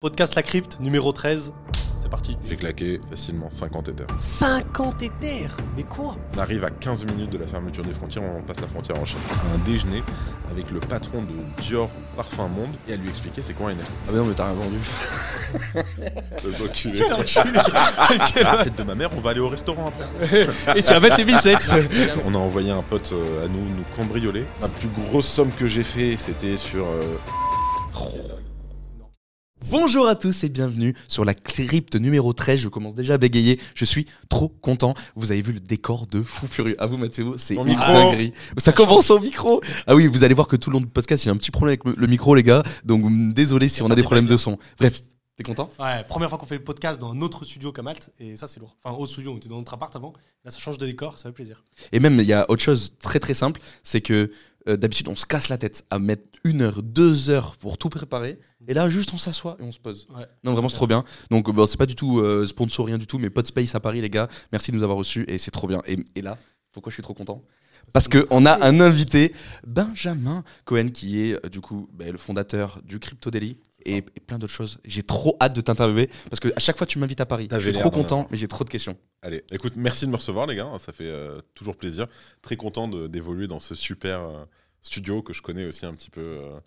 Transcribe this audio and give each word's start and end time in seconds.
Podcast 0.00 0.36
La 0.36 0.44
Crypte, 0.44 0.78
numéro 0.78 1.10
13. 1.10 1.52
C'est 1.96 2.08
parti. 2.08 2.36
J'ai 2.48 2.54
claqué 2.56 3.00
facilement 3.10 3.50
50 3.50 3.88
Ethers. 3.88 4.06
50 4.16 5.02
éthers? 5.02 5.56
Mais 5.76 5.82
quoi? 5.82 6.14
On 6.36 6.38
arrive 6.38 6.62
à 6.62 6.70
15 6.70 7.04
minutes 7.06 7.30
de 7.30 7.38
la 7.38 7.48
fermeture 7.48 7.82
des 7.84 7.92
frontières, 7.94 8.22
on 8.22 8.40
passe 8.42 8.60
la 8.60 8.68
frontière 8.68 8.96
en 9.00 9.04
Chine. 9.04 9.18
Un 9.52 9.58
déjeuner 9.68 10.04
avec 10.52 10.70
le 10.70 10.78
patron 10.78 11.22
de 11.22 11.34
Dior 11.62 11.90
Parfum 12.14 12.46
Monde 12.46 12.70
et 12.88 12.92
à 12.92 12.96
lui 12.96 13.08
expliquer 13.08 13.42
c'est 13.42 13.54
quoi 13.54 13.70
un 13.70 13.72
NFT. 13.72 13.90
Ah 13.90 14.10
mais 14.12 14.18
non 14.18 14.24
mais 14.26 14.34
t'as 14.34 14.44
rien 14.44 14.54
vendu. 14.54 14.78
Quel 16.44 16.62
enculé 16.62 17.04
Quel- 18.32 18.46
À 18.46 18.56
la 18.58 18.64
tête 18.66 18.76
de 18.76 18.82
ma 18.84 18.94
mère, 18.94 19.10
on 19.16 19.20
va 19.20 19.30
aller 19.30 19.40
au 19.40 19.48
restaurant 19.48 19.88
après. 19.88 20.46
Et 20.78 20.82
tu 20.84 20.92
vas 20.92 21.00
mettre 21.00 21.16
les 21.16 21.24
1007 21.24 21.72
On 22.24 22.36
a 22.36 22.38
envoyé 22.38 22.70
un 22.70 22.82
pote 22.82 23.10
euh, 23.12 23.46
à 23.46 23.48
nous 23.48 23.58
nous 23.58 23.84
cambrioler. 23.96 24.44
La 24.62 24.68
plus 24.68 24.88
grosse 24.90 25.26
somme 25.26 25.50
que 25.50 25.66
j'ai 25.66 25.82
fait, 25.82 26.14
c'était 26.18 26.56
sur 26.56 26.84
euh, 26.86 27.02
Bonjour 29.70 30.06
à 30.08 30.14
tous 30.14 30.44
et 30.44 30.48
bienvenue 30.48 30.94
sur 31.08 31.24
la 31.24 31.34
crypte 31.34 31.94
numéro 31.96 32.32
13. 32.32 32.60
Je 32.60 32.68
commence 32.68 32.94
déjà 32.94 33.14
à 33.14 33.18
bégayer. 33.18 33.60
Je 33.74 33.84
suis 33.84 34.06
trop 34.30 34.48
content. 34.48 34.94
Vous 35.14 35.30
avez 35.30 35.42
vu 35.42 35.52
le 35.52 35.60
décor 35.60 36.06
de 36.06 36.22
fou 36.22 36.46
furieux. 36.46 36.74
À 36.80 36.86
vous 36.86 36.96
Mathéo, 36.96 37.36
c'est 37.36 37.54
une 37.54 37.64
micro. 37.64 37.92
dinguerie. 37.92 38.32
Ça 38.56 38.72
commence 38.72 39.10
au 39.10 39.20
micro. 39.20 39.60
Ah 39.86 39.94
oui, 39.94 40.06
vous 40.06 40.24
allez 40.24 40.34
voir 40.34 40.48
que 40.48 40.56
tout 40.56 40.70
le 40.70 40.74
long 40.74 40.80
du 40.80 40.86
podcast, 40.86 41.24
il 41.24 41.26
y 41.26 41.30
a 41.30 41.34
un 41.34 41.36
petit 41.36 41.50
problème 41.50 41.78
avec 41.84 41.98
le- 41.98 42.06
micro 42.06 42.34
les 42.34 42.42
gars. 42.42 42.62
Donc 42.84 43.02
désolé 43.34 43.68
si 43.68 43.82
on 43.82 43.90
a 43.90 43.94
des 43.94 44.02
problèmes 44.02 44.26
de 44.26 44.36
son. 44.38 44.58
Bref, 44.78 45.02
t'es 45.36 45.42
content? 45.42 45.68
Ouais, 45.78 46.02
première 46.08 46.30
fois 46.30 46.38
qu'on 46.38 46.46
fait 46.46 46.56
le 46.58 46.64
podcast 46.64 46.98
dans 46.98 47.12
un 47.12 47.20
autre 47.20 47.44
studio 47.44 47.70
qu'à 47.70 47.82
Malte, 47.82 48.08
et 48.20 48.36
ça 48.36 48.46
c'est 48.46 48.60
lourd. 48.60 48.74
Enfin, 48.82 48.96
autre 48.96 49.12
studio, 49.12 49.32
on 49.32 49.36
était 49.36 49.50
dans 49.50 49.58
notre 49.58 49.74
appart 49.74 49.94
avant. 49.94 50.14
Là, 50.46 50.50
ça 50.50 50.58
change 50.58 50.78
de 50.78 50.86
décor, 50.86 51.18
ça 51.18 51.28
fait 51.28 51.34
plaisir. 51.34 51.62
Et 51.92 52.00
même, 52.00 52.18
il 52.18 52.26
y 52.26 52.32
a 52.32 52.50
autre 52.50 52.62
chose 52.62 52.94
très 53.02 53.20
très 53.20 53.34
simple, 53.34 53.60
c'est 53.84 54.00
que 54.00 54.30
euh, 54.68 54.76
d'habitude, 54.76 55.08
on 55.08 55.16
se 55.16 55.26
casse 55.26 55.48
la 55.48 55.58
tête 55.58 55.84
à 55.90 55.98
mettre 55.98 56.26
une 56.44 56.62
heure, 56.62 56.82
deux 56.82 57.30
heures 57.30 57.56
pour 57.56 57.78
tout 57.78 57.88
préparer. 57.88 58.38
Et 58.66 58.74
là, 58.74 58.88
juste 58.88 59.12
on 59.14 59.18
s'assoit 59.18 59.56
et 59.60 59.62
on 59.62 59.72
se 59.72 59.78
pose. 59.78 60.06
Ouais. 60.14 60.26
Non, 60.44 60.52
vraiment, 60.52 60.68
c'est 60.68 60.76
trop 60.76 60.86
bien. 60.86 61.04
Donc, 61.30 61.50
bon, 61.50 61.66
c'est 61.66 61.78
pas 61.78 61.86
du 61.86 61.94
tout 61.94 62.20
euh, 62.20 62.46
sponsor, 62.46 62.86
rien 62.86 62.98
du 62.98 63.06
tout, 63.06 63.18
mais 63.18 63.30
Podspace 63.30 63.74
à 63.74 63.80
Paris, 63.80 64.00
les 64.00 64.10
gars. 64.10 64.28
Merci 64.52 64.70
de 64.70 64.76
nous 64.76 64.82
avoir 64.82 64.98
reçus 64.98 65.24
et 65.28 65.38
c'est 65.38 65.50
trop 65.50 65.66
bien. 65.66 65.82
Et, 65.86 65.98
et 66.14 66.22
là, 66.22 66.38
pourquoi 66.72 66.90
je 66.90 66.94
suis 66.94 67.02
trop 67.02 67.14
content? 67.14 67.42
Parce 67.92 68.08
que 68.08 68.26
on 68.30 68.44
a 68.44 68.66
un 68.66 68.80
invité, 68.80 69.32
Benjamin 69.66 70.44
Cohen, 70.64 70.88
qui 70.88 71.20
est 71.20 71.44
euh, 71.44 71.48
du 71.48 71.60
coup 71.60 71.88
bah, 71.92 72.10
le 72.10 72.18
fondateur 72.18 72.80
du 72.84 72.98
Crypto 72.98 73.30
Daily 73.30 73.56
et, 73.88 73.96
et 73.98 74.20
plein 74.20 74.38
d'autres 74.38 74.52
choses. 74.52 74.78
J'ai 74.84 75.02
trop 75.02 75.36
hâte 75.40 75.54
de 75.54 75.60
t'interviewer 75.60 76.08
parce 76.30 76.40
que 76.40 76.48
à 76.56 76.60
chaque 76.60 76.76
fois 76.76 76.86
tu 76.86 76.98
m'invites 76.98 77.20
à 77.20 77.26
Paris. 77.26 77.48
Je 77.50 77.58
suis 77.58 77.72
trop 77.72 77.90
content, 77.90 78.26
mais 78.30 78.36
j'ai 78.36 78.48
trop 78.48 78.64
de 78.64 78.70
questions. 78.70 78.96
Allez, 79.22 79.42
écoute, 79.50 79.72
merci 79.76 80.06
de 80.06 80.10
me 80.10 80.16
recevoir 80.16 80.46
les 80.46 80.56
gars, 80.56 80.70
ça 80.78 80.92
fait 80.92 81.04
euh, 81.06 81.40
toujours 81.54 81.76
plaisir. 81.76 82.06
Très 82.42 82.56
content 82.56 82.88
d'évoluer 83.08 83.46
dans 83.48 83.60
ce 83.60 83.74
super 83.74 84.20
euh, 84.20 84.44
studio 84.82 85.22
que 85.22 85.32
je 85.32 85.42
connais 85.42 85.64
aussi 85.64 85.86
un 85.86 85.94
petit 85.94 86.10
peu. 86.10 86.20
euh, 86.20 86.58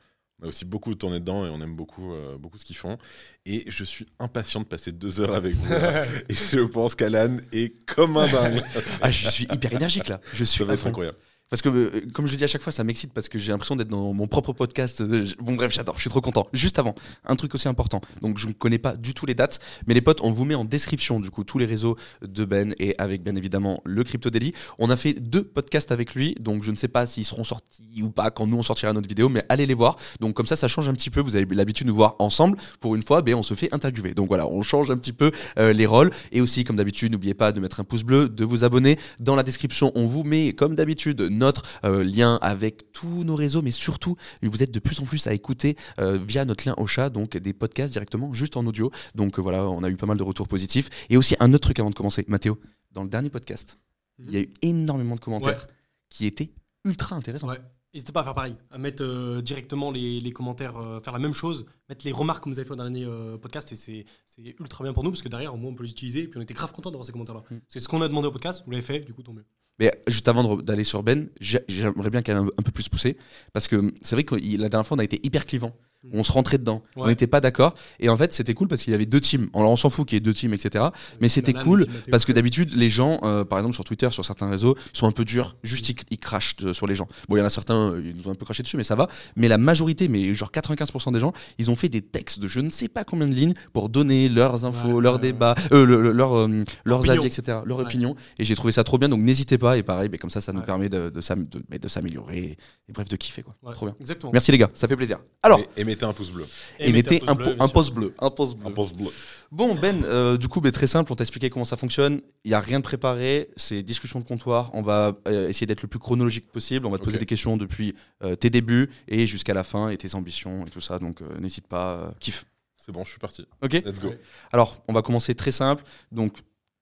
on 0.41 0.45
a 0.45 0.47
aussi 0.47 0.65
beaucoup 0.65 0.95
tourné 0.95 1.19
dedans 1.19 1.45
et 1.45 1.49
on 1.49 1.61
aime 1.61 1.75
beaucoup, 1.75 2.15
beaucoup 2.39 2.57
ce 2.57 2.65
qu'ils 2.65 2.75
font. 2.75 2.97
Et 3.45 3.63
je 3.67 3.83
suis 3.83 4.07
impatient 4.17 4.61
de 4.61 4.65
passer 4.65 4.91
deux 4.91 5.21
heures 5.21 5.35
avec 5.35 5.53
vous. 5.53 5.71
et 6.29 6.33
je 6.33 6.61
pense 6.61 6.95
qu'Alan 6.95 7.37
est 7.53 7.85
comme 7.85 8.17
un 8.17 8.25
dingue. 8.27 8.63
Ah, 9.03 9.11
je 9.11 9.29
suis 9.29 9.43
hyper 9.53 9.71
énergique 9.73 10.07
là. 10.07 10.19
Je 10.33 10.43
suis 10.43 10.57
Ça 10.57 10.65
va 10.65 10.73
être 10.73 10.87
incroyable. 10.87 11.19
Parce 11.51 11.61
que, 11.61 11.67
euh, 11.67 11.89
comme 12.13 12.27
je 12.27 12.35
dis 12.37 12.45
à 12.45 12.47
chaque 12.47 12.61
fois, 12.61 12.71
ça 12.71 12.85
m'excite 12.85 13.11
parce 13.11 13.27
que 13.27 13.37
j'ai 13.37 13.51
l'impression 13.51 13.75
d'être 13.75 13.89
dans 13.89 14.13
mon 14.13 14.25
propre 14.25 14.53
podcast. 14.53 15.01
Euh, 15.01 15.25
Bon, 15.39 15.53
bref, 15.55 15.73
j'adore, 15.73 15.95
je 15.97 16.01
suis 16.01 16.09
trop 16.09 16.21
content. 16.21 16.47
Juste 16.53 16.79
avant, 16.79 16.95
un 17.25 17.35
truc 17.35 17.53
aussi 17.55 17.67
important. 17.67 17.99
Donc, 18.21 18.37
je 18.37 18.47
ne 18.47 18.53
connais 18.53 18.77
pas 18.77 18.95
du 18.95 19.13
tout 19.13 19.25
les 19.25 19.35
dates, 19.35 19.59
mais 19.85 19.93
les 19.93 19.99
potes, 19.99 20.21
on 20.21 20.31
vous 20.31 20.45
met 20.45 20.55
en 20.55 20.63
description, 20.63 21.19
du 21.19 21.29
coup, 21.29 21.43
tous 21.43 21.57
les 21.57 21.65
réseaux 21.65 21.97
de 22.21 22.45
Ben 22.45 22.73
et 22.79 22.95
avec 22.99 23.21
bien 23.21 23.35
évidemment 23.35 23.81
le 23.83 24.01
Crypto 24.05 24.29
Daily. 24.29 24.53
On 24.79 24.89
a 24.89 24.95
fait 24.95 25.13
deux 25.13 25.43
podcasts 25.43 25.91
avec 25.91 26.15
lui, 26.15 26.35
donc 26.39 26.63
je 26.63 26.71
ne 26.71 26.75
sais 26.77 26.87
pas 26.87 27.05
s'ils 27.05 27.25
seront 27.25 27.43
sortis 27.43 28.01
ou 28.01 28.11
pas 28.11 28.31
quand 28.31 28.47
nous 28.47 28.57
on 28.57 28.63
sortira 28.63 28.93
notre 28.93 29.09
vidéo, 29.09 29.27
mais 29.27 29.43
allez 29.49 29.65
les 29.65 29.73
voir. 29.73 29.97
Donc, 30.21 30.35
comme 30.35 30.45
ça, 30.47 30.55
ça 30.55 30.69
change 30.69 30.87
un 30.87 30.93
petit 30.93 31.09
peu. 31.09 31.19
Vous 31.19 31.35
avez 31.35 31.45
l'habitude 31.53 31.85
de 31.85 31.91
nous 31.91 31.97
voir 31.97 32.15
ensemble. 32.19 32.57
Pour 32.79 32.95
une 32.95 33.01
fois, 33.01 33.21
ben, 33.21 33.35
on 33.35 33.43
se 33.43 33.55
fait 33.55 33.73
interviewer. 33.73 34.13
Donc, 34.13 34.29
voilà, 34.29 34.47
on 34.47 34.61
change 34.61 34.89
un 34.89 34.97
petit 34.97 35.11
peu 35.11 35.31
euh, 35.59 35.73
les 35.73 35.85
rôles. 35.85 36.11
Et 36.31 36.39
aussi, 36.39 36.63
comme 36.63 36.77
d'habitude, 36.77 37.11
n'oubliez 37.11 37.33
pas 37.33 37.51
de 37.51 37.59
mettre 37.59 37.81
un 37.81 37.83
pouce 37.83 38.03
bleu, 38.03 38.29
de 38.29 38.45
vous 38.45 38.63
abonner. 38.63 38.97
Dans 39.19 39.35
la 39.35 39.43
description, 39.43 39.91
on 39.95 40.05
vous 40.05 40.23
met, 40.23 40.53
comme 40.53 40.75
d'habitude, 40.75 41.21
notre 41.41 41.63
euh, 41.83 42.03
lien 42.03 42.39
avec 42.41 42.91
tous 42.93 43.23
nos 43.23 43.35
réseaux, 43.35 43.61
mais 43.61 43.71
surtout, 43.71 44.15
vous 44.41 44.63
êtes 44.63 44.71
de 44.71 44.79
plus 44.79 44.99
en 45.01 45.05
plus 45.05 45.27
à 45.27 45.33
écouter 45.33 45.75
euh, 45.99 46.17
via 46.17 46.45
notre 46.45 46.65
lien 46.65 46.75
au 46.77 46.87
chat, 46.87 47.09
donc 47.09 47.35
des 47.35 47.53
podcasts 47.53 47.91
directement, 47.91 48.31
juste 48.31 48.55
en 48.55 48.65
audio. 48.65 48.91
Donc 49.15 49.37
euh, 49.37 49.41
voilà, 49.41 49.67
on 49.67 49.83
a 49.83 49.89
eu 49.89 49.97
pas 49.97 50.05
mal 50.05 50.17
de 50.17 50.23
retours 50.23 50.47
positifs. 50.47 50.89
Et 51.09 51.17
aussi, 51.17 51.35
un 51.39 51.53
autre 51.53 51.63
truc 51.63 51.79
avant 51.79 51.89
de 51.89 51.95
commencer, 51.95 52.23
Mathéo, 52.27 52.57
dans 52.91 53.03
le 53.03 53.09
dernier 53.09 53.29
podcast, 53.29 53.79
il 54.19 54.31
y 54.31 54.37
a 54.37 54.41
eu 54.41 54.49
énormément 54.61 55.15
de 55.15 55.19
commentaires 55.19 55.67
qui 56.09 56.25
étaient 56.25 56.51
ultra 56.85 57.15
intéressants. 57.15 57.47
Ouais. 57.47 57.59
N'hésitez 57.93 58.13
pas 58.13 58.21
à 58.21 58.23
faire 58.23 58.33
pareil, 58.33 58.55
à 58.69 58.77
mettre 58.77 59.03
euh, 59.03 59.41
directement 59.41 59.91
les, 59.91 60.21
les 60.21 60.31
commentaires, 60.31 60.77
euh, 60.77 61.01
faire 61.01 61.11
la 61.11 61.19
même 61.19 61.33
chose, 61.33 61.65
mettre 61.89 62.05
les 62.05 62.13
remarques 62.13 62.45
que 62.45 62.49
vous 62.49 62.57
avez 62.57 62.67
fait 62.67 62.75
dans 62.77 62.85
l'année 62.85 63.03
euh, 63.03 63.37
podcast, 63.37 63.69
et 63.73 63.75
c'est 63.75 64.05
c'est 64.25 64.55
ultra 64.61 64.85
bien 64.85 64.93
pour 64.93 65.03
nous, 65.03 65.11
parce 65.11 65.21
que 65.21 65.27
derrière, 65.27 65.53
au 65.53 65.57
moins, 65.57 65.71
on 65.71 65.75
peut 65.75 65.83
les 65.83 65.91
utiliser, 65.91 66.23
et 66.23 66.27
puis 66.29 66.39
on 66.39 66.41
était 66.41 66.53
grave 66.53 66.71
content 66.71 66.89
d'avoir 66.89 67.05
ces 67.05 67.11
commentaires-là. 67.11 67.43
Mm. 67.49 67.59
C'est 67.67 67.81
ce 67.81 67.89
qu'on 67.89 68.01
a 68.01 68.07
demandé 68.07 68.27
au 68.27 68.31
podcast, 68.31 68.63
vous 68.65 68.71
l'avez 68.71 68.81
fait, 68.81 69.01
du 69.01 69.13
coup, 69.13 69.23
tant 69.23 69.33
mieux. 69.33 69.43
Mais 69.79 69.91
juste 70.07 70.27
avant 70.27 70.57
d'aller 70.57 70.83
sur 70.83 71.03
Ben, 71.03 71.29
j'ai- 71.39 71.63
j'aimerais 71.67 72.09
bien 72.09 72.21
qu'elle 72.21 72.37
ait 72.37 72.39
un, 72.39 72.63
peu 72.63 72.71
plus 72.71 72.89
poussé, 72.89 73.17
parce 73.53 73.67
que 73.67 73.93
c'est 74.01 74.15
vrai 74.15 74.23
que 74.23 74.35
la 74.35 74.69
dernière 74.69 74.85
fois, 74.85 74.95
on 74.97 74.99
a 74.99 75.03
été 75.03 75.19
hyper 75.25 75.45
clivant. 75.45 75.75
On 76.13 76.23
se 76.23 76.31
rentrait 76.31 76.57
dedans, 76.57 76.81
on 76.95 77.07
n'était 77.07 77.27
pas 77.27 77.41
d'accord. 77.41 77.75
Et 77.99 78.09
en 78.09 78.17
fait, 78.17 78.33
c'était 78.33 78.55
cool 78.55 78.67
parce 78.67 78.81
qu'il 78.81 78.91
y 78.91 78.95
avait 78.95 79.05
deux 79.05 79.19
teams. 79.19 79.49
Alors, 79.53 79.69
on 79.69 79.75
s'en 79.75 79.89
fout 79.91 80.07
qu'il 80.07 80.15
y 80.15 80.17
ait 80.17 80.19
deux 80.19 80.33
teams, 80.33 80.53
etc. 80.53 80.85
Mais 81.19 81.29
c'était 81.29 81.53
cool. 81.53 81.85
Parce 82.09 82.25
que 82.25 82.31
d'habitude, 82.31 82.73
les 82.75 82.89
gens, 82.89 83.19
euh, 83.23 83.45
par 83.45 83.59
exemple 83.59 83.75
sur 83.75 83.83
Twitter, 83.83 84.09
sur 84.11 84.25
certains 84.25 84.49
réseaux, 84.49 84.75
ils 84.93 84.97
sont 84.97 85.07
un 85.07 85.11
peu 85.11 85.23
durs, 85.25 85.55
juste 85.63 85.87
ils, 85.89 85.95
ils 86.09 86.17
crachent 86.17 86.55
euh, 86.63 86.73
sur 86.73 86.87
les 86.87 86.95
gens. 86.95 87.07
Bon, 87.29 87.35
il 87.35 87.39
y 87.39 87.41
en 87.43 87.45
a 87.45 87.49
certains, 87.51 87.91
euh, 87.91 88.01
ils 88.03 88.15
nous 88.15 88.27
ont 88.27 88.31
un 88.31 88.35
peu 88.35 88.45
craché 88.45 88.63
dessus, 88.63 88.77
mais 88.77 88.83
ça 88.83 88.95
va. 88.95 89.07
Mais 89.35 89.47
la 89.47 89.57
majorité, 89.59 90.07
mais 90.07 90.33
genre 90.33 90.51
95% 90.51 91.13
des 91.13 91.19
gens, 91.19 91.33
ils 91.59 91.69
ont 91.69 91.75
fait 91.75 91.89
des 91.89 92.01
textes 92.01 92.39
de 92.39 92.47
je 92.47 92.59
ne 92.61 92.69
sais 92.71 92.87
pas 92.87 93.03
combien 93.03 93.27
de 93.27 93.33
lignes 93.33 93.53
pour 93.73 93.89
donner 93.89 94.27
leurs 94.27 94.65
infos, 94.65 94.87
Ouais, 94.93 95.01
leurs 95.03 95.15
ouais, 95.15 95.19
débats, 95.19 95.55
euh, 95.71 95.85
le- 95.85 96.01
le- 96.01 96.11
leurs, 96.11 96.35
euh, 96.35 96.63
avis, 96.87 97.25
etc., 97.27 97.59
leurs 97.65 97.77
Ouais. 97.77 97.83
opinions. 97.85 98.15
Et 98.39 98.43
j'ai 98.43 98.55
trouvé 98.55 98.71
ça 98.73 98.83
trop 98.83 98.97
bien, 98.97 99.07
donc 99.09 99.21
n'hésitez 99.21 99.57
pas. 99.59 99.77
Et 99.77 99.83
pareil, 99.83 100.09
mais 100.11 100.17
comme 100.17 100.29
ça, 100.31 100.41
ça 100.41 100.51
nous 100.51 100.61
permet 100.61 100.89
de, 100.89 101.09
de, 101.09 101.19
de- 101.19 101.77
de 101.77 101.87
s'améliorer 101.87 102.37
et, 102.37 102.51
et 102.89 102.91
bref, 102.91 103.07
de 103.07 103.15
kiffer. 103.15 103.43
Quoi. 103.43 103.55
Ouais, 103.61 103.73
Trop 103.73 103.85
bien. 103.85 103.95
Exactement. 104.01 104.31
Merci 104.33 104.51
les 104.51 104.57
gars, 104.57 104.69
ça 104.73 104.87
fait 104.87 104.95
plaisir. 104.95 105.19
Alors, 105.43 105.59
Et, 105.77 105.81
et 105.81 105.83
mettez 105.91 106.05
un 106.05 106.13
pouce 106.13 106.31
bleu. 106.31 106.45
et, 106.79 106.91
mettez 106.91 107.21
un, 107.27 107.31
un 107.31 107.67
pouce 107.67 107.91
bleu. 107.91 108.13
Un 108.19 108.29
pouce 108.31 108.55
bleu. 108.55 108.67
Un 108.67 108.71
pouce 108.71 108.93
bleu. 108.93 109.09
Bon 109.51 109.75
Ben, 109.75 110.03
euh, 110.05 110.37
du 110.37 110.47
coup, 110.47 110.61
ben, 110.61 110.71
très 110.71 110.87
simple, 110.87 111.11
on 111.11 111.15
t'a 111.15 111.23
expliqué 111.23 111.49
comment 111.49 111.65
ça 111.65 111.77
fonctionne. 111.77 112.21
Il 112.45 112.49
n'y 112.49 112.53
a 112.55 112.59
rien 112.59 112.79
de 112.79 112.83
préparé, 112.83 113.49
c'est 113.57 113.83
discussion 113.83 114.19
de 114.19 114.23
comptoir. 114.25 114.69
On 114.73 114.81
va 114.81 115.13
euh, 115.27 115.49
essayer 115.49 115.67
d'être 115.67 115.81
le 115.81 115.87
plus 115.89 115.99
chronologique 115.99 116.51
possible. 116.51 116.85
On 116.85 116.89
va 116.89 116.97
te 116.97 117.03
poser 117.03 117.17
des 117.17 117.25
questions 117.25 117.57
depuis 117.57 117.95
euh, 118.23 118.35
tes 118.35 118.49
débuts 118.49 118.89
et 119.07 119.27
jusqu'à 119.27 119.53
la 119.53 119.63
fin 119.63 119.89
et 119.89 119.97
tes 119.97 120.15
ambitions 120.15 120.65
et 120.65 120.69
tout 120.69 120.81
ça. 120.81 120.99
Donc 120.99 121.21
euh, 121.21 121.37
n'hésite 121.39 121.67
pas, 121.67 121.93
euh, 121.95 122.11
kiffe. 122.19 122.45
C'est 122.77 122.91
bon, 122.91 123.03
je 123.03 123.09
suis 123.11 123.19
parti. 123.19 123.45
Ok 123.61 123.73
Let's 123.73 123.99
go. 123.99 124.07
Ouais. 124.09 124.19
Alors, 124.51 124.81
on 124.87 124.93
va 124.93 125.01
commencer 125.03 125.35
très 125.35 125.51
simple. 125.51 125.83
Donc, 126.11 126.37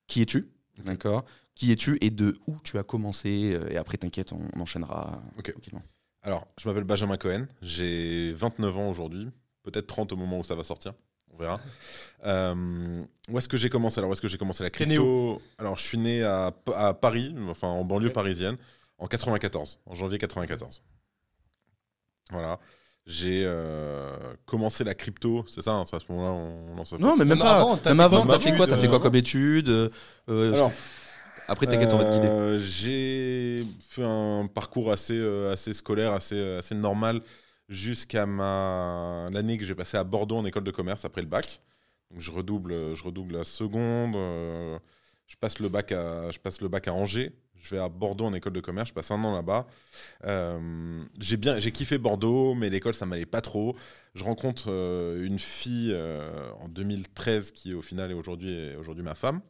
qui 0.08 0.22
es-tu? 0.22 0.48
D'accord. 0.86 1.26
Qui 1.56 1.74
es-tu 1.74 1.98
et 2.00 2.10
de 2.10 2.38
où 2.48 2.56
tu 2.64 2.78
as 2.78 2.84
commencé? 2.84 3.60
Et 3.70 3.76
après, 3.76 3.98
t'inquiète, 3.98 4.32
on, 4.32 4.40
on 4.56 4.62
enchaînera 4.62 5.22
Ok. 5.38 5.52
tranquillement. 5.52 5.82
Alors, 6.22 6.48
je 6.60 6.68
m'appelle 6.68 6.84
Benjamin 6.84 7.18
Cohen, 7.18 7.48
j'ai 7.62 8.34
29 8.34 8.78
ans 8.78 8.90
aujourd'hui, 8.90 9.30
peut-être 9.64 9.88
30 9.88 10.12
au 10.12 10.16
moment 10.18 10.40
où 10.40 10.44
ça 10.44 10.56
va 10.56 10.64
sortir, 10.64 10.94
on 11.34 11.38
verra. 11.38 11.60
Euh, 12.26 13.02
où 13.30 13.38
est-ce 13.38 13.48
que 13.48 13.56
j'ai 13.56 13.70
commencé? 13.70 13.98
Alors, 14.00 14.10
où 14.10 14.14
est-ce 14.14 14.22
que 14.22 14.28
j'ai 14.28 14.38
commencé? 14.38 14.62
La 14.62 14.70
crypto 14.70 15.42
Alors, 15.58 15.78
je 15.78 15.84
suis 15.84 15.98
né 15.98 16.22
à, 16.22 16.52
Pa- 16.66 16.90
à 16.90 16.94
Paris, 16.94 17.34
enfin 17.48 17.70
en 17.70 17.86
banlieue 17.86 18.10
parisienne, 18.12 18.58
en 18.98 19.08
94, 19.08 19.80
en 19.86 19.94
janvier 19.96 20.18
94. 20.18 20.82
Voilà. 22.32 22.60
J'ai 23.06 23.44
euh, 23.46 24.18
commencé 24.46 24.84
la 24.84 24.96
crypto, 24.96 25.46
c'est 25.48 25.62
ça, 25.62 25.72
hein, 25.72 25.86
c'est 25.86 25.96
à 25.96 26.00
ce 26.02 26.12
moment-là 26.12 26.34
on 26.34 26.76
lance 26.76 26.92
Non, 26.94 27.14
mais 27.16 27.20
même 27.24 27.30
Même 27.30 27.40
pas. 27.40 27.56
avant, 27.60 27.78
t'as 27.78 27.92
même 27.92 27.98
fait 28.00 28.04
avant, 28.04 28.26
quoi? 28.26 28.34
t'as 28.38 28.40
fait 28.40 28.50
comme 28.50 28.58
quoi 28.58 28.68
T'as 28.68 28.76
fait 28.78 28.88
quoi 28.88 28.98
étude, 28.98 29.04
comme 29.04 29.16
étude 29.16 29.70
euh, 29.70 29.90
euh, 30.28 30.54
Alors, 30.56 30.72
Après, 31.50 31.68
t'inquiète, 31.68 31.94
on 31.94 31.98
va 31.98 32.06
te 32.06 32.12
guider. 32.12 32.28
Euh, 32.30 32.60
J'ai 32.60 33.62
fait 33.82 34.04
un 34.04 34.48
parcours 34.54 34.92
assez, 34.92 35.18
euh, 35.18 35.52
assez 35.52 35.74
scolaire, 35.74 36.14
assez, 36.14 36.40
assez 36.58 36.76
normal, 36.76 37.22
jusqu'à 37.70 38.26
ma 38.28 39.28
l'année 39.32 39.58
que 39.58 39.66
j'ai 39.66 39.76
passée 39.76 39.98
à 39.98 40.04
Bordeaux 40.04 40.38
en 40.38 40.46
école 40.46 40.64
de 40.64 40.72
commerce 40.72 41.06
après 41.06 41.22
le 41.22 41.28
bac. 41.28 41.62
Donc 42.12 42.22
je 42.22 42.32
redouble, 42.32 42.96
je 42.96 43.04
redouble 43.04 43.36
la 43.38 43.44
seconde. 43.46 44.16
euh, 44.16 44.80
je 45.28 45.36
passe 45.38 45.60
le 45.60 45.70
bac 45.70 45.92
à, 45.92 46.32
je 46.32 46.40
passe 46.40 46.62
le 46.62 46.68
bac 46.70 46.88
à 46.88 46.94
Angers. 46.94 47.34
Je 47.56 47.76
vais 47.76 47.82
à 47.82 47.90
Bordeaux 47.90 48.26
en 48.26 48.34
école 48.34 48.54
de 48.54 48.62
commerce. 48.62 48.90
Je 48.90 48.94
passe 48.94 49.12
un 49.12 49.24
an 49.24 49.34
là-bas. 49.36 49.68
Euh, 50.26 51.04
j'ai 51.20 51.72
kiffé 51.72 51.98
Bordeaux, 51.98 52.56
mais 52.56 52.70
l'école 52.70 52.96
ça 52.96 53.06
m'allait 53.06 53.26
pas 53.26 53.42
trop. 53.42 53.76
Je 54.16 54.24
rencontre 54.24 54.68
euh, 54.72 55.26
une 55.26 55.40
fille 55.40 55.92
euh, 55.94 56.52
en 56.62 56.70
2013 56.70 57.52
qui 57.52 57.74
au 57.74 57.82
final 57.82 58.12
est 58.12 58.14
aujourd'hui 58.16 58.76
aujourd'hui 58.78 59.04
ma 59.04 59.16
femme 59.16 59.42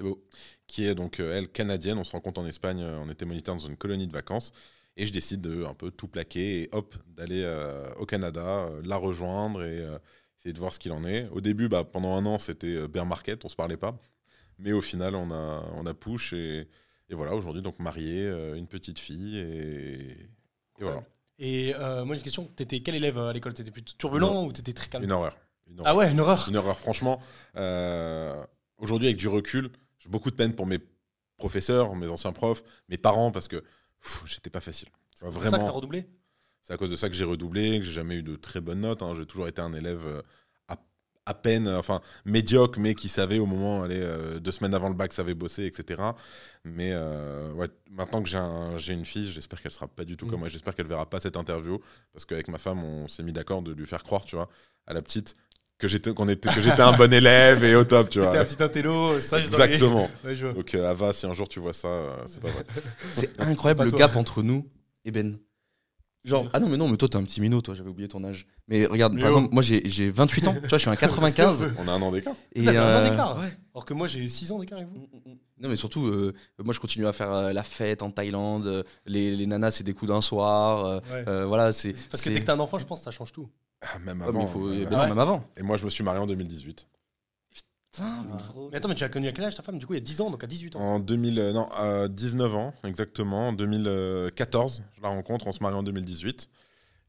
C'est 0.00 0.04
beau. 0.04 0.24
qui 0.66 0.86
est 0.86 0.94
donc 0.94 1.20
euh, 1.20 1.36
elle 1.36 1.48
canadienne. 1.48 1.98
On 1.98 2.04
se 2.04 2.12
rencontre 2.12 2.40
en 2.40 2.46
Espagne, 2.46 2.80
euh, 2.80 2.98
on 3.04 3.10
était 3.10 3.26
moniteur 3.26 3.54
dans 3.54 3.66
une 3.66 3.76
colonie 3.76 4.06
de 4.06 4.12
vacances. 4.12 4.52
Et 4.96 5.04
je 5.04 5.12
décide 5.12 5.42
de 5.42 5.64
un 5.64 5.74
peu 5.74 5.90
tout 5.90 6.08
plaquer 6.08 6.62
et 6.62 6.68
hop, 6.72 6.94
d'aller 7.06 7.42
euh, 7.44 7.92
au 7.96 8.06
Canada, 8.06 8.64
euh, 8.64 8.80
la 8.82 8.96
rejoindre 8.96 9.62
et 9.62 9.78
euh, 9.78 9.98
essayer 10.38 10.52
de 10.54 10.58
voir 10.58 10.72
ce 10.72 10.78
qu'il 10.78 10.92
en 10.92 11.04
est. 11.04 11.28
Au 11.28 11.42
début, 11.42 11.68
bah, 11.68 11.84
pendant 11.84 12.14
un 12.14 12.24
an, 12.24 12.38
c'était 12.38 12.88
bear 12.88 13.04
market, 13.04 13.44
on 13.44 13.48
se 13.50 13.56
parlait 13.56 13.76
pas. 13.76 13.98
Mais 14.58 14.72
au 14.72 14.80
final, 14.80 15.14
on 15.14 15.30
a, 15.30 15.70
on 15.74 15.84
a 15.84 15.92
push 15.92 16.32
et, 16.32 16.66
et 17.08 17.14
voilà, 17.14 17.34
aujourd'hui, 17.34 17.62
donc 17.62 17.78
marié, 17.78 18.26
une 18.56 18.66
petite 18.66 18.98
fille 18.98 19.38
et, 19.38 20.10
et 20.78 20.82
voilà. 20.82 21.04
Et 21.38 21.72
moi, 21.78 22.14
j'ai 22.14 22.20
une 22.20 22.22
question. 22.22 22.44
T'étais 22.56 22.80
quel 22.80 22.94
élève 22.94 23.18
à 23.18 23.32
l'école? 23.32 23.54
T'étais 23.54 23.70
plutôt 23.70 23.92
turbulent 23.98 24.44
ou 24.44 24.52
t'étais 24.52 24.72
très 24.72 24.88
calme? 24.88 25.04
Une 25.04 25.12
horreur. 25.12 25.36
une 25.68 25.82
Ah 25.84 25.94
ouais, 25.94 26.10
une 26.10 26.20
horreur. 26.20 26.46
une 26.48 26.56
erreur, 26.56 26.78
franchement. 26.78 27.20
Aujourd'hui, 28.76 29.08
avec 29.08 29.18
du 29.18 29.28
recul, 29.28 29.70
j'ai 30.00 30.08
beaucoup 30.08 30.30
de 30.30 30.36
peine 30.36 30.54
pour 30.54 30.66
mes 30.66 30.78
professeurs, 31.36 31.94
mes 31.96 32.08
anciens 32.08 32.32
profs, 32.32 32.62
mes 32.88 32.98
parents, 32.98 33.30
parce 33.32 33.48
que 33.48 33.62
j'étais 34.26 34.50
pas 34.50 34.60
facile. 34.60 34.88
C'est 35.14 35.30
pour 35.32 35.44
ça 35.44 35.58
que 35.58 35.64
t'as 35.64 35.70
Vraiment, 35.70 35.72
redoublé? 35.72 36.06
C'est 36.62 36.74
à 36.74 36.76
cause 36.76 36.90
de 36.90 36.96
ça 36.96 37.08
que 37.08 37.14
j'ai 37.14 37.24
redoublé, 37.24 37.78
que 37.78 37.84
j'ai 37.84 37.92
jamais 37.92 38.16
eu 38.16 38.22
de 38.22 38.36
très 38.36 38.60
bonnes 38.60 38.80
notes. 38.80 39.02
hein. 39.02 39.14
J'ai 39.16 39.26
toujours 39.26 39.48
été 39.48 39.62
un 39.62 39.72
élève 39.72 40.06
euh, 40.06 40.22
à, 40.68 40.76
à 41.26 41.34
peine, 41.34 41.68
enfin 41.68 42.00
médiocre, 42.24 42.78
mais 42.78 42.94
qui 42.94 43.08
savait 43.08 43.38
au 43.38 43.46
moment, 43.46 43.82
allez, 43.82 43.98
euh, 44.00 44.40
deux 44.40 44.52
semaines 44.52 44.74
avant 44.74 44.88
le 44.88 44.94
bac, 44.94 45.12
savait 45.12 45.34
bosser, 45.34 45.64
etc. 45.66 46.16
Mais 46.64 46.92
euh, 46.92 47.52
ouais, 47.54 47.68
maintenant 47.90 48.22
que 48.22 48.28
j'ai 48.28 48.36
un- 48.38 48.78
j'ai 48.78 48.92
une 48.92 49.06
fille, 49.06 49.30
j'espère 49.32 49.62
qu'elle 49.62 49.72
sera 49.72 49.88
pas 49.88 50.04
du 50.04 50.16
tout 50.16 50.26
Mm. 50.26 50.30
comme 50.30 50.40
moi. 50.40 50.48
J'espère 50.48 50.74
qu'elle 50.74 50.86
verra 50.86 51.08
pas 51.08 51.20
cette 51.20 51.36
interview, 51.36 51.78
parce 52.12 52.24
qu'avec 52.26 52.48
ma 52.48 52.58
femme, 52.58 52.84
on 52.84 53.08
s'est 53.08 53.22
mis 53.22 53.32
d'accord 53.32 53.62
de 53.62 53.72
lui 53.72 53.86
faire 53.86 54.02
croire, 54.02 54.24
tu 54.24 54.36
vois, 54.36 54.48
à 54.86 54.92
la 54.94 55.02
petite, 55.02 55.34
que 55.80 55.88
j'étais 55.88 56.12
qu'on 56.14 56.28
était, 56.28 56.50
que 56.52 56.60
j'étais 56.60 56.80
un 56.82 56.92
bon 56.96 57.12
élève 57.12 57.64
et 57.64 57.74
au 57.74 57.84
top, 57.84 58.10
tu 58.10 58.18
T'es 58.20 58.26
vois. 58.26 58.38
un 58.38 58.44
petit 58.44 58.62
intello, 58.62 59.18
sage 59.20 59.50
dans 59.50 59.58
les- 59.58 59.64
Exactement. 59.64 60.08
Ouais, 60.24 60.36
je 60.36 60.44
vois. 60.46 60.54
Donc 60.54 60.74
euh, 60.74 60.90
Ava, 60.90 61.12
si 61.12 61.26
un 61.26 61.34
jour 61.34 61.48
tu 61.48 61.58
vois 61.60 61.72
ça, 61.72 61.88
euh, 61.88 62.16
c'est 62.26 62.40
pas 62.40 62.48
vrai. 62.50 62.64
C'est 63.12 63.40
incroyable 63.40 63.84
le 63.84 63.90
toi. 63.90 63.98
gap 64.00 64.16
entre 64.16 64.42
nous 64.42 64.66
et 65.04 65.10
Ben. 65.10 65.38
Genre, 66.22 66.50
ah 66.52 66.60
non, 66.60 66.68
mais 66.68 66.76
non, 66.76 66.86
mais 66.86 66.98
toi, 66.98 67.08
t'es 67.08 67.16
un 67.16 67.22
petit 67.22 67.40
minot, 67.40 67.62
toi, 67.62 67.74
j'avais 67.74 67.88
oublié 67.88 68.06
ton 68.06 68.22
âge. 68.24 68.46
Mais 68.68 68.84
regarde, 68.84 69.14
Mais 69.14 69.22
par 69.22 69.30
oh. 69.30 69.36
exemple, 69.38 69.54
moi, 69.54 69.62
j'ai 69.62 69.80
j'ai 69.86 70.10
28 70.10 70.48
ans, 70.48 70.52
tu 70.52 70.60
vois, 70.68 70.76
je 70.76 70.82
suis 70.82 70.90
un 70.90 70.96
95. 70.96 71.72
On 71.78 71.88
a 71.88 71.92
un 71.92 72.02
an 72.02 72.12
d'écart. 72.12 72.34
et, 72.52 72.62
Ça 72.62 72.72
fait 72.72 72.76
un 72.76 72.82
an 72.82 72.86
euh, 73.02 73.08
d'écart. 73.10 73.38
ouais. 73.40 73.56
Alors 73.74 73.86
que 73.86 73.94
moi, 73.94 74.06
j'ai 74.06 74.28
6 74.28 74.52
ans 74.52 74.58
d'écart 74.58 74.76
avec 74.76 74.90
vous. 74.90 75.08
Non, 75.58 75.70
mais 75.70 75.76
surtout, 75.76 76.04
euh, 76.08 76.34
moi, 76.62 76.74
je 76.74 76.78
continue 76.80 77.06
à 77.06 77.14
faire 77.14 77.32
euh, 77.32 77.52
la 77.54 77.62
fête 77.62 78.02
en 78.02 78.10
Thaïlande. 78.10 78.66
euh, 78.66 78.82
les, 79.06 79.34
les 79.34 79.46
nanas, 79.46 79.70
c'est 79.70 79.82
des 79.84 79.94
coups 79.94 80.10
d'un 80.10 80.20
soir. 80.20 80.84
euh, 80.84 81.00
Ouais. 81.10 81.24
euh, 81.26 81.46
voilà, 81.46 81.72
c'est. 81.72 81.94
Parce 82.10 82.22
que 82.22 82.28
dès 82.28 82.40
que 82.40 82.44
t'as 82.44 82.54
un 82.54 82.60
enfant, 82.60 82.78
je 82.78 82.84
pense 82.84 82.98
que 82.98 83.04
ça 83.04 83.10
change 83.10 83.32
tout. 83.32 83.48
Ah, 83.82 83.98
même 84.00 84.20
Ah, 84.22 84.28
avant. 84.28 84.38
mais 84.40 84.46
faut- 84.46 84.58
même 84.68 84.86
avant. 84.86 84.96
non, 85.02 85.08
même 85.08 85.18
avant. 85.18 85.42
Et 85.56 85.62
moi, 85.62 85.76
je 85.76 85.84
me 85.84 85.90
suis 85.90 86.04
marié 86.04 86.20
en 86.20 86.26
2018. 86.26 86.86
Putain, 87.92 88.22
Mais 88.70 88.76
attends, 88.76 88.88
mais 88.88 88.94
tu 88.94 89.02
as 89.04 89.08
connu 89.08 89.26
à 89.28 89.32
quel 89.32 89.44
âge 89.44 89.56
ta 89.56 89.62
femme 89.62 89.78
Du 89.78 89.86
coup, 89.86 89.94
il 89.94 89.96
y 89.96 90.00
a 90.00 90.04
10 90.04 90.20
ans, 90.20 90.30
donc 90.30 90.44
à 90.44 90.46
18 90.46 90.76
ans? 90.76 90.80
En 90.80 90.98
2000, 91.00 91.38
euh, 91.38 91.52
non, 91.52 91.66
à 91.72 92.06
19 92.08 92.54
ans, 92.54 92.72
exactement. 92.84 93.48
En 93.48 93.52
2014, 93.52 94.82
je 94.96 95.02
la 95.02 95.08
rencontre, 95.08 95.46
on 95.48 95.52
se 95.52 95.60
marie 95.62 95.74
en 95.74 95.82
2018. 95.82 96.48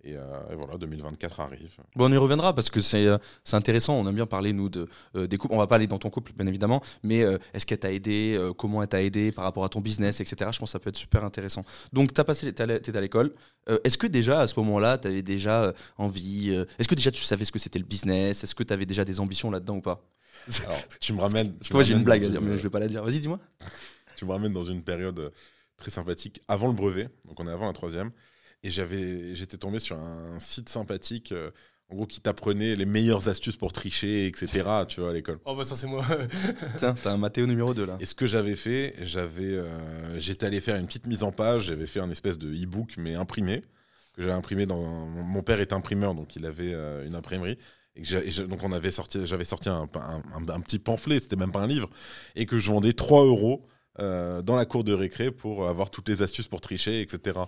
Et, 0.03 0.15
euh, 0.17 0.21
et 0.51 0.55
voilà, 0.55 0.77
2024 0.77 1.39
arrive. 1.41 1.69
Bon, 1.95 2.09
on 2.09 2.11
y 2.11 2.17
reviendra 2.17 2.55
parce 2.55 2.69
que 2.71 2.81
c'est 2.81 3.05
euh, 3.05 3.17
intéressant. 3.51 3.93
On 3.99 4.07
aime 4.07 4.15
bien 4.15 4.25
parler, 4.25 4.51
nous, 4.51 4.67
de, 4.67 4.87
euh, 5.15 5.27
des 5.27 5.37
couples. 5.37 5.53
On 5.53 5.59
va 5.59 5.67
pas 5.67 5.75
aller 5.75 5.85
dans 5.85 5.99
ton 5.99 6.09
couple, 6.09 6.33
bien 6.33 6.47
évidemment, 6.47 6.81
mais 7.03 7.23
euh, 7.23 7.37
est-ce 7.53 7.65
qu'elle 7.67 7.77
t'a 7.77 7.91
aidé 7.91 8.39
Comment 8.57 8.81
elle 8.81 8.89
t'a 8.89 9.03
aidé 9.03 9.31
par 9.31 9.43
rapport 9.43 9.63
à 9.63 9.69
ton 9.69 9.79
business, 9.79 10.19
etc. 10.19 10.49
Je 10.53 10.57
pense 10.59 10.69
que 10.69 10.71
ça 10.71 10.79
peut 10.79 10.89
être 10.89 10.97
super 10.97 11.23
intéressant. 11.23 11.63
Donc, 11.93 12.13
t'as 12.13 12.23
passé, 12.23 12.51
t'es 12.51 12.63
allé- 12.63 12.81
t'es 12.81 12.95
à 12.97 13.01
l'école. 13.01 13.31
Est-ce 13.83 13.97
que 13.97 14.07
déjà, 14.07 14.41
à 14.41 14.47
ce 14.47 14.59
moment-là, 14.59 14.97
tu 14.97 15.07
avais 15.07 15.21
déjà 15.21 15.71
envie 15.97 16.51
Est-ce 16.79 16.87
que 16.87 16.95
déjà 16.95 17.11
tu 17.11 17.21
savais 17.23 17.45
ce 17.45 17.51
que 17.51 17.59
c'était 17.59 17.79
le 17.79 17.85
business? 17.85 18.43
Est-ce 18.43 18.55
que 18.55 18.63
tu 18.63 18.73
avais 18.73 18.87
déjà 18.87 19.05
des 19.05 19.19
ambitions 19.19 19.51
là-dedans 19.51 19.75
ou 19.77 19.81
pas? 19.81 20.03
Alors, 20.65 20.79
tu 20.99 21.13
me 21.13 21.21
ramènes. 21.21 21.53
Parce 21.57 21.67
tu 21.67 21.73
moi, 21.73 21.83
j'ai 21.83 21.93
une 21.93 22.03
blague 22.03 22.23
à 22.23 22.27
dire, 22.29 22.41
mais 22.41 22.57
je 22.57 22.63
vais 22.63 22.69
pas 22.71 22.79
la 22.79 22.87
dire. 22.87 23.03
Vas-y, 23.03 23.19
dis-moi. 23.19 23.39
Tu 24.17 24.25
me 24.25 24.31
ramènes 24.31 24.53
dans 24.53 24.63
une 24.63 24.83
période 24.83 25.31
très 25.77 25.89
sympathique 25.89 26.41
avant 26.47 26.67
le 26.67 26.73
brevet, 26.73 27.09
donc 27.25 27.39
on 27.39 27.47
est 27.47 27.51
avant 27.51 27.65
la 27.65 27.73
troisième, 27.73 28.11
et 28.63 28.69
j'avais, 28.69 29.35
j'étais 29.35 29.57
tombé 29.57 29.79
sur 29.79 29.97
un 29.97 30.39
site 30.39 30.69
sympathique, 30.69 31.31
euh, 31.31 31.51
en 31.89 31.95
gros 31.95 32.05
qui 32.05 32.21
t'apprenait 32.21 32.75
les 32.75 32.85
meilleures 32.85 33.27
astuces 33.27 33.57
pour 33.57 33.73
tricher, 33.73 34.27
etc. 34.27 34.85
Tu 34.87 35.01
vois 35.01 35.09
à 35.09 35.13
l'école. 35.13 35.39
Oh, 35.45 35.55
bah 35.55 35.63
ça, 35.65 35.75
c'est 35.75 35.87
moi. 35.87 36.05
Tiens, 36.77 36.93
t'as 36.93 37.11
un 37.11 37.17
Mathéo 37.17 37.45
numéro 37.47 37.73
2 37.73 37.85
là. 37.85 37.97
Et 37.99 38.05
ce 38.05 38.15
que 38.15 38.25
j'avais 38.25 38.55
fait, 38.55 38.95
j'avais, 39.01 39.43
euh, 39.55 40.19
j'étais 40.19 40.45
allé 40.45 40.61
faire 40.61 40.77
une 40.77 40.85
petite 40.87 41.07
mise 41.07 41.23
en 41.23 41.31
page. 41.31 41.63
J'avais 41.65 41.87
fait 41.87 41.99
un 41.99 42.09
espèce 42.09 42.37
de 42.37 42.47
e-book 42.53 42.93
mais 42.97 43.15
imprimé 43.15 43.61
que 44.13 44.21
j'avais 44.21 44.33
imprimé 44.33 44.65
dans. 44.65 44.81
Mon 44.81 45.23
mon 45.23 45.41
père 45.43 45.59
est 45.61 45.73
imprimeur, 45.73 46.15
donc 46.15 46.35
il 46.35 46.45
avait 46.45 46.73
euh, 46.73 47.05
une 47.05 47.15
imprimerie. 47.15 47.57
Et 47.95 48.03
que 48.03 48.15
et 48.43 48.47
donc 48.47 48.63
on 48.63 48.71
avait 48.71 48.91
sorti, 48.91 49.25
j'avais 49.25 49.43
sorti 49.45 49.67
un, 49.69 49.89
un- 49.95 50.23
un- 50.33 50.49
un 50.49 50.59
petit 50.61 50.79
pamphlet, 50.79 51.19
c'était 51.19 51.35
même 51.35 51.51
pas 51.51 51.59
un 51.61 51.67
livre, 51.67 51.89
et 52.35 52.45
que 52.45 52.57
je 52.59 52.71
vendais 52.71 52.93
3 52.93 53.25
euros 53.25 53.65
euh, 53.99 54.41
dans 54.41 54.55
la 54.55 54.65
cour 54.65 54.83
de 54.85 54.93
récré 54.93 55.31
pour 55.31 55.67
avoir 55.67 55.89
toutes 55.89 56.07
les 56.07 56.21
astuces 56.21 56.47
pour 56.47 56.61
tricher, 56.61 57.01
etc. 57.01 57.39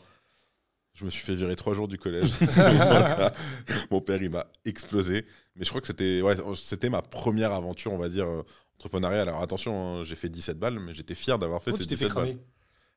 Je 0.96 1.06
me 1.06 1.10
suis 1.10 1.24
fait 1.24 1.34
virer 1.34 1.56
trois 1.56 1.74
jours 1.74 1.88
du 1.88 1.98
collège. 1.98 2.32
Mon 3.92 4.02
père, 4.02 4.22
il 4.22 4.30
m'a 4.30 4.46
explosé. 4.66 5.26
Mais 5.56 5.66
je 5.66 5.70
crois 5.70 5.82
que 5.82 5.88
c'était 5.88 6.22
ouais, 6.22 6.36
c'était 6.56 6.90
ma 6.90 7.02
première 7.02 7.52
aventure, 7.52 7.92
on 7.94 7.98
va 7.98 8.10
dire, 8.10 8.28
euh, 8.28 8.44
entrepreneuriale. 8.80 9.28
Alors 9.30 9.42
attention, 9.42 10.00
hein, 10.02 10.04
j'ai 10.04 10.16
fait 10.16 10.30
17 10.30 10.58
balles, 10.60 10.80
mais 10.80 10.94
j'étais 10.94 11.16
fier 11.16 11.40
d'avoir 11.40 11.62
fait 11.64 11.72
Comment 11.72 11.78
ces 11.84 11.88
tu 11.88 11.96
t'es 11.96 11.98
fait 11.98 12.06
17 12.10 12.16
balles. 12.16 12.38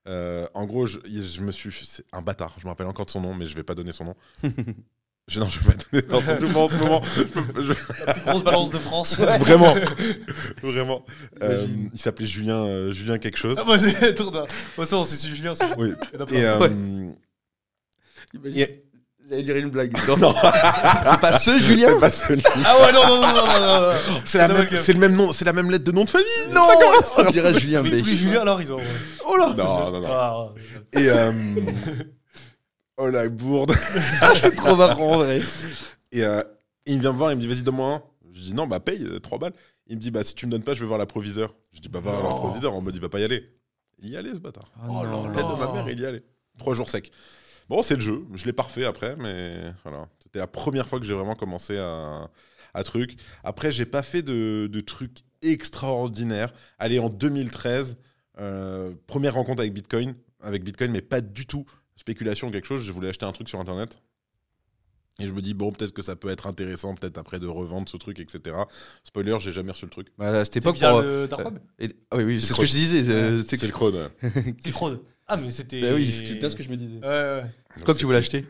Euh, 0.09 0.47
en 0.55 0.67
gros, 0.67 0.87
je, 0.87 0.99
je 1.07 1.41
me 1.41 1.51
suis. 1.53 1.71
C'est 1.85 2.05
un 2.13 2.23
bâtard. 2.23 2.55
Je 2.59 2.65
me 2.65 2.69
rappelle 2.71 2.87
encore 2.87 3.07
de 3.07 3.11
son 3.11 3.21
nom, 3.21 3.35
mais 3.35 3.47
je 3.47 3.57
vais 3.57 3.63
pas 3.65 3.75
donner 3.75 3.93
son 3.93 4.05
nom. 4.05 4.15
je, 5.27 5.41
non, 5.41 5.49
je 5.49 5.59
vais 5.61 5.73
pas 5.73 5.83
donner. 6.01 6.15
En 6.55 6.69
ce 6.69 6.77
moment. 6.77 7.03
Je- 7.03 7.63
je- 7.65 8.05
La 8.07 8.13
plus 8.15 8.23
grosse 8.31 8.45
balance 8.45 8.71
de 8.71 8.79
France. 8.79 9.19
vraiment. 9.41 9.75
Vraiment. 10.63 11.05
Euh, 11.43 11.67
il 11.93 11.99
s'appelait 12.01 12.27
Julien, 12.27 12.65
euh, 12.67 12.93
Julien 12.93 13.19
quelque 13.19 13.39
chose. 13.39 13.57
Ah, 13.59 13.65
bah, 13.67 13.79
c'est 13.79 14.15
tourne. 14.15 14.47
Bon, 14.77 14.85
ça, 14.87 14.97
on 14.99 15.05
c'est 15.05 15.27
Julien. 15.29 15.55
c'est- 15.55 15.75
Oui. 15.77 15.93
Euh, 16.15 16.69
et- 16.69 17.17
J'allais 19.29 19.43
dire 19.43 19.57
une 19.57 19.71
blague. 19.71 19.93
Non, 20.19 20.33
c'est 21.11 21.21
pas 21.21 21.37
ce 21.39 21.59
Julien 21.59 21.89
c'est 21.95 21.99
pas 22.01 22.11
celui- 22.13 22.43
Ah 22.65 22.77
ouais, 22.81 22.93
non, 22.93 23.09
non, 23.09 23.21
non, 23.21 23.27
non, 23.27 23.35
non, 23.35 23.61
non, 23.61 23.93
non. 23.93 23.99
C'est 24.25 24.39
la, 24.39 24.47
Non, 24.49 24.55
même- 24.55 24.69
c'est 24.71 24.93
le 24.93 24.99
même 25.01 25.17
nom, 25.17 25.33
c'est 25.33 25.45
la 25.45 25.53
même 25.53 25.69
lettre 25.71 25.85
de 25.85 25.91
nom 25.93 26.05
de 26.05 26.11
famille. 26.11 26.27
Non 26.53 26.63
On 27.19 27.31
dirait 27.31 27.53
Julien 27.55 27.83
Oui, 27.83 27.91
Bey. 27.91 28.03
plus 28.03 28.17
Julien, 28.17 28.43
alors 28.43 28.61
ils 28.63 28.73
ont. 28.73 28.81
Oh 29.27 29.37
là 29.37 29.53
Non, 29.57 29.91
non, 29.91 30.01
non. 30.01 30.09
Ah, 30.09 30.49
Et 30.93 31.09
euh, 31.09 31.33
oh 32.99 33.09
la 33.09 33.29
bourde. 33.29 33.73
C'est 34.41 34.55
trop 34.55 34.77
marrant 34.77 35.15
en 35.15 35.19
vrai. 35.19 35.41
Et 36.13 36.25
euh, 36.25 36.43
il 36.87 37.01
vient 37.01 37.13
me 37.13 37.19
voir, 37.19 37.33
il 37.33 37.37
me 37.37 37.41
dit 37.41 37.49
vas-y 37.49 37.63
donne-moi 37.63 37.95
un. 37.95 38.03
Je 38.33 38.41
dis 38.43 38.55
non 38.55 38.67
bah 38.67 38.79
paye 38.81 39.03
euh, 39.05 39.19
3 39.19 39.39
balles. 39.39 39.53
Il 39.89 39.97
me 39.97 40.01
dit 40.01 40.11
bah 40.13 40.23
si 40.23 40.35
tu 40.35 40.47
me 40.47 40.51
donnes 40.53 40.63
pas 40.63 40.75
je 40.75 40.81
vais 40.81 40.87
voir 40.87 40.99
l'approviseur. 40.99 41.55
Je 41.73 41.81
dis 41.81 41.89
bah 41.89 42.01
va 42.01 42.13
voir 42.13 42.23
Non. 42.23 42.29
l'approviseur. 42.31 42.75
En 42.75 42.81
mode 42.81 42.95
il 42.95 43.01
va 43.03 43.09
pas 43.09 43.19
y 43.19 43.25
aller. 43.25 43.51
Il 44.03 44.11
y 44.11 44.17
allait 44.17 44.33
ce 44.35 44.39
bâtard. 44.39 44.71
Oh 44.89 45.03
là 45.03 45.11
La 45.11 45.17
là. 45.17 45.35
tête 45.35 45.49
de 45.49 45.59
ma 45.59 45.73
mère 45.73 45.89
il 45.91 45.99
y 46.01 46.07
allait. 46.07 46.23
Trois 46.59 46.75
jours 46.75 46.89
secs. 46.89 47.11
Bon 47.69 47.83
c'est 47.83 47.97
le 47.97 48.01
jeu. 48.01 48.25
Je 48.35 48.45
l'ai 48.47 48.53
parfait 48.53 48.85
après 48.85 49.17
mais 49.17 49.73
voilà. 49.85 50.09
C'était 50.23 50.39
la 50.39 50.47
première 50.47 50.89
fois 50.89 50.99
que 51.01 51.07
j'ai 51.07 51.15
vraiment 51.15 51.35
commencé 51.35 51.77
à, 51.79 52.31
à 52.75 52.85
truc. 52.85 53.17
Après 53.45 53.71
j'ai 53.71 53.87
pas 53.87 54.03
fait 54.03 54.23
de, 54.23 54.69
de 54.71 54.81
trucs 54.81 55.19
extraordinaires. 55.43 56.53
Allez 56.79 56.99
en 56.99 57.09
2013 57.09 57.99
euh, 58.39 58.93
première 59.07 59.35
rencontre 59.35 59.61
avec 59.61 59.73
Bitcoin 59.73 60.15
avec 60.41 60.63
Bitcoin 60.63 60.93
mais 60.93 61.01
pas 61.03 61.21
du 61.21 61.47
tout 61.47 61.65
spéculation 61.97 62.49
ou 62.49 62.51
quelque 62.51 62.67
chose. 62.67 62.83
Je 62.83 62.93
voulais 62.93 63.09
acheter 63.09 63.25
un 63.27 63.33
truc 63.33 63.49
sur 63.49 63.59
internet. 63.61 63.99
Et 65.19 65.27
je 65.27 65.33
me 65.33 65.41
dis, 65.41 65.55
bon, 65.55 65.73
peut-être 65.73 65.93
que 65.93 66.03
ça 66.03 66.15
peut 66.15 66.29
être 66.29 66.47
intéressant, 66.47 66.95
peut-être 66.95 67.17
après 67.17 67.39
de 67.39 67.47
revendre 67.47 67.89
ce 67.89 67.97
truc, 67.97 68.21
etc. 68.21 68.55
Spoiler, 69.03 69.39
j'ai 69.41 69.51
jamais 69.51 69.73
reçu 69.73 69.87
le 69.87 69.91
truc. 69.91 70.09
Bah, 70.19 70.29
à 70.29 70.45
cette 70.45 70.53
C'était 70.55 70.69
époque, 70.69 70.79
pour, 70.79 71.01
le 71.01 71.27
Dark 71.27 71.43
Web 71.47 71.59
Et- 71.79 71.89
ah 72.11 72.17
oui, 72.19 72.25
oui, 72.25 72.41
C'est 72.41 72.53
ce 72.53 72.61
que 72.61 72.67
je 72.67 72.73
disais. 72.73 73.11
euh, 73.11 73.43
c'est 73.43 73.57
le 73.63 73.69
ouais. 73.69 74.11
C'est 74.63 74.73
fraude. 74.73 75.01
Ah, 75.29 75.37
mais 75.37 75.51
c'était. 75.51 75.81
Bah 75.81 75.89
oui, 75.95 76.07
c'est 76.07 76.35
bien 76.35 76.49
ce 76.51 76.57
que 76.57 76.63
je 76.63 76.69
me 76.69 76.77
disais. 76.77 76.99
Ouais, 76.99 77.03
ouais. 77.09 77.45
C'est 77.77 77.85
quoi 77.85 77.95
que 77.95 77.99
tu 77.99 78.05
voulais 78.05 78.19
acheter 78.19 78.43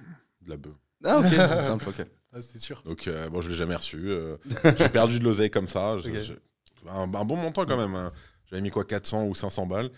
De 0.42 0.50
la 0.50 0.56
bœuf. 0.56 0.74
Ah 1.04 1.18
ok, 1.18 1.26
simple, 1.66 1.88
ok. 1.88 2.06
Ah, 2.32 2.40
c'est 2.40 2.58
sûr. 2.58 2.82
Donc, 2.84 3.06
euh, 3.08 3.28
bon, 3.30 3.40
je 3.40 3.48
l'ai 3.48 3.54
jamais 3.54 3.74
reçu. 3.76 4.10
euh, 4.10 4.36
j'ai 4.78 4.88
perdu 4.88 5.18
de 5.18 5.24
l'oseille 5.24 5.50
comme 5.50 5.68
ça. 5.68 5.96
J'ai- 5.98 6.10
Ok. 6.10 6.22
j'ai- 6.22 6.38
un, 6.88 7.02
un 7.14 7.24
bon 7.24 7.36
montant 7.36 7.64
quand 7.66 7.76
même. 7.78 7.94
hein. 7.94 8.12
J'avais 8.50 8.62
mis 8.62 8.70
quoi, 8.70 8.84
400 8.84 9.24
ou 9.26 9.34
500 9.34 9.66
balles. 9.66 9.90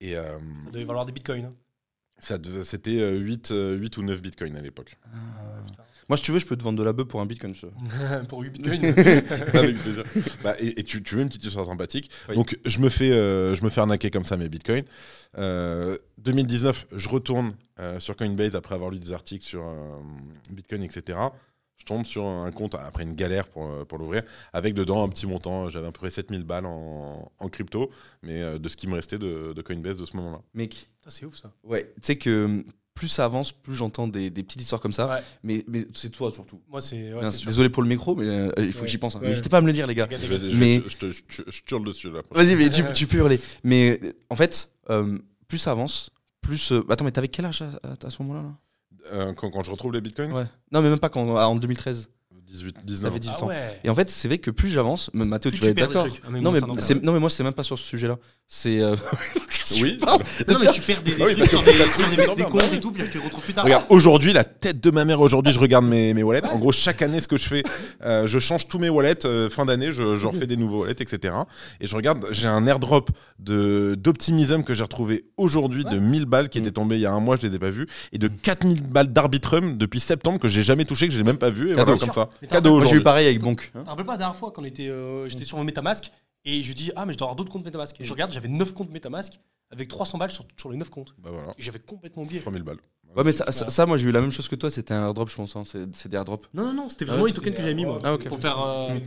Et 0.00 0.16
euh, 0.16 0.38
Ça 0.64 0.70
devait 0.70 0.84
valoir 0.84 1.06
des 1.06 1.12
bitcoins. 1.12 1.44
hein. 1.46 1.54
ça 2.18 2.38
devait- 2.38 2.64
c'était 2.64 2.98
euh, 3.00 3.18
8, 3.18 3.50
euh, 3.50 3.74
8 3.76 3.96
ou 3.98 4.02
9 4.02 4.20
bitcoins 4.22 4.56
à 4.56 4.60
l'époque. 4.62 4.96
Ah, 5.04 5.62
putain. 5.66 5.82
Moi, 6.08 6.16
si 6.16 6.22
tu 6.24 6.32
veux, 6.32 6.38
je 6.38 6.46
peux 6.46 6.56
te 6.56 6.62
vendre 6.62 6.78
de 6.78 6.82
la 6.84 6.92
bœuf 6.92 7.06
pour 7.06 7.20
un 7.20 7.26
bitcoin. 7.26 7.54
ça. 7.54 7.66
Pour 8.28 8.40
8 8.42 8.50
bitcoins. 8.50 8.84
Avec 9.54 9.76
plaisir. 9.78 10.04
Bah, 10.42 10.54
et, 10.58 10.80
et 10.80 10.82
tu, 10.84 11.02
tu 11.02 11.14
veux 11.16 11.22
une 11.22 11.28
petite 11.28 11.44
histoire 11.44 11.66
sympathique 11.66 12.10
Oui. 12.28 12.34
Donc 12.34 12.58
je 12.64 12.78
me 12.80 12.88
fais 12.88 13.10
euh, 13.10 13.54
je 13.54 13.64
me 13.64 13.70
fais 13.70 13.80
arnaquer 13.80 14.10
comme 14.10 14.24
ça 14.24 14.36
mes 14.36 14.48
bitcoins. 14.48 14.84
Euh, 15.38 15.96
2019, 16.18 16.86
je 16.94 17.08
retourne 17.08 17.54
euh, 17.80 17.98
sur 18.00 18.16
Coinbase 18.16 18.54
après 18.56 18.74
avoir 18.74 18.90
lu 18.90 18.98
des 18.98 19.12
articles 19.12 19.44
sur 19.44 19.64
euh, 19.66 19.98
Bitcoin, 20.50 20.82
etc. 20.82 21.18
Je 21.76 21.84
tombe 21.86 22.04
sur 22.04 22.24
un 22.24 22.50
compte 22.52 22.76
après 22.76 23.02
une 23.02 23.14
galère 23.14 23.48
pour, 23.48 23.66
euh, 23.66 23.84
pour 23.84 23.98
l'ouvrir, 23.98 24.22
avec 24.52 24.74
dedans 24.74 25.02
un 25.04 25.08
petit 25.08 25.26
montant. 25.26 25.68
J'avais 25.70 25.88
à 25.88 25.90
peu 25.92 25.98
près 26.00 26.10
7000 26.10 26.44
balles 26.44 26.66
en, 26.66 27.30
en 27.38 27.48
crypto, 27.48 27.90
mais 28.22 28.42
euh, 28.42 28.58
de 28.58 28.68
ce 28.68 28.76
qui 28.76 28.86
me 28.86 28.94
restait 28.94 29.18
de, 29.18 29.52
de 29.54 29.62
Coinbase 29.62 29.96
de 29.96 30.04
ce 30.04 30.16
moment-là. 30.16 30.40
Mec, 30.54 30.88
C'est 31.08 31.26
ouf 31.26 31.36
ça. 31.36 31.52
ouais, 31.64 31.92
tu 31.96 32.00
sais 32.02 32.16
que 32.16 32.44
hum, 32.44 32.64
plus 32.94 33.08
ça 33.08 33.24
avance, 33.24 33.50
plus 33.52 33.74
j'entends 33.74 34.06
des, 34.08 34.30
des 34.30 34.42
petites 34.44 34.62
histoires 34.62 34.80
comme 34.80 34.92
ça. 34.92 35.08
Ouais. 35.08 35.20
Mais, 35.42 35.64
mais 35.68 35.86
c'est 35.94 36.10
toi 36.10 36.30
surtout. 36.32 36.60
Moi, 36.70 36.80
c'est. 36.80 37.12
ouais, 37.12 37.30
sûr. 37.30 37.46
Désolé 37.46 37.68
pour 37.68 37.82
le 37.82 37.88
micro, 37.88 38.14
mais 38.14 38.24
euh, 38.26 38.50
il 38.58 38.72
faut 38.72 38.78
Ouais. 38.80 38.84
que 38.86 38.90
j'y 38.90 38.98
pense. 38.98 39.16
hein. 39.16 39.20
N'hésitez 39.22 39.48
pas 39.48 39.58
à 39.58 39.60
me 39.60 39.66
le 39.66 39.72
dire, 39.72 39.86
les 39.86 39.94
gars. 39.94 40.08
Je, 40.10 40.16
je, 40.50 40.56
Mais- 40.56 40.82
je, 40.86 40.96
te- 40.96 41.10
je, 41.10 41.42
je 41.46 41.62
te 41.62 41.74
hurle 41.74 41.84
dessus 41.84 42.10
là. 42.10 42.22
Vas-y, 42.30 42.54
mais 42.56 42.70
tu, 42.70 42.82
tu 42.94 43.06
peux 43.06 43.16
hurler. 43.18 43.40
Mais 43.64 43.98
en 44.30 44.36
fait, 44.36 44.70
euh, 44.90 45.18
plus 45.48 45.58
ça 45.58 45.72
avance, 45.72 46.10
plus. 46.40 46.70
euh, 46.72 46.84
Attends, 46.88 47.04
mais 47.04 47.10
t'avais 47.10 47.28
quel 47.28 47.46
âge 47.46 47.62
à, 47.62 47.66
à- 47.88 48.06
à 48.06 48.10
ce 48.10 48.22
moment-là 48.22 48.42
là? 48.42 48.54
Quand, 49.36 49.50
quand 49.50 49.62
je 49.62 49.70
retrouve 49.70 49.92
les 49.92 50.00
bitcoins, 50.00 50.32
Ouais. 50.32 50.44
Non, 50.72 50.80
mais 50.80 50.88
même 50.88 50.98
pas 50.98 51.10
quand, 51.10 51.28
en 51.36 51.56
2013. 51.56 52.08
18, 52.54 52.76
Il 52.80 52.84
19 52.84 53.06
avait 53.10 53.16
ans. 53.16 53.20
18 53.20 53.34
Ah 53.38 53.44
ans. 53.44 53.48
ouais. 53.48 53.80
Et 53.84 53.90
en 53.90 53.94
fait, 53.94 54.08
c'est 54.10 54.28
vrai 54.28 54.38
que 54.38 54.50
plus 54.50 54.68
j'avance, 54.68 55.10
Mathéo, 55.12 55.50
Plus 55.50 55.58
tu 55.58 55.64
vas 55.64 55.70
être 55.70 55.76
perds 55.76 55.88
des 55.88 55.94
d'accord. 55.94 56.08
trucs. 56.08 56.22
Ah, 56.24 56.28
mais 56.30 56.40
Non, 56.40 56.50
moi, 56.52 56.60
mais 56.74 56.80
ça 56.80 56.86
c'est- 56.86 57.02
non, 57.02 57.12
mais 57.12 57.18
moi, 57.20 57.30
c'est 57.30 57.42
même 57.42 57.52
pas 57.52 57.62
sur 57.62 57.78
ce 57.78 57.84
sujet-là. 57.84 58.16
C'est. 58.48 58.80
euh, 58.80 58.94
Oui. 59.80 59.96
parle 60.04 60.20
Non, 60.48 60.58
mais 60.60 60.70
tu 60.72 60.80
perds 60.82 61.02
des, 61.02 61.14
des 61.14 61.16
Ah 61.22 61.24
oui, 61.26 61.34
trucs 61.34 61.38
parce 61.38 61.50
sur 61.50 61.64
que 61.64 61.70
des, 61.72 61.78
t'as 61.78 61.84
sur 61.86 62.04
tout 62.04 62.10
des, 62.10 62.16
dedans, 62.22 62.34
des 62.34 62.42
comptes 62.44 62.72
et 62.74 62.80
tout, 62.80 62.92
puis 62.92 63.02
tu 63.10 63.18
les 63.18 63.24
retrouves 63.24 63.42
plus 63.44 63.54
tard. 63.54 63.64
Regarde, 63.64 63.84
aujourd'hui, 63.88 64.32
la 64.34 64.44
tête 64.44 64.80
de 64.82 64.90
ma 64.90 65.04
mère, 65.06 65.20
aujourd'hui, 65.22 65.54
je 65.54 65.58
regarde 65.60 65.86
mes, 65.86 66.12
mes 66.12 66.22
wallets. 66.22 66.46
En 66.48 66.58
gros, 66.58 66.70
chaque 66.70 67.00
année, 67.00 67.20
ce 67.20 67.28
que 67.28 67.38
je 67.38 67.44
fais, 67.48 67.62
euh, 68.04 68.26
je 68.26 68.38
change 68.38 68.68
tous 68.68 68.78
mes 68.78 68.90
wallets. 68.90 69.24
euh, 69.24 69.48
fin 69.48 69.64
d'année, 69.64 69.90
je, 69.92 70.16
je 70.16 70.26
refais 70.26 70.46
des 70.46 70.56
nouveaux 70.58 70.82
wallets, 70.82 70.96
etc. 71.00 71.34
Et 71.80 71.86
je 71.86 71.96
regarde, 71.96 72.26
j'ai 72.30 72.46
un 72.46 72.66
airdrop 72.66 73.10
de- 73.38 73.96
d'Optimism 73.98 74.62
que 74.64 74.74
j'ai 74.74 74.82
retrouvé 74.82 75.24
aujourd'hui 75.38 75.84
de 75.84 75.98
1000 75.98 76.26
balles 76.26 76.50
qui 76.50 76.58
était 76.58 76.70
tombé 76.70 76.96
il 76.96 77.00
y 77.00 77.06
a 77.06 77.12
un 77.12 77.20
mois, 77.20 77.36
je 77.40 77.46
ne 77.46 77.50
les 77.50 77.56
ai 77.56 77.58
pas 77.58 77.70
vus, 77.70 77.86
et 78.12 78.18
de 78.18 78.28
4000 78.28 78.82
balles 78.82 79.12
d'Arbitrum 79.12 79.78
depuis 79.78 80.00
septembre 80.00 80.38
que 80.38 80.48
j'ai 80.48 80.62
jamais 80.62 80.84
touché, 80.84 81.08
que 81.08 81.14
j'ai 81.14 81.22
même 81.22 81.38
pas 81.38 81.50
vu. 81.50 81.72
Et 81.72 81.74
Cadeau. 81.74 81.84
voilà, 81.96 81.98
comme 82.00 82.12
ça. 82.12 82.28
Cadeau 82.46 82.80
j'ai 82.84 82.96
eu 82.96 83.02
pareil 83.02 83.26
avec 83.26 83.40
Bonk. 83.40 83.70
hein. 83.74 83.78
Tu 83.78 83.84
te 83.84 83.90
rappelles 83.90 84.04
pas 84.06 84.12
la 84.12 84.18
dernière 84.18 84.36
fois 84.36 84.50
quand 84.52 84.62
on 84.62 84.64
était, 84.64 84.88
euh, 84.88 85.28
j'étais 85.28 85.44
sur 85.44 85.56
mon 85.58 85.64
Metamask 85.64 86.10
et 86.44 86.62
je 86.62 86.72
dis 86.72 86.90
ah 86.96 87.06
mais 87.06 87.12
je 87.12 87.18
dois 87.18 87.26
avoir 87.26 87.36
d'autres 87.36 87.50
comptes 87.50 87.64
Metamask 87.64 88.00
et 88.00 88.04
je 88.04 88.12
regarde 88.12 88.30
j'avais 88.32 88.48
9 88.48 88.74
comptes 88.74 88.90
Metamask 88.90 89.40
avec 89.70 89.88
300 89.88 90.18
balles 90.18 90.30
sur, 90.30 90.44
sur 90.56 90.70
les 90.70 90.76
9 90.76 90.90
comptes 90.90 91.14
Bah 91.18 91.30
voilà, 91.32 91.50
et 91.58 91.62
j'avais 91.62 91.78
complètement 91.78 92.22
oublié. 92.22 92.40
3000 92.40 92.62
balles. 92.62 92.78
Ouais, 93.16 93.22
mais 93.24 93.32
ça, 93.32 93.50
ça, 93.52 93.68
ça, 93.68 93.86
moi, 93.86 93.96
j'ai 93.96 94.08
eu 94.08 94.12
la 94.12 94.20
même 94.20 94.30
chose 94.32 94.48
que 94.48 94.56
toi. 94.56 94.70
C'était 94.70 94.94
un 94.94 95.06
airdrop, 95.06 95.30
je 95.30 95.36
pense. 95.36 95.54
hein. 95.56 95.62
C'est 95.66 95.84
c'est 95.94 96.08
des 96.08 96.16
airdrops. 96.16 96.48
Non 96.52 96.64
non 96.66 96.72
non 96.74 96.88
c'était 96.88 97.04
Ah 97.08 97.12
vraiment 97.12 97.26
les 97.26 97.32
tokens 97.32 97.54
que 97.54 97.60
j'avais 97.62 97.74
mis 97.74 97.84
moi. 97.84 98.00
Ah, 98.02 98.14
ok. 98.14 98.28
Faut 98.28 98.36
faire 98.36 98.58
euh, 98.60 98.98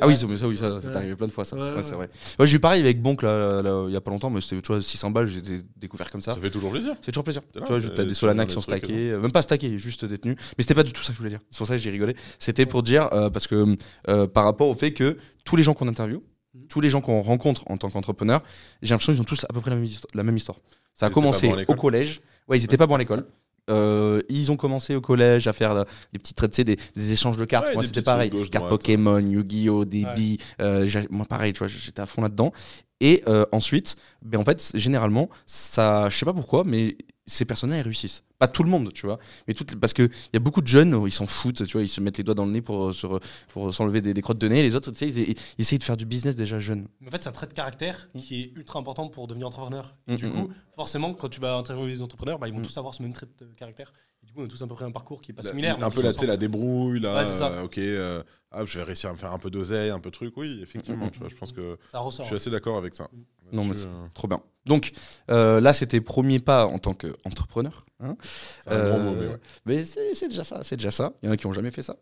Ah 0.00 0.06
oui, 0.06 0.16
ça, 0.16 0.26
mais 0.26 0.36
ça, 0.36 0.48
oui, 0.48 0.56
ça, 0.56 0.68
ça 0.80 0.86
Ouais. 0.86 0.92
t'est 0.92 0.96
arrivé 0.98 1.14
plein 1.16 1.26
de 1.26 1.32
fois, 1.32 1.44
ça. 1.44 1.56
Ouais, 1.56 1.62
Ouais, 1.62 1.76
ouais. 1.76 1.82
c'est 1.82 1.94
vrai. 1.94 2.08
Ouais, 2.38 2.46
j'ai 2.46 2.56
eu 2.56 2.60
pareil 2.60 2.82
avec 2.82 3.00
Bonk, 3.00 3.22
là, 3.22 3.60
là, 3.60 3.62
là, 3.62 3.84
il 3.88 3.92
y 3.92 3.96
a 3.96 4.00
pas 4.00 4.10
longtemps, 4.10 4.30
mais 4.30 4.40
c'était, 4.40 4.60
tu 4.60 4.72
vois, 4.72 4.82
600 4.82 5.10
balles, 5.10 5.26
j'ai 5.26 5.38
été 5.38 5.60
découvert 5.76 6.10
comme 6.10 6.20
ça. 6.20 6.34
Ça 6.34 6.40
fait 6.40 6.50
toujours 6.50 6.72
plaisir. 6.72 6.94
C'est 7.02 7.12
toujours 7.12 7.24
plaisir. 7.24 7.42
Tu 7.52 7.58
vois, 7.60 7.78
mais 7.78 7.88
t'as 7.90 8.02
des 8.04 8.08
tu 8.08 8.14
Solana 8.14 8.46
qui 8.46 8.52
sont 8.52 8.60
stackés, 8.60 9.10
euh, 9.12 9.20
même 9.20 9.32
pas 9.32 9.42
stackés, 9.42 9.78
juste 9.78 10.04
détenus. 10.04 10.36
Mais 10.58 10.62
c'était 10.62 10.74
pas 10.74 10.82
du 10.82 10.92
tout 10.92 11.02
ça 11.02 11.08
que 11.08 11.14
je 11.14 11.18
voulais 11.18 11.30
dire. 11.30 11.40
C'est 11.50 11.58
pour 11.58 11.66
ça 11.66 11.74
que 11.74 11.80
j'ai 11.80 11.90
rigolé. 11.90 12.16
C'était 12.38 12.66
pour 12.66 12.82
dire, 12.82 13.08
euh, 13.12 13.30
parce 13.30 13.46
que 13.46 13.76
euh, 14.08 14.26
par 14.26 14.44
rapport 14.44 14.68
au 14.68 14.74
fait 14.74 14.92
que 14.92 15.16
tous 15.44 15.56
les 15.56 15.62
gens 15.62 15.74
qu'on 15.74 15.88
interviewe, 15.88 16.20
Mhm. 16.54 16.66
tous 16.68 16.82
les 16.82 16.90
gens 16.90 17.00
qu'on 17.00 17.22
rencontre 17.22 17.62
en 17.70 17.78
tant 17.78 17.88
qu'entrepreneur, 17.88 18.42
j'ai 18.82 18.90
l'impression 18.92 19.12
qu'ils 19.14 19.22
ont 19.22 19.24
tous 19.24 19.44
à 19.44 19.52
peu 19.54 19.60
près 19.62 19.70
la 19.70 19.76
même, 19.76 19.86
histo- 19.86 20.04
la 20.12 20.22
même 20.22 20.36
histoire. 20.36 20.58
Ça 20.94 21.06
a 21.06 21.08
Ils 21.08 21.10
étaient 21.10 21.14
commencé 21.14 21.40
pas 21.40 21.46
bons 21.46 21.52
à 21.52 21.56
au 21.56 21.60
l'école 21.60 21.76
collège. 21.78 22.20
Ouais, 22.46 22.58
ils 22.58 22.64
étaient 22.64 22.76
pas 22.76 22.86
bons 22.86 22.96
à 22.96 22.98
l'école. 22.98 23.24
Euh, 23.70 24.20
ils 24.28 24.50
ont 24.50 24.56
commencé 24.56 24.94
au 24.94 25.00
collège 25.00 25.46
à 25.46 25.52
faire 25.52 25.72
euh, 25.72 25.84
des 26.12 26.18
petits 26.18 26.34
traits, 26.34 26.60
des, 26.62 26.76
des 26.96 27.12
échanges 27.12 27.36
de 27.36 27.44
cartes. 27.44 27.68
Ouais, 27.68 27.74
Moi, 27.74 27.82
c'était 27.84 28.02
pareil. 28.02 28.30
Cartes. 28.50 28.68
Pokémon, 28.68 29.18
Yu-Gi-Oh, 29.20 29.84
des 29.84 30.04
Ouais. 30.04 30.36
euh, 30.60 30.86
moi, 31.10 31.26
pareil, 31.26 31.52
tu 31.52 31.60
vois, 31.60 31.68
j'étais 31.68 32.00
à 32.00 32.06
fond 32.06 32.22
là-dedans. 32.22 32.52
Et 33.00 33.22
euh, 33.26 33.44
ensuite, 33.52 33.96
ben, 34.22 34.38
en 34.40 34.44
fait, 34.44 34.72
généralement, 34.74 35.28
ça, 35.46 36.08
je 36.08 36.16
sais 36.16 36.24
pas 36.24 36.32
pourquoi, 36.32 36.62
mais 36.64 36.96
ces 37.26 37.44
personnes-là, 37.44 37.76
elles 37.76 37.82
réussissent. 37.84 38.24
Pas 38.38 38.48
tout 38.48 38.64
le 38.64 38.70
monde, 38.70 38.92
tu 38.92 39.06
vois. 39.06 39.18
Mais 39.46 39.54
toutes, 39.54 39.76
parce 39.76 39.92
qu'il 39.92 40.10
y 40.32 40.36
a 40.36 40.40
beaucoup 40.40 40.60
de 40.60 40.66
jeunes, 40.66 41.00
ils 41.06 41.12
s'en 41.12 41.26
foutent, 41.26 41.64
tu 41.64 41.72
vois, 41.72 41.82
ils 41.82 41.88
se 41.88 42.00
mettent 42.00 42.18
les 42.18 42.24
doigts 42.24 42.34
dans 42.34 42.44
le 42.46 42.50
nez 42.50 42.60
pour, 42.62 42.88
euh, 42.90 43.20
pour 43.48 43.72
s'enlever 43.72 44.00
des, 44.02 44.12
des 44.12 44.22
crottes 44.22 44.38
de 44.38 44.48
nez. 44.48 44.62
Les 44.62 44.74
autres, 44.74 44.90
tu 44.90 44.98
sais, 44.98 45.08
ils, 45.08 45.30
ils 45.30 45.36
essayent 45.58 45.78
de 45.78 45.84
faire 45.84 45.96
du 45.96 46.04
business 46.06 46.34
déjà 46.34 46.58
jeunes. 46.58 46.88
Mais 47.00 47.08
en 47.08 47.10
fait, 47.12 47.22
c'est 47.22 47.28
un 47.28 47.32
trait 47.32 47.46
de 47.46 47.52
caractère 47.52 48.08
qui 48.18 48.42
est 48.42 48.52
ultra 48.56 48.78
important 48.80 49.08
pour 49.08 49.26
devenir 49.28 49.46
entrepreneur. 49.46 49.94
Et 50.08 50.14
Mm, 50.14 50.16
du 50.16 50.26
mm, 50.26 50.32
coup, 50.32 50.50
forcément, 50.74 51.14
quand 51.14 51.28
tu 51.28 51.40
vas 51.40 51.54
interviewer 51.56 51.92
des 51.92 52.02
entrepreneurs, 52.02 52.38
bah, 52.38 52.48
ils 52.48 52.54
vont 52.54 52.60
Mm. 52.60 52.64
tous 52.66 52.78
avoir 52.78 52.92
ce 52.94 53.02
même 53.02 53.12
trait 53.12 53.26
de 53.38 53.46
caractère. 53.54 53.92
Et 54.22 54.26
du 54.26 54.32
coup, 54.32 54.40
on 54.42 54.44
a 54.44 54.48
tous 54.48 54.62
à 54.62 54.66
peu 54.66 54.74
près 54.74 54.84
un 54.84 54.90
parcours 54.90 55.20
qui 55.20 55.32
est 55.32 55.34
pas 55.34 55.42
La- 55.42 55.50
similaire. 55.50 55.82
un 55.82 55.90
peu 55.90 56.02
la, 56.02 56.12
tu 56.12 56.20
sais, 56.20 56.26
la 56.26 56.36
débrouille, 56.36 57.00
là. 57.00 57.16
Ouais, 57.16 57.24
c'est 57.24 57.32
ça. 57.38 57.48
euh, 57.50 57.62
ok, 57.64 57.78
euh, 57.78 58.22
ah, 58.50 58.64
je 58.64 58.78
vais 58.78 58.84
réussir 58.84 59.10
à 59.10 59.12
me 59.12 59.18
faire 59.18 59.32
un 59.32 59.38
peu 59.38 59.50
d'oseille, 59.50 59.90
un 59.90 59.98
peu 60.00 60.10
de 60.10 60.14
truc. 60.14 60.36
Oui, 60.36 60.60
effectivement, 60.62 61.08
tu 61.10 61.18
vois, 61.18 61.28
je 61.28 61.34
pense 61.34 61.52
que 61.52 61.76
Ça 61.90 61.98
je 61.98 62.04
ressort. 62.04 62.26
suis 62.26 62.36
assez 62.36 62.50
d'accord 62.50 62.76
avec 62.76 62.94
ça. 62.94 63.08
Non, 63.52 63.64
mais 63.64 63.74
c'est- 63.74 63.86
euh, 63.86 64.06
Trop 64.14 64.28
bien. 64.28 64.40
Donc 64.64 64.92
euh, 65.30 65.60
là, 65.60 65.72
c'était 65.74 66.00
premier 66.00 66.38
pas 66.38 66.66
en 66.66 66.78
tant 66.78 66.94
qu'entrepreneur. 66.94 67.84
Hein 68.00 68.16
c'est 68.64 68.70
un 68.70 68.74
Euh, 68.74 68.98
mot, 68.98 69.14
mais 69.14 69.26
ouais. 69.28 69.36
Mais 69.66 69.84
c'est 69.84 70.28
déjà 70.28 70.44
ça, 70.44 70.62
c'est 70.64 70.76
déjà 70.76 70.90
ça. 70.90 71.12
Il 71.22 71.26
y 71.26 71.28
en 71.28 71.32
a 71.32 71.36
qui 71.36 71.46
n'ont 71.46 71.52
jamais 71.52 71.70
fait 71.70 71.82
ça. 71.82 71.96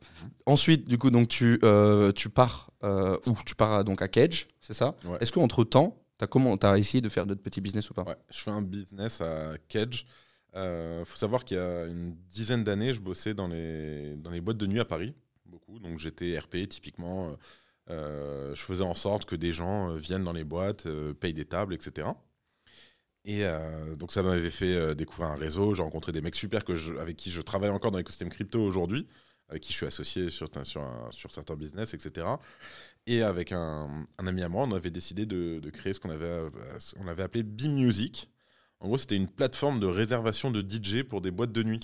Ensuite, 0.47 0.89
du 0.89 0.99
coup, 0.99 1.11
donc 1.11 1.29
tu, 1.29 1.59
euh, 1.65 2.13
tu 2.13 2.29
pars 2.29 2.71
euh, 2.85 3.19
où 3.27 3.33
Tu 3.45 3.55
pars 3.55 3.73
à- 3.73 3.85
donc 3.85 4.03
à 4.03 4.09
Cage, 4.09 4.47
c'est 4.61 4.73
ça? 4.75 4.95
Ouais. 5.05 5.17
Est-ce 5.21 5.33
qu'entre 5.33 5.65
temps, 5.65 5.97
tu 6.19 6.25
as, 6.27 6.69
as 6.71 6.79
essayé 6.79 7.01
de 7.01 7.09
faire 7.09 7.27
d'autres 7.27 7.43
petits 7.43 7.61
business 7.61 7.91
ou 7.91 7.95
pas? 7.95 8.03
Ouais, 8.05 8.17
je 8.31 8.39
fais 8.39 8.51
un 8.51 8.63
business 8.63 9.21
à 9.21 9.53
Kedge. 9.69 10.05
Il 10.55 11.05
faut 11.07 11.17
savoir 11.17 11.45
qu'il 11.45 11.57
y 11.57 11.61
a 11.61 11.87
une 11.87 12.15
dizaine 12.29 12.65
d'années, 12.65 12.95
je 12.95 13.01
bossais 13.01 13.35
dans 13.35 13.49
les, 13.49 14.17
dans 14.17 14.31
les 14.31 14.41
boîtes 14.41 14.57
de 14.57 14.67
nuit 14.67 14.81
à 14.81 14.85
Paris, 14.85 15.15
beaucoup. 15.47 15.79
Donc 15.79 15.99
j'étais 15.99 16.39
RP 16.39 16.69
typiquement. 16.69 17.31
euh, 17.31 17.37
euh, 17.91 18.55
je 18.55 18.63
faisais 18.63 18.85
en 18.85 18.95
sorte 18.95 19.25
que 19.27 19.37
des 19.37 19.53
gens 19.53 19.91
euh, 19.91 19.97
viennent 19.99 20.25
dans 20.25 20.33
les 20.33 20.45
boîtes, 20.45 20.87
euh, 20.87 21.13
payent 21.15 21.35
des 21.35 21.45
tables, 21.45 21.75
etc. 21.75 22.09
Et 23.25 23.45
euh, 23.45 23.95
donc 23.97 24.13
ça 24.13 24.23
m'avait 24.23 24.51
fait 24.51 24.75
euh, 24.75 24.95
découvrir 24.95 25.29
un 25.31 25.37
réseau. 25.37 25.75
J'ai 25.75 25.83
rencontré 25.83 26.13
des 26.13 26.21
mecs 26.23 26.35
super 26.35 26.65
que 26.65 26.99
avec 26.99 27.17
qui 27.17 27.31
je 27.31 27.43
travaille 27.43 27.71
encore 27.71 27.91
dans 27.91 27.99
l'écosystème 27.99 28.31
crypto 28.31 28.61
aujourd'hui, 28.63 29.07
avec 29.49 29.63
qui 29.63 29.73
je 29.73 29.77
suis 29.79 29.87
associé 29.87 30.31
sur, 30.31 30.49
sur, 30.65 30.83
sur 31.11 31.31
certains 31.31 31.57
business, 31.57 31.93
etc. 31.95 32.27
Et 33.07 33.23
avec 33.23 33.53
un, 33.53 34.07
ami 34.19 34.43
à 34.43 34.49
moi, 34.49 34.65
on 34.65 34.73
avait 34.73 34.91
décidé 34.91 35.27
de, 35.27 35.61
créer 35.71 35.93
ce 35.93 36.01
qu'on 36.01 36.11
avait, 36.11 36.25
euh, 36.27 36.51
qu'on 36.97 37.09
avait 37.09 37.23
appelé 37.23 37.43
B-Music. 37.43 38.31
En 38.81 38.87
gros, 38.89 38.97
c'était 38.99 39.17
une 39.17 39.29
plateforme 39.29 39.79
de 39.79 39.87
réservation 39.87 40.51
de 40.51 40.61
DJ 40.63 41.03
pour 41.03 41.21
des 41.21 41.31
boîtes 41.31 41.53
de 41.53 41.63
nuit. 41.63 41.81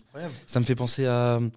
Ça 0.46 0.60
me 0.60 0.64
fait 0.64 0.74
penser 0.74 1.04
à 1.04 1.36
euh, 1.36 1.48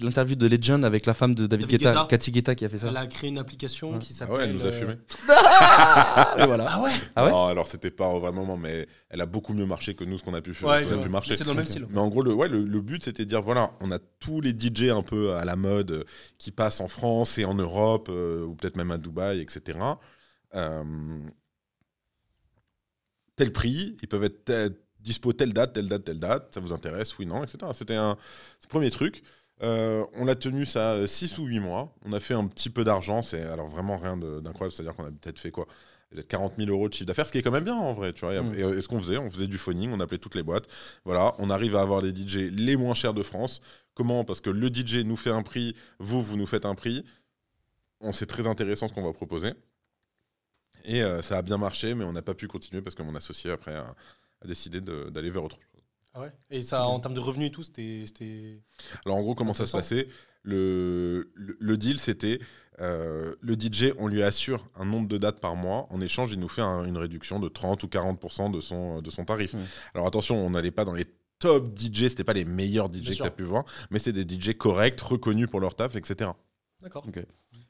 l'interview 0.00 0.36
de 0.36 0.46
Legend 0.46 0.84
avec 0.84 1.04
la 1.04 1.14
femme 1.14 1.34
de 1.34 1.48
David, 1.48 1.66
David 1.66 1.80
Guetta, 1.80 1.90
Guetta. 1.92 2.06
Cathy 2.08 2.30
Guetta 2.30 2.54
qui 2.54 2.64
a 2.64 2.68
fait 2.68 2.78
ça. 2.78 2.86
Elle 2.88 2.96
a 2.96 3.06
créé 3.08 3.28
une 3.28 3.38
application 3.38 3.94
Ouais. 3.94 3.98
qui 3.98 4.12
Ah 4.12 4.16
s'appelle. 4.18 4.36
ouais, 4.36 4.44
elle 4.44 4.52
nous 4.54 4.62
a 4.66 4.68
euh, 4.68 4.72
fumé. 4.80 4.94
Ah, 5.28 6.34
voilà. 6.46 6.66
Ah 6.70 6.80
ouais 6.80 6.90
Ah 7.16 7.24
ouais 7.24 7.30
non, 7.32 7.46
alors 7.46 7.66
c'était 7.66 7.90
pas 7.90 8.06
au 8.08 8.20
vrai 8.20 8.30
moment, 8.30 8.56
mais 8.56 8.86
elle 9.10 9.20
a 9.20 9.26
beaucoup 9.26 9.52
mieux 9.52 9.66
marché 9.66 9.94
que 9.96 10.04
nous, 10.04 10.16
ce 10.16 10.22
qu'on 10.22 10.34
a 10.34 10.40
pu, 10.40 10.54
faire, 10.54 10.68
Ouais, 10.68 10.92
a 10.92 10.96
pu 10.98 11.08
marcher. 11.08 11.36
C'est 11.36 11.42
dans 11.42 11.50
le 11.50 11.56
même 11.56 11.66
style. 11.66 11.86
Mais 11.90 11.98
en 11.98 12.06
gros, 12.08 12.22
le, 12.22 12.32
ouais, 12.32 12.48
le, 12.48 12.62
le 12.62 12.80
but, 12.80 13.02
c'était 13.02 13.24
de 13.24 13.28
dire 13.30 13.42
voilà, 13.42 13.72
on 13.80 13.90
a 13.90 13.98
tous 14.20 14.40
les 14.40 14.50
DJ 14.52 14.90
un 14.92 15.02
peu 15.02 15.34
à 15.34 15.44
la 15.44 15.56
mode 15.56 15.90
euh, 15.90 16.04
qui 16.38 16.52
passent 16.52 16.80
en 16.80 16.86
France 16.88 17.36
et 17.38 17.44
en 17.44 17.54
Europe, 17.54 18.08
euh, 18.12 18.44
ou 18.44 18.54
peut-être 18.54 18.76
même 18.76 18.92
à 18.92 18.98
Dubaï, 18.98 19.40
etc. 19.40 19.76
Tel 23.38 23.52
prix, 23.52 23.96
ils 24.02 24.08
peuvent 24.08 24.24
être 24.24 24.72
dispo 25.00 25.32
telle 25.32 25.52
date, 25.54 25.72
telle 25.72 25.88
date, 25.88 26.04
telle 26.04 26.18
date, 26.18 26.48
ça 26.52 26.60
vous 26.60 26.72
intéresse, 26.72 27.16
oui, 27.18 27.24
non, 27.24 27.42
etc. 27.44 27.58
C'était 27.72 27.94
un 27.94 28.16
premier 28.68 28.90
truc. 28.90 29.22
Euh, 29.62 30.04
on 30.14 30.24
l'a 30.24 30.34
tenu 30.34 30.66
ça 30.66 31.06
6 31.06 31.38
ou 31.38 31.44
8 31.46 31.60
mois. 31.60 31.94
On 32.04 32.12
a 32.12 32.20
fait 32.20 32.34
un 32.34 32.46
petit 32.46 32.68
peu 32.68 32.84
d'argent, 32.84 33.22
c'est 33.22 33.42
alors 33.42 33.68
vraiment 33.68 33.96
rien 33.96 34.16
d'incroyable, 34.16 34.72
c'est-à-dire 34.74 34.94
qu'on 34.94 35.04
a 35.06 35.10
peut-être 35.10 35.38
fait 35.38 35.50
quoi? 35.50 35.66
Peut-être 36.10 36.26
40 36.28 36.54
000 36.58 36.70
euros 36.70 36.88
de 36.88 36.94
chiffre 36.94 37.06
d'affaires, 37.06 37.26
ce 37.26 37.32
qui 37.32 37.38
est 37.38 37.42
quand 37.42 37.50
même 37.52 37.64
bien 37.64 37.76
en 37.76 37.92
vrai. 37.92 38.12
Tu 38.12 38.20
vois. 38.24 38.34
Et- 38.34 38.40
Mm. 38.40 38.54
Et, 38.78 38.80
ce 38.80 38.88
qu'on 38.88 38.98
faisait, 38.98 39.18
on 39.18 39.30
faisait 39.30 39.46
du 39.46 39.58
phoning, 39.58 39.92
on 39.92 40.00
appelait 40.00 40.18
toutes 40.18 40.34
les 40.36 40.42
boîtes. 40.42 40.66
Voilà, 41.04 41.34
on 41.38 41.48
arrive 41.50 41.76
à 41.76 41.80
avoir 41.82 42.00
les 42.00 42.10
DJ 42.14 42.50
les 42.50 42.76
moins 42.76 42.94
chers 42.94 43.14
de 43.14 43.22
France. 43.22 43.60
Comment? 43.94 44.24
Parce 44.24 44.40
que 44.40 44.50
le 44.50 44.68
DJ 44.68 45.04
nous 45.04 45.16
fait 45.16 45.30
un 45.30 45.42
prix, 45.42 45.74
vous, 45.98 46.22
vous 46.22 46.36
nous 46.36 46.46
faites 46.46 46.64
un 46.66 46.74
prix. 46.74 47.04
On 48.00 48.12
C'est 48.12 48.26
très 48.26 48.46
intéressant 48.46 48.88
ce 48.88 48.94
qu'on 48.94 49.02
va 49.04 49.12
proposer. 49.12 49.52
Et 50.84 51.02
euh, 51.02 51.22
ça 51.22 51.38
a 51.38 51.42
bien 51.42 51.58
marché, 51.58 51.94
mais 51.94 52.04
on 52.04 52.12
n'a 52.12 52.22
pas 52.22 52.34
pu 52.34 52.46
continuer 52.48 52.82
parce 52.82 52.94
que 52.94 53.02
mon 53.02 53.14
associé, 53.14 53.50
après, 53.50 53.74
a, 53.74 53.94
a 54.42 54.46
décidé 54.46 54.80
d'aller 54.80 55.30
vers 55.30 55.44
autre 55.44 55.56
chose. 55.56 55.82
Ah 56.14 56.20
ouais? 56.22 56.32
Et 56.50 56.62
ça, 56.62 56.86
en 56.86 56.98
termes 57.00 57.14
de 57.14 57.20
revenus 57.20 57.48
et 57.48 57.50
tout, 57.50 57.62
c'était. 57.62 58.04
c'était- 58.06 58.62
Alors 59.04 59.18
en 59.18 59.22
gros, 59.22 59.34
comment 59.34 59.54
ça 59.54 59.66
se 59.66 59.72
passait? 59.76 60.08
Le, 60.42 61.30
le, 61.34 61.56
le 61.60 61.76
deal, 61.76 61.98
c'était 61.98 62.38
euh, 62.80 63.34
le 63.40 63.54
DJ, 63.54 63.92
on 63.98 64.06
lui 64.06 64.22
assure 64.22 64.64
un 64.76 64.84
nombre 64.86 65.08
de 65.08 65.18
dates 65.18 65.40
par 65.40 65.56
mois. 65.56 65.86
En 65.90 66.00
échange, 66.00 66.32
il 66.32 66.38
nous 66.40 66.48
fait 66.48 66.62
un- 66.62 66.84
une 66.84 66.96
réduction 66.96 67.38
de 67.40 67.48
30 67.48 67.82
ou 67.82 67.88
40% 67.88 68.50
de 68.50 68.60
son, 68.60 69.02
de 69.02 69.10
son 69.10 69.24
tarif. 69.24 69.54
Alors 69.94 70.06
attention, 70.06 70.36
on 70.44 70.50
n'allait 70.50 70.70
pas 70.70 70.84
dans 70.84 70.94
les 70.94 71.04
top 71.40 71.76
DJ, 71.76 72.08
c'était 72.08 72.24
pas 72.24 72.32
les 72.32 72.44
meilleurs 72.44 72.88
DJ 72.88 73.00
Bien 73.02 73.10
que 73.12 73.16
tu 73.16 73.22
as 73.22 73.30
pu 73.30 73.42
voir, 73.42 73.64
mais 73.90 73.98
c'est 73.98 74.12
des 74.12 74.24
DJ 74.24 74.56
corrects, 74.56 75.00
reconnus 75.00 75.48
pour 75.48 75.60
leur 75.60 75.74
taf, 75.74 75.94
etc. 75.96 76.30
D'accord. 76.80 77.04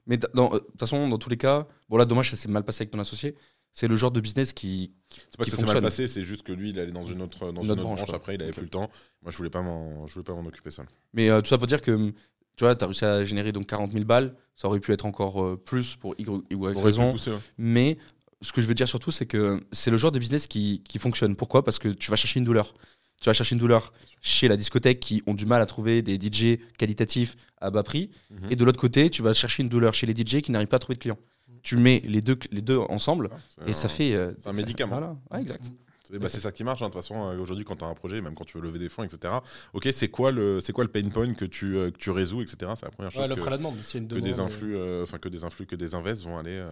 Mais 0.09 0.17
euh, 0.17 0.49
de 0.51 0.59
toute 0.59 0.81
façon, 0.81 1.09
dans 1.09 1.19
tous 1.19 1.31
les 1.31 1.37
cas, 1.37 1.67
bon 1.89 1.97
là, 1.97 2.05
dommage, 2.05 2.31
ça 2.31 2.37
s'est 2.37 2.49
mal 2.49 2.65
passé 2.65 2.83
avec 2.83 2.91
ton 2.91 2.99
associé. 2.99 3.37
C'est 3.73 3.87
le 3.87 3.95
genre 3.95 4.11
de 4.11 4.21
business 4.21 4.53
qui. 4.53 4.93
C'est 5.11 5.37
pas 5.37 5.45
Qui 5.45 5.51
que 5.51 5.57
ça 5.57 5.63
s'est 5.67 5.73
mal 5.75 5.83
passé, 5.83 6.09
c'est 6.09 6.25
juste 6.25 6.43
que 6.43 6.53
lui, 6.53 6.71
il 6.71 6.81
allait 6.81 6.91
dans 6.91 7.05
une 7.05 7.23
autre, 7.23 7.53
dans 7.53 7.63
Une 7.63 7.71
autre 7.71 7.83
branche, 7.83 8.01
après, 8.13 8.35
il 8.35 8.43
avait 8.43 8.51
Ok. 8.51 8.57
plus 8.57 8.65
le 8.65 8.71
temps. 8.71 8.91
Moi, 9.23 9.31
je 9.31 9.37
voulais 9.37 9.51
pas 9.51 9.63
m'en, 9.63 10.07
je 10.07 10.15
voulais 10.15 10.25
pas 10.25 10.35
m'en 10.35 10.45
occuper 10.47 10.71
seul. 10.71 10.87
Mais 11.13 11.29
euh, 11.31 11.41
tout 11.41 11.49
ça 11.49 11.59
pour 11.59 11.67
dire 11.67 11.83
que 11.83 12.11
tu 12.57 12.65
vois, 12.65 12.75
tu 12.75 12.85
as 12.85 12.89
réussi 12.89 13.05
à 13.05 13.25
générer 13.25 13.53
donc 13.53 13.67
40 13.67 13.93
000 13.93 14.05
balles. 14.05 14.35
Ça 14.57 14.67
aurait 14.67 14.81
pu 14.81 14.93
être 14.93 15.07
encore 15.07 15.45
euh, 15.45 15.57
plus 15.57 15.95
pour 15.97 16.15
Y, 16.19 16.29
Y 16.51 16.77
raison. 16.83 17.13
ouais. 17.15 17.33
Mais 17.59 17.99
ce 18.41 18.53
que 18.53 18.61
je 18.61 18.67
veux 18.67 18.75
dire 18.75 18.89
surtout, 18.89 19.11
c'est 19.13 19.27
que 19.27 19.61
c'est 19.71 19.91
le 19.91 19.97
genre 19.97 20.11
de 20.13 20.19
business 20.19 20.47
qui, 20.49 20.83
qui 20.89 20.99
fonctionne. 20.99 21.37
Pourquoi? 21.37 21.63
Parce 21.63 21.79
que 21.79 21.89
tu 21.89 22.11
vas 22.11 22.17
chercher 22.17 22.41
une 22.41 22.47
douleur. 22.47 22.75
Tu 23.21 23.29
vas 23.29 23.33
chercher 23.33 23.55
une 23.55 23.61
douleur 23.61 23.93
chez 24.21 24.47
la 24.49 24.57
discothèque 24.57 25.01
qui 25.01 25.23
ont 25.27 25.35
du 25.35 25.45
mal 25.47 25.61
à 25.61 25.67
trouver 25.67 26.03
des 26.03 26.17
DJ 26.17 26.59
qualitatifs 26.79 27.37
à 27.61 27.71
bas 27.71 27.83
prix. 27.83 28.11
Mhm. 28.31 28.51
Et 28.51 28.57
de 28.57 28.65
l'autre 28.65 28.81
côté, 28.81 29.11
tu 29.11 29.23
vas 29.23 29.35
chercher 29.35 29.63
une 29.63 29.69
douleur 29.69 29.93
chez 29.95 30.07
les 30.07 30.15
DJ 30.15 30.41
qui 30.41 30.53
n'arrivent 30.53 30.69
pas 30.69 30.77
à 30.77 30.81
trouver 30.81 30.95
de 30.97 31.01
clients. 31.01 31.19
Tu 31.63 31.77
mets 31.77 32.01
les 32.05 32.21
deux, 32.21 32.39
les 32.53 32.63
deux 32.63 32.79
ensemble 32.79 33.31
C'est 33.59 33.71
et 33.71 33.73
ça 33.73 33.89
fait. 33.89 34.15
euh, 34.15 34.33
c'est 34.41 34.49
un 34.49 34.53
médicament. 34.53 34.97
Voilà, 34.99 35.17
Ouais, 35.33 35.41
exact. 35.43 35.73
Bah, 36.13 36.31
c'est 36.31 36.41
ça 36.41 36.53
qui 36.53 36.65
marche, 36.65 36.81
hein, 36.81 36.87
de 36.87 36.93
toute 36.93 37.03
façon, 37.03 37.29
euh, 37.29 37.39
aujourd'hui, 37.39 37.67
quand 37.67 37.77
tu 37.77 37.85
as 37.85 37.89
un 37.89 37.93
projet, 37.95 38.23
même 38.23 38.35
quand 38.35 38.45
tu 38.47 38.57
veux 38.57 38.63
lever 38.65 38.79
des 38.79 38.89
fonds, 38.89 39.03
etc. 39.03 39.35
Ok, 39.75 39.89
c'est 39.93 40.09
quoi, 40.09 40.33
le, 40.33 40.59
c'est 40.63 40.73
quoi 40.73 40.85
le 40.85 40.91
pain 40.91 41.07
point 41.11 41.35
que 41.35 41.45
tu, 41.45 41.77
euh, 41.77 41.91
que 41.91 41.99
tu 41.99 42.11
résous, 42.11 42.41
etc. 42.41 42.57
C'est 42.77 42.87
la 42.87 42.91
première 42.93 43.11
chose 43.13 43.29
Ouais, 43.29 43.35
que, 43.37 43.47
à 43.47 43.51
la 43.51 43.59
demande. 43.59 43.75
Une 43.77 43.83
que 44.09 44.15
demande, 44.15 44.25
des 44.25 44.41
euh, 44.41 44.43
influx, 44.43 44.75
euh, 44.77 45.03
enfin 45.03 45.19
que 45.19 45.29
des 45.29 45.45
influx, 45.45 45.67
que 45.67 45.77
des 45.77 45.95
invests 45.95 46.23
vont 46.25 46.39
aller, 46.39 46.53
euh, 46.57 46.71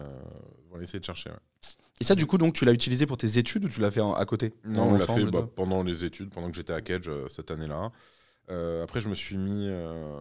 vont 0.70 0.76
aller 0.76 0.84
essayer 0.84 1.00
de 1.00 1.04
chercher. 1.04 1.28
ouais. 1.28 1.36
Et 2.00 2.04
ça, 2.04 2.14
du 2.14 2.26
coup, 2.26 2.36
donc, 2.38 2.54
tu 2.54 2.64
l'as 2.64 2.72
utilisé 2.72 3.06
pour 3.06 3.16
tes 3.16 3.38
études 3.38 3.64
ou 3.64 3.68
tu 3.68 3.80
l'as 3.80 3.90
fait 3.90 4.00
en- 4.02 4.14
à 4.14 4.24
côté? 4.26 4.52
Non, 4.64 4.84
on 4.90 4.98
l'a 4.98 5.06
fait 5.06 5.24
bah, 5.26 5.48
pendant 5.54 5.82
les 5.82 6.04
études, 6.04 6.30
pendant 6.30 6.50
que 6.50 6.56
j'étais 6.56 6.72
à 6.74 6.80
Kedge 6.82 7.08
euh, 7.08 7.28
cette 7.28 7.50
année-là. 7.50 7.90
Euh, 8.50 8.82
après, 8.84 9.00
je 9.00 9.08
me 9.08 9.14
suis 9.14 9.36
mis. 9.36 9.66
euh, 9.68 10.20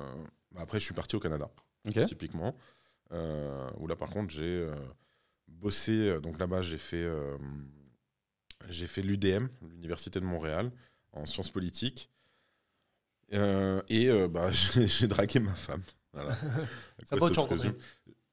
après, 0.55 0.79
je 0.79 0.86
suis 0.86 0.94
parti 0.94 1.15
au 1.15 1.20
Canada. 1.20 1.50
Typiquement. 2.08 2.55
Où 3.12 3.88
là, 3.88 3.96
par 3.96 4.10
contre, 4.10 4.32
j'ai 4.34 4.67
bossé. 5.48 6.20
Donc 6.22 6.39
là-bas, 6.39 6.62
j'ai 6.62 6.77
fait, 6.77 7.05
j'ai 8.70 8.88
fait 8.88 9.01
l'UDM, 9.01 9.48
l'Université 9.70 10.20
de 10.20 10.25
Montréal, 10.25 10.72
en 11.13 11.25
sciences 11.25 11.50
politiques. 11.50 12.10
Et 13.89 14.10
bah, 14.29 14.51
j'ai 14.51 15.08
dragué 15.08 15.39
ma 15.39 15.53
femme. 15.53 15.82
Voilà. 16.13 16.36
Ça 17.03 17.15
va, 17.17 17.29
tu 17.29 17.39
rencontré. 17.39 17.70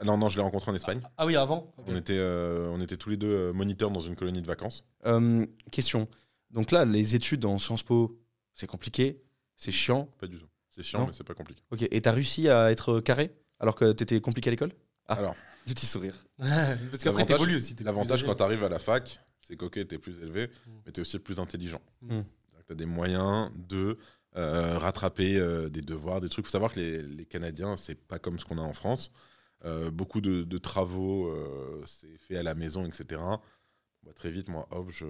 Non, 0.05 0.17
non, 0.19 0.29
je 0.29 0.37
l'ai 0.37 0.43
rencontré 0.43 0.71
en 0.71 0.75
Espagne. 0.75 1.01
Ah 1.17 1.27
oui, 1.27 1.37
avant. 1.37 1.73
On, 1.87 1.95
était, 1.97 2.17
euh, 2.19 2.69
on 2.73 2.81
était 2.81 2.97
tous 2.97 3.11
les 3.11 3.17
deux 3.17 3.33
euh, 3.33 3.53
moniteurs 3.53 3.91
dans 3.91 4.01
une 4.01 4.17
colonie 4.17 4.43
de 4.43 4.47
vacances. 4.47 4.85
Euh, 5.07 5.47
question. 5.71 6.09
Donc 6.51 6.71
là, 6.71 6.85
les 6.85 7.15
études 7.15 7.45
en 7.45 7.59
Sciences 7.59 7.83
Po, 7.83 8.19
c'est 8.53 8.67
compliqué, 8.67 9.23
c'est 9.57 9.71
chiant. 9.73 10.09
Pas 10.19 10.27
du 10.27 10.39
tout. 10.39 10.47
C'est 10.71 10.83
chiant, 10.83 11.01
Non. 11.01 11.07
mais 11.07 11.13
c'est 11.13 11.25
pas 11.25 11.35
compliqué. 11.35 11.63
Ok. 11.71 11.87
Et 11.91 12.01
t'as 12.01 12.13
réussi 12.13 12.49
à 12.49 12.71
être 12.71 13.01
carré 13.01 13.31
alors 13.61 13.77
que 13.77 13.93
t'étais 13.93 14.21
compliqué 14.21 14.49
à 14.49 14.53
l'école? 14.53 14.73
Ah. 15.07 15.15
Alors, 15.15 15.35
Petit 15.67 15.87
sourire. 15.87 16.15
Parce 16.39 17.05
qu'après, 17.05 17.25
t'évolues 17.25 17.57
aussi. 17.57 17.77
L'avantage 17.85 18.23
quand 18.25 18.31
âgé. 18.31 18.37
tu 18.39 18.43
arrives 18.43 18.65
à 18.65 18.69
la 18.69 18.81
fac, 18.81 19.21
c'est 19.47 19.57
qu'ok, 19.57 19.87
t'es 19.87 19.99
plus 19.99 20.19
élevé, 20.19 20.49
Mm. 20.49 20.71
mais 20.85 20.93
t'es 20.93 21.01
aussi 21.01 21.19
plus 21.21 21.39
intelligent. 21.39 21.81
Mm. 22.01 22.21
Tu 22.67 22.73
as 22.73 22.75
des 22.75 22.87
moyens 22.87 23.51
de 23.55 23.97
euh, 24.37 24.79
rattraper 24.79 25.37
euh, 25.37 25.69
des 25.69 25.83
devoirs, 25.83 26.21
des 26.21 26.29
trucs. 26.29 26.45
Il 26.45 26.49
faut 26.49 26.53
savoir 26.53 26.73
que 26.73 26.81
les, 26.81 27.03
les 27.03 27.25
Canadiens, 27.27 27.77
c'est 27.77 27.95
pas 27.95 28.19
comme 28.19 28.39
ce 28.41 28.45
qu'on 28.45 28.59
a 28.59 28.63
en 28.63 28.73
France. 28.73 29.13
Euh, 29.65 29.91
beaucoup 29.91 30.21
de, 30.21 30.43
de 30.43 30.59
travaux, 30.59 31.29
euh, 31.29 31.83
c'est 31.87 32.17
fait 32.19 32.37
à 32.37 32.43
la 32.43 32.55
maison, 32.55 32.85
etc. 32.87 33.21
Bah, 34.03 34.13
très 34.15 34.31
vite, 34.31 34.49
moi, 34.49 34.67
hop, 34.73 34.91
je, 34.91 35.07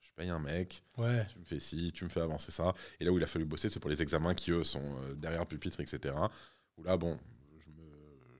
je 0.00 0.10
paye 0.16 0.28
un 0.28 0.40
mec, 0.40 0.82
Ouais. 0.98 1.24
tu 1.32 1.38
me 1.38 1.44
fais 1.44 1.60
ci, 1.60 1.92
tu 1.92 2.04
me 2.04 2.08
fais 2.08 2.20
avancer 2.20 2.50
ça. 2.50 2.74
Et 2.98 3.04
là 3.04 3.12
où 3.12 3.18
il 3.18 3.22
a 3.24 3.26
fallu 3.28 3.44
bosser, 3.44 3.70
c'est 3.70 3.78
pour 3.80 3.90
les 3.90 4.02
examens 4.02 4.34
qui, 4.34 4.50
eux, 4.50 4.64
sont 4.64 4.82
euh, 5.04 5.14
derrière 5.14 5.40
le 5.42 5.46
pupitre, 5.46 5.78
etc. 5.80 6.14
Où 6.76 6.82
là, 6.82 6.96
bon, 6.96 7.16
je, 7.58 7.68
me, 7.70 7.88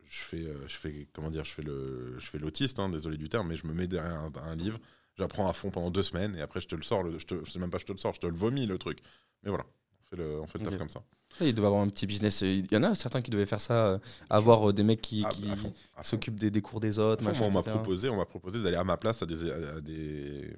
je, 0.05 0.19
fais, 0.19 0.45
je 0.67 0.77
fais, 0.77 1.09
comment 1.13 1.31
dire, 1.31 1.45
je 1.45 1.53
fais 1.53 1.63
le- 1.63 2.19
je 2.19 2.27
fais 2.27 2.39
l'autiste, 2.39 2.79
hein, 2.81 2.89
désolé 2.89 3.17
du 3.17 3.29
terme, 3.29 3.49
mais 3.49 3.57
je 3.57 3.67
me 3.69 3.73
mets 3.75 3.87
derrière 3.87 4.15
un, 4.21 4.33
un 4.43 4.57
livre, 4.57 4.81
j'apprends 5.17 5.49
à 5.49 5.53
fond 5.53 5.71
pendant 5.71 5.91
deux 5.93 6.03
semaines, 6.03 6.35
et 6.37 6.41
après, 6.41 6.61
je 6.61 6.67
te 6.69 6.75
le 6.75 6.83
sors, 6.83 7.03
le, 7.05 7.19
je 7.19 7.27
te, 7.27 7.45
c'est 7.49 7.59
même 7.61 7.71
pas 7.71 7.79
je 7.79 7.87
te 7.87 7.93
le 7.93 7.99
sors, 7.99 8.15
je 8.15 8.21
te 8.21 8.27
le 8.27 8.35
vomis, 8.37 8.67
le 8.67 8.79
truc. 8.79 8.99
Mais 9.45 9.51
voilà, 9.51 9.65
fait 10.11 10.17
le, 10.17 10.41
on 10.41 10.47
fait 10.47 10.59
le 10.59 10.65
taf 10.65 10.79
comme 10.79 10.91
ça. 10.91 11.03
Ça, 11.37 11.45
il 11.45 11.55
devait 11.55 11.67
avoir 11.67 11.83
un 11.83 11.89
petit 11.89 12.07
business. 12.07 12.41
Il 12.43 12.67
y 12.73 12.77
en 12.77 12.83
a 12.85 12.95
certains 12.95 13.21
qui 13.21 13.31
devaient 13.31 13.47
faire 13.47 13.61
ça, 13.61 13.87
euh, 13.89 13.99
avoir 14.31 14.71
euh, 14.71 14.73
des 14.73 14.83
mecs 14.85 15.03
qui, 15.03 15.23
Ah, 15.27 15.31
qui 15.31 15.49
à 15.49 15.53
à 15.53 15.57
fond. 15.57 15.73
s'occupent 16.03 16.39
des, 16.39 16.51
des 16.51 16.63
cours 16.63 16.81
des 16.81 16.99
autres. 16.99 17.27
À 17.29 17.35
fond, 17.35 17.51
machin, 17.51 17.51
moi, 17.61 17.63
on 17.65 17.67
m'a 17.67 17.77
proposé, 17.79 18.09
on 18.09 18.17
m'a 18.17 18.25
proposé 18.27 18.63
d'aller 18.63 18.77
à 18.77 18.85
ma 18.85 18.97
place 18.97 19.23
à 19.23 19.27
des, 19.27 19.51
à 19.51 19.81
des, 19.81 20.57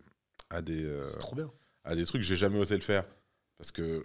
à 0.51 0.63
des, 0.63 0.85
euh, 0.85 1.09
C'est 1.11 1.19
trop 1.19 1.35
bien. 1.37 1.51
à 1.85 1.95
des 1.95 2.05
trucs 2.05 2.21
que 2.23 2.27
j'ai 2.27 2.37
jamais 2.37 2.59
osé 2.59 2.75
le 2.75 2.83
faire. 2.83 3.05
Parce 3.57 3.73
que 3.73 4.05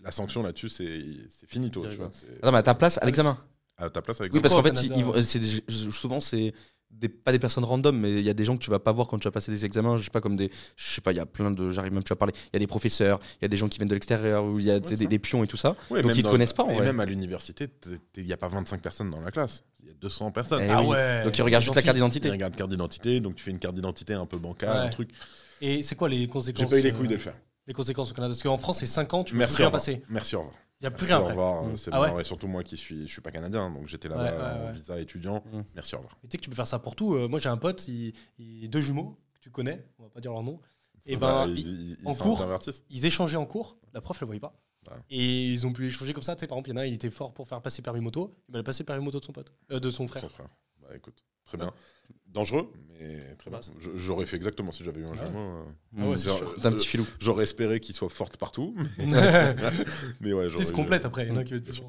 la 0.00 0.12
sanction 0.12 0.42
là-dessus, 0.42 0.68
c'est 0.68 1.02
c'est 1.30 1.48
finito. 1.48 1.80
Direct, 1.80 1.96
Tu 2.20 2.26
vois, 2.26 2.36
Attends, 2.38 2.52
mais 2.52 2.58
à 2.58 2.62
ta 2.62 2.74
place 2.74 2.98
à 2.98 3.06
l'examen. 3.06 3.36
à 3.78 3.90
ta 3.90 4.02
place 4.02 4.20
avec 4.20 4.32
Oui, 4.32 4.38
C'est 4.38 4.42
parce 4.42 4.54
qu'en 4.54 4.62
fait, 4.62 4.80
ils 4.84 5.92
souvent, 5.92 6.20
c'est 6.20 6.52
des, 7.00 7.08
pas 7.08 7.32
des 7.32 7.38
personnes 7.38 7.64
random, 7.64 7.98
mais 7.98 8.10
il 8.12 8.22
y 8.22 8.30
a 8.30 8.34
des 8.34 8.44
gens 8.44 8.56
que 8.56 8.62
tu 8.62 8.70
vas 8.70 8.78
pas 8.78 8.92
voir 8.92 9.08
quand 9.08 9.18
tu 9.18 9.26
vas 9.28 9.32
passer 9.32 9.50
des 9.50 9.64
examens. 9.64 9.96
Je 9.98 10.04
sais 10.04 10.10
pas, 10.10 10.20
comme 10.20 10.36
des. 10.36 10.50
Je 10.76 10.84
sais 10.86 11.00
pas, 11.00 11.12
il 11.12 11.16
y 11.16 11.20
a 11.20 11.26
plein 11.26 11.50
de. 11.50 11.70
J'arrive 11.70 11.92
même 11.92 12.02
plus 12.02 12.12
à 12.12 12.16
parler. 12.16 12.32
Il 12.46 12.50
y 12.54 12.56
a 12.56 12.58
des 12.60 12.66
professeurs, 12.66 13.18
il 13.40 13.42
y 13.42 13.44
a 13.44 13.48
des 13.48 13.56
gens 13.56 13.68
qui 13.68 13.78
viennent 13.78 13.88
de 13.88 13.94
l'extérieur, 13.94 14.44
ou 14.44 14.58
il 14.58 14.64
y 14.66 14.70
a 14.70 14.74
Ouais, 14.78 14.80
des, 15.06 15.18
pions 15.18 15.42
et 15.44 15.46
tout 15.46 15.56
ça. 15.56 15.76
Ouais, 15.90 16.02
Donc 16.02 16.12
ils 16.14 16.18
te 16.18 16.22
dans- 16.26 16.30
connaissent 16.30 16.52
pas, 16.52 16.62
en 16.64 16.70
Et 16.70 16.74
vrai. 16.76 16.84
même 16.86 17.00
à 17.00 17.04
l'université, 17.04 17.68
il 18.16 18.24
n'y 18.24 18.32
a 18.32 18.36
pas 18.36 18.48
25 18.48 18.80
personnes 18.80 19.10
dans 19.10 19.20
la 19.20 19.30
classe. 19.30 19.64
Il 19.82 19.88
y 19.88 19.90
a 19.90 19.94
200 20.00 20.30
personnes. 20.30 20.62
Eh 20.64 20.70
ah 20.70 20.80
oui. 20.82 20.88
ouais. 20.88 21.24
Donc 21.24 21.36
ils 21.36 21.42
regardent 21.42 21.62
juste 21.64 21.74
la 21.76 21.82
carte 21.82 21.96
Ils 21.96 22.00
d'identité. 22.00 22.30
regardent 22.30 22.56
carte 22.56 22.70
d'identité, 22.70 23.20
donc 23.20 23.34
tu 23.36 23.44
fais 23.44 23.50
une 23.50 23.58
carte 23.58 23.74
d'identité 23.74 24.14
un 24.14 24.26
peu 24.26 24.38
bancale, 24.38 24.70
Ouais. 24.70 24.86
un 24.86 24.88
truc. 24.88 25.10
Et 25.60 25.82
c'est 25.82 25.94
quoi 25.94 26.08
les 26.08 26.26
conséquences 26.28 26.62
J'ai 26.64 26.68
pas 26.68 26.78
eu 26.78 26.82
les 26.82 26.90
euh, 26.90 26.94
couilles 26.94 27.08
de 27.08 27.12
le 27.14 27.18
faire. 27.18 27.34
Les 27.66 27.72
conséquences 27.74 28.10
au 28.10 28.14
Canada 28.14 28.32
Parce 28.32 28.42
qu'en 28.42 28.58
France, 28.58 28.78
c'est 28.78 28.86
5 28.86 29.12
ans, 29.14 29.24
tu 29.24 29.32
peux 29.32 29.38
Merci, 29.38 29.56
rien 29.58 29.70
passer. 29.70 30.02
Merci, 30.08 30.36
au 30.36 30.40
revoir. 30.40 30.54
Il 30.84 30.88
n'y 30.88 30.94
a 30.94 30.98
plus 30.98 31.06
Merci, 31.08 31.14
rien 31.14 31.22
au 31.24 31.28
revoir. 31.28 31.64
Mm. 31.64 31.70
euh, 31.70 31.76
C'est 31.76 31.90
Ah 31.94 32.00
ouais. 32.02 32.20
Et 32.20 32.24
surtout 32.24 32.46
moi 32.46 32.62
qui 32.62 32.76
suis, 32.76 33.08
je 33.08 33.12
suis 33.12 33.22
pas 33.22 33.30
canadien, 33.30 33.70
donc 33.70 33.88
j'étais 33.88 34.06
là-bas 34.08 34.22
Ouais, 34.22 34.30
ouais, 34.36 34.60
en 34.62 34.66
ouais. 34.66 34.72
visa 34.74 35.00
étudiant. 35.00 35.42
Mm. 35.50 35.60
Merci, 35.74 35.94
au 35.94 35.98
revoir. 35.98 36.18
Et 36.22 36.26
tu 36.28 36.32
sais 36.32 36.36
que 36.38 36.42
tu 36.44 36.50
peux 36.50 36.56
faire 36.56 36.66
ça 36.66 36.78
pour 36.78 36.94
tout. 36.94 37.14
Euh, 37.14 37.26
moi, 37.26 37.40
j'ai 37.40 37.48
un 37.48 37.56
pote, 37.56 37.88
il, 37.88 38.12
il- 38.38 38.68
deux 38.68 38.82
jumeaux 38.82 39.16
que 39.32 39.40
tu 39.40 39.50
connais, 39.50 39.82
on 39.98 40.02
va 40.02 40.10
pas 40.10 40.20
dire 40.20 40.32
leur 40.32 40.42
nom. 40.42 40.60
Et 41.06 41.16
Bah, 41.16 41.46
ben, 41.46 41.54
ils- 41.56 41.96
en 42.04 42.14
cours, 42.14 42.46
ils 42.90 43.06
échangeaient 43.06 43.38
en 43.38 43.46
cours. 43.46 43.78
La 43.94 44.02
prof, 44.02 44.18
elle 44.20 44.26
voyait 44.26 44.40
pas. 44.40 44.54
Et 45.08 45.46
ils 45.52 45.66
ont 45.66 45.72
pu 45.72 45.86
échanger 45.86 46.12
comme 46.12 46.22
ça. 46.22 46.36
Tu 46.36 46.40
sais, 46.40 46.46
par 46.46 46.58
exemple, 46.58 46.68
il 46.68 46.72
y 46.72 46.76
en 46.76 46.80
a 46.80 46.82
un, 46.82 46.86
il 46.86 46.92
était 46.92 47.10
fort 47.10 47.32
pour 47.32 47.48
faire 47.48 47.62
passer 47.62 47.80
permis 47.80 48.00
moto. 48.00 48.36
Il 48.50 48.56
a 48.58 48.62
passé 48.62 48.82
le 48.82 48.86
permis 48.86 49.02
moto 49.02 49.18
de 49.20 49.24
son 49.24 49.32
pote, 49.32 49.54
euh, 49.72 49.80
de 49.80 49.88
son 49.88 50.06
frère. 50.06 50.20
Son 50.22 50.28
frère. 50.28 50.48
Bah 50.82 50.88
écoute, 50.94 51.24
très 51.46 51.56
bien. 51.56 51.72
Dangereux, 52.34 52.70
mais 52.98 53.34
très 53.36 53.50
Je- 53.78 53.92
J'aurais 53.96 54.26
fait 54.26 54.36
exactement 54.36 54.72
si 54.72 54.84
j'avais 54.84 55.00
eu 55.00 55.04
un 55.06 55.12
euh, 55.16 55.62
Ah 55.98 56.08
ouais, 56.08 56.18
c'est 56.18 56.28
un 56.66 56.72
petit 56.72 56.86
filou. 56.86 57.06
J'aurais 57.20 57.44
espéré 57.44 57.80
qu'il 57.80 57.94
soit 57.94 58.10
forte 58.10 58.36
partout. 58.36 58.74
Mais, 58.98 59.04
mais 60.20 60.32
ouais, 60.32 60.50
se 60.50 60.72
complète 60.72 61.04
après. 61.04 61.24
Il 61.24 61.28
y 61.28 61.32
en 61.32 61.36
a 61.36 61.40
un 61.40 61.44
qui 61.44 61.52
va 61.52 61.58
être 61.58 61.64
Bien 61.64 61.72
plus. 61.72 61.82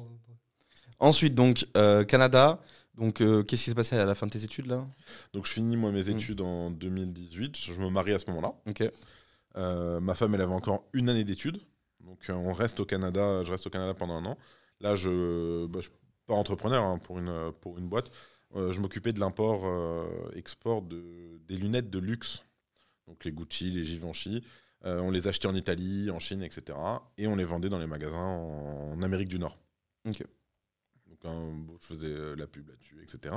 Ensuite, 0.98 1.34
donc, 1.34 1.66
euh, 1.76 2.04
Canada. 2.04 2.60
Donc, 2.96 3.20
euh, 3.20 3.42
qu'est-ce 3.42 3.64
qui 3.64 3.70
s'est 3.70 3.74
passé 3.74 3.94
à 3.96 4.06
la 4.06 4.14
fin 4.14 4.26
de 4.26 4.30
tes 4.32 4.42
études 4.42 4.66
là? 4.66 4.86
Donc 5.34 5.46
je 5.46 5.52
finis 5.52 5.76
moi 5.76 5.90
mes 5.92 6.04
Mm. 6.04 6.08
études 6.10 6.40
en 6.40 6.70
2018. 6.70 7.56
Je 7.56 7.78
me 7.80 7.90
marie 7.90 8.14
à 8.14 8.18
ce 8.18 8.24
moment-là. 8.30 8.54
Ok. 8.70 8.84
Euh, 9.58 10.00
ma 10.00 10.14
femme, 10.14 10.34
elle 10.34 10.40
avait 10.40 10.54
encore 10.54 10.84
une 10.94 11.08
année 11.10 11.24
d'études. 11.24 11.60
Donc 12.00 12.20
euh, 12.30 12.34
on 12.34 12.54
reste 12.54 12.80
au 12.80 12.86
Canada. 12.86 13.42
Je 13.44 13.50
reste 13.50 13.66
au 13.66 13.70
Canada 13.70 13.92
pendant 13.94 14.14
un 14.16 14.24
an. 14.24 14.38
Là, 14.80 14.94
je, 14.94 15.66
bah, 15.66 15.80
je 15.80 15.88
suis 15.88 15.96
pas 16.26 16.34
entrepreneur 16.34 16.82
hein, 16.84 16.98
pour 16.98 17.18
une 17.18 17.52
pour 17.60 17.76
une 17.78 17.88
boîte. 17.88 18.10
Euh, 18.56 18.72
je 18.72 18.80
m'occupais 18.80 19.12
de 19.12 19.20
l'import 19.20 19.66
euh, 19.66 20.30
de 20.32 21.38
des 21.46 21.56
lunettes 21.56 21.90
de 21.90 21.98
luxe. 21.98 22.44
Donc 23.06 23.24
les 23.24 23.32
Gucci, 23.32 23.70
les 23.70 23.84
Givenchy. 23.84 24.42
Euh, 24.84 25.00
on 25.00 25.10
les 25.10 25.28
achetait 25.28 25.48
en 25.48 25.54
Italie, 25.54 26.10
en 26.10 26.18
Chine, 26.18 26.42
etc. 26.42 26.78
Et 27.18 27.26
on 27.26 27.36
les 27.36 27.44
vendait 27.44 27.68
dans 27.68 27.78
les 27.78 27.86
magasins 27.86 28.16
en, 28.16 28.92
en 28.92 29.02
Amérique 29.02 29.28
du 29.28 29.38
Nord. 29.38 29.58
Ok. 30.06 30.24
Donc 31.06 31.18
hein, 31.24 31.52
bon, 31.54 31.76
je 31.80 31.86
faisais 31.86 32.36
la 32.36 32.46
pub 32.46 32.68
là-dessus, 32.68 33.02
etc. 33.02 33.36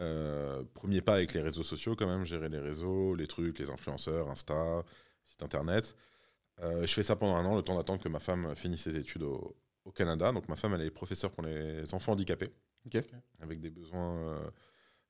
Euh, 0.00 0.62
premier 0.74 1.00
pas 1.00 1.14
avec 1.14 1.32
les 1.32 1.40
réseaux 1.40 1.62
sociaux 1.62 1.96
quand 1.96 2.06
même, 2.06 2.24
gérer 2.24 2.48
les 2.48 2.58
réseaux, 2.58 3.14
les 3.14 3.26
trucs, 3.26 3.58
les 3.58 3.70
influenceurs, 3.70 4.28
Insta, 4.30 4.84
site 5.26 5.42
internet. 5.42 5.96
Euh, 6.62 6.86
je 6.86 6.92
fais 6.92 7.02
ça 7.02 7.16
pendant 7.16 7.36
un 7.36 7.44
an, 7.44 7.56
le 7.56 7.62
temps 7.62 7.76
d'attendre 7.76 8.02
que 8.02 8.08
ma 8.08 8.20
femme 8.20 8.54
finisse 8.56 8.82
ses 8.82 8.96
études 8.96 9.22
au, 9.22 9.56
au 9.84 9.92
Canada. 9.92 10.32
Donc 10.32 10.48
ma 10.48 10.56
femme, 10.56 10.74
elle 10.74 10.82
est 10.82 10.90
professeure 10.90 11.30
pour 11.30 11.42
les 11.44 11.94
enfants 11.94 12.12
handicapés, 12.12 12.50
Avec 13.40 13.60
des 13.60 13.70
besoins 13.70 14.16
euh, 14.16 14.38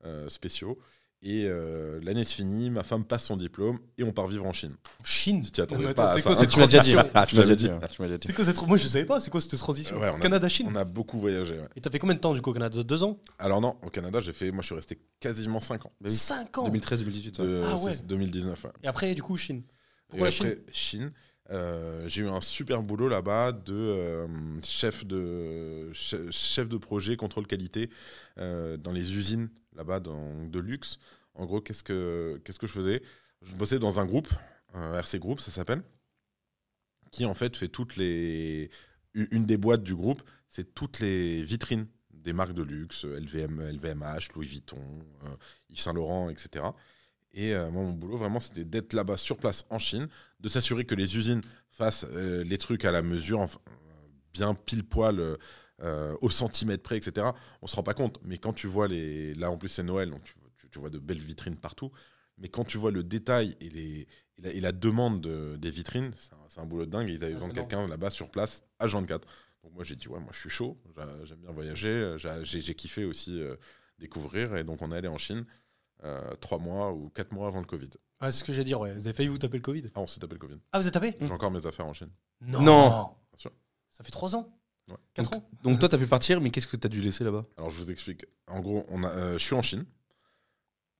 euh, 0.04 0.28
spéciaux. 0.28 0.78
Et 1.22 1.46
euh, 1.46 1.98
l'année 2.02 2.24
se 2.24 2.34
finit, 2.34 2.68
ma 2.70 2.82
femme 2.82 3.04
passe 3.04 3.24
son 3.24 3.38
diplôme 3.38 3.78
et 3.96 4.04
on 4.04 4.12
part 4.12 4.28
vivre 4.28 4.44
en 4.44 4.52
Chine. 4.52 4.76
Chine. 5.02 5.42
Tu 5.42 5.50
t'y 5.50 5.60
attendais 5.62 5.94
pas 5.94 6.14
c'est 6.14 6.22
quoi 6.22 6.34
cette 6.34 6.50
Tu 6.50 6.58
m'as 6.60 6.66
déjà 6.66 6.82
dit. 6.82 6.92
transition 6.92 7.10
Ah, 7.14 7.26
tu 7.26 7.36
m'as 7.36 7.42
déjà 7.42 7.54
J'avais 7.54 7.56
dit. 7.56 7.64
dit. 7.64 7.70
ouais, 7.70 7.88
tu 7.88 8.02
m'as 8.02 8.08
déjà 8.08 8.18
dit. 8.18 8.26
C'est 8.26 8.32
quoi 8.34 8.44
cette 8.44 8.66
Moi, 8.66 8.76
je 8.76 8.86
savais 8.86 9.06
pas. 9.06 9.18
C'est 9.18 9.30
quoi 9.30 9.40
cette 9.40 9.56
transition 9.58 9.98
Ouais, 9.98 10.10
on 10.10 10.16
a- 10.16 10.20
Canada-Chine. 10.20 10.68
On 10.70 10.76
a 10.76 10.84
beaucoup 10.84 11.18
voyagé. 11.18 11.54
ouais. 11.54 11.68
Et 11.74 11.80
t'as 11.80 11.90
fait 11.90 11.98
combien 11.98 12.14
de 12.14 12.20
temps 12.20 12.34
du 12.34 12.42
coup 12.42 12.50
au 12.50 12.52
Canada? 12.52 12.82
Deux 12.82 13.02
ans? 13.02 13.18
Alors 13.38 13.62
non, 13.62 13.76
au 13.82 13.88
Canada, 13.88 14.20
j'ai 14.20 14.32
fait, 14.34 14.50
moi 14.52 14.60
je 14.60 14.66
suis 14.66 14.74
resté 14.74 15.00
quasiment 15.18 15.58
5 15.58 15.86
ans. 15.86 15.92
Bah 16.02 16.08
oui. 16.10 16.14
5 16.16 16.58
ans 16.58 16.68
2013-2018. 16.68 17.40
De- 17.40 17.64
Ah 17.66 17.76
ouais. 17.76 17.92
c'est 17.94 18.06
2019. 18.06 18.64
ouais. 18.64 18.70
Et 18.84 18.86
après, 18.86 19.14
du 19.14 19.22
coup, 19.22 19.36
Chine. 19.38 19.62
Et 19.62 19.62
Pourquoi 20.10 20.28
la 20.28 20.34
après, 20.36 20.54
Chine 20.72 21.00
Chine. 21.00 21.12
Euh, 21.50 22.08
j'ai 22.08 22.22
eu 22.22 22.28
un 22.28 22.40
super 22.40 22.82
boulot 22.82 23.08
là-bas 23.08 23.52
de 23.52 23.72
euh, 23.74 24.26
chef 24.62 25.06
de 25.06 25.90
che- 25.92 26.30
chef 26.30 26.68
de 26.68 26.76
projet 26.76 27.16
contrôle 27.16 27.46
qualité 27.46 27.90
euh, 28.38 28.76
dans 28.76 28.92
les 28.92 29.16
usines 29.16 29.48
là-bas 29.74 30.00
de 30.00 30.58
luxe. 30.58 30.98
En 31.34 31.44
gros, 31.46 31.60
qu'est-ce 31.60 31.84
que 31.84 32.40
qu'est-ce 32.44 32.58
que 32.58 32.66
je 32.66 32.72
faisais? 32.72 33.02
Je 33.42 33.54
bossais 33.54 33.78
dans 33.78 34.00
un 34.00 34.06
groupe, 34.06 34.28
RC 34.74 35.18
Group, 35.18 35.40
ça 35.40 35.50
s'appelle, 35.50 35.82
qui 37.10 37.24
en 37.24 37.34
fait 37.34 37.56
fait 37.56 37.68
toutes 37.68 37.96
les 37.96 38.70
une 39.14 39.46
des 39.46 39.56
boîtes 39.56 39.82
du 39.82 39.94
groupe, 39.94 40.22
c'est 40.50 40.74
toutes 40.74 41.00
les 41.00 41.42
vitrines 41.42 41.86
des 42.12 42.32
marques 42.32 42.52
de 42.54 42.62
luxe, 42.62 43.04
LVM, 43.04 43.60
LVMH, 43.70 44.34
Louis 44.34 44.46
Vuitton, 44.46 44.78
Yves 45.70 45.80
Saint 45.80 45.92
Laurent, 45.94 46.28
etc. 46.28 46.64
Et 47.36 47.54
euh, 47.54 47.70
moi, 47.70 47.82
mon 47.82 47.92
boulot, 47.92 48.16
vraiment, 48.16 48.40
c'était 48.40 48.64
d'être 48.64 48.94
là-bas 48.94 49.18
sur 49.18 49.36
place 49.36 49.66
en 49.68 49.78
Chine, 49.78 50.08
de 50.40 50.48
s'assurer 50.48 50.86
que 50.86 50.94
les 50.94 51.16
usines 51.18 51.42
fassent 51.68 52.06
euh, 52.10 52.42
les 52.42 52.56
trucs 52.56 52.84
à 52.86 52.90
la 52.90 53.02
mesure, 53.02 53.40
enfin, 53.40 53.60
bien 54.32 54.54
pile 54.54 54.82
poil, 54.84 55.20
euh, 55.82 56.16
au 56.22 56.30
centimètre 56.30 56.82
près, 56.82 56.96
etc. 56.96 57.26
On 57.60 57.66
se 57.66 57.76
rend 57.76 57.82
pas 57.82 57.92
compte, 57.92 58.18
mais 58.24 58.38
quand 58.38 58.54
tu 58.54 58.66
vois 58.66 58.88
les. 58.88 59.34
Là, 59.34 59.50
en 59.50 59.58
plus, 59.58 59.68
c'est 59.68 59.82
Noël, 59.82 60.10
donc 60.10 60.24
tu, 60.24 60.34
tu- 60.56 60.68
tu 60.70 60.78
vois 60.78 60.88
de 60.88 60.98
belles 60.98 61.18
vitrines 61.20 61.56
partout. 61.56 61.92
Mais 62.38 62.48
quand 62.48 62.64
tu 62.64 62.78
vois 62.78 62.90
le 62.90 63.02
détail 63.02 63.54
et, 63.60 63.68
les, 63.68 64.00
et, 64.38 64.42
la, 64.42 64.50
et 64.52 64.60
la 64.60 64.72
demande 64.72 65.20
de- 65.20 65.56
des 65.56 65.70
vitrines, 65.70 66.12
c'est 66.48 66.58
un, 66.60 66.64
boulot 66.66 66.86
de 66.86 66.90
dingue. 66.90 67.08
Et 67.10 67.14
ils 67.14 67.22
avaient 67.22 67.32
Ah, 67.32 67.34
besoin 67.34 67.48
de 67.50 67.54
quelqu'un 67.54 67.86
là-bas 67.86 68.10
sur 68.10 68.30
place, 68.30 68.62
à 68.78 68.86
24. 68.86 69.26
Donc 69.62 69.74
moi, 69.74 69.84
j'ai 69.84 69.96
dit, 69.96 70.08
ouais, 70.08 70.20
moi, 70.20 70.30
je 70.32 70.40
suis 70.40 70.50
chaud, 70.50 70.78
j'a- 70.96 71.24
j'aime 71.24 71.38
bien 71.38 71.50
voyager, 71.52 72.14
j'a- 72.18 72.42
j'ai 72.42 72.74
kiffé 72.74 73.04
aussi 73.04 73.42
découvrir. 73.98 74.56
Et 74.56 74.64
donc, 74.64 74.80
on 74.82 74.92
est 74.92 74.96
allé 74.96 75.08
en 75.08 75.18
Chine 75.18 75.44
trois 76.40 76.58
mois 76.58 76.92
ou 76.92 77.08
quatre 77.10 77.32
mois 77.32 77.48
avant 77.48 77.60
le 77.60 77.66
Covid. 77.66 77.90
Ah, 78.20 78.30
c'est 78.30 78.38
ce 78.40 78.44
que 78.44 78.52
j'ai 78.52 78.64
dit, 78.64 78.74
ouais. 78.74 78.94
Vous 78.94 79.06
avez 79.06 79.14
failli 79.14 79.28
vous 79.28 79.38
taper 79.38 79.56
le 79.58 79.62
Covid. 79.62 79.82
Ah, 79.94 80.00
on 80.00 80.06
s'est 80.06 80.20
tapé 80.20 80.34
le 80.34 80.38
Covid. 80.40 80.58
Ah, 80.72 80.80
vous 80.80 80.86
êtes 80.86 80.94
tapé 80.94 81.14
J'ai 81.20 81.30
encore 81.32 81.50
mes 81.50 81.66
affaires 81.66 81.86
en 81.86 81.92
Chine. 81.94 82.10
Non. 82.40 82.60
Non. 82.62 82.88
Bien 82.90 83.38
sûr. 83.38 83.52
Ça 83.90 84.04
fait 84.04 84.10
3 84.10 84.36
ans 84.36 84.52
Ouais. 84.88 84.96
4 85.14 85.32
ans 85.34 85.50
Donc, 85.64 85.80
toi, 85.80 85.88
t'as 85.88 85.98
pu 85.98 86.06
partir, 86.06 86.40
mais 86.40 86.50
qu'est-ce 86.50 86.68
que 86.68 86.76
t'as 86.76 86.88
dû 86.88 87.00
laisser 87.02 87.24
là-bas? 87.24 87.44
Alors, 87.56 87.70
je 87.72 87.76
vous 87.82 87.90
explique. 87.90 88.24
En 88.46 88.60
gros, 88.60 88.86
on 88.88 89.02
a, 89.02 89.08
euh, 89.10 89.32
je 89.32 89.38
suis 89.42 89.54
en 89.54 89.62
Chine. 89.62 89.84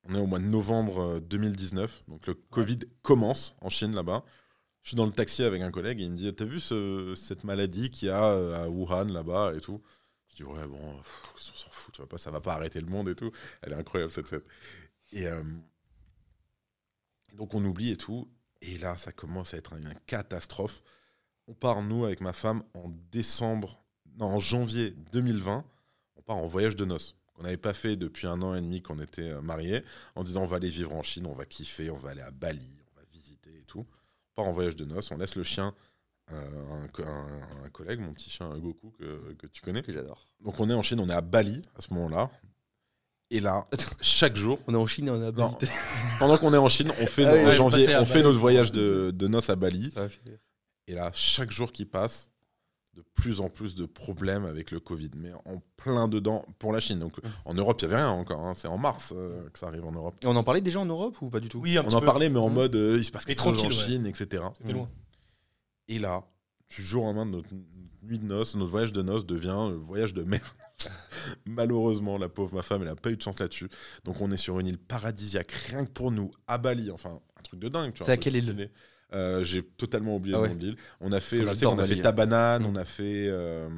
On 0.09 0.15
est 0.15 0.19
au 0.19 0.27
mois 0.27 0.39
de 0.41 0.45
novembre 0.45 1.01
euh, 1.01 1.21
2019. 1.21 2.05
Donc, 2.09 2.27
le 2.27 2.35
Covid 2.35 2.81
commence 3.03 3.55
en 3.61 3.71
Chine, 3.71 3.95
là-bas. 3.95 4.25
Je 4.83 4.91
suis 4.91 4.97
dans 4.97 5.07
le 5.07 5.13
taxi 5.13 5.43
avec 5.43 5.63
un 5.63 5.71
collègue 5.71 6.01
et 6.01 6.05
il 6.05 6.11
me 6.11 6.17
dit 6.17 6.33
T'as 6.35 6.45
vu 6.45 6.61
ce- 6.61 7.15
cette 7.17 7.45
maladie 7.45 7.91
qu'il 7.91 8.09
y 8.09 8.11
a 8.11 8.25
euh, 8.25 8.65
à 8.65 8.69
Wuhan, 8.69 9.05
là-bas 9.07 9.55
et 9.57 9.61
tout? 9.61 9.83
Je 10.29 10.37
dis, 10.37 10.45
ouais, 10.45 10.67
bon, 10.67 10.97
pff, 10.99 11.23
qu'est-ce 11.37 11.51
qu'on 11.53 11.57
s'en 11.57 11.71
fout, 11.71 11.95
tu 11.95 12.01
vois 12.03 12.09
pas, 12.09 12.19
ça 12.19 12.31
va 12.31 12.41
pas 12.41 12.55
arrêter 12.55 12.81
le 12.81 12.87
monde 12.89 13.09
et 13.09 13.15
tout. 13.15 13.31
Elle 13.63 13.73
est 13.73 13.77
incroyable 13.77 14.13
cette 14.13 14.27
scène. 14.29 14.43
Et 15.17 15.27
euh, 15.27 15.43
donc 17.35 17.55
on 17.55 17.65
oublie 17.65 17.91
et 17.91 17.97
tout. 17.97 18.29
Et 18.63 18.79
là, 18.79 18.97
ça 18.97 19.13
commence 19.13 19.55
à 19.55 19.59
être 19.59 19.75
une 19.75 19.93
catastrophe. 20.07 20.83
On 21.47 21.55
part, 21.55 21.83
nous, 21.83 22.05
avec 22.05 22.21
ma 22.21 22.33
femme, 22.33 22.63
en 22.75 22.89
décembre, 23.13 23.83
non, 24.19 24.27
en 24.27 24.41
janvier 24.41 24.91
2020, 25.13 25.65
on 26.17 26.23
part 26.23 26.37
en 26.37 26.47
voyage 26.49 26.75
de 26.77 26.85
noces. 26.85 27.15
qu'on 27.35 27.43
n'avait 27.43 27.57
pas 27.59 27.75
fait 27.75 27.97
depuis 27.97 28.27
un 28.27 28.41
an 28.43 28.55
et 28.55 28.61
demi 28.61 28.81
qu'on 28.83 28.99
était 28.99 29.31
euh, 29.31 29.43
mariés, 29.43 29.85
en 30.15 30.25
disant 30.25 30.43
on 30.43 30.47
va 30.47 30.57
aller 30.57 30.71
vivre 30.71 30.93
en 30.95 31.03
Chine, 31.03 31.27
on 31.27 31.35
va 31.35 31.45
kiffer, 31.45 31.91
on 31.91 31.97
va 31.97 32.11
aller 32.11 32.23
à 32.23 32.31
Bali, 32.31 32.79
on 32.97 32.99
va 33.01 33.07
visiter 33.13 33.51
et 33.59 33.65
tout. 33.65 33.87
On 34.31 34.35
part 34.35 34.47
en 34.47 34.53
voyage 34.53 34.75
de 34.77 34.85
noces, 34.87 35.11
on 35.11 35.19
laisse 35.19 35.37
le 35.37 35.43
chien 35.43 35.75
euh, 36.33 36.71
à 36.73 36.75
un, 36.77 36.89
co- 36.89 37.05
un- 37.05 37.65
un 37.65 37.69
collègue, 37.71 38.01
mon 38.01 38.13
petit 38.15 38.31
chien 38.31 38.57
Goku 38.59 38.91
que, 38.93 39.35
que 39.35 39.47
tu 39.47 39.61
connais. 39.61 39.83
Que 39.83 39.93
j'adore. 39.93 40.27
Donc 40.41 40.59
on 40.59 40.69
est 40.71 40.75
en 40.75 40.83
Chine, 40.83 40.99
on 40.99 41.09
est 41.09 41.15
à 41.15 41.21
Bali 41.21 41.63
à 41.77 41.83
ce 41.83 41.93
moment-là. 41.95 42.31
Et 43.31 43.41
là, 43.41 43.67
chaque 44.01 44.37
jour, 44.37 44.59
On 44.69 44.75
est 44.75 44.77
en 44.77 44.87
Chine 44.87 45.09
et 45.09 45.11
on 45.11 45.21
a 45.23 45.33
Non. 45.33 45.57
pendant 46.19 46.37
qu'on 46.39 46.55
est 46.55 46.59
en 46.59 46.69
Chine, 46.69 46.93
on 47.01 47.07
fait 47.07 47.25
Ah 47.25 47.31
nos- 47.31 47.37
oui, 47.37 47.43
en 47.43 47.47
ouais, 47.49 47.53
janvier, 47.55 47.81
passer 47.87 47.95
à 47.95 48.03
on 48.03 48.05
fait 48.05 48.13
Bali. 48.15 48.25
notre 48.25 48.39
voyage 48.39 48.73
de, 48.73 49.11
de 49.11 49.27
noces 49.29 49.51
à 49.51 49.57
Bali. 49.57 49.91
Ça 49.93 50.03
va 50.03 50.09
faire- 50.09 50.39
Et 50.87 50.95
là, 50.95 51.11
chaque 51.13 51.51
jour 51.51 51.73
qui 51.73 51.85
passe, 51.85 52.31
de 52.95 53.03
plus 53.15 53.41
en 53.43 53.51
plus 53.51 53.75
de 53.75 53.85
problèmes 53.85 54.45
avec 54.47 54.71
le 54.71 54.81
Covid, 54.81 55.11
mais 55.17 55.33
en 55.45 55.61
plein 55.77 56.09
dedans 56.09 56.47
pour 56.59 56.73
la 56.73 56.81
Chine. 56.81 56.99
Donc 57.01 57.15
en 57.45 57.53
Europe, 57.53 57.79
il 57.83 57.89
n'y 57.89 57.93
avait 57.95 58.03
rien 58.03 58.11
encore. 58.13 58.41
hein. 58.47 58.55
C'est 58.55 58.69
en 58.69 58.79
mars 58.79 59.13
euh, 59.15 59.51
que 59.51 59.59
ça 59.59 59.67
arrive 59.67 59.85
en 59.85 59.93
Europe. 59.93 60.15
Et 60.23 60.27
on 60.27 60.35
en 60.37 60.43
parlait 60.45 60.63
déjà 60.63 60.81
en 60.81 60.87
Europe 60.87 61.21
ou 61.21 61.29
pas 61.29 61.41
du 61.41 61.49
tout? 61.51 61.59
Oui, 61.59 61.77
un 61.77 61.83
On 61.83 61.85
petit 61.87 61.95
en 61.97 62.01
peu. 62.01 62.07
parlait, 62.07 62.29
mais 62.31 62.39
en 62.39 62.49
Mmh. 62.49 62.55
mode 62.55 62.77
euh, 62.77 62.97
il 62.97 63.05
se 63.05 63.11
passe 63.13 63.25
quelque 63.27 63.43
chose 63.43 63.61
en 63.61 63.65
ouais. 63.67 63.71
Chine, 63.71 64.07
etc. 64.07 64.45
C'était 64.57 64.73
loin. 64.73 64.89
Et 65.89 65.99
là, 65.99 66.25
du 66.71 66.83
jour 66.83 67.03
au 67.03 67.07
lendemain 67.09 67.27
de 67.27 67.33
notre 67.33 67.49
nuit 68.03 68.19
de 68.19 68.25
noces, 68.25 68.55
notre 68.55 68.71
voyage 68.71 68.93
de 68.95 69.03
noces 69.03 69.27
devient 69.27 69.51
un 69.51 69.73
voyage 69.73 70.15
de 70.15 70.23
merde. 70.23 70.43
Malheureusement, 71.47 72.19
la 72.19 72.29
pauvre 72.29 72.55
ma 72.55 72.63
femme, 72.63 72.83
elle 72.83 72.89
n'a 72.89 72.97
pas 72.97 73.11
eu 73.11 73.17
de 73.17 73.23
chance 73.23 73.41
là-dessus. 73.41 73.69
Donc 74.05 74.21
on 74.21 74.31
est 74.31 74.37
sur 74.37 74.59
une 74.61 74.67
île 74.67 74.79
paradisiaque, 74.79 75.51
rien 75.51 75.85
que 75.85 75.91
pour 75.91 76.11
nous, 76.11 76.31
à 76.47 76.59
Bali. 76.59 76.91
Enfin, 76.91 77.21
un 77.39 77.43
truc 77.43 77.61
de 77.61 77.69
dingue. 77.69 77.93
tu 77.93 77.99
vois, 77.99 78.07
C'est 78.07 78.13
à 78.13 78.17
quelle 78.17 78.37
île. 78.37 78.71
Euh, 79.15 79.45
J'ai 79.45 79.63
totalement 79.63 80.17
oublié 80.17 80.35
Ah 80.37 80.39
le 80.39 80.43
ouais. 80.45 80.49
nom 80.51 80.55
de 80.57 80.67
l'île. 80.67 80.77
On 81.01 81.13
a 81.13 81.21
fait, 81.21 81.39
On 81.39 81.41
je 81.43 81.47
sais 81.47 81.51
adore 81.59 81.73
qu'on 81.73 81.79
a 81.79 81.83
Bali, 81.83 81.93
fait 81.95 82.01
hein. 82.01 82.03
Tabanan, 82.03 82.61
Mm. 82.61 82.67
on 82.67 82.77
a 82.77 82.85
fait, 82.85 83.29
euh, 83.29 83.69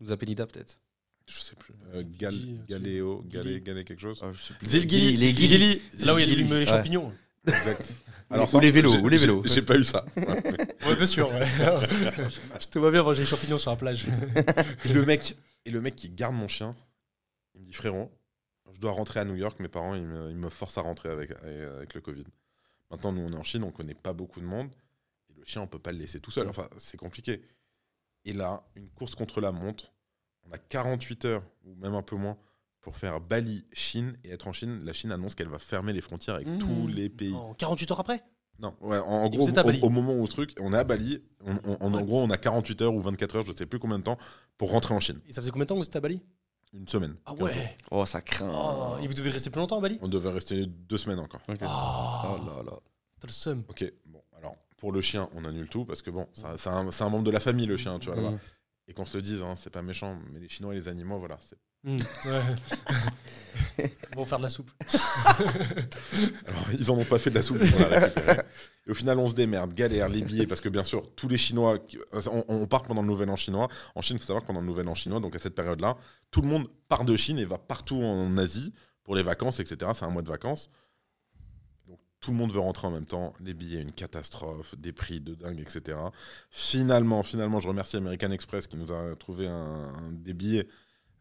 Nous 0.00 0.10
a 0.10 0.16
Penida 0.16 0.46
peut-être. 0.46 0.80
je 1.26 1.38
sais 1.38 1.54
plus, 1.56 1.74
euh, 1.94 2.02
Gal, 2.18 2.34
Galéo, 2.68 3.22
Galé. 3.28 3.60
Galé 3.60 3.84
quelque 3.84 4.00
chose. 4.00 4.20
Ah, 4.22 4.30
les 4.62 4.88
Gili. 4.88 5.82
Là 6.04 6.14
où 6.14 6.18
il 6.18 6.28
y 6.28 6.32
a 6.32 6.34
les 6.34 6.50
Ouais. 6.52 6.64
champignons. 6.66 7.12
Exact. 7.46 7.92
Ou 8.30 8.46
ça, 8.46 8.60
les 8.60 8.70
vélos, 8.70 8.92
j'ai- 8.92 8.98
ou 9.00 9.08
les 9.08 9.16
vélos. 9.18 9.42
J'ai 9.44 9.60
pas 9.62 9.76
eu 9.76 9.82
ça. 9.82 10.04
Ouais, 10.86 10.94
bien 10.96 11.06
sûr. 11.06 11.28
ouais. 11.32 11.46
Je 12.60 12.66
te 12.68 12.78
vois 12.78 12.90
bien 12.92 13.02
manger 13.02 13.22
les 13.22 13.26
champignons 13.26 13.58
sur 13.58 13.70
la 13.72 13.76
plage. 13.76 14.06
Le 14.92 15.04
mec, 15.04 15.36
et 15.64 15.70
le 15.70 15.80
mec 15.80 15.96
qui 15.96 16.10
garde 16.10 16.34
mon 16.34 16.48
chien, 16.48 16.74
il 17.54 17.60
me 17.62 17.66
dit 17.66 17.72
frérot, 17.72 18.10
je 18.72 18.80
dois 18.80 18.92
rentrer 18.92 19.20
à 19.20 19.24
New 19.24 19.34
York. 19.36 19.58
Mes 19.60 19.68
parents, 19.68 19.94
ils 19.94 20.06
me, 20.06 20.30
ils 20.30 20.36
me 20.36 20.48
forcent 20.48 20.78
à 20.78 20.82
rentrer 20.82 21.08
avec, 21.08 21.30
avec 21.32 21.94
le 21.94 22.00
Covid. 22.00 22.24
Maintenant, 22.90 23.12
nous, 23.12 23.22
on 23.22 23.32
est 23.32 23.36
en 23.36 23.42
Chine, 23.42 23.62
on 23.64 23.70
connaît 23.72 23.94
pas 23.94 24.12
beaucoup 24.12 24.40
de 24.40 24.46
monde. 24.46 24.68
Et 25.28 25.34
le 25.38 25.44
chien, 25.44 25.62
on 25.62 25.66
peut 25.66 25.78
pas 25.78 25.92
le 25.92 25.98
laisser 25.98 26.20
tout 26.20 26.30
seul. 26.30 26.48
Enfin, 26.48 26.68
c'est 26.78 26.96
compliqué. 26.96 27.42
Et 28.24 28.32
là, 28.32 28.62
une 28.76 28.88
course 28.90 29.14
contre 29.14 29.40
la 29.40 29.52
montre. 29.52 29.92
On 30.48 30.52
a 30.52 30.58
48 30.58 31.24
heures, 31.26 31.42
ou 31.64 31.74
même 31.76 31.94
un 31.94 32.02
peu 32.02 32.16
moins, 32.16 32.36
pour 32.80 32.96
faire 32.96 33.20
Bali, 33.20 33.64
Chine. 33.72 34.16
Et 34.24 34.30
être 34.30 34.46
en 34.48 34.52
Chine, 34.52 34.82
la 34.84 34.92
Chine 34.92 35.12
annonce 35.12 35.34
qu'elle 35.34 35.48
va 35.48 35.58
fermer 35.58 35.92
les 35.92 36.00
frontières 36.00 36.36
avec 36.36 36.48
Mmh. 36.48 36.58
tous 36.58 36.86
les 36.88 37.08
pays. 37.08 37.34
En 37.34 37.54
48 37.54 37.90
heures 37.92 38.00
après? 38.00 38.22
Non, 38.58 38.76
ouais, 38.82 38.98
en, 38.98 39.26
Et 39.26 39.36
gros, 39.36 39.48
au, 39.82 39.88
moment 39.88 40.14
où 40.14 40.22
le 40.22 40.28
truc, 40.28 40.52
on 40.60 40.74
est 40.74 40.76
à 40.78 40.84
Bali, 40.84 41.22
on, 41.44 41.56
on- 41.80 41.94
en, 41.94 42.02
gros, 42.02 42.22
on 42.22 42.28
a 42.30 42.36
48 42.36 42.82
heures 42.82 42.94
ou 42.94 43.00
24 43.00 43.36
heures, 43.36 43.46
je 43.46 43.52
sais 43.56 43.64
plus 43.64 43.78
combien 43.78 43.98
de 43.98 44.04
temps, 44.04 44.18
pour 44.60 44.72
rentrer 44.72 44.92
en 44.92 45.00
Chine. 45.00 45.18
Et 45.26 45.32
ça 45.32 45.40
faisait 45.40 45.50
combien 45.52 45.64
de 45.64 45.68
temps 45.68 45.74
que 45.76 45.80
vous 45.80 45.86
étiez 45.86 45.96
à 45.96 46.00
Bali? 46.02 46.20
Une 46.74 46.86
semaine. 46.86 47.16
Ah 47.24 47.32
ouais 47.32 47.76
Oh, 47.90 48.04
ça 48.04 48.20
craint. 48.20 48.50
Oh, 48.52 49.02
Et 49.02 49.06
vous 49.06 49.14
devez 49.14 49.30
rester 49.30 49.48
plus 49.48 49.58
longtemps 49.58 49.78
à 49.78 49.80
Bali? 49.80 49.98
On 50.02 50.08
devait 50.08 50.28
rester 50.30 50.66
deux 50.66 50.98
semaines 50.98 51.18
encore. 51.18 51.40
Ok. 51.48 51.56
Oh, 51.62 51.66
Oh 51.66 52.36
là 52.46 52.62
là. 52.62 52.78
T'as 53.20 53.26
le 53.26 53.32
seum. 53.32 53.64
Ok, 53.70 53.90
bon, 54.04 54.22
alors, 54.36 54.54
pour 54.76 54.92
le 54.92 55.00
chien, 55.00 55.30
on 55.34 55.46
annule 55.46 55.66
tout, 55.70 55.86
parce 55.86 56.02
que 56.02 56.10
bon, 56.10 56.28
ça- 56.34 56.58
c'est 56.58 56.68
un, 56.68 56.90
c'est 56.92 57.04
un 57.04 57.08
membre 57.08 57.24
de 57.24 57.30
la 57.30 57.40
famille, 57.40 57.64
le 57.64 57.78
chien, 57.78 57.98
tu 57.98 58.08
vois, 58.08 58.16
là-bas. 58.16 58.36
Et 58.90 58.92
qu'on 58.92 59.06
se 59.06 59.16
le 59.16 59.22
dise, 59.22 59.40
hein, 59.40 59.54
c'est 59.56 59.70
pas 59.70 59.82
méchant, 59.82 60.18
mais 60.32 60.40
les 60.40 60.48
Chinois 60.48 60.74
et 60.74 60.76
les 60.76 60.88
animaux, 60.88 61.20
voilà. 61.20 61.38
Hmm, 61.84 61.98
ouais. 62.26 63.88
Bon, 64.16 64.24
faire 64.24 64.38
de 64.38 64.42
la 64.42 64.48
soupe. 64.48 64.68
Alors, 66.46 66.66
ils 66.72 66.90
en 66.90 66.98
ont 66.98 67.04
pas 67.04 67.20
fait 67.20 67.30
de 67.30 67.36
la 67.36 67.42
soupe, 67.44 67.60
la. 67.60 68.44
Et 68.88 68.90
au 68.90 68.94
final, 68.94 69.20
on 69.20 69.28
se 69.28 69.34
démerde, 69.34 69.72
galère, 69.74 70.08
les 70.08 70.22
billets, 70.22 70.48
parce 70.48 70.60
que 70.60 70.68
bien 70.68 70.82
sûr, 70.82 71.08
tous 71.14 71.28
les 71.28 71.38
Chinois, 71.38 71.78
on, 72.26 72.44
on 72.48 72.66
part 72.66 72.82
pendant 72.82 73.00
le 73.02 73.06
Nouvel 73.06 73.30
An 73.30 73.36
chinois. 73.36 73.68
En 73.94 74.02
Chine, 74.02 74.16
il 74.16 74.18
faut 74.18 74.26
savoir 74.26 74.42
que 74.42 74.48
pendant 74.48 74.60
le 74.60 74.66
Nouvel 74.66 74.88
An 74.88 74.96
chinois, 74.96 75.20
donc 75.20 75.36
à 75.36 75.38
cette 75.38 75.54
période-là, 75.54 75.96
tout 76.32 76.42
le 76.42 76.48
monde 76.48 76.66
part 76.88 77.04
de 77.04 77.16
Chine 77.16 77.38
et 77.38 77.44
va 77.44 77.58
partout 77.58 78.02
en 78.02 78.36
Asie 78.38 78.74
pour 79.04 79.14
les 79.14 79.22
vacances, 79.22 79.60
etc. 79.60 79.92
C'est 79.94 80.04
un 80.04 80.10
mois 80.10 80.22
de 80.22 80.28
vacances. 80.28 80.68
Tout 82.20 82.32
le 82.32 82.36
monde 82.36 82.52
veut 82.52 82.60
rentrer 82.60 82.86
en 82.86 82.90
même 82.90 83.06
temps. 83.06 83.32
Les 83.40 83.54
billets, 83.54 83.80
une 83.80 83.92
catastrophe, 83.92 84.74
des 84.76 84.92
prix 84.92 85.20
de 85.20 85.34
dingue, 85.34 85.58
etc. 85.60 85.98
Finalement, 86.50 87.22
finalement, 87.22 87.60
je 87.60 87.68
remercie 87.68 87.96
American 87.96 88.30
Express 88.30 88.66
qui 88.66 88.76
nous 88.76 88.92
a 88.92 89.16
trouvé 89.16 89.48
un, 89.48 89.54
un- 89.94 90.12
des 90.12 90.34
billets. 90.34 90.68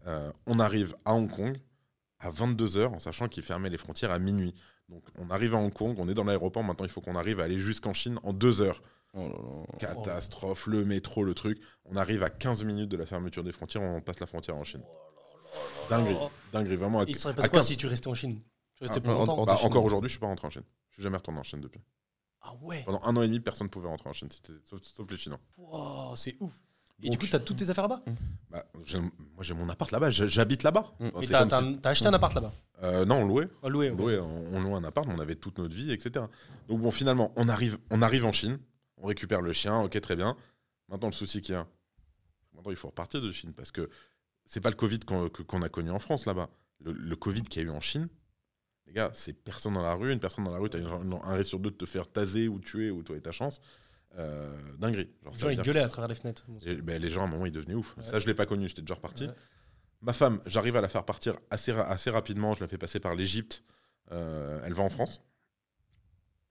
Euh, 0.07 0.31
on 0.45 0.59
arrive 0.59 0.95
à 1.05 1.13
Hong 1.13 1.29
Kong 1.29 1.57
à 2.19 2.31
22h, 2.31 2.88
en 2.88 2.99
sachant 2.99 3.27
qu'ils 3.29 3.43
fermaient 3.43 3.69
les 3.69 3.77
frontières 3.77 4.12
à 4.12 4.19
minuit. 4.19 4.53
Donc 4.89 5.03
on 5.17 5.29
arrive 5.29 5.55
à 5.55 5.57
Hong 5.59 5.71
Kong, 5.71 5.95
on 5.99 6.09
est 6.09 6.13
dans 6.13 6.23
l'aéroport, 6.25 6.63
maintenant 6.63 6.85
il 6.85 6.91
faut 6.91 6.99
qu'on 7.01 7.15
arrive 7.15 7.39
à 7.39 7.43
aller 7.43 7.57
jusqu'en 7.59 7.93
Chine 7.93 8.19
en 8.23 8.33
deux 8.33 8.62
heures. 8.62 8.81
Oh 9.13 9.19
là 9.19 9.27
là. 9.29 9.79
Catastrophe, 9.79 10.67
le 10.67 10.83
métro, 10.83 11.23
le 11.23 11.33
truc. 11.33 11.59
On 11.85 11.95
arrive 11.95 12.23
à 12.23 12.29
15 12.29 12.63
minutes 12.65 12.89
de 12.89 12.97
la 12.97 13.05
fermeture 13.05 13.43
des 13.43 13.51
frontières, 13.53 13.81
on 13.83 14.01
passe 14.01 14.19
la 14.19 14.27
frontière 14.27 14.55
en 14.57 14.63
Chine. 14.65 14.83
Dinguerie, 15.89 16.17
dinguerie, 16.51 16.75
vraiment. 16.75 16.99
à- 17.01 17.05
Il 17.07 17.15
serait 17.15 17.31
à 17.31 17.35
passé 17.35 17.49
quoi 17.49 17.59
15 17.59 17.67
si 17.67 17.77
tu 17.77 17.88
restais 17.88 18.07
en 18.07 18.13
Chine? 18.13 18.41
Tu 18.75 18.83
restais 18.83 18.97
Ah, 18.97 19.01
plus 19.01 19.12
en- 19.12 19.19
longtemps? 19.19 19.38
en- 19.39 19.45
Bah, 19.45 19.55
Chine. 19.57 19.67
encore 19.67 19.83
aujourd'hui, 19.85 20.09
je 20.09 20.13
suis 20.13 20.19
pas 20.19 20.27
rentré 20.27 20.47
en 20.47 20.51
Chine. 20.51 20.63
Jamais 20.99 21.17
retourné 21.17 21.39
en 21.39 21.43
Chine 21.43 21.62
depuis. 21.62 21.81
Ah 22.41 22.53
ouais 22.62 22.83
Pendant 22.85 23.01
un 23.03 23.15
an 23.17 23.21
et 23.21 23.27
demi, 23.27 23.39
personne 23.39 23.67
ne 23.67 23.69
pouvait 23.71 23.88
rentrer 23.88 24.09
en 24.09 24.13
Chine, 24.13 24.29
c'était- 24.31 24.53
sauf, 24.63 24.81
sauf 24.83 25.09
les 25.09 25.17
Chinois. 25.17 25.39
Wow, 25.57 26.15
C'est 26.15 26.35
ouf. 26.39 26.53
Et 27.01 27.07
Donc- 27.07 27.12
du 27.13 27.17
coup, 27.25 27.31
t'as 27.31 27.39
toutes 27.39 27.57
tes 27.57 27.69
affaires 27.69 27.88
là-bas 27.88 28.03
Bah, 28.49 28.65
j'ai- 28.85 28.99
moi 28.99 29.41
j'ai 29.41 29.53
mon 29.53 29.69
appart 29.69 29.89
là-bas, 29.91 30.09
j'habite 30.12 30.63
là-bas. 30.63 30.91
Mm. 30.99 31.09
Enfin, 31.15 31.47
t'as 31.47 31.62
si- 31.62 31.77
t'as 31.79 31.89
acheté 31.91 32.07
un 32.07 32.13
appart 32.13 32.33
là-bas 32.33 32.51
Euh, 32.83 33.05
non, 33.05 33.21
on 33.21 33.25
louait. 33.25 33.47
On 33.62 33.67
ok. 33.67 33.71
louait, 33.71 34.19
on, 34.19 34.53
on 34.53 34.59
louait 34.62 34.73
un 34.73 34.83
appart, 34.83 35.07
mais 35.07 35.13
on 35.13 35.19
avait 35.19 35.35
toute 35.35 35.57
notre 35.59 35.73
vie, 35.73 35.91
etc. 35.93 36.25
Donc 36.67 36.81
bon, 36.81 36.91
finalement, 36.91 37.31
on 37.38 37.47
arrive, 37.47 37.77
on 37.89 38.01
arrive 38.01 38.25
en 38.25 38.33
Chine, 38.33 38.59
on 38.97 39.07
récupère 39.07 39.41
le 39.41 39.53
chien, 39.53 39.79
ok, 39.81 39.99
très 40.01 40.17
bien. 40.17 40.35
Maintenant, 40.89 41.07
le 41.07 41.13
souci 41.13 41.41
qu'il 41.41 41.53
y 41.55 41.57
a, 41.57 41.65
maintenant, 42.53 42.71
il 42.71 42.77
faut 42.77 42.89
repartir 42.89 43.21
de 43.21 43.31
Chine 43.31 43.53
parce 43.53 43.71
que 43.71 43.89
c'est 44.43 44.59
pas 44.59 44.69
le 44.69 44.75
Covid 44.75 44.99
qu'on 44.99 45.29
que- 45.29 45.43
qu'on 45.43 45.62
a 45.62 45.69
connu 45.69 45.91
en 45.91 45.99
France 45.99 46.25
là-bas. 46.25 46.49
Le, 46.81 46.91
le 46.91 47.15
Covid 47.15 47.43
qu'il 47.43 47.62
y 47.62 47.65
a 47.65 47.67
eu 47.69 47.71
en 47.71 47.79
Chine, 47.81 48.09
les 48.89 48.93
gars, 48.95 49.12
c'est 49.13 49.34
personne 49.34 49.73
dans 49.75 49.82
la 49.84 49.93
rue. 49.93 50.12
Une 50.12 50.19
personne 50.19 50.43
dans 50.43 50.52
la 50.52 50.58
rue, 50.58 50.69
t'as 50.69 50.80
un 50.80 51.34
risque 51.36 51.49
sur 51.49 51.60
deux 51.60 51.71
de 51.71 51.75
te 51.75 51.86
faire 51.86 52.08
taser 52.12 52.47
ou 52.47 52.60
tuer 52.60 52.89
ou 52.91 53.04
toi 53.04 53.15
et 53.15 53.21
ta 53.21 53.32
chance. 53.32 53.62
Euh, 54.17 54.52
dinguerie. 54.80 55.10
Genre, 55.23 55.34
Les 55.34 55.39
gens 55.39 55.49
ils 55.49 55.62
gueulaient 55.62 55.80
à 55.84 55.88
travers 55.88 56.08
les 56.10 56.15
fenêtres. 56.15 56.45
et, 56.65 56.75
ben, 56.82 56.99
les 57.02 57.10
gens, 57.12 57.21
à 57.21 57.25
un 57.25 57.28
moment, 57.28 57.45
ils 57.45 57.52
devenaient 57.52 57.75
ouf. 57.75 57.95
Ouais. 57.97 58.04
Ça, 58.04 58.19
je 58.19 58.25
l'ai 58.25 58.34
pas 58.34 58.47
connu, 58.47 58.67
j'étais 58.67 58.82
déjà 58.82 58.95
reparti. 58.95 59.25
Ouais. 59.28 59.34
Ma 60.02 60.13
femme, 60.13 60.39
j'arrive 60.47 60.75
à 60.78 60.82
la 60.82 60.88
faire 60.88 61.06
partir 61.06 61.38
assez, 61.52 61.71
ra- 61.71 61.88
assez 61.88 62.10
rapidement. 62.10 62.54
Je 62.56 62.62
la 62.62 62.67
fais 62.67 62.78
passer 62.80 62.99
par 62.99 63.13
l'Égypte. 63.15 63.63
Euh, 64.12 64.60
elle 64.65 64.73
va 64.73 64.82
en 64.84 64.89
France. 64.89 65.21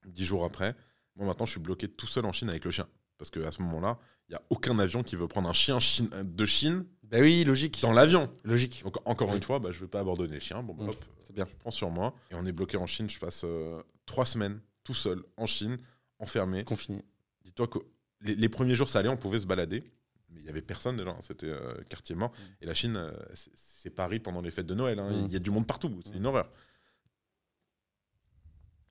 Dix 0.06 0.24
jours 0.24 0.44
après. 0.44 0.76
Moi, 1.16 1.26
maintenant, 1.26 1.46
je 1.46 1.50
suis 1.52 1.60
bloqué 1.60 1.88
tout 1.88 2.06
seul 2.06 2.24
en 2.24 2.32
Chine 2.32 2.48
avec 2.48 2.64
le 2.64 2.70
chien. 2.70 2.86
Parce 3.18 3.30
qu'à 3.30 3.50
ce 3.50 3.60
moment-là, 3.62 3.98
il 4.28 4.32
n'y 4.32 4.36
a 4.36 4.42
aucun 4.50 4.78
avion 4.78 5.02
qui 5.02 5.16
veut 5.16 5.26
prendre 5.26 5.48
un 5.48 5.52
chien 5.52 5.80
chine- 5.80 6.10
de 6.22 6.46
Chine 6.46 6.84
Bah 7.10 7.18
oui, 7.20 7.44
logique. 7.44 7.80
dans 7.82 7.92
l'avion. 7.92 8.30
Logique. 8.44 8.82
Donc, 8.84 8.96
encore 9.08 9.28
Oui. 9.30 9.36
une 9.36 9.42
fois, 9.42 9.58
bah, 9.58 9.70
je 9.72 9.78
ne 9.78 9.84
vais 9.84 9.88
pas 9.88 10.00
abandonner 10.00 10.34
le 10.34 10.40
chien. 10.40 10.62
Bon, 10.62 10.74
bah, 10.74 10.84
Mm. 10.84 10.88
hop, 10.90 11.04
C'est 11.26 11.32
bien. 11.34 11.46
je 11.50 11.54
prends 11.56 11.70
sur 11.70 11.90
moi. 11.90 12.14
Et 12.30 12.34
on 12.34 12.44
est 12.46 12.52
bloqué 12.52 12.76
en 12.76 12.86
Chine. 12.86 13.08
Je 13.08 13.18
passe 13.18 13.42
euh, 13.44 13.80
trois 14.06 14.26
semaines 14.26 14.60
tout 14.84 14.94
seul 14.94 15.22
en 15.36 15.46
Chine, 15.46 15.78
enfermé. 16.18 16.64
Confiné. 16.64 17.02
Dis-toi 17.44 17.66
que 17.66 17.78
les, 18.20 18.34
les 18.34 18.48
premiers 18.48 18.74
jours, 18.74 18.88
ça 18.90 18.98
allait, 18.98 19.08
on 19.08 19.16
pouvait 19.16 19.38
se 19.40 19.46
balader. 19.46 19.82
Mais 20.30 20.40
il 20.40 20.42
n'y 20.44 20.50
avait 20.50 20.60
personne 20.62 20.96
déjà, 20.98 21.10
hein, 21.10 21.18
c'était 21.22 21.46
euh, 21.48 21.72
quartier 21.88 22.14
mort. 22.14 22.32
Et 22.60 22.66
la 22.66 22.74
Chine, 22.74 22.96
euh, 22.96 23.10
c'est- 23.54 23.88
Paris 23.90 24.20
pendant 24.20 24.42
les 24.42 24.50
fêtes 24.50 24.66
de 24.66 24.74
Noël. 24.74 24.98
hein, 24.98 25.08
Il 25.10 25.24
Mm. 25.24 25.28
y 25.28 25.36
a 25.36 25.38
du 25.38 25.50
monde 25.50 25.66
partout, 25.66 25.98
c'est 26.04 26.12
Mm. 26.14 26.18
une 26.18 26.26
horreur. 26.26 26.50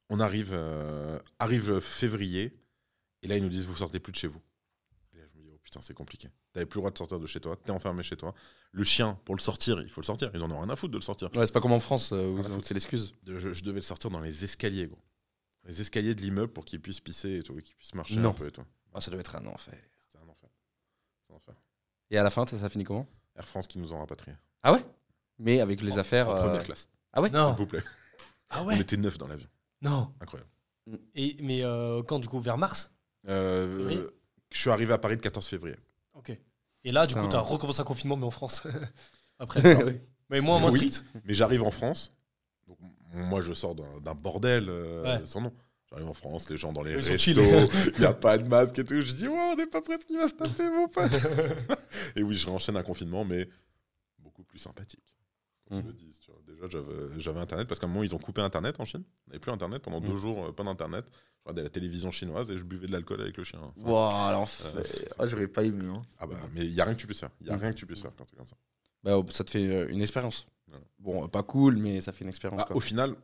On 0.09 0.19
arrive, 0.19 0.57
arrive 1.37 1.79
février, 1.81 2.57
et 3.21 3.27
là 3.27 3.35
ils 3.37 3.43
nous 3.43 3.49
disent 3.49 3.65
vous 3.65 3.75
sortez 3.75 3.99
plus 3.99 4.11
de 4.13 4.17
chez 4.17 4.27
vous. 4.27 4.41
Et 5.13 5.17
là 5.17 5.23
je 5.31 5.37
me 5.37 5.43
dis 5.43 5.49
oh 5.53 5.56
putain 5.67 5.81
c'est 5.81 5.93
compliqué. 5.93 6.29
T'avais 6.53 6.65
plus 6.65 6.77
le 6.77 6.81
droit 6.83 6.91
de 6.91 6.97
sortir 6.97 7.19
de 7.19 7.27
chez 7.27 7.41
toi, 7.41 7.57
t'es 7.57 7.71
enfermé 7.71 8.01
chez 8.03 8.15
toi. 8.15 8.33
Le 8.71 8.83
chien 8.85 9.19
pour 9.25 9.35
le 9.35 9.41
sortir, 9.41 9.81
il 9.81 9.89
faut 9.89 9.99
le 9.99 10.05
sortir. 10.05 10.31
Ils 10.33 10.41
en 10.41 10.49
ont 10.49 10.59
rien 10.61 10.69
à 10.69 10.75
foutre 10.77 10.93
de 10.93 10.97
le 10.97 11.03
sortir. 11.03 11.29
Ouais, 11.35 11.45
c'est 11.45 11.51
pas 11.51 11.59
comme 11.59 11.73
en 11.73 11.79
France 11.81 12.11
euh, 12.13 12.29
où 12.29 12.61
c'est 12.61 12.73
l'excuse. 12.73 13.13
Je, 13.25 13.51
je 13.53 13.63
devais 13.63 13.79
le 13.79 13.81
sortir 13.81 14.09
dans 14.09 14.21
les 14.21 14.43
escaliers, 14.45 14.87
gros. 14.87 14.99
Les 15.65 15.81
escaliers 15.81 16.15
de 16.15 16.21
l'immeuble 16.21 16.53
pour 16.53 16.63
qu'il 16.63 16.79
puisse 16.81 17.01
pisser 17.01 17.39
et 17.39 17.43
tout, 17.43 17.59
et 17.59 17.61
qu'il 17.61 17.75
puisse 17.75 17.93
marcher 17.93 18.15
Non. 18.15 18.29
un 18.29 18.33
peu 18.33 18.47
et 18.47 18.51
tout. 18.51 18.63
Ah, 18.93 19.01
ça 19.01 19.11
doit 19.11 19.19
être 19.19 19.35
un 19.35 19.45
enfer. 19.47 19.73
C'était 19.99 20.23
un 20.23 20.29
enfer. 20.29 20.49
C'est 21.27 21.33
un 21.33 21.35
enfer. 21.35 21.55
Et 22.09 22.17
à 22.17 22.23
la 22.23 22.29
fin, 22.29 22.47
ça, 22.47 22.57
ça 22.57 22.69
finit 22.69 22.85
comment? 22.85 23.05
Air 23.35 23.45
France 23.45 23.67
qui 23.67 23.77
nous 23.77 23.91
ont 23.91 23.99
rapatriés. 23.99 24.37
Ah 24.63 24.71
ouais? 24.71 24.85
Mais 25.39 25.59
avec 25.59 25.81
les 25.81 25.97
affaires. 25.97 26.29
En 26.29 26.35
euh, 26.37 26.41
première 26.43 26.63
classe, 26.63 26.87
Ah 27.11 27.21
ouais? 27.21 27.29
Non. 27.29 27.49
s'il 27.49 27.57
vous 27.57 27.67
plaît. 27.67 27.83
Ah 28.49 28.63
On 28.63 28.67
ouais 28.67 28.79
était 28.79 28.95
neuf 28.95 29.17
dans 29.17 29.27
l'avion. 29.27 29.49
Non. 29.81 30.13
Incroyable. 30.21 30.49
Et, 31.15 31.35
mais 31.41 31.63
euh, 31.63 32.01
quand 32.03 32.19
du 32.19 32.29
coup 32.29 32.39
Vers 32.39 32.57
mars? 32.57 32.93
Euh, 33.27 34.09
je 34.51 34.59
suis 34.59 34.69
arrivé 34.69 34.93
à 34.93 34.97
Paris 34.97 35.15
le 35.15 35.21
14 35.21 35.45
février. 35.47 35.75
Ok. 36.13 36.31
Et 36.83 36.91
là, 36.91 37.05
du 37.07 37.13
coup, 37.15 37.21
Putain. 37.21 37.37
t'as 37.37 37.39
recommencé 37.39 37.81
un 37.81 37.83
confinement, 37.83 38.17
mais 38.17 38.25
en 38.25 38.31
France. 38.31 38.63
Après, 39.39 39.61
d'accord. 39.63 39.91
mais 40.29 40.41
moins, 40.41 40.59
moins 40.59 40.71
Oui. 40.71 40.89
strict. 40.91 41.05
Mais 41.25 41.33
j'arrive 41.33 41.63
en 41.63 41.71
France. 41.71 42.13
Donc, 42.67 42.77
moi, 43.13 43.41
je 43.41 43.53
sors 43.53 43.75
d'un 43.75 43.99
d'un 44.01 44.13
bordel 44.15 44.65
euh, 44.69 45.03
Ouais. 45.19 45.25
sans 45.25 45.41
nom. 45.41 45.53
J'arrive 45.89 46.07
en 46.09 46.13
France, 46.13 46.49
les 46.49 46.57
gens 46.57 46.73
dans 46.73 46.81
les 46.81 46.93
Ils 46.95 47.03
sont 47.03 47.11
restos, 47.11 47.71
il 47.95 47.99
n'y 48.01 48.05
a 48.05 48.13
pas 48.13 48.37
de 48.37 48.45
masque 48.47 48.77
et 48.79 48.83
tout. 48.83 48.99
Je 49.01 49.13
dis, 49.13 49.27
ouais, 49.27 49.37
on 49.37 49.55
n'est 49.55 49.67
pas 49.67 49.81
prêt, 49.81 49.97
qu'il 49.99 50.17
va 50.17 50.27
se 50.27 50.33
taper, 50.33 50.69
mon 50.69 50.87
pote. 50.89 51.11
et 52.17 52.23
oui, 52.23 52.35
je 52.37 52.45
réenchaîne 52.45 52.75
un 52.75 52.83
confinement, 52.83 53.23
mais 53.23 53.47
beaucoup 54.19 54.43
plus 54.43 54.59
sympathique. 54.59 55.13
Qu'on 55.69 55.79
Mm. 55.79 55.91
dise, 55.93 56.19
tu 56.19 56.31
vois. 56.31 56.39
Déjà, 56.47 56.65
j'avais- 57.17 57.39
Internet, 57.39 57.67
parce 57.67 57.79
qu'à 57.79 57.85
un 57.87 57.89
moment, 57.89 58.03
ils 58.03 58.15
ont 58.15 58.17
coupé 58.19 58.41
Internet 58.41 58.75
en 58.79 58.85
Chine. 58.85 59.03
On 59.27 59.31
n'avait 59.31 59.39
plus 59.39 59.51
Internet 59.51 59.81
pendant 59.81 59.99
deux 60.01 60.15
jours, 60.15 60.45
euh, 60.45 60.51
pas 60.53 60.63
d'Internet. 60.63 61.05
Je 61.09 61.49
regardais 61.49 61.63
la 61.63 61.69
télévision 61.69 62.11
chinoise 62.11 62.49
et 62.51 62.57
je 62.57 62.63
buvais 62.63 62.87
de 62.87 62.91
l'alcool 62.91 63.21
avec 63.21 63.35
le 63.37 63.43
chien. 63.43 63.59
Waouh, 63.77 64.31
l'enfer. 64.31 64.71
Euh, 64.75 64.83
Ah, 65.19 65.25
j'aurais 65.27 65.47
pas 65.47 65.63
aimé. 65.63 65.85
hein. 65.85 66.01
Ah 66.19 66.27
bah, 66.27 66.35
mais 66.53 66.65
il 66.65 66.73
n'y 66.73 66.79
a 66.81 66.85
rien 66.85 66.93
que 66.93 66.99
tu 66.99 67.07
puisses 67.07 67.19
faire. 67.19 67.29
Il 67.41 67.45
n'y 67.47 67.49
a 67.51 67.57
Mm. 67.57 67.59
rien 67.61 67.71
que 67.71 67.77
tu 67.77 67.85
puisses 67.85 68.01
faire 68.01 68.11
quand 68.17 68.25
c'est 68.29 68.35
comme 68.35 68.47
ça. 68.47 68.55
Bah, 69.03 69.21
ça 69.29 69.43
te 69.43 69.51
fait 69.51 69.67
euh, 69.67 69.87
une 69.89 70.01
expérience. 70.01 70.47
Voilà. 70.67 70.83
Bon, 70.99 71.27
pas 71.29 71.43
cool, 71.43 71.77
mais 71.77 72.01
ça 72.01 72.11
fait 72.11 72.23
une 72.23 72.29
expérience. 72.29 72.61
Bah, 72.61 72.75
au 72.75 72.79
final, 72.79 73.15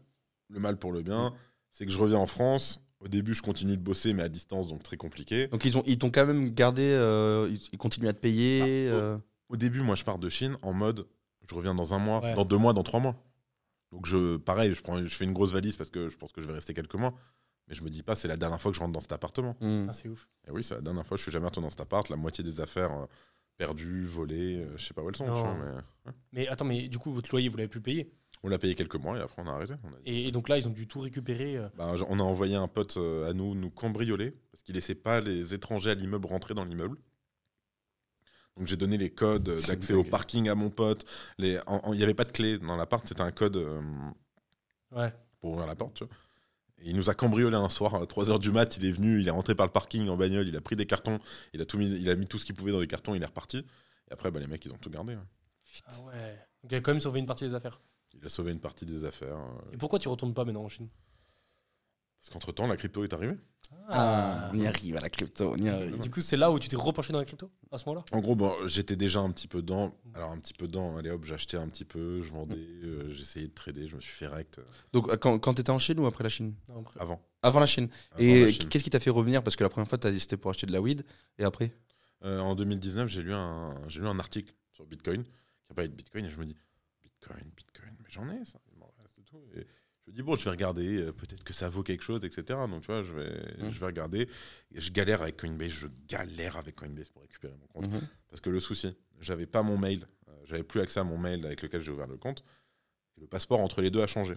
le 0.50 0.60
mal 0.60 0.78
pour 0.78 0.92
le 0.92 1.02
bien, 1.02 1.34
c'est 1.72 1.86
que 1.86 1.92
je 1.92 2.00
reviens 2.00 2.20
en 2.20 2.28
France. 2.28 2.82
Au 3.00 3.08
début, 3.10 3.34
je 3.34 3.42
continue 3.42 3.76
de 3.76 3.82
bosser, 3.82 4.14
mais 4.14 4.24
à 4.24 4.30
distance, 4.30 4.68
donc 4.68 4.82
très 4.84 4.96
compliqué. 4.96 5.48
Donc 5.48 5.66
ils 5.66 5.78
ont, 5.78 5.84
ils 5.86 5.98
t'ont 5.98 6.10
quand 6.12 6.26
même 6.26 6.52
gardé, 6.54 6.84
euh, 6.84 7.54
ils, 7.72 7.78
continuent 7.78 8.08
à 8.08 8.14
te 8.14 8.20
payer. 8.20 8.88
Ah, 8.90 8.94
oh. 8.94 8.98
euh. 8.98 9.18
Au 9.50 9.58
début, 9.58 9.82
moi, 9.82 9.96
je 9.96 10.04
pars 10.06 10.18
de 10.18 10.30
Chine 10.30 10.56
en 10.62 10.72
mode, 10.72 11.06
je 11.48 11.56
reviens 11.56 11.76
dans 11.76 11.94
un 11.94 12.00
mois, 12.00 12.22
Ouais. 12.22 12.34
dans 12.36 12.46
deux 12.46 12.58
mois, 12.58 12.74
dans 12.74 12.84
trois 12.84 13.00
mois. 13.00 13.16
Donc, 13.92 14.06
je, 14.06 14.38
pareil, 14.38 14.74
je, 14.74 14.82
prends, 14.82 14.98
je 15.04 15.14
fais 15.16 15.26
une 15.26 15.34
grosse 15.34 15.52
valise 15.52 15.76
parce 15.76 15.90
que 15.90 16.10
je 16.10 16.18
pense 16.18 16.32
que 16.32 16.42
je 16.42 16.48
vais 16.48 16.54
rester 16.54 16.74
quelques 16.74 16.96
mois. 16.96 17.14
Mais 17.68 17.76
je 17.76 17.84
me 17.84 17.90
dis 17.90 18.04
pas, 18.04 18.16
c'est 18.16 18.28
la 18.28 18.36
dernière 18.38 18.60
fois 18.60 18.72
que 18.72 18.76
je 18.76 18.82
rentre 18.82 18.92
dans 18.94 19.00
cet 19.00 19.12
appartement. 19.14 19.56
Ah, 19.62 19.94
c'est 19.94 20.10
ouf. 20.10 20.28
Et 20.48 20.52
oui, 20.52 20.64
c'est 20.64 20.76
la 20.76 20.82
dernière 20.82 21.06
fois, 21.06 21.16
je 21.16 21.22
suis 21.24 21.32
jamais 21.32 21.46
retourné 21.46 21.68
dans 21.68 21.72
cet 21.72 21.80
appart. 21.82 22.10
La 22.10 22.18
moitié 22.18 22.44
des 22.44 22.60
affaires 22.60 22.92
euh, 22.92 23.06
perdues, 23.58 24.04
volées, 24.04 24.58
euh, 24.66 24.78
je 24.78 24.86
sais 24.86 24.94
pas 24.94 25.02
où 25.02 25.10
elles 25.10 25.16
sont. 25.16 25.24
tu 25.26 25.30
Non. 25.32 25.44
vois, 25.44 25.56
mais, 25.56 25.72
hein. 26.08 26.14
Mais 26.34 26.48
attends, 26.50 26.66
mais 26.66 26.88
du 26.90 26.98
coup, 26.98 27.14
votre 27.14 27.30
loyer, 27.32 27.48
vous 27.50 27.56
l'avez 27.58 27.70
plus 27.70 27.80
payé? 27.82 28.12
On 28.46 28.50
l'a 28.50 28.58
payé 28.58 28.76
quelques 28.76 28.98
mois 28.98 29.18
et 29.18 29.22
après, 29.22 29.42
on 29.42 29.48
a 29.48 29.52
arrêté. 29.52 29.76
On 29.84 29.88
a 29.88 29.92
dit- 29.92 30.02
Et, 30.08 30.28
et 30.28 30.32
donc 30.34 30.50
là, 30.50 30.58
ils 30.58 30.68
ont 30.68 30.72
dû 30.72 30.86
tout 30.88 31.00
récupérer. 31.00 31.56
euh. 31.56 31.70
Bah, 31.78 31.94
on 32.10 32.20
a 32.20 32.24
envoyé 32.24 32.56
un 32.56 32.68
pote 32.68 32.98
à 32.98 33.32
nous 33.34 33.56
nous 33.56 33.70
cambrioler 33.70 34.32
parce 34.52 34.62
qu'il 34.64 34.76
laissait 34.76 34.96
pas 34.96 35.22
les 35.22 35.54
étrangers 35.54 35.92
à 35.92 35.94
l'immeuble 35.94 36.26
rentrer 36.28 36.54
dans 36.54 36.66
l'immeuble. 36.66 36.98
Donc 38.58 38.68
j'ai 38.68 38.78
donné 38.78 38.98
les 38.98 39.10
codes 39.10 39.50
euh, 39.50 39.62
d'accès 39.68 39.94
au 39.94 40.04
parking 40.04 40.48
à 40.50 40.56
mon 40.56 40.70
pote. 40.70 41.06
Il 41.40 41.60
n'y 41.92 42.04
avait 42.04 42.14
pas 42.14 42.24
de 42.26 42.32
clé 42.32 42.60
dans 42.60 42.76
l'appart, 42.76 43.06
c'était 43.08 43.22
un 43.22 43.32
code 43.32 43.58
euh, 43.58 43.82
Ouais. 44.92 45.12
pour 45.42 45.52
ouvrir 45.54 45.66
la 45.68 45.76
porte. 45.76 45.96
tu 45.96 46.04
vois. 46.06 46.14
Et 46.80 46.90
il 46.90 46.96
nous 46.96 47.10
a 47.10 47.14
cambriolé 47.16 47.56
un 47.56 47.70
soir 47.70 47.96
à 47.96 48.04
3h 48.06 48.40
du 48.40 48.52
mat. 48.52 48.78
Il 48.78 48.86
est 48.86 48.92
venu, 48.92 49.22
il 49.22 49.28
est 49.28 49.32
rentré 49.32 49.56
par 49.56 49.66
le 49.66 49.72
parking 49.72 50.08
en 50.10 50.18
bagnole, 50.18 50.48
il 50.48 50.56
a 50.58 50.62
pris 50.62 50.76
des 50.76 50.86
cartons, 50.86 51.20
il 51.54 51.62
a, 51.62 51.66
tout 51.66 51.78
mis, 51.78 51.88
il 51.88 52.10
a 52.10 52.16
mis 52.16 52.28
tout 52.28 52.38
ce 52.38 52.46
qu'il 52.46 52.54
pouvait 52.56 52.72
dans 52.72 52.80
des 52.80 52.88
cartons, 52.88 53.16
il 53.16 53.24
est 53.24 53.26
reparti. 53.26 53.58
Et 53.58 54.12
après, 54.14 54.30
bah, 54.32 54.40
les 54.40 54.48
mecs, 54.48 54.64
ils 54.66 54.72
ont 54.72 54.78
tout 54.78 54.90
gardé. 54.90 55.16
ouais. 55.16 55.22
Ah 55.88 56.02
ouais. 56.06 56.38
Donc 56.62 56.72
il 56.72 56.76
a 56.76 56.82
quand 56.82 56.92
même 56.92 57.02
sauvé 57.02 57.20
une 57.20 57.26
partie 57.26 57.46
des 57.46 57.56
affaires. 57.56 57.82
Il 58.14 58.24
a 58.24 58.30
sauvé 58.30 58.52
une 58.52 58.60
partie 58.60 58.86
des 58.86 59.04
affaires. 59.06 59.36
euh, 59.38 59.72
Et 59.74 59.78
pourquoi 59.78 59.98
tu 59.98 60.08
retournes 60.10 60.34
pas 60.36 60.46
maintenant 60.46 60.64
en 60.64 60.70
Chine? 60.70 60.88
Parce 62.24 62.32
qu'entre-temps, 62.32 62.68
la 62.68 62.78
crypto 62.78 63.04
est 63.04 63.12
arrivée. 63.14 63.36
Ah, 63.90 64.50
on 64.54 64.58
y 64.58 64.66
arrive 64.66 64.96
à 64.96 65.02
la 65.02 65.10
crypto, 65.10 65.52
on 65.54 65.58
y 65.58 65.66
Et 65.66 65.70
arrive. 65.70 66.00
du 66.00 66.10
coup, 66.10 66.22
c'est 66.22 66.38
là 66.38 66.52
où 66.52 66.58
tu 66.60 66.70
t'es 66.70 66.78
repenché 66.78 67.12
dans 67.12 67.20
la 67.20 67.26
crypto 67.26 67.52
à 67.70 67.78
ce 67.78 67.86
moment-là? 67.90 68.06
En 68.14 68.22
gros, 68.22 68.36
bon, 68.36 68.54
j'étais 68.66 68.96
déjà 68.96 69.20
un 69.20 69.30
petit 69.32 69.48
peu 69.50 69.62
dedans. 69.62 69.94
Alors, 70.14 70.32
un 70.32 70.38
petit 70.40 70.54
peu 70.54 70.68
dedans, 70.68 70.96
allez 70.96 71.10
hop, 71.10 71.26
j'achetais 71.26 71.58
un 71.58 71.68
petit 71.68 71.84
peu, 71.84 72.22
je 72.22 72.32
vendais, 72.32 72.56
euh, 72.58 73.12
j'essayais 73.12 73.48
de 73.50 73.54
trader, 73.54 73.88
je 73.90 73.96
me 73.98 74.02
suis 74.02 74.14
fait 74.14 74.28
rect 74.28 74.62
Donc 74.94 75.10
euh, 75.10 75.18
quand, 75.18 75.38
quand 75.40 75.56
t'étais 75.56 75.72
en 75.72 75.80
Chine 75.80 76.00
ou 76.00 76.06
après 76.06 76.24
la 76.24 76.30
Chine? 76.30 76.54
Non, 76.70 76.80
après. 76.80 77.00
avant. 77.02 77.22
Avant 77.42 77.60
la 77.60 77.66
Chine. 77.66 77.90
avant 78.12 78.24
Et 78.24 78.42
la 78.46 78.52
Chine. 78.52 78.70
qu'est-ce 78.70 78.84
qui 78.86 78.90
t'a 78.90 79.02
fait 79.02 79.10
revenir? 79.10 79.44
Parce 79.44 79.58
que 79.58 79.64
la 79.64 79.70
première 79.70 79.90
fois, 79.90 79.98
t'as 79.98 80.12
dit 80.12 80.20
c'était 80.20 80.38
pour 80.38 80.52
acheter 80.52 80.66
de 80.68 80.72
la 80.72 80.80
weed. 80.82 81.04
Et 81.38 81.44
après? 81.44 81.74
Euh, 82.24 82.40
en 82.40 82.56
2019, 82.56 83.10
j'ai 83.10 83.22
lu, 83.22 83.34
un, 83.34 83.76
j'ai 83.90 84.00
lu 84.00 84.08
un 84.08 84.18
article 84.20 84.54
sur 84.72 84.86
Bitcoin 84.86 85.24
qui 85.24 85.74
parlait 85.76 85.90
de 85.90 85.96
Bitcoin 85.96 86.24
et 86.26 86.32
je 86.32 86.40
me 86.40 86.46
dis 86.46 86.56
Bitcoin, 87.02 87.44
Bitcoin, 87.58 87.98
mais 88.00 88.10
j'en 88.10 88.30
ai 88.30 88.46
ça, 88.46 88.60
il 88.72 88.78
m'en 88.80 88.94
reste 89.02 89.20
et 89.20 89.24
tout. 89.24 89.42
Et 89.58 89.68
je 90.06 90.12
me 90.12 90.16
dis, 90.18 90.22
bon, 90.22 90.36
je 90.36 90.44
vais 90.44 90.50
regarder, 90.52 90.98
euh, 91.02 91.12
peut-être 91.14 91.44
que 91.44 91.54
ça 91.54 91.70
vaut 91.70 91.82
quelque 91.84 92.04
chose, 92.04 92.24
etc. 92.26 92.60
Donc, 92.70 92.82
tu 92.82 92.88
vois, 92.88 93.04
je 93.04 93.12
vais, 93.14 93.64
Mm. 93.64 93.72
je 93.72 93.80
vais 93.80 93.86
regarder. 93.86 94.28
Et 94.74 94.82
je 94.82 94.92
galère 94.92 95.22
avec 95.22 95.38
Coinbase, 95.38 95.70
je 95.72 95.88
galère 96.08 96.58
avec 96.58 96.76
Coinbase 96.76 97.10
pour 97.10 97.22
récupérer 97.22 97.56
mon 97.56 97.68
compte. 97.68 97.92
Mhm. 97.92 98.02
Parce 98.30 98.42
que 98.42 98.50
le 98.50 98.60
souci, 98.60 98.96
j'avais 99.20 99.46
pas 99.46 99.64
mon 99.64 99.78
mail, 99.78 100.06
euh, 100.28 100.32
j'avais 100.46 100.64
plus 100.64 100.82
accès 100.82 101.00
à 101.00 101.04
mon 101.04 101.18
mail 101.18 101.46
avec 101.46 101.62
lequel 101.62 101.82
j'ai 101.82 101.92
ouvert 101.92 102.08
le 102.08 102.18
compte. 102.18 102.44
Et 103.18 103.22
le 103.22 103.28
passeport 103.28 103.62
entre 103.62 103.82
les 103.82 103.92
deux 103.92 104.02
a 104.02 104.08
changé. 104.08 104.36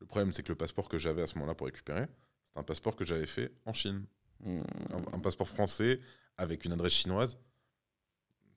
Le 0.00 0.06
problème, 0.06 0.32
c'est 0.32 0.42
que 0.42 0.50
le 0.52 0.56
passeport 0.56 0.88
que 0.88 0.98
j'avais 0.98 1.22
à 1.22 1.26
ce 1.26 1.34
moment-là 1.36 1.54
pour 1.54 1.66
récupérer, 1.66 2.06
c'est 2.44 2.58
un 2.58 2.62
passeport 2.62 2.96
que 2.96 3.04
j'avais 3.04 3.26
fait 3.26 3.52
en 3.64 3.72
Chine. 3.72 4.04
Mhm. 4.44 4.62
Un, 4.92 5.16
un 5.16 5.20
passeport 5.20 5.48
français 5.48 6.00
avec 6.36 6.66
une 6.66 6.72
adresse 6.72 6.92
chinoise, 6.92 7.38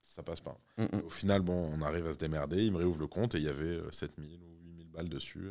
ça 0.01 0.21
passe 0.23 0.41
pas. 0.41 0.59
Au 1.05 1.09
final, 1.09 1.41
bon, 1.43 1.71
on 1.73 1.81
arrive 1.81 2.07
à 2.07 2.13
se 2.13 2.17
démerder, 2.17 2.65
il 2.65 2.73
me 2.73 2.77
réouvre 2.77 2.99
le 2.99 3.07
compte 3.07 3.35
et 3.35 3.37
il 3.37 3.43
y 3.45 3.47
avait 3.47 3.63
euh, 3.77 3.91
7000 3.91 4.41
ou 4.43 4.57
8000 4.65 4.87
balles 4.89 5.07
dessus. 5.07 5.47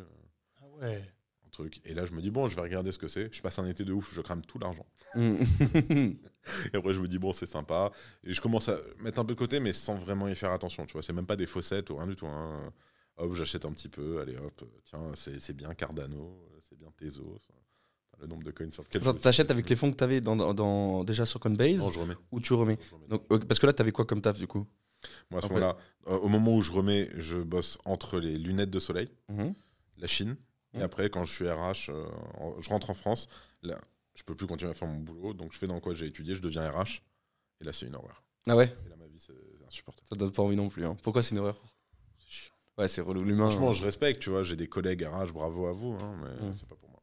Ouais. 0.81 1.03
un 1.45 1.49
truc. 1.51 1.81
Et 1.85 1.93
là, 1.93 2.05
je 2.05 2.13
me 2.13 2.21
dis, 2.21 2.29
bon, 2.31 2.47
je 2.47 2.55
vais 2.55 2.61
regarder 2.61 2.91
ce 2.91 2.97
que 2.97 3.07
c'est. 3.07 3.33
Je 3.33 3.41
passe 3.41 3.59
un 3.59 3.65
été 3.65 3.83
de 3.85 3.93
ouf, 3.93 4.13
je 4.13 4.21
crame 4.21 4.43
tout 4.45 4.59
l'argent. 4.59 4.85
Mhm. 5.15 5.39
Et 6.73 6.77
après, 6.77 6.93
je 6.93 6.99
me 6.99 7.07
dis, 7.07 7.17
bon, 7.19 7.33
c'est 7.33 7.45
sympa. 7.45 7.91
Et 8.23 8.33
je 8.33 8.41
commence 8.41 8.69
à 8.69 8.77
mettre 8.99 9.19
un 9.19 9.25
peu 9.25 9.33
de 9.33 9.39
côté, 9.39 9.59
mais 9.59 9.73
sans 9.73 9.95
vraiment 9.95 10.27
y 10.27 10.35
faire 10.35 10.51
attention. 10.51 10.85
Tu 10.85 10.93
vois, 10.93 11.03
c'est 11.03 11.13
même 11.13 11.25
pas 11.27 11.35
des 11.35 11.47
faussettes 11.47 11.89
ou 11.89 11.97
rien 11.97 12.07
du 12.07 12.15
tout. 12.15 12.27
hein. 12.27 12.71
Hop, 13.17 13.33
j'achète 13.35 13.65
un 13.65 13.71
petit 13.73 13.89
peu. 13.89 14.21
Allez, 14.21 14.37
hop, 14.37 14.63
tiens, 14.85 15.11
c'est 15.15 15.39
c'est 15.39 15.53
bien 15.53 15.73
Cardano, 15.73 16.39
c'est 16.69 16.77
bien 16.77 16.89
Tezos. 16.97 17.37
Le 18.21 18.27
nombre 18.27 18.43
de 18.43 18.51
coins 18.51 18.69
sur 18.69 18.83
lequel. 18.83 19.01
Genre, 19.01 19.17
t'achètes 19.17 19.49
avec 19.49 19.69
les 19.69 19.77
fonds 19.77 19.91
que 19.91 19.95
t'avais 19.95 20.19
dans, 20.19 20.35
dans, 20.35 20.53
dans- 20.53 21.03
déjà 21.05 21.25
sur 21.25 21.39
Coinbase 21.39 21.79
Non, 21.79 21.89
je 21.89 21.99
remets. 21.99 22.15
ou 22.31 22.41
tu 22.41 22.53
remets. 22.53 22.77
Donc, 23.07 23.25
Parce 23.47 23.59
que 23.59 23.65
là, 23.65 23.71
t'avais 23.71 23.93
quoi 23.93 24.03
comme 24.05 24.21
taf 24.21 24.37
du 24.37 24.45
coup? 24.45 24.67
Moi, 25.31 25.39
à 25.39 25.41
ce 25.41 25.47
moment-là, 25.47 25.77
euh, 26.07 26.17
au 26.17 26.27
moment 26.27 26.53
où 26.57 26.59
je 26.61 26.71
remets, 26.73 27.09
je 27.15 27.37
bosse 27.37 27.77
entre 27.85 28.19
les 28.19 28.37
lunettes 28.37 28.71
de 28.71 28.79
soleil, 28.79 29.07
Mhm. 29.29 29.53
la 29.99 30.07
Chine. 30.07 30.35
Et 30.73 30.77
Mhm. 30.77 30.83
après, 30.83 31.09
quand 31.09 31.25
je 31.25 31.33
suis 31.33 31.49
RH, 31.49 31.89
euh, 31.89 32.05
je 32.59 32.69
rentre 32.69 32.89
en 32.89 32.93
France. 32.93 33.27
Là, 33.63 33.79
je 34.15 34.23
peux 34.23 34.35
plus 34.35 34.47
continuer 34.47 34.71
à 34.71 34.73
faire 34.75 34.87
mon 34.87 34.99
boulot. 34.99 35.33
Donc, 35.33 35.51
je 35.53 35.57
fais 35.57 35.67
dans 35.67 35.79
quoi 35.79 35.93
j'ai 35.93 36.05
étudié. 36.07 36.35
Je 36.35 36.41
deviens 36.41 36.69
RH. 36.69 37.01
Et 37.61 37.63
là, 37.65 37.73
c'est 37.73 37.87
une 37.87 37.95
horreur. 37.95 38.23
Ah 38.47 38.55
ouais 38.55 38.73
Et 38.85 38.89
là, 38.89 38.95
ma 38.95 39.07
vie, 39.07 39.19
c'est 39.19 39.33
insupportable. 39.67 40.07
Ça 40.07 40.15
donne 40.15 40.31
pas 40.31 40.43
envie 40.43 40.55
non 40.55 40.69
plus. 40.69 40.85
hein. 40.85 40.95
Pourquoi 41.03 41.23
c'est 41.23 41.31
une 41.31 41.39
horreur? 41.39 41.61
C'est 42.19 42.29
chiant. 42.29 42.53
Ouais, 42.77 42.87
c'est 42.87 43.01
relou 43.01 43.23
l'humain. 43.23 43.49
Franchement, 43.49 43.69
hein. 43.69 43.73
je 43.73 43.83
respecte, 43.83 44.21
tu 44.21 44.29
vois, 44.29 44.43
j'ai 44.43 44.55
des 44.55 44.67
collègues 44.69 45.03
RH, 45.03 45.33
bravo 45.33 45.65
à 45.67 45.73
vous, 45.73 45.97
hein, 45.99 46.15
mais 46.23 46.47
Mm. 46.49 46.53
c'est 46.53 46.67
pas 46.67 46.75
pour 46.75 46.89
moi. 46.89 47.01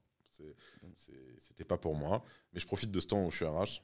C'était 1.38 1.64
pas 1.64 1.76
pour 1.78 1.94
moi. 1.94 2.24
Mais 2.52 2.60
je 2.60 2.66
profite 2.66 2.90
de 2.90 3.00
ce 3.00 3.06
temps 3.06 3.24
où 3.24 3.30
je 3.30 3.36
suis 3.36 3.44
RH 3.44 3.82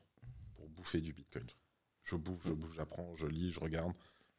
pour 0.55 0.69
bouffer 0.69 1.01
du 1.01 1.13
Bitcoin. 1.13 1.47
Je 2.03 2.17
bouffe, 2.17 2.47
je 2.47 2.53
bouffe, 2.53 2.75
j'apprends, 2.75 3.15
je 3.17 3.27
lis, 3.27 3.51
je 3.51 3.61
regarde. 3.61 3.93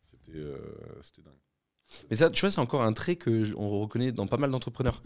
C'était 0.03 0.38
euh, 0.38 0.58
c'était 1.01 1.21
dingue. 1.21 1.39
Mais 2.10 2.15
ça, 2.17 2.29
tu 2.29 2.41
vois, 2.41 2.51
c'est 2.51 2.60
encore 2.60 2.82
un 2.84 2.93
trait 2.93 3.15
que 3.15 3.43
j- 3.43 3.53
on 3.58 3.69
reconnaît 3.82 4.12
dans 4.12 4.27
pas 4.27 4.38
mal 4.38 4.51
d'entrepreneurs. 4.51 5.01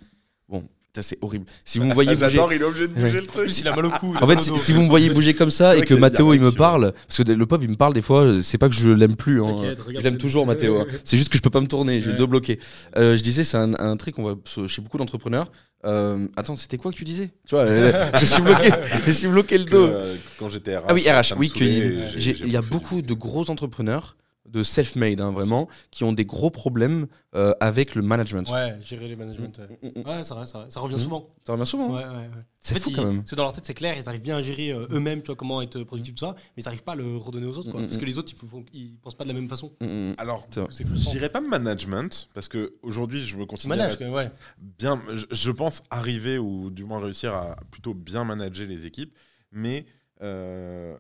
Bon, 0.50 0.62
putain, 0.62 1.02
c'est 1.02 1.18
horrible. 1.22 1.46
Si 1.66 1.78
vous 1.80 1.86
me 1.86 1.94
voyez 1.94 2.12
bouger. 2.16 2.30
J'adore, 2.30 2.54
il 2.54 2.62
est 2.62 2.66
obligé 2.66 2.88
de 2.88 2.94
bouger 2.94 3.20
le 3.22 3.26
truc. 3.26 3.44
plus, 3.46 3.60
il 3.62 3.68
a 3.68 3.76
mal 3.76 3.86
au 3.86 3.90
cou. 3.90 4.14
En 4.22 4.28
fait, 4.28 4.42
si, 4.42 4.72
vous 4.72 4.82
me 4.84 4.90
voyez 4.90 5.10
bouger 5.10 5.34
comme 5.34 5.50
ça 5.52 5.76
et 5.76 5.82
que 5.82 5.94
Mathéo 5.94 6.34
il 6.34 6.42
me 6.42 6.52
parle, 6.52 6.94
parce 7.08 7.24
que 7.24 7.32
le 7.32 7.46
pauvre 7.46 7.64
il 7.64 7.70
me 7.70 7.76
parle 7.76 7.94
des 7.94 8.02
fois, 8.02 8.42
c'est 8.42 8.58
pas 8.58 8.70
que 8.70 8.76
je 8.76 8.90
l'aime 8.90 9.16
plus, 9.16 9.44
hein. 9.44 9.76
Je 9.94 10.00
l'aime 10.02 10.18
toujours 10.18 10.46
Mathéo. 10.46 10.80
hein. 10.80 10.86
C'est 11.04 11.18
juste 11.18 11.30
que 11.30 11.38
je 11.38 11.42
peux 11.44 11.50
pas 11.50 11.62
me 11.62 11.68
tourner, 11.68 12.00
j'ai 12.02 12.12
le 12.12 12.18
dos 12.18 12.28
bloqué. 12.28 12.60
Euh, 12.96 13.16
je 13.18 13.22
disais, 13.24 13.44
c'est 13.44 13.58
un, 13.58 13.74
un 13.76 13.98
trait 13.98 14.12
qu'on 14.12 14.24
voit 14.24 14.36
chez 14.68 14.82
beaucoup 14.82 14.98
d'entrepreneurs. 14.98 15.52
Euh, 15.86 16.26
attends, 16.36 16.56
c'était 16.56 16.78
quoi 16.78 16.92
que 16.92 16.98
tu 16.98 17.04
disais? 17.04 17.30
Tu 17.48 17.54
vois, 17.54 17.66
euh, 17.66 17.92
je 18.20 18.26
suis 18.26 18.42
bloqué, 18.42 18.70
je 19.06 19.12
suis 19.12 19.28
bloqué 19.28 19.58
le 19.60 19.66
Que, 19.66 19.70
dos. 19.72 19.86
euh, 19.86 20.16
quand 20.40 20.50
j'étais 20.50 20.76
RH. 20.76 20.84
Ah 20.88 20.94
oui, 20.96 21.08
RH, 21.08 21.34
oui, 21.38 21.52
il 21.56 22.52
y 22.52 22.56
a 22.58 22.62
beaucoup 22.64 23.04
de 23.04 23.14
gros 23.14 23.50
entrepreneurs, 23.52 24.18
de 24.48 24.64
self-made, 24.64 25.20
hein, 25.22 25.32
vraiment, 25.32 25.68
qui 25.92 26.04
ont 26.04 26.14
des 26.14 26.26
gros 26.26 26.50
problèmes 26.50 27.08
euh, 27.36 27.54
avec 27.60 27.96
le 27.96 28.02
management. 28.02 28.50
Ouais, 28.50 28.78
gérer 28.82 29.08
les 29.08 29.16
managements. 29.16 29.52
ouais. 29.58 29.80
Mm, 29.94 30.00
mm. 30.02 30.08
Ouais, 30.08 30.24
c'est 30.24 30.34
vrai, 30.34 30.46
c'est 30.46 30.58
vrai. 30.58 30.66
Ça 30.70 30.80
revient 30.80 30.96
Mm. 30.96 31.00
souvent. 31.00 31.30
Ça 31.46 31.54
revient 31.54 31.66
souvent. 31.66 31.90
Ouais, 31.96 32.04
ouais, 32.04 32.10
ouais. 32.10 32.30
C'est 32.60 32.74
En 32.74 32.76
fait, 32.76 32.80
fou 32.84 32.90
ils- 32.92 32.96
quand 32.96 33.06
même. 33.06 33.18
parce 33.18 33.32
que 33.32 33.36
dans 33.36 33.44
leur 33.44 33.54
tête, 33.54 33.66
c'est 33.66 33.74
clair, 33.74 33.96
ils 33.98 34.08
arrivent 34.10 34.22
bien 34.22 34.38
à 34.38 34.42
gérer 34.42 34.72
euh, 34.72 34.88
eux-mêmes, 34.92 35.22
tu 35.22 35.28
vois, 35.28 35.36
comment 35.36 35.62
être 35.62 35.84
productif, 35.84 36.16
tout 36.16 36.26
ça, 36.26 36.36
mais 36.56 36.64
ils 36.64 36.66
n'arrivent 36.66 36.84
pas 36.84 36.94
à 36.94 36.96
le 36.96 37.18
redonner 37.18 37.46
aux 37.48 37.58
autres, 37.58 37.72
quoi. 37.72 37.82
Parce 37.82 37.98
que 37.98 38.06
les 38.06 38.18
autres, 38.18 38.32
ils, 38.34 38.48
font, 38.48 38.66
ils 38.74 38.98
pensent 38.98 39.16
pas 39.16 39.24
de 39.26 39.30
la 39.30 39.36
même 39.36 39.50
façon. 39.50 39.72
Alors, 40.18 40.48
je 40.56 41.10
dirais 41.12 41.30
pas 41.30 41.42
management, 41.42 42.30
parce 42.34 42.48
que 42.48 42.74
aujourd'hui, 42.84 43.26
je 43.26 43.36
me 43.36 43.44
être 43.44 44.00
quand 44.00 44.06
même, 44.06 44.14
ouais. 44.14 44.32
bien, 44.80 45.02
je, 45.14 45.26
je 45.30 45.52
pense 45.52 45.84
arriver 45.90 46.38
ou 46.38 46.70
du 46.70 46.84
moins 46.86 47.00
réussir 47.00 47.34
à 47.34 47.56
plutôt 47.72 47.94
bien 47.94 48.24
manager 48.24 48.68
les 48.68 48.86
équipes, 48.86 49.14
mais 49.52 49.86
euh, 50.22 50.98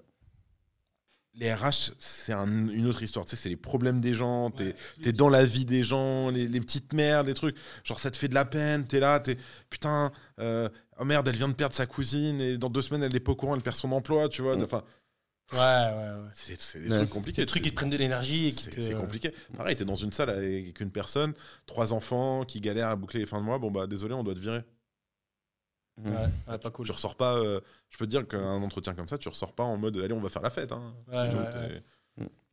les 1.39 1.53
RH, 1.53 1.91
c'est 1.99 2.33
un- 2.33 2.67
une 2.67 2.87
autre 2.87 3.03
histoire. 3.03 3.25
Tu 3.25 3.31
sais, 3.35 3.41
c'est 3.43 3.49
les 3.49 3.55
problèmes 3.55 4.01
des 4.01 4.13
gens, 4.13 4.49
t'es 4.51 4.75
es 5.05 5.11
dans 5.11 5.29
la 5.29 5.45
vie 5.45 5.65
des 5.65 5.83
gens, 5.83 6.29
les, 6.29 6.47
les 6.47 6.59
petites 6.59 6.93
merdes, 6.93 7.27
les 7.27 7.33
trucs. 7.35 7.55
Genre, 7.83 7.99
ça 7.99 8.09
te 8.11 8.17
fait 8.17 8.27
de 8.27 8.33
la 8.33 8.45
peine, 8.45 8.85
t'es 8.87 8.99
là, 8.99 9.19
t'es 9.19 9.37
putain, 9.69 10.11
euh, 10.39 10.67
oh 10.99 11.05
merde, 11.05 11.27
elle 11.27 11.35
vient 11.35 11.47
de 11.49 11.53
perdre 11.53 11.75
sa 11.75 11.85
cousine 11.85 12.41
et 12.41 12.57
dans 12.57 12.69
deux 12.69 12.81
semaines, 12.81 13.03
elle 13.03 13.15
est 13.15 13.19
pas 13.19 13.31
au 13.33 13.35
courant, 13.35 13.55
elle 13.55 13.61
perd 13.61 13.75
son 13.75 13.91
emploi, 13.91 14.29
tu 14.29 14.41
vois. 14.41 14.57
Mm. 14.57 14.63
Enfin, 14.63 14.83
Ouais, 15.53 15.59
ouais, 15.59 16.23
ouais. 16.23 16.29
c'est 16.33 16.79
des 16.79 16.89
Ouais. 16.89 16.95
trucs 16.97 17.07
C'est 17.07 17.13
compliqués. 17.13 17.41
des 17.41 17.45
trucs 17.45 17.63
qui 17.63 17.69
te 17.69 17.75
prennent 17.75 17.89
de 17.89 17.95
l'énergie 17.95 18.53
te. 18.53 18.81
c'est 18.81 18.93
compliqué. 18.95 19.31
Pareil, 19.55 19.77
t'es 19.77 19.85
dans 19.85 19.95
une 19.95 20.11
salle 20.11 20.29
avec 20.29 20.77
une 20.81 20.91
personne, 20.91 21.33
trois 21.65 21.93
enfants 21.93 22.43
qui 22.43 22.59
galèrent 22.59 22.89
à 22.89 22.95
boucler 22.97 23.21
les 23.21 23.25
fins 23.25 23.39
de 23.39 23.45
mois. 23.45 23.57
Bon, 23.57 23.71
bah, 23.71 23.87
désolé, 23.87 24.13
on 24.13 24.23
doit 24.25 24.33
te 24.35 24.39
virer. 24.39 24.63
Ouais, 26.05 26.29
ouais, 26.47 26.57
pas 26.59 26.69
cool. 26.71 26.85
Tu 26.85 26.91
ressors 26.91 27.15
pas. 27.15 27.35
euh, 27.37 27.59
je 27.89 27.97
peux 27.97 28.05
te 28.05 28.09
dire 28.11 28.27
qu'un 28.27 28.61
entretien 28.61 28.93
comme 28.93 29.07
ça, 29.07 29.17
tu 29.17 29.29
ressors 29.29 29.53
pas 29.55 29.63
en 29.63 29.77
mode 29.77 29.97
allez, 29.97 30.13
on 30.13 30.21
va 30.21 30.29
faire 30.29 30.41
la 30.43 30.49
fête. 30.51 30.71
hein. 30.71 30.95
Ouais, 31.07 31.81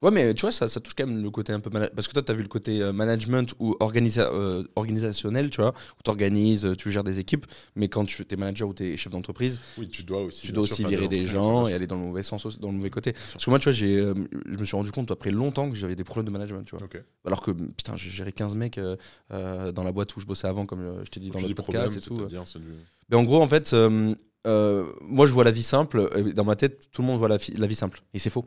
ouais, 0.03 0.11
mais 0.11 0.35
tu 0.35 0.42
vois, 0.42 0.53
ça, 0.53 0.68
ça 0.68 0.81
touche 0.81 0.94
quand 0.94 1.07
même 1.07 1.22
le 1.22 1.31
côté 1.31 1.53
un 1.53 1.61
peu. 1.61 1.70
Parce 1.70 2.07
que 2.09 2.12
toi, 2.12 2.22
tu 2.22 2.31
as 2.31 2.35
vu 2.35 2.42
le 2.42 2.48
côté 2.48 2.83
euh, 2.83 2.92
management 2.92 3.55
ou 3.59 3.74
organisa- 3.81 4.31
euh, 4.33 4.64
organisationnel, 4.77 5.50
tu 5.50 5.61
vois, 5.62 5.70
où 5.70 6.03
tu 6.05 6.11
organises, 6.11 6.68
tu 6.79 6.90
gères 6.92 7.05
des 7.05 7.20
équipes, 7.20 7.46
mais 7.74 7.88
quand 7.88 8.05
tu 8.05 8.24
es 8.29 8.37
manager 8.37 8.68
ou 8.68 8.74
tu 8.74 8.85
es 8.85 8.96
chef 8.96 9.12
d'entreprise, 9.12 9.61
Oui, 9.79 9.88
tu 9.88 10.03
dois 10.05 10.22
aussi. 10.24 10.42
tu 10.42 10.53
dois 10.53 10.64
aussi 10.64 10.83
virer 10.90 11.09
des 11.09 11.27
gens 11.35 11.66
et 11.68 11.74
aller 11.74 11.87
dans 11.87 11.96
le 11.96 12.03
mauvais 12.07 12.22
sens, 12.22 12.46
dans 12.61 12.70
le 12.70 12.77
mauvais 12.77 12.90
côté. 12.90 13.12
Parce 13.33 13.44
que 13.44 13.50
moi, 13.50 13.59
tu 13.59 13.64
vois, 13.64 13.72
j'ai, 13.72 13.96
euh, 13.98 14.14
je 14.46 14.59
me 14.59 14.64
suis 14.64 14.77
rendu 14.77 14.90
compte 14.92 15.11
après 15.11 15.31
longtemps 15.31 15.70
que 15.70 15.77
j'avais 15.77 15.96
des 15.96 16.05
problèmes 16.05 16.27
de 16.27 16.31
management, 16.31 16.64
tu 16.64 16.72
vois. 16.77 16.85
Alors 17.24 17.40
que, 17.42 17.50
putain, 17.53 17.96
j'ai 17.96 18.11
géré 18.11 18.33
15 18.33 18.55
mecs 18.57 18.79
euh, 18.79 18.96
euh, 19.33 19.72
dans 19.72 19.85
la 19.85 19.92
boîte 19.92 20.14
où 20.16 20.20
je 20.20 20.27
bossais 20.27 20.46
avant, 20.48 20.66
comme 20.66 20.81
euh, 20.81 21.05
je 21.05 21.11
t'ai 21.11 21.20
dit 21.20 21.31
dans 21.31 21.38
le 21.48 21.55
podcast 21.55 21.96
et 21.96 22.00
tout. 22.09 22.14
du- 22.29 22.35
Mais 23.09 23.16
en 23.16 23.22
gros, 23.22 23.40
en 23.42 23.46
fait, 23.48 23.72
euh, 23.72 24.14
euh, 24.46 24.85
moi, 25.03 25.27
je 25.27 25.33
vois 25.33 25.44
la 25.44 25.50
vie 25.50 25.62
simple. 25.62 26.11
et 26.16 26.33
Dans 26.35 26.44
ma 26.44 26.57
tête, 26.57 26.90
tout 26.92 27.00
le 27.03 27.07
monde 27.09 27.18
voit 27.18 27.29
la, 27.29 27.38
la 27.57 27.66
vie 27.66 27.74
simple. 27.74 28.03
Et 28.12 28.18
c'est 28.18 28.31
faux. 28.31 28.44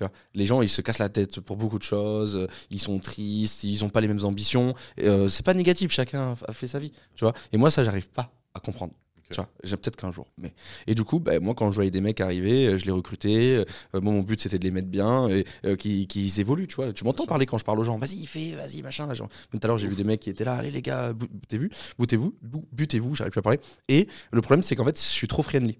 Tu 0.00 0.04
vois, 0.06 0.12
les 0.32 0.46
gens, 0.46 0.62
ils 0.62 0.68
se 0.70 0.80
cassent 0.80 0.98
la 0.98 1.10
tête 1.10 1.40
pour 1.40 1.58
beaucoup 1.58 1.78
de 1.78 1.82
choses. 1.82 2.34
euh, 2.38 2.46
Ils 2.70 2.80
sont 2.80 2.98
tristes. 3.00 3.64
Ils 3.64 3.82
n'ont 3.82 3.90
pas 3.90 4.00
les 4.00 4.08
mêmes 4.08 4.24
ambitions. 4.24 4.74
euh, 5.00 5.28
c'est 5.28 5.44
pas 5.44 5.52
négatif. 5.52 5.92
Chacun 5.92 6.36
a 6.48 6.52
fait 6.54 6.66
sa 6.66 6.78
vie. 6.78 6.90
Tu 7.16 7.22
vois. 7.26 7.34
Et 7.52 7.58
moi, 7.58 7.70
ça, 7.70 7.84
j'arrive 7.84 8.08
pas 8.08 8.32
à 8.54 8.60
comprendre. 8.60 8.94
Ok. 9.18 9.24
Tu 9.28 9.34
vois, 9.36 9.50
j'ai 9.62 9.76
peut-être 9.76 9.96
qu'un 9.96 10.10
jour. 10.10 10.26
Mais 10.38 10.54
et 10.86 10.94
du 10.94 11.04
coup, 11.04 11.20
bah, 11.20 11.38
moi, 11.38 11.54
quand 11.54 11.70
je 11.70 11.74
voyais 11.74 11.90
des 11.90 12.00
mecs 12.00 12.18
arriver, 12.22 12.66
euh, 12.68 12.78
je 12.78 12.86
les 12.86 12.92
recrutais. 12.92 13.62
euh, 13.94 14.00
mon 14.00 14.22
but, 14.22 14.40
c'était 14.40 14.58
de 14.58 14.64
les 14.64 14.70
mettre 14.70 14.88
bien 14.88 15.28
et 15.28 15.44
euh, 15.66 15.76
qu'ils 15.76 16.40
évoluent. 16.40 16.66
Tu 16.66 16.76
vois, 16.76 16.94
tu 16.94 17.04
m'entends 17.04 17.26
parler 17.26 17.44
quand 17.44 17.58
je 17.58 17.66
parle 17.66 17.78
aux 17.78 17.84
gens. 17.84 17.98
Vas-y, 17.98 18.24
fais, 18.24 18.52
vas-y, 18.54 18.80
machin. 18.80 19.06
Là, 19.06 19.12
genre. 19.12 19.28
Même 19.52 19.60
Tout 19.60 19.66
à 19.66 19.68
l'heure, 19.68 19.76
j'ai 19.76 19.86
vu 19.86 19.96
des 19.96 20.04
mecs 20.04 20.20
qui 20.20 20.30
étaient 20.30 20.44
là. 20.44 20.54
Allez, 20.54 20.70
les 20.70 20.80
gars, 20.80 21.12
bu- 21.12 21.26
butez-vous, 21.30 21.68
butez-vous, 21.98 22.34
bu- 22.40 22.64
butez-vous. 22.72 23.14
J'arrive 23.16 23.32
plus 23.32 23.40
à 23.40 23.42
parler. 23.42 23.60
Et 23.88 24.08
le 24.32 24.40
problème, 24.40 24.62
c'est 24.62 24.76
qu'en 24.76 24.86
fait, 24.86 24.96
je 24.98 25.04
suis 25.04 25.28
trop 25.28 25.42
friendly. 25.42 25.78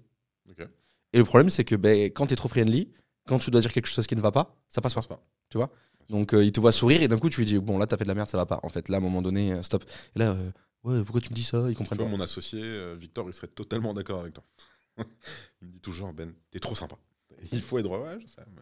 Et 1.13 1.17
le 1.17 1.25
problème, 1.25 1.49
c'est 1.49 1.65
que 1.65 1.75
ben, 1.75 2.05
quand 2.11 2.27
tu 2.27 2.33
es 2.33 2.35
trop 2.37 2.47
friendly, 2.47 2.87
quand 3.27 3.39
tu 3.39 3.51
dois 3.51 3.61
dire 3.61 3.71
quelque 3.71 3.87
chose 3.87 4.07
qui 4.07 4.15
ne 4.15 4.21
va 4.21 4.31
pas, 4.31 4.55
ça 4.69 4.81
passe 4.81 4.93
pas. 4.93 5.01
passe 5.01 5.07
pas. 5.07 5.69
Donc 6.09 6.33
euh, 6.33 6.43
il 6.43 6.51
te 6.51 6.59
voit 6.59 6.71
sourire 6.71 7.01
et 7.01 7.07
d'un 7.07 7.17
coup, 7.17 7.29
tu 7.29 7.39
lui 7.39 7.45
dis 7.45 7.57
Bon, 7.59 7.77
là, 7.77 7.87
t'as 7.87 7.97
fait 7.97 8.03
de 8.03 8.09
la 8.09 8.15
merde, 8.15 8.29
ça 8.29 8.37
va 8.37 8.45
pas. 8.45 8.59
En 8.63 8.69
fait, 8.69 8.89
là, 8.89 8.97
à 8.97 8.99
un 8.99 9.03
moment 9.03 9.21
donné, 9.21 9.53
euh, 9.53 9.61
stop. 9.63 9.83
Et 10.15 10.19
là, 10.19 10.31
euh, 10.31 10.51
ouais, 10.83 11.03
pourquoi 11.03 11.21
tu 11.21 11.29
me 11.29 11.35
dis 11.35 11.43
ça? 11.43 11.59
Ils 11.67 11.69
Tu 11.69 11.75
comprennent 11.75 11.97
vois, 11.99 12.05
pas. 12.07 12.11
mon 12.11 12.19
associé, 12.21 12.95
Victor, 12.95 13.27
il 13.27 13.33
serait 13.33 13.47
totalement 13.47 13.93
d'accord 13.93 14.21
avec 14.21 14.33
toi. 14.33 14.43
il 15.61 15.67
me 15.67 15.71
dit 15.71 15.79
toujours, 15.79 16.11
Ben, 16.13 16.33
t'es 16.51 16.59
trop 16.59 16.75
sympa. 16.75 16.95
Il 17.51 17.61
faut 17.61 17.77
être 17.79 17.85
droit, 17.85 17.99
ouais, 17.99 18.17
je 18.21 18.27
sais, 18.27 18.41
mais 18.55 18.61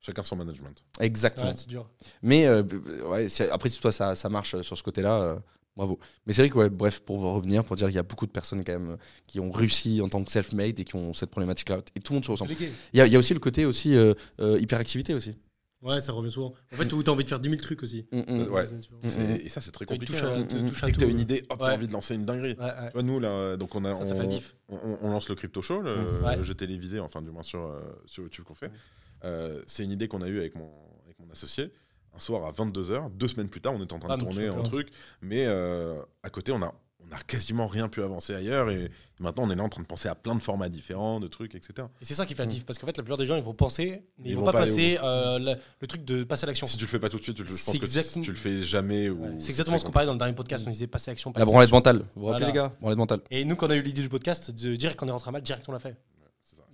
chacun 0.00 0.22
son 0.22 0.36
management. 0.36 0.82
Exactement. 0.98 1.48
Ouais, 1.48 1.52
c'est 1.52 1.68
dur. 1.68 1.88
Mais 2.22 2.46
euh, 2.46 2.62
ouais, 3.06 3.28
c'est- 3.28 3.50
après, 3.50 3.68
si 3.68 3.80
toi, 3.80 3.92
ça, 3.92 4.14
ça 4.14 4.28
marche 4.28 4.60
sur 4.62 4.76
ce 4.78 4.82
côté-là, 4.82 5.20
euh, 5.20 5.38
bravo. 5.76 5.98
Mais 6.26 6.32
c'est 6.32 6.42
vrai 6.42 6.50
que, 6.50 6.58
ouais, 6.58 6.68
bref, 6.70 7.00
pour 7.00 7.20
revenir, 7.20 7.64
pour 7.64 7.76
dire 7.76 7.86
qu'il 7.88 7.96
y 7.96 7.98
a 7.98 8.02
beaucoup 8.02 8.26
de 8.26 8.32
personnes 8.32 8.64
quand 8.64 8.72
même 8.72 8.90
euh, 8.90 8.96
qui 9.26 9.40
ont 9.40 9.50
réussi 9.50 10.00
en 10.02 10.08
tant 10.08 10.22
que 10.22 10.30
self-made 10.30 10.78
et 10.78 10.84
qui 10.84 10.96
ont 10.96 11.12
cette 11.14 11.30
problématique-là. 11.30 11.80
Et 11.96 12.00
tout 12.00 12.12
le 12.12 12.16
monde 12.16 12.24
se 12.24 12.30
ressemble. 12.30 12.52
Il 12.52 12.98
y, 12.98 13.00
a- 13.00 13.06
il 13.06 13.12
y 13.12 13.16
a 13.16 13.18
aussi 13.18 13.34
le 13.34 13.40
côté 13.40 13.64
aussi 13.64 13.94
euh, 13.96 14.14
euh, 14.40 14.58
hyperactivité 14.60 15.14
aussi. 15.14 15.36
Ouais, 15.82 15.98
ça 16.02 16.12
revient 16.12 16.30
souvent. 16.30 16.52
En 16.74 16.76
fait, 16.76 16.92
où 16.92 17.02
t'as 17.02 17.10
envie 17.10 17.24
de 17.24 17.28
faire 17.30 17.40
10 17.40 17.48
000 17.48 17.62
trucs 17.62 17.82
aussi. 17.82 18.06
Mm, 18.12 18.18
mm. 18.18 18.52
Ouais. 18.52 18.64
Et 19.42 19.48
ça, 19.48 19.62
c'est 19.62 19.70
très 19.70 19.86
compliqué. 19.86 20.12
touche 20.12 20.22
à, 20.24 20.34
hein. 20.36 20.42
te 20.44 20.54
touche 20.68 20.82
à 20.82 20.86
Dès 20.86 20.92
que 20.92 20.98
tout. 20.98 21.04
t'as 21.06 21.10
une 21.10 21.20
idée, 21.20 21.42
hop, 21.48 21.58
Ouais. 21.58 21.66
t'as 21.68 21.74
envie 21.74 21.88
de 21.88 21.92
lancer 21.94 22.14
une 22.14 22.26
dinguerie. 22.26 22.54
Ouais, 22.58 22.64
ouais. 22.66 22.86
Tu 22.88 22.92
vois, 22.92 23.02
nous, 23.02 23.18
là, 23.18 23.28
euh, 23.30 23.56
donc 23.56 23.74
on, 23.74 23.82
a, 23.86 23.94
Ça, 23.96 24.04
ça 24.04 24.14
fait 24.14 24.24
on, 24.24 24.28
diff. 24.28 24.54
on- 24.68 24.98
on 25.00 25.10
lance 25.10 25.30
le 25.30 25.36
crypto 25.36 25.62
show, 25.62 25.80
le. 25.80 25.96
Ouais. 26.22 26.36
le 26.36 26.42
jeu 26.42 26.52
télévisé, 26.54 27.00
enfin 27.00 27.22
du 27.22 27.30
moins 27.30 27.42
sur, 27.42 27.62
euh, 27.62 27.80
sur 28.04 28.22
YouTube 28.22 28.44
qu'on 28.44 28.52
fait. 28.54 28.66
Ouais. 28.66 28.72
Euh, 29.24 29.62
c'est 29.66 29.82
une 29.84 29.90
idée 29.90 30.06
qu'on 30.06 30.20
a 30.20 30.28
eue 30.28 30.38
avec 30.38 30.54
mon, 30.54 30.70
avec 31.06 31.18
mon 31.18 31.30
associé. 31.30 31.70
Un 32.14 32.18
soir 32.18 32.44
à 32.44 32.52
22h, 32.52 33.10
deux 33.12 33.28
semaines 33.28 33.48
plus 33.48 33.60
tard, 33.60 33.72
on 33.74 33.82
était 33.82 33.92
en 33.94 33.98
train 33.98 34.10
Ah, 34.12 34.16
de 34.16 34.22
tourner 34.22 34.48
un 34.48 34.62
truc, 34.62 34.88
mais 35.22 35.44
euh, 35.46 36.00
à 36.22 36.28
côté, 36.30 36.52
on 36.52 36.60
a, 36.62 36.74
on 37.08 37.12
a 37.14 37.18
quasiment 37.26 37.66
rien 37.66 37.88
pu 37.88 38.02
avancer 38.02 38.34
ailleurs 38.34 38.68
et 38.70 38.90
maintenant 39.20 39.44
on 39.46 39.50
est 39.50 39.54
là 39.56 39.62
en 39.62 39.68
train 39.68 39.80
de 39.82 39.86
penser 39.86 40.08
à 40.08 40.14
plein 40.14 40.34
de 40.34 40.40
formats 40.40 40.68
différents, 40.68 41.18
de 41.20 41.28
trucs, 41.28 41.54
etc. 41.54 41.86
Et 42.00 42.04
c'est 42.04 42.14
ça 42.14 42.26
qui 42.26 42.34
fait 42.34 42.42
la 42.42 42.46
Mm. 42.46 42.50
diff, 42.50 42.66
parce 42.66 42.78
qu'en 42.78 42.86
fait, 42.86 42.96
la 42.96 43.02
plupart 43.04 43.16
des 43.16 43.26
gens, 43.26 43.36
ils 43.36 43.42
vont 43.42 43.54
penser, 43.54 44.02
mais 44.18 44.24
ils, 44.26 44.30
Ils 44.32 44.34
vont, 44.34 44.40
vont 44.44 44.52
pas 44.52 44.58
passer 44.58 44.98
euh, 45.02 45.38
le, 45.38 45.54
le 45.80 45.86
truc 45.86 46.04
de 46.04 46.24
passer 46.24 46.44
à 46.44 46.46
l'action. 46.48 46.66
Si 46.66 46.76
tu 46.76 46.84
le 46.84 46.88
fais 46.90 46.98
pas 46.98 47.08
tout 47.08 47.18
de 47.18 47.22
suite, 47.22 47.36
tu 47.36 47.42
le- 47.42 47.48
je 47.48 47.52
pense 47.52 47.60
C'est 47.60 47.78
que 47.78 48.12
tu, 48.14 48.20
tu 48.22 48.30
le 48.32 48.36
fais 48.36 48.62
jamais. 48.64 49.08
ou 49.08 49.22
Ouais, 49.22 49.30
C'est 49.38 49.50
exactement 49.50 49.78
ce 49.78 49.84
qu'on 49.84 49.92
parlait 49.92 50.06
dans 50.06 50.12
le 50.12 50.18
dernier 50.18 50.32
Mm. 50.32 50.36
podcast, 50.36 50.64
on 50.66 50.70
disait 50.70 50.88
passer 50.88 51.10
à 51.10 51.12
l'action. 51.12 51.30
La 51.30 51.34
passer 51.40 51.46
branlette 51.52 51.70
mentale. 51.72 51.98
Vous 52.16 52.22
vous 52.22 52.26
rappelez, 52.26 52.46
Voilà. 52.46 52.46
les 52.48 52.52
gars? 52.70 52.76
Branlette 52.80 52.98
mentale. 52.98 53.20
Et 53.30 53.44
nous, 53.44 53.54
quand 53.56 53.68
on 53.68 53.70
a 53.70 53.76
eu 53.76 53.82
l'idée 53.82 54.02
du 54.02 54.08
podcast, 54.08 54.50
de 54.50 54.74
dire 54.76 54.96
qu'on 54.96 55.06
est 55.08 55.12
rentré 55.12 55.28
à 55.28 55.32
mal, 55.32 55.42
direct 55.42 55.64
on 55.68 55.72
l'a 55.72 55.78
fait. 55.78 55.96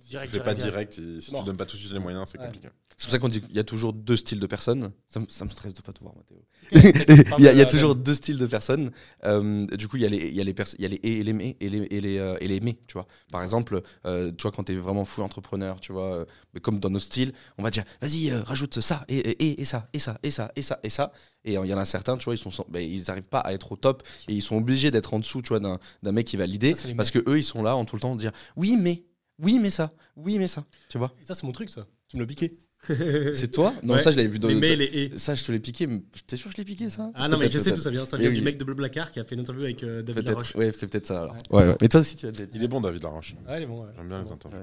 Direct, 0.09 0.31
tu 0.31 0.37
fais 0.37 0.43
pas 0.43 0.53
direct, 0.53 0.97
direct, 0.97 0.99
et 0.99 1.21
si 1.21 1.31
Mort. 1.31 1.41
tu 1.41 1.45
donnes 1.47 1.57
pas 1.57 1.65
tout 1.65 1.75
de 1.75 1.81
suite 1.81 1.93
les 1.93 1.99
moyens, 1.99 2.29
c'est 2.31 2.37
Ouais. 2.37 2.45
compliqué. 2.45 2.69
C'est 2.97 3.05
pour 3.05 3.11
ça 3.11 3.19
qu'on 3.19 3.29
dit 3.29 3.41
qu'il 3.41 3.55
y 3.55 3.59
a 3.59 3.63
toujours 3.63 3.93
deux 3.93 4.17
styles 4.17 4.39
de 4.39 4.47
personnes. 4.47 4.91
Ça 5.07 5.19
me, 5.19 5.25
ça 5.29 5.45
me 5.45 5.49
stresse 5.49 5.73
de 5.73 5.81
pas 5.81 5.93
te 5.93 5.99
voir, 6.01 6.15
Mathéo. 6.15 6.43
Parle 7.29 7.35
il 7.37 7.43
y 7.43 7.47
a, 7.47 7.51
de 7.51 7.53
il 7.53 7.57
y 7.57 7.61
a 7.61 7.65
la- 7.65 7.65
toujours 7.65 7.95
deux 7.95 8.15
styles 8.15 8.39
de 8.39 8.47
personnes. 8.47 8.91
Euh, 9.23 9.65
du 9.67 9.87
coup, 9.87 9.97
il 9.97 10.03
y 10.03 10.05
a 10.05 10.09
les, 10.09 10.27
il 10.29 10.33
y 10.35 10.41
a 10.41 10.43
les, 10.43 10.53
pers- 10.53 10.73
il 10.79 10.81
y 10.81 10.85
a 10.85 10.89
les 10.89 10.99
et 11.03 11.23
les 11.23 11.33
mais 11.33 11.55
et 11.59 11.69
les, 11.69 11.87
et 11.91 12.01
les, 12.01 12.17
euh, 12.17 12.37
et 12.41 12.47
les 12.47 12.59
mais, 12.59 12.77
tu 12.87 12.93
vois. 12.93 13.05
Par 13.31 13.43
exemple, 13.43 13.81
euh, 14.05 14.31
tu 14.35 14.41
vois, 14.43 14.51
quand 14.51 14.63
tu 14.63 14.73
es 14.73 14.75
vraiment 14.77 15.05
fou 15.05 15.21
entrepreneur, 15.21 15.79
tu 15.79 15.91
vois, 15.93 16.25
mais 16.53 16.59
comme 16.59 16.79
dans 16.79 16.89
nos 16.89 16.99
styles, 16.99 17.33
on 17.59 17.63
va 17.63 17.69
dire, 17.69 17.83
vas-y, 18.01 18.31
euh, 18.31 18.41
rajoute 18.41 18.79
ça, 18.79 19.05
et, 19.07 19.17
et, 19.17 19.43
et, 19.51 19.61
et 19.61 19.65
ça, 19.65 19.89
et 19.93 19.99
ça, 19.99 20.19
et 20.23 20.31
ça, 20.31 20.51
et 20.55 20.61
ça, 20.63 20.79
et 20.83 20.89
ça. 20.89 21.11
Et 21.45 21.53
il 21.53 21.65
y 21.65 21.73
en 21.73 21.77
a 21.77 21.85
certains, 21.85 22.17
tu 22.17 22.25
vois, 22.25 22.33
ils 22.35 22.37
sont, 22.39 22.49
ben, 22.69 22.79
ils 22.81 23.03
n'arrivent 23.07 23.29
pas 23.29 23.39
à 23.39 23.53
être 23.53 23.71
au 23.71 23.75
top, 23.77 24.03
et 24.27 24.33
ils 24.33 24.41
sont 24.41 24.57
obligés 24.57 24.89
d'être 24.91 25.13
en 25.13 25.19
dessous, 25.19 25.41
tu 25.41 25.49
vois, 25.49 25.59
d'un 25.59 25.79
d'un 26.03 26.11
mec 26.11 26.25
qui 26.27 26.35
va 26.37 26.45
l'idée, 26.47 26.73
parce 26.97 27.11
que 27.11 27.19
eux, 27.29 27.37
ils 27.37 27.43
sont 27.43 27.61
là 27.61 27.75
en 27.75 27.85
tout 27.85 27.95
le 27.95 28.01
temps 28.01 28.15
de 28.15 28.19
dire, 28.19 28.31
oui, 28.55 28.75
mais, 28.77 29.03
oui, 29.39 29.59
mais 29.59 29.69
ça, 29.69 29.93
oui, 30.15 30.37
mais 30.39 30.47
ça, 30.47 30.65
tu 30.89 30.97
vois. 30.97 31.13
Et 31.21 31.25
ça, 31.25 31.33
c'est 31.33 31.45
mon 31.45 31.51
truc, 31.51 31.69
ça. 31.69 31.87
Tu 32.07 32.17
me 32.17 32.21
l'as 32.21 32.27
piqué. 32.27 32.57
C'est 33.33 33.51
toi 33.51 33.73
Non, 33.81 33.95
Ouais. 33.95 34.01
ça, 34.01 34.11
je 34.11 34.17
l'avais 34.17 34.29
vu 34.29 34.37
dans 34.37 34.47
Les 34.47 34.53
ça- 34.53 34.59
mails 34.59 34.81
et. 34.83 35.17
Ça, 35.17 35.33
je 35.33 35.43
te 35.43 35.51
l'ai 35.51 35.59
piqué. 35.59 35.87
mais 35.87 35.99
T'es 36.27 36.37
sûr 36.37 36.49
que 36.51 36.55
je 36.55 36.61
l'ai 36.61 36.65
piqué, 36.65 36.89
ça 36.91 37.11
Ah 37.15 37.27
non, 37.27 37.37
mais 37.39 37.49
je 37.49 37.57
sais 37.57 37.71
d'où 37.71 37.81
ça 37.81 37.89
vient. 37.89 38.05
Ça 38.05 38.17
vient 38.17 38.29
oui. 38.29 38.35
du 38.35 38.41
mec 38.43 38.57
de 38.57 38.63
Bleu 38.63 38.75
Blacard 38.75 39.11
qui 39.11 39.19
a 39.19 39.23
fait 39.23 39.33
une 39.33 39.41
interview 39.41 39.63
avec 39.63 39.81
euh, 39.83 40.03
David 40.03 40.25
Laroche. 40.27 40.55
Ouais, 40.55 40.71
c'est 40.71 40.87
peut-être 40.87 41.07
ça 41.07 41.21
alors. 41.23 41.33
Ouais. 41.49 41.63
Ouais, 41.63 41.67
ouais. 41.69 41.75
Mais 41.81 41.87
toi 41.89 42.01
aussi, 42.01 42.15
tu 42.17 42.27
as 42.27 42.31
déjà 42.31 42.45
dit. 42.45 42.51
Il 42.53 42.63
est 42.63 42.67
bon, 42.67 42.79
David 42.79 43.01
Laroche. 43.01 43.33
Ouais, 43.47 43.57
il 43.59 43.63
est 43.63 43.65
bon. 43.65 43.81
ouais. 43.83 43.89
J'aime 43.95 44.07
bien 44.07 44.19
les 44.19 44.25
bon. 44.25 44.33
interviews. 44.33 44.61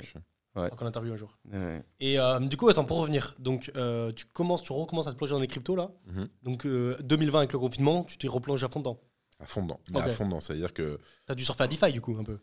Ouais. 0.57 0.71
qu'on 0.71 0.87
interviewe 0.87 1.13
un 1.15 1.17
jour. 1.17 1.37
Ouais. 1.53 1.83
Et 1.99 2.21
euh, 2.21 2.39
du 2.39 2.57
coup, 2.57 2.69
attends, 2.69 2.85
pour 2.85 2.99
revenir, 2.99 3.35
donc 3.41 3.73
euh, 3.77 4.13
tu 4.13 4.25
commences, 4.27 4.63
tu 4.63 4.73
recommences 4.73 5.09
à 5.09 5.13
te 5.13 5.17
plonger 5.17 5.33
dans 5.35 5.41
les 5.41 5.49
cryptos 5.49 5.75
là. 5.75 5.91
Mhm. 6.07 6.29
Donc 6.45 6.65
euh, 6.67 6.97
2020 7.03 7.39
avec 7.41 7.53
le 7.53 7.59
confinement, 7.59 8.05
tu 8.05 8.17
t'es 8.17 8.29
replongé 8.29 8.65
à 8.65 8.69
fond 8.69 8.79
dedans. 8.79 9.01
À 9.41 9.47
fond 9.47 9.65
dedans. 9.65 9.81
Mais 9.91 9.99
Ok. 9.99 10.07
à 10.07 10.11
fond 10.11 10.27
dedans, 10.27 10.39
c'est-à-dire 10.39 10.73
que. 10.73 11.01
T'as 11.27 11.35
dû 11.35 11.45
surfer 11.45 11.65
à 11.65 11.67
DeFi 11.67 11.93
du 11.93 12.01
coup 12.01 12.17
un 12.17 12.23
peu. 12.23 12.39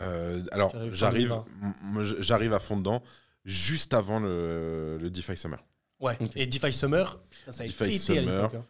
Euh, 0.00 0.42
alors, 0.52 0.70
J'arrive 0.72 0.90
fin 0.90 0.94
j'arrive 0.96 1.28
2020. 1.28 1.44
m- 1.62 1.74
moi, 1.82 2.02
j'arrive 2.20 2.52
à 2.52 2.58
fond 2.60 2.76
dedans 2.76 3.02
juste 3.44 3.94
avant 3.94 4.20
le, 4.20 4.98
le 5.00 5.10
DeFi 5.10 5.36
Summer. 5.36 5.62
Ouais. 6.00 6.18
Et 6.34 6.46
DeFi 6.46 6.72
Summer, 6.72 7.20
ça, 7.48 7.62
a 7.62 7.66
DeFi 7.66 7.84
été 7.84 7.94
à 7.94 7.98
Summer. 8.22 8.42
l'époque. 8.42 8.54
hein. 8.54 8.66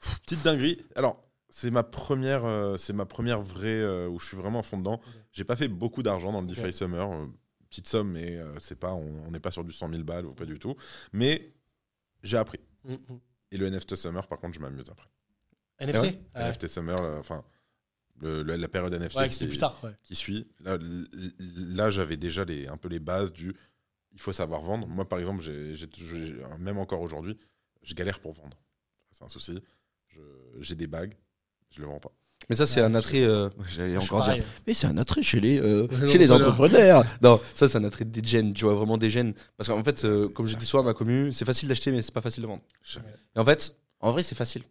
Pff, 0.00 0.20
petite 0.20 0.42
dinguerie. 0.44 0.84
Alors, 0.96 1.20
c'est 1.50 1.70
ma 1.70 1.82
première, 1.82 2.44
euh, 2.44 2.76
c'est 2.76 2.92
ma 2.92 3.06
première 3.06 3.40
vraie 3.42 3.80
euh, 3.80 4.08
où 4.08 4.18
je 4.18 4.26
suis 4.26 4.36
vraiment 4.36 4.60
à 4.60 4.62
fond 4.62 4.78
dedans. 4.78 5.00
J'ai 5.32 5.44
pas 5.44 5.56
fait 5.56 5.68
beaucoup 5.68 6.02
d'argent 6.02 6.32
dans 6.32 6.40
le 6.40 6.46
DeFi. 6.46 6.72
Summer, 6.72 7.10
euh, 7.12 7.26
petite 7.70 7.86
somme, 7.88 8.10
mais 8.12 8.36
euh, 8.36 8.58
c'est 8.60 8.78
pas, 8.78 8.92
on 8.94 9.30
n'est 9.30 9.40
pas 9.40 9.50
sur 9.50 9.64
du 9.64 9.72
100 9.72 9.90
000 9.90 10.02
balles 10.02 10.26
ou 10.26 10.34
pas 10.34 10.44
du 10.46 10.58
tout. 10.58 10.74
Mais 11.12 11.52
j'ai 12.22 12.36
appris. 12.38 12.60
Mm, 12.84 12.94
mm. 12.94 12.98
Et 13.52 13.56
le 13.56 13.70
NFT 13.70 13.94
Summer, 13.96 14.26
par 14.26 14.38
contre, 14.40 14.54
je 14.54 14.60
m'amuse 14.60 14.88
après. 14.90 15.08
NFC 15.78 16.00
ouais 16.02 16.20
Ouais, 16.36 16.48
NFT 16.50 16.66
Summer, 16.68 17.00
enfin, 17.18 17.44
le- 18.20 18.42
le- 18.42 18.56
la 18.56 18.68
période 18.68 18.92
NFT 18.94 19.16
Ouais, 19.16 19.28
qui, 19.28 19.34
c'était 19.34 19.48
plus 19.48 19.58
tard. 19.58 19.78
Ouais. 19.82 19.90
qui 20.04 20.14
suit. 20.14 20.46
Là, 20.60 21.90
j'avais 21.90 22.16
déjà 22.16 22.44
les, 22.44 22.66
un 22.68 22.76
peu 22.76 22.88
les 22.88 23.00
bases 23.00 23.32
du. 23.32 23.54
Il 24.12 24.20
faut 24.20 24.32
savoir 24.32 24.60
vendre. 24.62 24.86
Moi, 24.86 25.08
par 25.08 25.18
exemple, 25.18 25.42
j'ai- 25.42 25.74
même 26.60 26.78
encore 26.78 27.00
aujourd'hui, 27.00 27.36
je 27.82 27.94
galère 27.94 28.20
pour 28.20 28.32
vendre. 28.32 28.56
C'est 29.10 29.24
un 29.24 29.28
souci. 29.28 29.58
J'ai 30.60 30.76
des 30.76 30.86
bagues, 30.86 31.16
je 31.70 31.80
le 31.80 31.86
vends 31.86 31.98
pas. 31.98 32.12
Mais 32.50 32.56
ça, 32.56 32.66
c'est 32.66 32.80
Ouais, 32.80 32.86
un 32.86 32.94
attrait. 32.94 33.22
euh, 33.24 33.48
J'allais 33.74 33.96
encore 33.96 34.22
dire. 34.22 34.44
Mais 34.66 34.74
c'est 34.74 34.86
un 34.86 34.98
attrait 34.98 35.22
chez 35.22 35.40
les, 35.40 35.58
euh, 35.58 35.88
chez 36.06 36.18
les 36.18 36.30
entrepreneurs. 36.30 37.02
non, 37.22 37.40
ça, 37.54 37.66
c'est 37.68 37.78
un 37.78 37.84
attrait 37.84 38.04
des 38.04 38.22
gènes. 38.22 38.52
Tu 38.54 38.64
vois, 38.66 38.74
vraiment 38.74 38.98
des 38.98 39.08
gènes. 39.10 39.34
Parce 39.56 39.68
qu'en 39.68 39.82
fait, 39.82 40.04
euh, 40.04 40.28
comme 40.28 40.46
je 40.46 40.54
dis 40.56 40.66
souvent 40.66 40.82
à 40.82 40.86
ma 40.86 40.94
commu, 40.94 41.32
c'est 41.32 41.44
facile 41.46 41.68
d'acheter, 41.68 41.90
mais 41.90 42.02
c'est 42.02 42.12
pas 42.12 42.20
facile 42.20 42.42
de 42.42 42.46
vendre. 42.48 42.62
Jamais. 42.84 43.08
Et 43.34 43.38
en 43.38 43.44
fait, 43.44 43.74
en 44.00 44.12
vrai, 44.12 44.22
c'est 44.22 44.34
facile. 44.34 44.62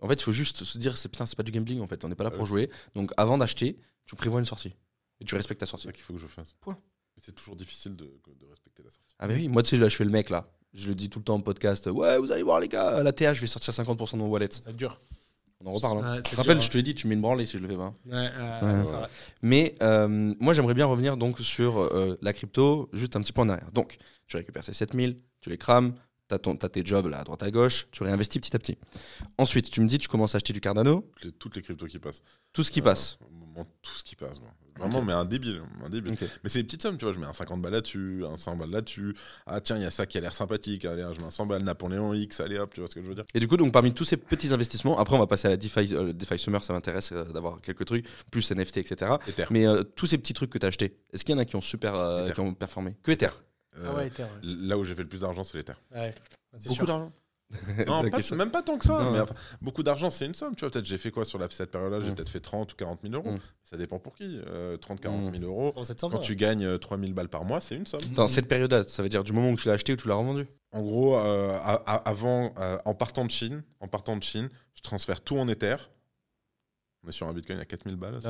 En 0.00 0.08
fait, 0.08 0.14
il 0.14 0.22
faut 0.22 0.32
juste 0.32 0.64
se 0.64 0.78
dire, 0.78 0.96
c'est 0.96 1.08
putain, 1.08 1.26
c'est 1.26 1.36
pas 1.36 1.42
du 1.42 1.50
gambling. 1.52 1.80
En 1.80 1.86
fait, 1.86 2.04
on 2.04 2.08
n'est 2.08 2.14
pas 2.14 2.24
là 2.24 2.30
pour 2.30 2.46
jouer. 2.46 2.70
Donc, 2.94 3.12
avant 3.16 3.36
d'acheter, 3.38 3.78
tu 4.06 4.14
prévois 4.16 4.38
une 4.40 4.46
sortie 4.46 4.74
et 5.20 5.24
tu 5.24 5.34
respectes 5.34 5.60
ta 5.60 5.66
C'est 5.66 5.70
sortie. 5.70 5.86
ça 5.86 5.92
qu'il 5.92 6.02
faut 6.04 6.14
que 6.14 6.20
je 6.20 6.26
fasse. 6.26 6.54
Point. 6.60 6.78
Mais 7.16 7.22
c'est 7.24 7.32
toujours 7.34 7.56
difficile 7.56 7.96
de, 7.96 8.04
de 8.04 8.46
respecter 8.46 8.82
la 8.84 8.90
sortie. 8.90 9.14
Ah 9.18 9.26
bah 9.26 9.34
oui, 9.36 9.48
moi 9.48 9.62
tu 9.64 9.70
sais, 9.70 9.76
là 9.76 9.88
je 9.88 9.96
fais 9.96 10.04
le 10.04 10.10
mec 10.10 10.30
là. 10.30 10.48
Je 10.74 10.86
le 10.88 10.94
dis 10.94 11.08
tout 11.10 11.18
le 11.18 11.24
temps 11.24 11.34
en 11.34 11.40
podcast. 11.40 11.86
Ouais, 11.86 12.18
vous 12.18 12.30
allez 12.30 12.42
voir 12.44 12.60
les 12.60 12.68
gars, 12.68 12.88
à 12.98 13.02
la 13.02 13.12
TH, 13.12 13.34
je 13.34 13.40
vais 13.40 13.46
sortir 13.48 13.72
50% 13.74 14.12
de 14.12 14.18
mon 14.18 14.28
wallet. 14.28 14.48
Ça 14.52 14.70
dure. 14.72 15.00
On 15.60 15.66
en 15.66 15.72
reparle. 15.72 16.04
Hein. 16.04 16.14
Ouais, 16.16 16.22
Tu 16.22 16.30
c'est 16.30 16.36
te 16.36 16.40
rappelles, 16.42 16.60
je 16.62 16.70
te 16.70 16.76
l'ai 16.76 16.84
dit, 16.84 16.94
tu 16.94 17.08
mets 17.08 17.14
une 17.14 17.20
branlée 17.20 17.44
si 17.44 17.56
je 17.56 17.62
le 17.62 17.68
fais 17.68 17.76
pas. 17.76 17.92
Ouais, 18.06 18.12
ouais, 18.12 18.28
Ouais. 18.28 18.84
c'est 18.84 18.92
vrai. 18.92 19.08
Mais 19.42 19.74
euh, 19.82 20.32
moi 20.38 20.54
j'aimerais 20.54 20.74
bien 20.74 20.86
revenir 20.86 21.16
donc 21.16 21.40
sur 21.40 21.78
euh, 21.80 22.16
la 22.22 22.32
crypto, 22.32 22.88
juste 22.92 23.16
un 23.16 23.20
petit 23.22 23.32
peu 23.32 23.40
en 23.40 23.48
arrière. 23.48 23.72
Donc, 23.72 23.96
tu 24.28 24.36
récupères 24.36 24.62
ces 24.62 24.72
7000, 24.74 25.16
tu 25.40 25.50
les 25.50 25.58
crames, 25.58 25.94
tu 26.28 26.34
as, 26.34 26.68
tes 26.68 26.84
jobs 26.84 27.06
là 27.06 27.20
à 27.20 27.24
droite 27.24 27.42
à 27.42 27.50
gauche, 27.50 27.86
tu 27.92 28.02
réinvestis 28.02 28.38
petit 28.40 28.54
à 28.54 28.58
petit. 28.58 28.76
Ensuite, 29.38 29.70
tu 29.70 29.80
me 29.80 29.88
dis, 29.88 29.98
tu 29.98 30.08
commences 30.08 30.34
à 30.34 30.36
acheter 30.36 30.52
du 30.52 30.60
Cardano, 30.60 31.10
Toutes 31.16 31.24
les, 31.24 31.32
toutes 31.32 31.56
les 31.56 31.62
cryptos 31.62 31.86
qui 31.86 31.98
passent. 31.98 32.22
tout 32.52 32.62
ce 32.62 32.70
qui 32.70 32.80
Euh, 32.80 32.84
passe. 32.84 33.18
vraiment 33.20 33.66
tout 33.82 33.90
ce 33.94 34.02
qui 34.04 34.14
passe. 34.16 34.40
Vraiment, 34.78 35.02
mais 35.02 35.12
un 35.12 35.24
débile. 35.24 35.60
Un 35.84 35.88
débile. 35.88 36.14
Mais 36.44 36.48
c'est 36.48 36.60
des 36.60 36.64
petites 36.64 36.82
sommes, 36.82 36.96
tu 36.96 37.04
vois. 37.04 37.12
Je 37.12 37.18
mets 37.18 37.26
un 37.26 37.32
50 37.32 37.60
balles 37.60 37.72
là-dessus, 37.72 38.22
un 38.24 38.36
100 38.36 38.54
balles 38.54 38.70
là-dessus. 38.70 39.12
Ah, 39.44 39.60
tiens, 39.60 39.76
il 39.76 39.82
y 39.82 39.84
a 39.84 39.90
ça 39.90 40.06
qui 40.06 40.16
a 40.18 40.20
l'air 40.20 40.32
sympathique. 40.32 40.84
Allez, 40.84 41.04
je 41.14 41.18
mets 41.20 41.26
un 41.26 41.30
100 41.32 41.46
balles 41.46 41.64
Napoléon 41.64 42.14
X. 42.14 42.38
Allez, 42.38 42.58
hop, 42.58 42.72
tu 42.72 42.78
vois 42.80 42.88
ce 42.88 42.94
que 42.94 43.02
je 43.02 43.08
veux 43.08 43.16
dire. 43.16 43.24
Et 43.34 43.40
du 43.40 43.48
coup, 43.48 43.56
donc 43.56 43.72
parmi 43.72 43.92
tous 43.92 44.04
ces 44.04 44.16
petits 44.16 44.52
investissements, 44.52 44.96
après 45.00 45.16
on 45.16 45.18
va 45.18 45.26
passer 45.26 45.48
à 45.48 45.50
la 45.50 45.56
DeFi, 45.56 45.92
euh, 45.96 46.12
DeFi 46.12 46.38
Summer, 46.38 46.62
ça 46.62 46.72
m'intéresse 46.74 47.10
euh, 47.10 47.24
d'avoir 47.24 47.60
quelques 47.60 47.86
trucs, 47.86 48.06
plus 48.30 48.48
NFT, 48.52 48.76
etc. 48.76 49.14
Ether. 49.26 49.46
Mais 49.50 49.66
euh, 49.66 49.82
tous 49.82 50.06
ces 50.06 50.16
petits 50.18 50.32
trucs 50.32 50.50
que 50.50 50.58
tu 50.58 50.64
as 50.66 50.68
achetés, 50.68 50.96
est-ce 51.12 51.24
qu'il 51.24 51.34
y 51.34 51.36
en 51.36 51.40
a 51.40 51.44
qui 51.44 51.56
ont 51.56 51.60
super 51.60 51.96
euh, 51.96 52.30
qui 52.30 52.38
ont 52.38 52.54
performé? 52.54 52.94
Que 53.02 53.10
Ether 53.10 53.26
Euh, 53.26 53.30
Ah 53.86 53.94
ouais, 53.94 54.06
Ether. 54.08 54.22
ouais. 54.24 54.28
Là 54.42 54.76
où 54.78 54.84
j'ai 54.84 54.94
fait 54.94 55.02
le 55.02 55.08
plus 55.08 55.20
d'argent, 55.20 55.44
c'est 55.44 55.56
l'Ether. 55.56 55.74
Ouais. 55.94 56.14
C'est 56.56 56.64
Beaucoup 56.68 56.74
sûr. 56.76 56.86
d'argent. 56.86 57.12
Non, 57.86 58.06
pas- 58.10 58.34
même 58.36 58.50
pas 58.50 58.62
tant 58.62 58.76
que 58.76 58.84
ça. 58.84 59.02
Non, 59.02 59.10
mais 59.10 59.20
enfin, 59.20 59.34
beaucoup 59.62 59.82
d'argent, 59.82 60.10
c'est 60.10 60.26
une 60.26 60.34
somme. 60.34 60.54
Tu 60.54 60.60
vois, 60.60 60.70
peut-être 60.70 60.84
j'ai 60.84 60.98
fait 60.98 61.10
quoi 61.10 61.24
sur 61.24 61.38
la, 61.38 61.48
cette 61.48 61.70
période-là? 61.70 62.02
J'ai 62.02 62.10
Mm. 62.10 62.14
peut-être 62.14 62.28
fait 62.28 62.40
30 62.40 62.74
ou 62.74 62.76
40 62.76 63.00
000 63.02 63.14
euros. 63.14 63.32
Mm. 63.32 63.40
Ça 63.62 63.78
dépend 63.78 63.98
pour 63.98 64.14
qui. 64.16 64.38
Euh, 64.48 64.76
30, 64.76 65.00
40 65.00 65.32
Mm. 65.32 65.38
000 65.40 65.44
euros. 65.44 65.72
Oh. 65.74 65.82
Quand 66.10 66.18
tu 66.18 66.36
gagnes 66.36 66.66
euh, 66.66 66.76
3 66.76 66.98
000 66.98 67.12
balles 67.12 67.30
par 67.30 67.46
mois, 67.46 67.62
c'est 67.62 67.74
une 67.74 67.86
somme. 67.86 68.02
Dans 68.14 68.26
cette 68.26 68.48
période-là, 68.48 68.84
ça 68.84 69.02
veut 69.02 69.08
dire 69.08 69.24
du 69.24 69.32
moment 69.32 69.48
où 69.50 69.56
tu 69.56 69.66
l'as 69.68 69.74
acheté 69.74 69.94
ou 69.94 69.96
tu 69.96 70.08
l'as 70.08 70.16
revendu? 70.16 70.46
En 70.72 70.82
gros, 70.82 71.18
euh, 71.18 71.56
avant, 71.86 72.52
euh, 72.58 72.76
en 72.84 72.94
partant 72.94 73.24
de 73.24 73.30
Chine, 73.30 73.62
en 73.80 73.88
partant 73.88 74.14
de 74.18 74.22
Chine, 74.22 74.50
je 74.74 74.82
transfère 74.82 75.22
tout 75.22 75.38
en 75.38 75.48
Ether. 75.48 75.76
On 77.02 77.08
est 77.08 77.12
sur 77.12 77.26
un 77.28 77.32
Bitcoin 77.32 77.58
à 77.60 77.64
4000 77.64 77.96
balles. 77.96 78.20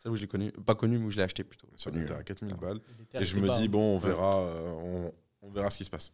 Euh, 0.00 0.02
Celle 0.02 0.12
où 0.12 0.16
je 0.16 0.22
l'ai 0.22 0.28
connu. 0.28 0.50
Pas 0.52 0.74
connu, 0.74 0.98
mais 0.98 1.06
où 1.06 1.10
je 1.10 1.16
l'ai 1.18 1.22
acheté 1.22 1.44
plutôt. 1.44 1.68
Connu, 1.84 2.04
Ether 2.04 2.14
à 2.14 2.18
euh. 2.18 2.22
4000 2.22 2.54
Ah. 2.56 2.60
balles. 2.60 2.80
Et 3.14 3.24
je 3.24 3.36
était 3.36 3.46
me 3.46 3.52
dis, 3.54 3.64
hein. 3.64 3.68
bon, 3.68 3.94
on 3.96 3.98
verra, 3.98 4.40
euh, 4.40 4.70
on, 4.70 5.12
on 5.42 5.50
verra 5.50 5.70
ce 5.70 5.78
qui 5.78 5.84
se 5.84 5.90
passe. 5.90 6.12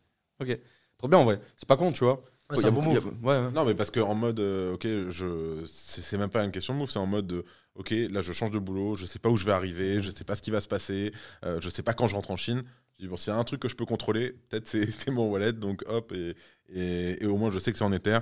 Trop 0.98 1.08
bien 1.08 1.18
en 1.18 1.24
vrai. 1.24 1.40
C'est 1.56 1.68
pas 1.68 1.76
con, 1.76 1.92
tu 1.92 2.04
vois. 2.04 2.22
Ouais, 2.50 2.58
y 2.60 2.64
a 2.64 2.68
un 2.68 2.70
bon 2.70 2.82
y 2.92 2.96
a- 2.96 3.00
move. 3.00 3.12
Ouais, 3.22 3.38
ouais. 3.38 3.50
Non, 3.50 3.64
mais 3.64 3.74
parce 3.74 3.90
que 3.90 4.00
en 4.00 4.14
mode, 4.14 4.38
euh, 4.40 4.74
ok, 4.74 4.86
je, 5.10 5.64
c'est 5.66 6.16
même 6.16 6.30
pas 6.30 6.44
une 6.44 6.52
question 6.52 6.74
de 6.74 6.78
move, 6.78 6.90
c'est 6.90 6.98
en 6.98 7.06
mode, 7.06 7.26
de, 7.26 7.44
ok, 7.74 7.90
là 8.10 8.22
je 8.22 8.32
change 8.32 8.52
de 8.52 8.58
boulot, 8.60 8.94
je 8.94 9.04
sais 9.04 9.18
pas 9.18 9.28
où 9.28 9.36
je 9.36 9.44
vais 9.44 9.52
arriver, 9.52 10.00
je 10.00 10.10
sais 10.12 10.22
pas 10.24 10.36
ce 10.36 10.42
qui 10.42 10.50
va 10.52 10.60
se 10.60 10.68
passer, 10.68 11.12
euh, 11.44 11.60
je 11.60 11.68
sais 11.70 11.82
pas 11.82 11.92
quand 11.92 12.06
je 12.06 12.14
rentre 12.14 12.30
en 12.30 12.36
Chine. 12.36 12.62
Je 12.98 13.04
dis, 13.04 13.08
bon, 13.08 13.16
s'il 13.16 13.32
y 13.32 13.36
a 13.36 13.38
un 13.38 13.44
truc 13.44 13.60
que 13.60 13.68
je 13.68 13.74
peux 13.74 13.84
contrôler, 13.84 14.30
peut-être 14.48 14.68
c'est 14.68 14.86
c'est 14.92 15.10
mon 15.10 15.28
wallet, 15.30 15.52
donc 15.52 15.82
hop, 15.88 16.12
et, 16.12 16.34
et, 16.72 17.22
et 17.22 17.26
au 17.26 17.36
moins 17.36 17.50
je 17.50 17.58
sais 17.58 17.72
que 17.72 17.78
c'est 17.78 17.84
en 17.84 17.92
Ether. 17.92 18.18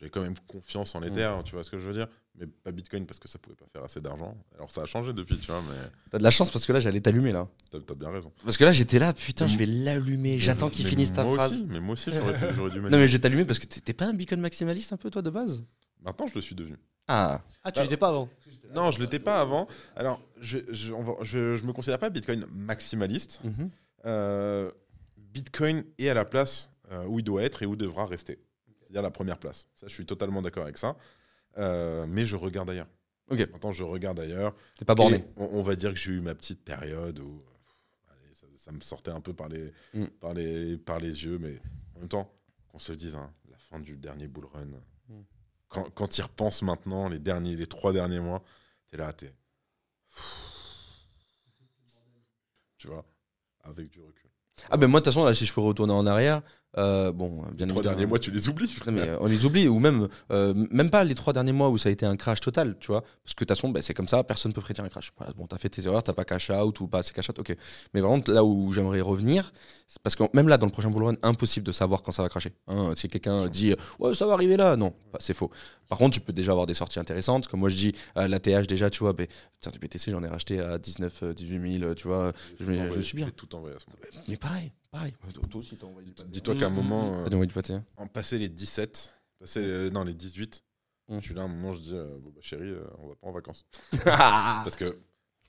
J'ai 0.00 0.08
quand 0.10 0.22
même 0.22 0.38
confiance 0.46 0.94
en 0.94 1.02
Ether, 1.02 1.30
tu 1.44 1.54
vois 1.54 1.62
ce 1.64 1.70
que 1.70 1.78
je 1.78 1.86
veux 1.86 1.92
dire 1.94 2.08
Mais 2.40 2.46
pas 2.46 2.70
Bitcoin 2.70 3.04
parce 3.04 3.18
que 3.18 3.26
ça 3.28 3.38
pouvait 3.38 3.56
pas 3.56 3.66
faire 3.72 3.82
assez 3.82 4.00
d'argent. 4.00 4.36
Alors 4.54 4.70
ça 4.70 4.82
a 4.82 4.86
changé 4.86 5.12
depuis, 5.12 5.36
tu 5.38 5.46
vois, 5.50 5.60
mais 5.62 5.90
T'as 6.10 6.18
de 6.18 6.22
la 6.22 6.30
chance 6.30 6.50
parce 6.50 6.64
que 6.66 6.72
là, 6.72 6.78
j'allais 6.80 7.00
t'allumer 7.00 7.32
là. 7.32 7.48
t'as 7.70 7.78
as 7.78 7.94
bien 7.94 8.10
raison. 8.10 8.32
Parce 8.44 8.56
que 8.56 8.64
là, 8.64 8.70
j'étais 8.72 8.98
là, 9.00 9.12
putain, 9.12 9.46
je 9.48 9.58
vais 9.58 9.66
l'allumer. 9.66 10.38
J'attends 10.38 10.70
qu'il 10.70 10.86
finisse 10.86 11.12
ta 11.12 11.24
moi 11.24 11.34
phrase. 11.34 11.52
Aussi, 11.52 11.66
mais 11.66 11.80
moi 11.80 11.94
aussi, 11.94 12.10
j'aurais 12.12 12.32
dû 12.70 12.80
mettre. 12.80 12.90
Non, 12.92 12.98
mais 12.98 13.08
je 13.08 13.12
vais 13.14 13.18
t'allumer 13.18 13.44
parce 13.44 13.58
que 13.58 13.66
t'es 13.66 13.92
pas 13.92 14.06
un 14.06 14.14
beacon 14.14 14.40
maximaliste 14.40 14.92
un 14.92 14.96
peu, 14.96 15.10
toi, 15.10 15.20
de 15.22 15.30
base? 15.30 15.64
Maintenant, 16.00 16.26
je 16.28 16.34
le 16.36 16.40
suis 16.40 16.54
devenu. 16.54 16.76
Ah, 17.08 17.42
Ah, 17.64 17.72
tu 17.72 17.80
l'étais 17.82 17.96
pas 17.96 18.08
avant 18.08 18.28
Non, 18.74 18.90
je 18.92 19.00
l'étais 19.00 19.18
pas 19.18 19.40
avant. 19.40 19.66
Alors, 19.96 20.20
je, 20.40 20.58
je, 20.70 20.92
on 20.92 21.02
va- 21.02 21.16
je, 21.24 21.56
je 21.56 21.64
me 21.64 21.72
considère 21.72 21.98
pas 21.98 22.10
Bitcoin 22.10 22.46
maximaliste. 22.52 23.40
mhm. 23.44 23.70
Euh, 24.06 24.70
Bitcoin 25.16 25.84
est 25.98 26.08
à 26.08 26.14
la 26.14 26.24
place 26.24 26.70
euh, 26.92 27.04
où 27.06 27.18
il 27.18 27.24
doit 27.24 27.42
être 27.42 27.62
et 27.62 27.66
où 27.66 27.72
il 27.74 27.76
devra 27.78 28.06
rester. 28.06 28.38
C'est-à-dire 28.80 29.02
la 29.02 29.10
première 29.10 29.38
place. 29.38 29.66
Ça, 29.74 29.86
je 29.88 29.92
suis 29.92 30.06
totalement 30.06 30.40
d'accord 30.40 30.62
avec 30.62 30.78
ça. 30.78 30.96
Euh, 31.58 32.06
mais 32.08 32.24
je 32.24 32.36
regarde 32.36 32.70
ailleurs. 32.70 32.88
Ok. 33.30 33.40
Maintenant, 33.52 33.72
je 33.72 33.82
regarde 33.82 34.18
ailleurs. 34.20 34.54
t'es 34.78 34.84
pas 34.84 34.94
borné. 34.94 35.24
on, 35.36 35.44
on 35.52 35.62
va 35.62 35.76
dire 35.76 35.90
que 35.92 35.98
j'ai 35.98 36.12
eu 36.12 36.20
ma 36.20 36.34
petite 36.34 36.64
période 36.64 37.18
où 37.18 37.42
allez, 38.08 38.34
ça, 38.34 38.46
ça 38.56 38.72
me 38.72 38.80
sortait 38.80 39.10
un 39.10 39.20
peu 39.20 39.34
par 39.34 39.48
les, 39.48 39.72
Mm. 39.94 40.06
par, 40.20 40.34
les, 40.34 40.76
par 40.78 40.98
les 40.98 41.24
yeux. 41.24 41.38
Mais 41.38 41.60
en 41.96 42.00
même 42.00 42.08
temps, 42.08 42.32
qu'on 42.68 42.78
se 42.78 42.92
le 42.92 42.96
dise, 42.96 43.14
hein, 43.16 43.32
la 43.50 43.58
fin 43.58 43.80
du 43.80 43.96
dernier 43.96 44.28
bull 44.28 44.46
run, 44.46 44.66
Mm. 45.08 45.22
quand, 45.68 45.90
quand 45.94 46.08
tu 46.08 46.20
y 46.20 46.22
repenses 46.22 46.62
maintenant, 46.62 47.08
les, 47.08 47.18
derniers, 47.18 47.56
les 47.56 47.66
trois 47.66 47.92
derniers 47.92 48.20
mois, 48.20 48.42
t'es 48.90 48.96
là, 48.96 49.12
t'es. 49.12 49.34
Tu 52.78 52.86
vois, 52.88 53.04
avec 53.64 53.90
du 53.90 54.00
recul. 54.00 54.30
Ah, 54.70 54.76
ben 54.76 54.86
moi, 54.88 55.00
de 55.00 55.04
toute 55.04 55.12
façon, 55.12 55.24
là, 55.24 55.34
si 55.34 55.46
je 55.46 55.52
peux 55.54 55.60
retourner 55.60 55.92
en 55.92 56.06
arrière, 56.06 56.42
euh, 56.76 57.12
bon, 57.12 57.44
bien 57.52 57.66
Les 57.66 57.70
trois 57.72 57.82
derniers 57.82 58.06
mois, 58.06 58.18
tu 58.18 58.30
les 58.30 58.48
oublies. 58.48 58.68
frère. 58.68 58.92
Non, 58.92 59.00
mais, 59.00 59.08
euh, 59.08 59.16
on 59.20 59.26
les 59.26 59.44
oublie, 59.46 59.68
ou 59.68 59.78
même, 59.78 60.06
euh, 60.30 60.52
même 60.70 60.90
pas 60.90 61.02
les 61.04 61.14
trois 61.14 61.32
derniers 61.32 61.52
mois 61.52 61.70
où 61.70 61.78
ça 61.78 61.88
a 61.88 61.92
été 61.92 62.04
un 62.06 62.16
crash 62.16 62.40
total, 62.40 62.76
tu 62.78 62.88
vois. 62.88 63.00
Parce 63.00 63.34
que 63.34 63.44
de 63.44 63.46
toute 63.46 63.48
façon, 63.56 63.70
bah, 63.70 63.80
c'est 63.82 63.94
comme 63.94 64.06
ça, 64.06 64.22
personne 64.22 64.52
peut 64.52 64.60
prédire 64.60 64.84
un 64.84 64.88
crash. 64.88 65.10
Voilà, 65.16 65.32
bon, 65.32 65.46
t'as 65.46 65.58
fait 65.58 65.70
tes 65.70 65.84
erreurs, 65.86 66.02
t'as 66.02 66.12
pas 66.12 66.24
cash 66.24 66.50
out 66.50 66.78
ou 66.80 66.86
pas 66.86 66.98
assez 66.98 67.12
cash 67.12 67.28
out, 67.30 67.38
ok. 67.38 67.56
Mais 67.94 68.00
par 68.02 68.10
contre, 68.10 68.30
là 68.30 68.44
où 68.44 68.70
j'aimerais 68.72 69.00
revenir, 69.00 69.52
c'est 69.86 70.00
parce 70.02 70.14
que 70.14 70.24
même 70.34 70.48
là, 70.48 70.58
dans 70.58 70.66
le 70.66 70.72
prochain 70.72 70.90
bull 70.90 71.04
run, 71.04 71.14
impossible 71.22 71.64
de 71.66 71.72
savoir 71.72 72.02
quand 72.02 72.12
ça 72.12 72.22
va 72.22 72.28
cracher. 72.28 72.52
hein. 72.68 72.92
si 72.94 73.08
quelqu'un 73.08 73.48
dit, 73.48 73.74
ouais, 73.98 74.14
ça 74.14 74.26
va 74.26 74.34
arriver 74.34 74.56
là, 74.56 74.76
non, 74.76 74.92
bah, 75.12 75.18
c'est 75.20 75.34
faux. 75.34 75.50
Par 75.88 75.96
contre, 75.98 76.14
tu 76.14 76.20
peux 76.20 76.32
déjà 76.34 76.52
avoir 76.52 76.66
des 76.66 76.74
sorties 76.74 77.00
intéressantes. 77.00 77.48
Comme 77.48 77.60
moi, 77.60 77.70
je 77.70 77.76
dis, 77.76 77.92
la 78.14 78.38
TH, 78.38 78.66
déjà, 78.66 78.90
tu 78.90 78.98
vois, 79.00 79.14
bah, 79.14 79.24
putain, 79.60 79.70
du 79.70 79.78
BTC, 79.78 80.10
j'en 80.10 80.22
ai 80.22 80.28
racheté 80.28 80.60
à 80.60 80.78
19, 80.78 81.22
euh, 81.22 81.32
18 81.34 81.78
000, 81.80 81.94
tu 81.94 82.08
vois. 82.08 82.32
Je 82.60 82.66
je 82.66 82.72
me 82.72 83.02
suis 83.02 83.16
bien. 83.16 83.28
tout. 83.34 83.48
Mais 84.28 84.36
pareil, 84.36 84.72
pareil. 84.90 85.14
Toi 85.50 85.60
aussi, 85.60 85.76
t'as 85.76 85.86
envoyé 85.86 86.06
du 86.08 86.14
pâté. 86.14 86.28
Dis-toi 86.30 86.54
qu'à 86.56 86.66
un 86.66 86.70
Mm, 86.70 86.74
moment, 86.74 87.10
mm, 87.10 87.14
euh, 87.14 87.24
T'as 87.24 87.30
envoyé 87.34 87.46
du 87.48 87.54
pâté, 87.54 87.72
hein. 87.74 87.84
en 87.96 88.06
passer 88.06 88.38
les 88.38 88.48
17, 88.48 89.18
passer 89.38 89.60
les- 89.66 89.90
non, 89.90 90.04
les 90.04 90.14
18, 90.14 90.62
Mm. 91.08 91.18
je 91.20 91.24
suis 91.24 91.34
là, 91.34 91.42
à 91.42 91.44
un 91.44 91.48
moment, 91.48 91.72
je 91.72 91.80
dis, 91.80 91.94
euh, 91.94 92.18
bon, 92.20 92.30
bah, 92.30 92.40
chérie, 92.42 92.68
euh, 92.70 92.84
on 92.98 93.08
va 93.08 93.14
pas 93.16 93.26
en 93.28 93.32
vacances. 93.32 93.64
Parce 94.04 94.76
que 94.76 94.98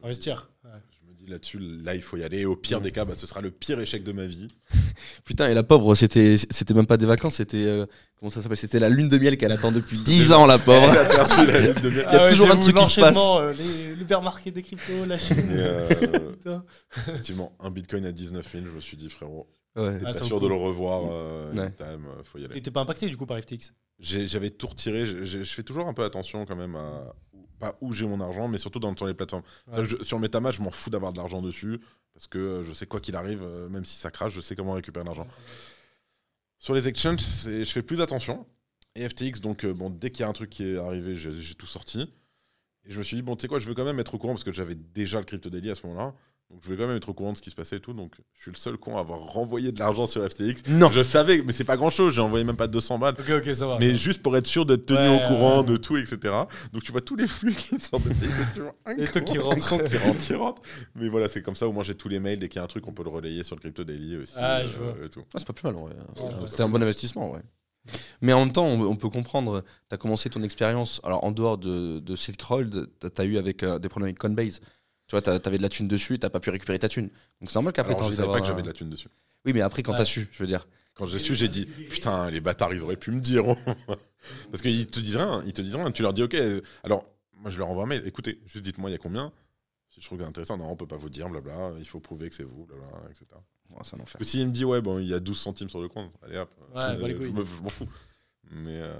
Investir. 0.03 0.49
Ouais. 0.63 0.69
je 0.91 1.09
me 1.09 1.13
dis 1.15 1.25
là-dessus, 1.27 1.59
là, 1.59 1.93
il 1.95 2.01
faut 2.01 2.17
y 2.17 2.23
aller. 2.23 2.39
Et 2.39 2.45
au 2.45 2.55
pire 2.55 2.79
des 2.81 2.91
cas, 2.91 3.05
bah, 3.05 3.13
ce 3.15 3.27
sera 3.27 3.41
le 3.41 3.51
pire 3.51 3.79
échec 3.79 4.03
de 4.03 4.11
ma 4.11 4.25
vie. 4.25 4.47
Putain, 5.25 5.49
et 5.49 5.53
la 5.53 5.63
pauvre, 5.63 5.95
c'était 5.95 6.35
c'était 6.37 6.73
même 6.73 6.85
pas 6.87 6.97
des 6.97 7.05
vacances, 7.05 7.35
c'était. 7.35 7.57
euh, 7.65 7.85
comment 8.17 8.29
ça 8.29 8.41
s'appelle? 8.41 8.57
C'était 8.57 8.79
la 8.79 8.89
lune 8.89 9.07
de 9.07 9.17
miel 9.17 9.37
qu'elle 9.37 9.51
attend 9.51 9.71
depuis 9.71 9.97
10 9.99 10.31
ans, 10.33 10.45
la 10.45 10.57
pauvre. 10.59 10.89
Elle 10.89 10.97
a 10.97 11.05
perdu 11.05 11.45
la 11.51 11.59
lune 11.59 11.81
de 11.83 11.89
miel. 11.89 12.05
Il 12.11 12.13
y 12.13 12.17
a 12.17 12.27
toujours 12.29 12.51
un 12.51 12.57
truc 12.57 12.75
qui 12.77 12.85
se 12.89 13.01
passe. 13.01 13.17
euh, 13.17 14.21
market 14.21 14.53
des 14.53 14.63
cryptos, 14.63 15.05
la 15.05 15.17
Chine. 15.17 15.37
Euh, 15.51 15.87
effectivement, 17.07 17.53
un 17.59 17.69
bitcoin 17.71 18.05
à 18.05 18.11
19 18.11 18.51
000, 18.51 18.65
je 18.65 18.71
me 18.71 18.79
suis 18.81 18.97
dit, 18.97 19.09
frérot, 19.09 19.47
Ouais. 19.75 19.97
t'es 19.99 20.05
Ah, 20.07 20.11
pas 20.11 20.21
sûr 20.21 20.39
de 20.41 20.47
le 20.47 20.55
revoir 20.55 21.03
euh, 21.11 21.53
Ouais. 21.53 21.59
anytime, 21.61 22.05
euh, 22.07 22.23
faut 22.23 22.39
y 22.39 22.45
aller. 22.45 22.57
Et 22.57 22.61
t'es 22.61 22.71
pas 22.71 22.81
impacté 22.81 23.07
du 23.07 23.15
coup 23.17 23.25
par 23.25 23.37
FTX 23.39 23.73
J'avais 23.99 24.49
tout 24.49 24.67
retiré. 24.67 25.05
Je 25.05 25.43
fais 25.43 25.61
toujours 25.63 25.87
un 25.87 25.93
peu 25.93 26.03
attention 26.03 26.45
quand 26.45 26.55
même 26.55 26.75
à 26.75 27.13
pas 27.59 27.77
où 27.81 27.91
j'ai 27.93 28.05
mon 28.07 28.19
argent, 28.21 28.47
mais 28.47 28.57
surtout 28.57 28.79
dans, 28.79 28.95
sur 28.95 29.05
les 29.07 29.13
plateformes. 29.13 29.43
Ouais. 29.67 29.85
Je- 29.85 30.01
sur 30.03 30.17
MetaMask, 30.19 30.57
je 30.57 30.63
m'en 30.63 30.71
fous 30.71 30.89
d'avoir 30.89 31.11
de 31.13 31.17
l'argent 31.17 31.41
dessus 31.41 31.79
parce 32.13 32.27
que 32.27 32.37
euh, 32.37 32.63
je 32.63 32.73
sais 32.73 32.85
quoi 32.85 32.99
qu'il 32.99 33.15
arrive, 33.15 33.43
euh, 33.43 33.69
même 33.69 33.85
si 33.85 33.95
ça 33.97 34.11
crache, 34.11 34.33
je 34.33 34.41
sais 34.41 34.55
comment 34.55 34.73
récupérer 34.73 35.05
l'argent. 35.05 35.27
Sur 36.57 36.73
les 36.73 36.87
exchanges, 36.87 37.19
je 37.45 37.63
fais 37.63 37.81
plus 37.83 38.01
attention. 38.01 38.45
Et 38.95 39.07
FTX, 39.07 39.39
donc 39.39 39.63
euh, 39.65 39.73
bon, 39.73 39.89
dès 39.89 40.09
qu'il 40.09 40.21
y 40.21 40.23
a 40.23 40.27
un 40.29 40.33
truc 40.33 40.49
qui 40.49 40.63
est 40.63 40.77
arrivé, 40.77 41.15
j'ai 41.15 41.31
j'ai 41.41 41.53
tout 41.55 41.67
sorti. 41.67 42.11
Et 42.85 42.91
je 42.91 42.97
me 42.97 43.03
suis 43.03 43.15
dit 43.15 43.21
bon, 43.21 43.35
tu 43.35 43.43
sais 43.43 43.47
quoi, 43.47 43.59
je 43.59 43.67
veux 43.67 43.75
quand 43.75 43.85
même 43.85 43.99
être 43.99 44.15
au 44.15 44.17
courant 44.17 44.33
parce 44.33 44.43
que 44.43 44.51
j'avais 44.51 44.75
déjà 44.75 45.19
le 45.19 45.25
crypto 45.25 45.49
daily 45.49 45.69
à 45.69 45.75
ce 45.75 45.85
moment-là. 45.87 46.13
Donc 46.51 46.61
je 46.61 46.65
voulais 46.65 46.77
quand 46.79 46.87
même 46.87 46.97
être 46.97 47.09
au 47.09 47.13
courant 47.13 47.31
de 47.33 47.37
ce 47.37 47.43
qui 47.43 47.51
se 47.51 47.55
passait 47.55 47.75
et 47.75 47.79
tout. 47.79 47.93
Donc 47.93 48.15
je 48.35 48.41
suis 48.41 48.51
le 48.51 48.57
seul 48.57 48.75
con 48.77 48.97
à 48.97 49.01
avoir 49.01 49.19
renvoyé 49.19 49.71
de 49.71 49.77
l'argent 49.79 50.07
sur 50.07 50.27
FTX. 50.27 50.63
Non. 50.69 50.89
Je 50.91 51.03
savais, 51.03 51.43
mais 51.45 51.51
c'est 51.51 51.63
pas 51.63 51.77
grand 51.77 51.91
chose. 51.91 52.15
J'ai 52.15 52.21
envoyé 52.21 52.43
même 52.43 52.55
pas 52.55 52.65
200 52.67 52.97
balles. 52.97 53.15
Ok, 53.19 53.29
ok, 53.29 53.53
ça 53.55 53.67
va. 53.67 53.77
Mais 53.79 53.95
juste 53.95 54.23
pour 54.23 54.35
être 54.35 54.47
sûr 54.47 54.65
d'être 54.65 54.87
tenu 54.87 54.97
Ouais, 54.97 55.23
au 55.23 55.27
courant 55.27 55.51
ouais, 55.61 55.65
ouais. 55.67 55.71
de 55.73 55.77
tout, 55.77 55.95
etc. 55.97 56.17
Donc 56.73 56.81
tu 56.83 56.91
vois 56.91 57.01
tous 57.01 57.15
les 57.15 57.27
flux 57.27 57.53
qui 57.53 57.77
sortent 57.79 58.03
de 58.07 58.13
un 58.87 58.97
Et 58.97 59.07
toi 59.07 59.21
qui 59.21 59.37
rentre. 59.37 59.55
qui 59.89 59.97
rentre, 59.97 60.19
qui 60.21 60.33
rentre. 60.33 60.61
Mais 60.95 61.07
voilà, 61.09 61.27
c'est 61.27 61.43
comme 61.43 61.55
ça, 61.55 61.67
au 61.67 61.71
moins 61.71 61.83
j'ai 61.83 61.95
tous 61.95 62.09
les 62.09 62.19
mails. 62.19 62.39
Dès 62.39 62.49
qu'il 62.49 62.57
y 62.57 62.61
a 62.61 62.63
un 62.63 62.67
truc, 62.67 62.87
on 62.87 62.93
peut 62.93 63.03
le 63.03 63.09
relayer 63.11 63.43
sur 63.43 63.55
le 63.55 63.61
Crypto 63.61 63.83
Daily 63.83 64.17
aussi. 64.17 64.33
euh, 64.37 64.41
Ah, 64.41 64.65
je 64.65 64.77
vois. 64.77 64.95
et 65.05 65.09
tout. 65.09 65.21
Ah, 65.33 65.37
c'est 65.37 65.47
pas 65.47 65.53
plus 65.53 65.65
mal, 65.67 65.75
en 65.75 65.81
vrai. 65.85 65.93
C'était 66.15 66.33
ouais. 66.33 66.47
c'était 66.47 66.63
un 66.63 66.69
bon 66.69 66.81
investissement, 66.81 67.31
ouais. 67.31 67.41
Mais 68.21 68.33
en 68.33 68.39
même 68.39 68.51
temps, 68.51 68.65
on, 68.65 68.81
on 68.81 68.95
peut 68.95 69.09
comprendre, 69.09 69.61
tu 69.87 69.95
as 69.95 69.97
commencé 69.97 70.29
ton 70.29 70.41
expérience, 70.41 70.99
alors 71.03 71.23
en 71.23 71.31
dehors 71.31 71.57
de, 71.57 71.99
de 71.99 72.15
Silk 72.15 72.41
Road, 72.41 72.87
tu 72.99 73.21
as 73.21 73.25
eu 73.25 73.37
avec, 73.37 73.63
euh, 73.63 73.79
des 73.79 73.89
problèmes 73.89 74.07
avec 74.09 74.19
Coinbase. 74.19 74.59
Tu 75.09 75.15
vois, 75.17 75.21
tu 75.23 75.29
avais 75.29 75.57
de 75.57 75.63
la 75.63 75.69
thune 75.69 75.87
dessus, 75.87 76.19
tu 76.19 76.29
pas 76.29 76.39
pu 76.39 76.51
récupérer 76.51 76.77
ta 76.79 76.87
thune. 76.87 77.09
Donc 77.41 77.49
c'est 77.49 77.55
normal 77.55 77.73
qu'après, 77.73 77.93
Alors 77.95 78.05
tu 78.05 78.11
je 78.11 78.17
savais 78.17 78.31
pas 78.31 78.39
que 78.39 78.45
j'avais 78.47 78.61
de 78.61 78.67
la 78.67 78.73
thune 78.73 78.89
dessus. 78.91 79.09
Oui, 79.43 79.53
mais 79.53 79.61
après, 79.61 79.81
quand 79.81 79.91
Ouais. 79.93 79.97
tu 79.97 80.01
as 80.03 80.05
su, 80.05 80.29
je 80.31 80.39
veux 80.43 80.47
dire. 80.47 80.67
Quand 80.93 81.05
j'ai 81.07 81.17
su, 81.17 81.35
j'ai 81.35 81.47
dit 81.47 81.65
putain, 81.65 82.29
les 82.29 82.39
bâtards, 82.41 82.73
ils 82.73 82.83
auraient 82.83 82.95
pu 82.95 83.09
me 83.11 83.19
dire. 83.19 83.43
Parce 84.51 84.61
qu'ils 84.61 84.85
te 84.87 84.99
disent 84.99 85.15
rien, 85.17 85.41
ils 85.45 85.53
te 85.53 85.61
disent 85.61 85.75
rien. 85.75 85.91
Tu 85.91 86.03
leur 86.03 86.13
dis 86.13 86.21
ok. 86.23 86.35
Alors 86.83 87.05
moi 87.33 87.49
je 87.49 87.57
leur 87.57 87.69
envoie 87.69 87.83
un 87.83 87.87
mail. 87.87 88.03
Écoutez, 88.05 88.39
juste 88.45 88.63
dites-moi 88.63 88.89
il 88.89 88.93
y 88.93 88.95
a 88.95 88.99
combien? 88.99 89.31
Si 89.89 89.99
je 90.01 90.05
trouve 90.05 90.19
que 90.19 90.23
c'est 90.23 90.29
intéressant, 90.29 90.57
non, 90.57 90.69
on 90.69 90.75
peut 90.75 90.85
pas 90.85 90.97
vous 90.97 91.09
dire, 91.09 91.27
blabla. 91.27 91.71
Il 91.79 91.85
faut 91.87 91.99
prouver 91.99 92.29
que 92.29 92.35
c'est 92.35 92.43
vous, 92.43 92.65
blabla, 92.65 92.85
etc. 93.09 93.25
Ouais, 93.71 93.77
c'est 93.83 93.95
un 93.97 94.03
enfer. 94.03 94.13
Parce 94.13 94.17
que 94.17 94.23
s'il 94.25 94.45
me 94.45 94.51
dit 94.51 94.63
ouais, 94.65 94.81
bon, 94.81 94.99
il 94.99 95.07
y 95.07 95.13
a 95.13 95.19
12 95.19 95.39
centimes 95.39 95.69
sur 95.69 95.81
le 95.81 95.87
compte, 95.87 96.11
allez 96.21 96.37
hop. 96.37 96.49
Ouais, 96.75 96.81
Euh, 96.83 96.97
bah 96.97 97.07
je 97.57 97.63
m'en 97.63 97.69
fous. 97.69 97.87
Mais 98.51 98.79
euh, 98.81 98.93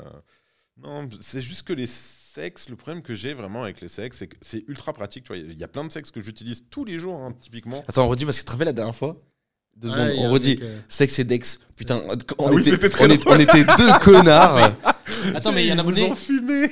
non, 0.78 1.08
c'est 1.22 1.42
juste 1.42 1.64
que 1.64 1.74
les 1.74 1.86
sexes, 2.34 2.70
le 2.70 2.76
problème 2.76 3.02
que 3.02 3.16
j'ai 3.16 3.34
vraiment 3.34 3.64
avec 3.64 3.82
les 3.82 3.88
sexes, 3.88 4.20
c'est 4.20 4.28
que 4.28 4.38
c'est 4.42 4.64
ultra 4.68 4.94
pratique. 4.94 5.24
Tu 5.26 5.30
vois, 5.30 5.38
il 5.38 5.58
y 5.58 5.64
a 5.64 5.68
plein 5.68 5.84
de 5.84 5.92
sexes 5.92 6.12
que 6.12 6.22
j'utilise 6.22 6.64
tous 6.70 6.86
les 6.86 7.00
jours, 7.00 7.16
hein, 7.20 7.34
typiquement. 7.42 7.84
Attends, 7.88 8.06
on 8.06 8.10
redit 8.10 8.26
parce 8.26 8.38
que 8.38 8.42
tu 8.42 8.46
te 8.46 8.52
rappelles 8.52 8.68
la 8.68 8.74
dernière 8.74 8.96
fois? 8.96 9.18
Deux 9.76 9.90
Ouais, 9.90 9.96
secondes, 9.96 10.26
on 10.26 10.32
redit. 10.32 10.56
mec, 10.56 10.62
euh, 10.64 10.80
Sexe 10.90 11.20
et 11.20 11.24
Dex. 11.24 11.60
Putain, 11.76 12.02
on, 12.38 12.48
Ah 12.48 12.52
oui, 12.54 12.62
était, 12.68 12.86
est- 12.86 13.28
on 13.28 13.40
était 13.40 13.64
deux 13.64 14.00
connards. 14.02 14.72
Attends, 15.36 15.52
mais 15.52 15.64
il 15.64 15.68
y 15.68 15.72
a 15.72 15.76
un 15.76 15.80
abonné. 15.80 16.12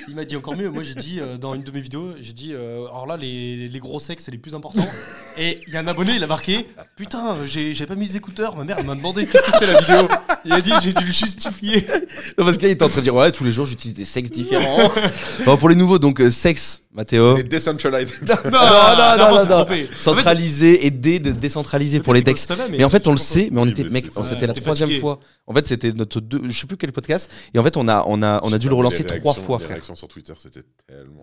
Il 0.07 0.15
m'a 0.15 0.25
dit 0.25 0.35
encore 0.35 0.55
mieux. 0.55 0.69
Moi, 0.69 0.83
j'ai 0.83 0.95
dit 0.95 1.19
euh, 1.19 1.37
dans 1.37 1.53
une 1.53 1.63
de 1.63 1.71
mes 1.71 1.81
vidéos, 1.81 2.13
j'ai 2.19 2.33
dit 2.33 2.53
euh, 2.53 2.87
alors 2.87 3.05
là, 3.07 3.17
les, 3.17 3.67
les 3.67 3.79
gros 3.79 3.99
sexes, 3.99 4.25
c'est 4.25 4.31
les 4.31 4.37
plus 4.37 4.55
importants. 4.55 4.87
Et 5.37 5.59
il 5.67 5.73
y 5.73 5.77
a 5.77 5.81
un 5.81 5.87
abonné, 5.87 6.13
il 6.15 6.23
a 6.23 6.27
marqué 6.27 6.65
Putain, 6.95 7.45
j'ai 7.45 7.73
j'ai 7.73 7.85
pas 7.85 7.95
mis 7.95 8.07
les 8.07 8.17
écouteurs. 8.17 8.55
Ma 8.55 8.63
mère 8.63 8.77
elle 8.79 8.85
m'a 8.85 8.95
demandé 8.95 9.27
qu'est-ce 9.27 9.45
que 9.45 9.51
c'était 9.51 9.71
la 9.71 9.79
vidéo? 9.79 10.07
Il 10.45 10.53
a 10.53 10.61
dit 10.61 10.71
J'ai 10.81 10.93
dû 10.93 11.05
le 11.05 11.13
justifier. 11.13 11.87
Non, 12.37 12.45
parce 12.45 12.57
que 12.57 12.63
là, 12.63 12.69
il 12.69 12.71
était 12.71 12.83
en 12.83 12.89
train 12.89 12.99
de 12.99 13.03
dire 13.03 13.15
Ouais, 13.15 13.31
tous 13.31 13.43
les 13.43 13.51
jours, 13.51 13.65
j'utilise 13.65 13.95
des 13.95 14.05
sexes 14.05 14.31
différents. 14.31 14.91
Bon, 15.45 15.57
pour 15.57 15.69
les 15.69 15.75
nouveaux, 15.75 15.99
donc, 15.99 16.19
euh, 16.19 16.29
sexe, 16.29 16.81
Mathéo. 16.97 17.37
Les 17.37 17.43
decentralized. 17.43 18.27
Non, 18.45 18.51
non, 18.51 19.17
non, 19.17 19.17
non, 19.17 19.35
non. 19.45 19.45
trompé. 19.65 19.87
Centralisé 19.95 20.85
et 20.87 20.91
dé 20.91 21.19
de 21.19 21.31
décentralisé 21.31 21.99
pour 21.99 22.13
les 22.13 22.23
textes. 22.23 22.51
Mais 22.71 22.83
en 22.83 22.89
fait, 22.89 23.07
on 23.07 23.11
le 23.11 23.17
sait, 23.17 23.49
mais 23.51 23.61
on 23.61 23.67
était, 23.67 23.83
mec, 23.85 24.07
c'était 24.23 24.47
la 24.47 24.53
troisième 24.53 24.99
fois. 24.99 25.19
En 25.45 25.53
fait, 25.53 25.67
c'était 25.67 25.91
notre 25.93 26.19
deux, 26.19 26.41
je 26.43 26.51
sais 26.51 26.67
plus 26.67 26.75
quel 26.75 26.91
podcast. 26.91 27.31
Et 27.53 27.59
en 27.59 27.63
fait, 27.63 27.77
on 27.77 27.87
a, 27.87 28.03
on 28.07 28.21
a, 28.23 28.39
on 28.43 28.51
a 28.51 28.57
dû 28.57 28.67
le 28.67 28.75
relancer 28.75 29.03
trois 29.05 29.33
fois, 29.35 29.57
Les 29.59 29.63
frère. 29.65 29.75
réactions 29.75 29.95
sur 29.95 30.07
Twitter, 30.07 30.33
c'était 30.37 30.63
tellement. 30.87 31.21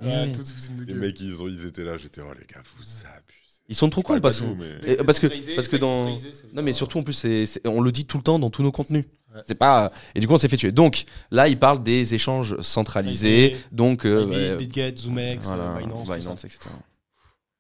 Les 0.86 0.94
mecs, 0.94 1.20
ils, 1.20 1.42
ont, 1.42 1.48
ils 1.48 1.66
étaient 1.66 1.84
là, 1.84 1.98
j'étais, 2.00 2.20
oh 2.22 2.32
les 2.38 2.46
gars, 2.46 2.62
vous 2.78 2.84
abusez. 2.84 3.20
Ils 3.68 3.74
sont 3.74 3.88
trop 3.88 4.02
cons 4.02 4.14
pas 4.14 4.20
parce 4.20 4.40
que. 4.42 5.02
parce 5.02 5.18
que- 5.18 5.56
parce 5.56 5.68
que 5.68 5.76
dans- 5.76 6.10
Non, 6.54 6.62
mais 6.62 6.72
surtout 6.74 6.98
en 6.98 7.02
plus, 7.02 7.24
on 7.66 7.80
le 7.80 7.90
dit 7.92 8.04
tout 8.04 8.18
le 8.18 8.22
temps 8.22 8.38
dans 8.38 8.50
tous 8.50 8.62
nos 8.62 8.70
contenus. 8.72 9.04
Ouais. 9.34 9.40
C'est 9.46 9.54
pas. 9.56 9.92
Et 10.14 10.20
du 10.20 10.26
coup, 10.28 10.34
on 10.34 10.38
s'est 10.38 10.48
fait 10.48 10.56
tuer. 10.56 10.70
Donc 10.72 11.04
là, 11.30 11.48
il 11.48 11.58
parle 11.58 11.82
des 11.82 12.14
échanges 12.14 12.60
centralisés. 12.60 13.56
Donc. 13.72 14.06
euh, 14.06 14.26
Bybit, 14.26 14.36
ouais, 14.36 14.56
BitGet, 14.58 14.94
ZoomX, 14.96 15.38
voilà, 15.42 15.74
euh, 15.74 15.78
Binance. 15.80 16.08
Binance, 16.08 16.44
etc. 16.44 16.60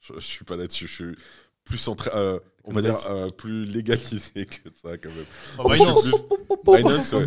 Je, 0.00 0.12
je 0.14 0.20
suis 0.26 0.44
pas 0.44 0.56
là-dessus. 0.56 0.86
Je 0.86 0.92
suis 0.94 1.16
plus 1.64 1.78
centré. 1.78 2.10
euh, 2.14 2.38
on 2.66 2.72
va 2.72 2.80
dire 2.82 2.98
euh, 3.10 3.28
plus 3.30 3.64
légalisé 3.64 4.46
que 4.46 4.68
ça, 4.82 4.96
quand 4.98 5.08
même. 5.10 5.24
Oh, 5.58 5.68
Binance. 5.68 6.02
plus- 6.02 6.24
Binance, 6.82 7.12
ouais. 7.12 7.26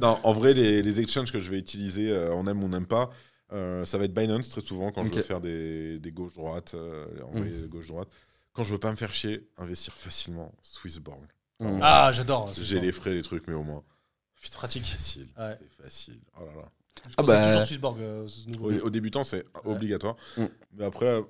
Non, 0.00 0.18
en 0.22 0.32
vrai, 0.32 0.54
les, 0.54 0.82
les 0.82 1.00
exchanges 1.00 1.30
que 1.32 1.40
je 1.40 1.50
vais 1.50 1.58
utiliser, 1.58 2.10
euh, 2.10 2.34
on 2.34 2.46
aime 2.46 2.62
ou 2.62 2.66
on 2.66 2.70
n'aime 2.70 2.86
pas, 2.86 3.10
euh, 3.52 3.84
ça 3.84 3.98
va 3.98 4.04
être 4.04 4.14
Binance 4.14 4.48
très 4.48 4.60
souvent 4.62 4.90
quand 4.90 5.02
je 5.04 5.10
veux 5.10 5.22
faire 5.22 5.40
des, 5.40 5.98
des 6.00 6.10
gauche-droite, 6.10 6.72
euh, 6.74 7.04
envoyer 7.24 7.68
gauche-droite. 7.68 8.08
Quand 8.52 8.64
je 8.64 8.72
veux 8.72 8.78
pas 8.78 8.90
me 8.90 8.96
faire 8.96 9.12
chier, 9.12 9.46
investir 9.58 9.92
facilement, 9.94 10.52
Swissborg. 10.62 11.20
Mm. 11.60 11.78
Ah, 11.82 12.10
j'adore. 12.12 12.50
c'est 12.54 12.62
J'ai 12.64 12.80
les 12.80 12.92
frais, 12.92 13.12
les 13.14 13.22
trucs, 13.22 13.46
mais 13.46 13.54
au 13.54 13.62
moins. 13.62 13.82
Putain, 14.40 14.56
Pratique. 14.58 14.84
C'est 14.84 14.92
facile. 14.96 15.28
Ouais. 15.38 15.56
C'est 15.58 15.82
facile. 15.84 16.20
Oh 16.38 16.44
là 16.44 16.62
là. 16.62 16.68
Je 17.08 17.14
Ah 17.16 17.22
bah- 17.22 17.46
toujours 17.52 17.66
Swissborg, 17.66 18.00
euh, 18.00 18.26
ce 18.28 18.48
nouveau. 18.48 18.72
Au, 18.72 18.86
au 18.86 18.90
débutant, 18.90 19.24
c'est 19.24 19.44
obligatoire. 19.64 20.16
Mm. 20.36 20.44
Mais 20.74 20.84
après, 20.84 21.20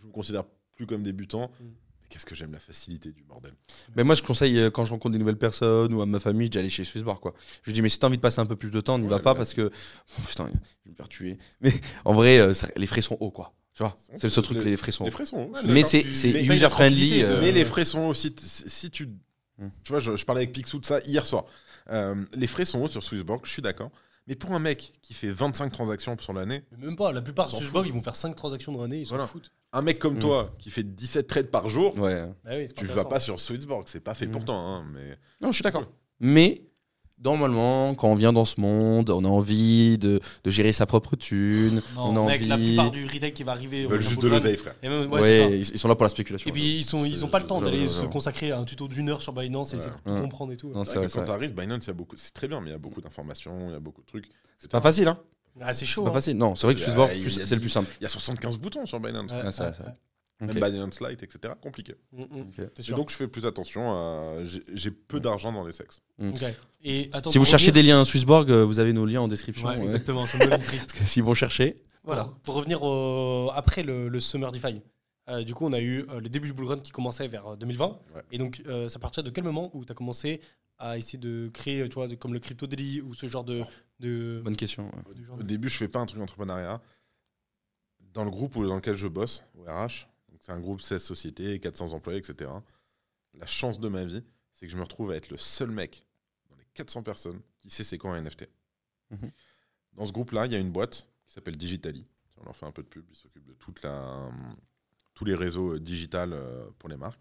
je 0.00 0.06
me 0.06 0.12
considère 0.12 0.44
plus 0.76 0.86
comme 0.86 1.02
débutant. 1.02 1.50
Mm. 1.60 1.64
Mais 2.02 2.08
qu'est-ce 2.08 2.26
que 2.26 2.34
j'aime 2.34 2.52
la 2.52 2.58
facilité 2.60 3.10
du 3.12 3.22
bordel. 3.24 3.52
Mais 3.96 4.04
moi, 4.04 4.14
je 4.14 4.22
conseille 4.22 4.58
euh, 4.58 4.70
quand 4.70 4.84
je 4.84 4.90
rencontre 4.90 5.12
des 5.12 5.18
nouvelles 5.18 5.38
personnes 5.38 5.92
ou 5.94 6.00
à 6.02 6.06
ma 6.06 6.18
famille, 6.18 6.48
d'aller 6.50 6.68
chez 6.68 6.84
Swissbar. 6.84 7.20
Quoi. 7.20 7.34
Je 7.62 7.72
dis, 7.72 7.82
mais 7.82 7.88
si 7.88 7.98
t'as 7.98 8.06
envie 8.06 8.16
de 8.16 8.22
passer 8.22 8.40
un 8.40 8.46
peu 8.46 8.56
plus 8.56 8.70
de 8.72 8.80
temps, 8.80 8.98
n'y 8.98 9.04
Ouais, 9.04 9.10
va 9.10 9.20
pas 9.20 9.30
là, 9.32 9.36
parce 9.36 9.54
que. 9.54 9.70
Oh, 10.18 10.22
putain, 10.28 10.46
je 10.48 10.52
vais 10.86 10.90
me 10.90 10.94
faire 10.94 11.08
tuer. 11.08 11.38
Mais 11.60 11.72
en 12.04 12.12
vrai, 12.12 12.38
euh, 12.38 12.52
ça- 12.54 12.68
les 12.76 12.86
frais 12.86 13.02
sont 13.02 13.16
hauts, 13.20 13.30
quoi. 13.30 13.52
Tu 13.74 13.82
vois, 13.82 13.94
c'est 14.16 14.22
le 14.24 14.28
seul 14.30 14.42
truc, 14.44 14.58
Les- 14.64 14.70
les 14.70 14.76
frais 14.78 14.90
sont 14.90 15.04
Les 15.04 15.10
hauts. 15.10 15.12
frais 15.12 15.26
sont 15.26 15.36
hauts, 15.36 15.52
Mais 15.66 15.82
c'est 15.82 16.02
c'est 16.14 16.30
user 16.30 16.70
friendly. 16.70 17.22
euh, 17.22 17.40
Mais 17.42 17.52
les 17.52 17.66
frais 17.66 17.84
sont 17.84 18.04
hauts 18.08 18.14
si 18.14 18.32
tu. 18.90 19.10
Mm. 19.58 19.68
Tu 19.84 19.92
vois, 19.92 20.00
je, 20.00 20.16
je 20.16 20.24
parlais 20.24 20.42
avec 20.42 20.52
Pixou 20.52 20.78
de 20.80 20.86
ça 20.86 21.00
hier 21.00 21.24
soir. 21.26 21.44
Euh, 21.90 22.14
les 22.34 22.46
frais 22.46 22.64
sont 22.64 22.80
hauts 22.82 22.88
sur 22.88 23.02
Swissborg, 23.02 23.40
je 23.44 23.50
suis 23.52 23.62
d'accord. 23.62 23.90
Mais 24.28 24.34
pour 24.34 24.52
un 24.52 24.58
mec 24.58 24.92
qui 25.02 25.14
fait 25.14 25.30
25 25.30 25.70
transactions 25.70 26.16
sur 26.18 26.32
l'année, 26.32 26.64
Même 26.78 26.96
pas, 26.96 27.12
la 27.12 27.22
plupart 27.22 27.48
s'en 27.48 27.58
Swissborg, 27.58 27.86
ils 27.86 27.92
vont 27.92 28.02
faire 28.02 28.16
5 28.16 28.34
transactions 28.34 28.72
dans 28.72 28.82
l'année, 28.82 28.98
ils 29.00 29.06
s'en 29.06 29.10
Voilà. 29.14 29.26
foutent. 29.28 29.52
un 29.72 29.82
mec 29.82 29.98
comme 29.98 30.16
Mm. 30.16 30.20
toi 30.20 30.54
qui 30.58 30.70
fait 30.70 30.82
17 30.82 31.26
trades 31.28 31.50
par 31.50 31.68
jour, 31.68 31.96
Ouais. 31.98 32.26
Bah 32.44 32.50
oui, 32.56 32.66
tu 32.74 32.86
vas 32.86 33.04
pas 33.04 33.20
sur 33.20 33.38
Swissborg. 33.38 33.84
C'est 33.88 34.00
pas 34.00 34.14
fait 34.14 34.26
Mm. 34.26 34.32
pour 34.32 34.44
toi. 34.44 34.54
hein, 34.56 34.84
mais... 34.92 35.16
Non, 35.40 35.48
je 35.52 35.54
suis 35.56 35.62
d'accord. 35.62 35.84
Mais 36.18 36.62
normalement, 37.24 37.94
quand 37.94 38.08
on 38.08 38.14
vient 38.14 38.32
dans 38.32 38.44
ce 38.44 38.60
monde, 38.60 39.10
on 39.10 39.24
a 39.24 39.28
envie 39.28 39.98
de, 39.98 40.20
de 40.44 40.50
gérer 40.50 40.72
sa 40.72 40.86
propre 40.86 41.16
thune. 41.16 41.82
Non, 41.94 42.10
on 42.16 42.26
a 42.26 42.30
mec, 42.30 42.46
la 42.46 42.54
envie. 42.54 42.66
plupart 42.68 42.90
du 42.90 43.06
retail 43.06 43.32
qui 43.32 43.42
va 43.42 43.52
arriver. 43.52 43.82
Ils 43.82 43.88
veulent 43.88 44.00
juste 44.00 44.20
de 44.22 44.28
l'oseille, 44.28 44.56
frère. 44.56 44.74
Et 44.82 44.88
même, 44.88 45.10
ouais, 45.10 45.20
Ouais, 45.20 45.22
c'est 45.22 45.62
ça. 45.64 45.72
ils, 45.74 45.78
sont 45.78 45.88
là 45.88 45.94
pour 45.94 46.04
la 46.04 46.08
spéculation. 46.10 46.48
Et 46.48 46.52
puis 46.52 46.78
ils 46.78 46.84
sont 46.84 47.04
ils 47.04 47.24
ont 47.24 47.28
pas 47.28 47.38
le 47.40 47.46
temps 47.46 47.60
d'aller 47.60 47.86
se 47.88 48.04
consacrer 48.06 48.52
à 48.52 48.58
un 48.58 48.64
tuto 48.64 48.88
d'une 48.88 49.08
heure 49.08 49.22
sur 49.22 49.32
Binance 49.32 49.72
et 49.72 49.76
essayer 49.76 49.90
de 49.92 50.10
tout 50.14 50.20
comprendre 50.20 50.52
et 50.52 50.56
tout. 50.56 50.68
Non, 50.70 50.84
C'est 50.84 50.92
c'est 50.92 50.98
vrai 50.98 51.08
c'est 51.08 51.18
quand 51.18 51.24
t'arrives, 51.24 51.54
Binance, 51.54 51.84
il 51.84 51.88
y 51.88 51.90
a 51.90 51.94
beaucoup. 51.94 52.16
C'est 52.16 52.32
très 52.34 52.48
bien, 52.48 52.60
mais 52.60 52.68
il 52.68 52.72
y 52.72 52.76
a 52.76 52.78
beaucoup 52.78 53.00
d'informations, 53.00 53.56
il 53.68 53.72
y 53.72 53.76
a 53.76 53.80
beaucoup 53.80 54.02
de 54.02 54.06
trucs. 54.06 54.28
C'est 54.58 54.70
pas 54.70 54.80
facile, 54.80 55.08
hein. 55.08 55.18
Ah, 55.60 55.72
c'est 55.72 55.80
C'est 55.80 55.86
chaud. 55.86 56.02
pas 56.04 56.10
hein. 56.10 56.12
facile. 56.12 56.36
Non, 56.36 56.54
c'est 56.54 56.66
vrai 56.66 56.74
que 56.74 56.80
Il 56.80 56.82
y 56.82 56.84
a- 56.84 56.86
Swissborg, 56.86 57.10
il 57.14 57.18
y 57.18 57.20
a 57.20 57.24
plus- 57.24 57.36
des- 57.38 57.46
c'est 57.46 57.54
le 57.54 57.60
plus 57.62 57.70
simple. 57.70 57.90
Il 58.00 58.04
y 58.04 58.06
a 58.06 58.10
75 58.10 58.58
boutons 58.58 58.84
sur 58.84 59.00
Binance. 59.00 59.30
Ouais, 59.32 59.38
Ah, 59.42 59.52
ça, 59.52 59.64
ouais, 59.68 59.72
ça. 59.72 59.84
ouais. 59.84 59.90
Ok. 60.40 60.48
Même 60.52 60.70
Binance 60.70 61.00
Lite, 61.00 61.22
etc. 61.22 61.54
Compliqué. 61.62 61.94
Mm, 62.12 62.22
mm. 62.24 62.50
Et 62.78 62.82
sûr. 62.82 62.94
donc, 62.96 63.10
je 63.10 63.16
fais 63.16 63.26
plus 63.28 63.46
attention 63.46 63.90
à. 63.92 64.36
J'ai 64.44 64.90
peu 64.90 65.18
d'argent 65.18 65.50
dans 65.52 65.64
les 65.64 65.72
sexes. 65.72 66.02
Ok. 66.20 66.44
Et 66.84 67.08
attends, 67.12 67.30
Si 67.30 67.38
vous 67.38 67.44
pour 67.44 67.50
cherchez 67.50 67.70
revenir- 67.70 67.82
des 67.82 67.88
liens 67.88 68.04
Swissborg, 68.04 68.50
euh, 68.50 68.62
vous 68.64 68.78
avez 68.78 68.92
nos 68.92 69.06
liens 69.06 69.22
en 69.22 69.28
description. 69.28 69.66
Ouais, 69.68 69.76
ouais. 69.78 69.82
exactement. 69.84 70.24
Parce 70.38 70.92
que 70.92 71.04
s'ils 71.04 71.22
vont 71.22 71.32
chercher. 71.34 71.82
Voilà. 72.04 72.28
Pour 72.42 72.54
revenir 72.54 72.82
au- 72.82 73.50
après 73.54 73.82
le, 73.82 74.08
le 74.08 74.20
Summer 74.20 74.52
DeFi. 74.52 74.82
euh, 75.28 75.42
du 75.42 75.54
coup, 75.54 75.64
on 75.66 75.72
a 75.72 75.80
eu 75.80 76.04
euh, 76.10 76.20
le 76.20 76.28
début 76.28 76.48
du 76.48 76.52
bull 76.52 76.66
run 76.66 76.78
qui 76.80 76.92
commençait 76.92 77.26
vers 77.28 77.46
euh, 77.52 77.56
2020. 77.56 77.98
Ouais. 78.14 78.22
Et 78.30 78.38
donc, 78.38 78.62
euh, 78.66 78.88
à 78.94 78.98
partir 78.98 79.22
de 79.24 79.30
quel 79.30 79.42
moment 79.44 79.70
où 79.74 79.84
tu 79.86 79.92
as 79.92 79.94
commencé 79.94 80.40
à 80.78 80.98
essayer 80.98 81.18
de 81.18 81.48
créer, 81.54 81.88
tu 81.88 81.94
vois, 81.94 82.08
de- 82.08 82.14
comme 82.14 82.34
le 82.34 82.40
Crypto 82.40 82.66
Daily 82.66 83.00
ou 83.00 83.14
ce 83.14 83.26
genre 83.26 83.42
de. 83.44 83.62
de 84.00 84.42
Bonne 84.44 84.54
question. 84.56 84.90
Au 85.38 85.42
début, 85.42 85.70
je 85.70 85.78
fais 85.78 85.88
pas 85.88 86.00
un 86.00 86.06
truc 86.06 86.20
d'entrepreneuriat. 86.20 86.82
Dans 88.12 88.24
le 88.24 88.30
groupe 88.30 88.54
dans 88.54 88.76
lequel 88.76 88.96
je 88.96 89.08
bosse, 89.08 89.42
au 89.58 89.62
RH, 89.64 90.06
c'est 90.46 90.52
un 90.52 90.60
groupe 90.60 90.80
16 90.80 91.02
sociétés, 91.02 91.58
400 91.58 91.92
employés, 91.92 92.20
etc. 92.20 92.48
La 93.34 93.46
chance 93.48 93.80
de 93.80 93.88
ma 93.88 94.04
vie, 94.04 94.22
c'est 94.52 94.66
que 94.66 94.70
je 94.72 94.76
me 94.76 94.82
retrouve 94.82 95.10
à 95.10 95.16
être 95.16 95.30
le 95.30 95.36
seul 95.36 95.72
mec 95.72 96.06
dans 96.48 96.54
les 96.54 96.64
400 96.74 97.02
personnes 97.02 97.40
qui 97.58 97.68
sait 97.68 97.82
c'est 97.82 97.98
quoi 97.98 98.12
un 98.14 98.22
NFT. 98.22 98.48
Mhm. 99.10 99.32
Dans 99.94 100.06
ce 100.06 100.12
groupe-là, 100.12 100.46
il 100.46 100.52
y 100.52 100.54
a 100.54 100.60
une 100.60 100.70
boîte 100.70 101.08
qui 101.26 101.34
s'appelle 101.34 101.56
Digitally. 101.56 102.06
On 102.36 102.44
leur 102.44 102.54
fait 102.54 102.64
un 102.66 102.70
peu 102.70 102.84
de 102.84 102.88
pub, 102.88 103.04
ils 103.10 103.16
s'occupent 103.16 103.44
de 103.46 103.54
toute 103.54 103.82
la, 103.82 104.30
tous 105.14 105.24
les 105.24 105.34
réseaux 105.34 105.72
euh, 105.74 105.80
digitales 105.80 106.32
euh, 106.32 106.70
pour 106.78 106.88
les 106.88 106.96
marques, 106.96 107.20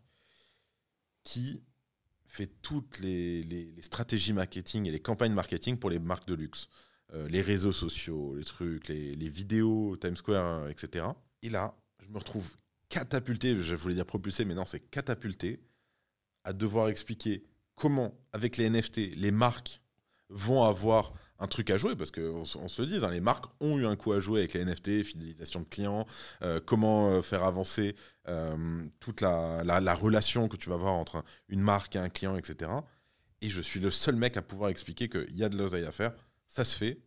qui 1.23 1.63
fait 2.27 2.51
toutes 2.61 2.99
les, 2.99 3.41
les- 3.43 3.71
les 3.71 3.81
stratégies 3.81 4.33
marketing 4.33 4.85
et 4.85 4.91
les 4.91 4.99
campagnes 4.99 5.33
marketing 5.33 5.77
pour 5.79 5.89
les 5.89 5.97
marques 5.99 6.27
de 6.27 6.35
luxe. 6.35 6.67
Euh, 7.13 7.27
les 7.27 7.41
réseaux 7.41 7.71
sociaux, 7.71 8.35
les 8.35 8.43
trucs, 8.43 8.87
les, 8.87 9.13
les 9.13 9.29
vidéos, 9.29 9.95
Times 9.97 10.17
Square, 10.17 10.69
etc. 10.69 11.07
Et 11.41 11.49
là, 11.49 11.75
je 12.01 12.09
me 12.09 12.17
retrouve 12.19 12.55
catapulté, 12.89 13.59
je 13.61 13.75
voulais 13.75 13.95
dire 13.95 14.05
propulsé, 14.05 14.45
mais 14.45 14.53
non, 14.55 14.65
c'est 14.65 14.79
catapulté, 14.79 15.59
à 16.43 16.53
devoir 16.53 16.89
expliquer 16.89 17.43
comment, 17.75 18.13
avec 18.33 18.57
les 18.57 18.69
NFT, 18.69 19.15
les 19.15 19.31
marques 19.31 19.81
vont 20.29 20.63
avoir 20.63 21.13
un 21.39 21.47
truc 21.47 21.69
à 21.69 21.77
jouer, 21.77 21.95
parce 21.95 22.11
qu'on 22.11 22.43
on 22.55 22.67
se 22.67 22.81
le 22.81 22.87
dit, 22.87 23.03
hein, 23.05 23.11
les 23.11 23.19
marques 23.19 23.45
ont 23.59 23.77
eu 23.77 23.85
un 23.85 23.95
coup 23.97 24.13
à 24.13 24.19
jouer 24.19 24.39
avec 24.39 24.53
les 24.53 24.63
NFT, 24.63 25.03
fidélisation 25.03 25.59
de 25.61 25.65
clients, 25.65 26.05
euh, 26.43 26.61
comment 26.65 27.09
euh, 27.11 27.21
faire 27.21 27.43
avancer 27.43 27.95
euh, 28.27 28.85
toute 28.99 29.21
la, 29.21 29.63
la- 29.63 29.81
la 29.81 29.93
relation 29.93 30.47
que 30.47 30.55
tu 30.57 30.69
vas 30.69 30.75
avoir 30.75 30.93
entre 30.93 31.17
un- 31.17 31.23
une 31.49 31.59
marque 31.61 31.95
et 31.95 31.99
un 31.99 32.09
client, 32.09 32.37
etc. 32.37 32.71
Et 33.41 33.49
je 33.49 33.61
suis 33.61 33.79
le 33.81 33.91
seul 33.91 34.15
mec 34.15 34.37
à 34.37 34.41
pouvoir 34.41 34.69
expliquer 34.69 35.09
qu'il 35.09 35.35
y 35.35 35.43
a 35.43 35.49
de 35.49 35.57
l'oseille 35.57 35.85
à 35.85 35.91
faire, 35.91 36.13
ça 36.47 36.63
se 36.63 36.75
fait, 36.75 37.01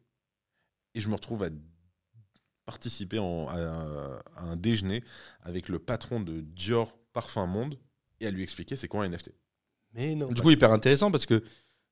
et 0.94 1.00
je 1.00 1.08
me 1.08 1.14
retrouve 1.14 1.42
à 1.42 1.48
participer 2.72 3.18
en- 3.18 3.46
à, 3.48 4.20
à 4.36 4.42
un 4.42 4.56
déjeuner 4.56 5.02
avec 5.40 5.70
le 5.70 5.78
patron 5.78 6.20
de 6.20 6.40
Dior 6.42 6.98
Parfum 7.14 7.46
Monde 7.46 7.78
et 8.20 8.26
à 8.26 8.30
lui 8.30 8.42
expliquer 8.42 8.76
c'est 8.76 8.88
quoi 8.88 9.04
un 9.04 9.08
NFT. 9.08 9.32
Mais 9.94 10.14
non. 10.14 10.30
Du 10.30 10.42
coup, 10.42 10.50
hyper 10.50 10.70
intéressant 10.70 11.10
parce 11.10 11.24
que 11.24 11.42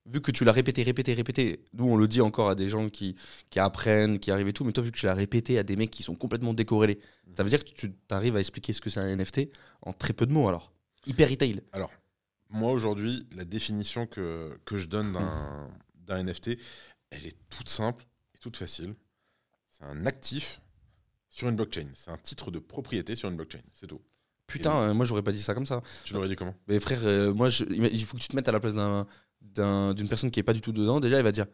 vu 0.04 0.20
que 0.20 0.30
tu 0.30 0.44
l'as 0.44 0.52
répété, 0.52 0.82
répété, 0.82 1.14
répété, 1.14 1.64
nous 1.72 1.86
on 1.88 1.96
le 1.96 2.06
dit 2.06 2.20
encore 2.20 2.50
à 2.50 2.54
des 2.54 2.68
gens 2.68 2.90
qui, 2.90 3.16
qui 3.48 3.58
apprennent, 3.58 4.18
qui 4.18 4.30
arrivent 4.30 4.48
et 4.48 4.52
tout, 4.52 4.64
mais 4.64 4.72
toi, 4.72 4.84
vu 4.84 4.92
que 4.92 4.98
tu 4.98 5.06
l'as 5.06 5.14
répété 5.14 5.58
à 5.58 5.62
des 5.62 5.76
mecs 5.76 5.90
qui 5.90 6.02
sont 6.02 6.14
complètement 6.14 6.52
décorrélés, 6.52 6.98
ça 7.36 7.42
veut 7.42 7.48
dire 7.50 7.64
que 7.64 7.70
tu 7.70 7.90
arrives 8.10 8.36
à 8.36 8.40
expliquer 8.40 8.72
ce 8.74 8.82
que 8.82 8.90
c'est 8.90 9.00
un 9.00 9.16
NFT 9.16 9.48
en 9.80 9.94
très 9.94 10.12
peu 10.12 10.26
de 10.26 10.32
mots 10.32 10.46
alors. 10.48 10.72
Hyper 11.06 11.30
retail. 11.30 11.62
Moi 12.50 12.70
aujourd'hui, 12.70 13.26
la 13.34 13.44
définition 13.46 14.06
que, 14.06 14.58
que 14.66 14.76
je 14.76 14.88
donne 14.88 15.12
d'un 15.14 15.70
d'un 16.06 16.22
NFT, 16.22 16.50
elle 17.10 17.26
est 17.26 17.36
toute 17.50 17.68
simple 17.68 18.04
et 18.34 18.38
toute 18.38 18.56
facile. 18.56 18.94
C'est 19.70 19.84
un 19.84 20.06
actif 20.06 20.60
sur 21.36 21.48
une 21.48 21.56
blockchain. 21.56 21.86
C'est 21.94 22.10
un 22.10 22.16
titre 22.16 22.50
de 22.50 22.58
propriété 22.58 23.14
sur 23.14 23.28
une 23.28 23.36
blockchain. 23.36 23.60
C'est 23.74 23.86
tout. 23.86 24.00
Putain, 24.46 24.74
euh, 24.80 24.94
moi 24.94 25.04
j'aurais 25.04 25.22
pas 25.22 25.32
dit 25.32 25.42
ça 25.42 25.54
comme 25.54 25.66
ça. 25.66 25.82
Tu 26.04 26.14
l'aurais 26.14 26.28
dit 26.28 26.36
comment? 26.36 26.54
Mais 26.68 26.80
frère, 26.80 27.00
euh, 27.04 27.34
moi 27.34 27.48
je- 27.48 27.64
il 27.64 28.04
faut 28.04 28.16
que 28.16 28.22
tu 28.22 28.28
te 28.28 28.36
mettes 28.36 28.48
à 28.48 28.52
la 28.52 28.60
place 28.60 28.74
d'un- 28.74 29.06
d'un- 29.42 29.92
d'une 29.92 30.08
personne 30.08 30.30
qui 30.30 30.40
est 30.40 30.44
pas 30.44 30.52
du 30.52 30.60
tout 30.60 30.72
dedans. 30.72 30.98
Déjà, 31.00 31.18
il 31.18 31.24
va 31.24 31.32
dire 31.32 31.46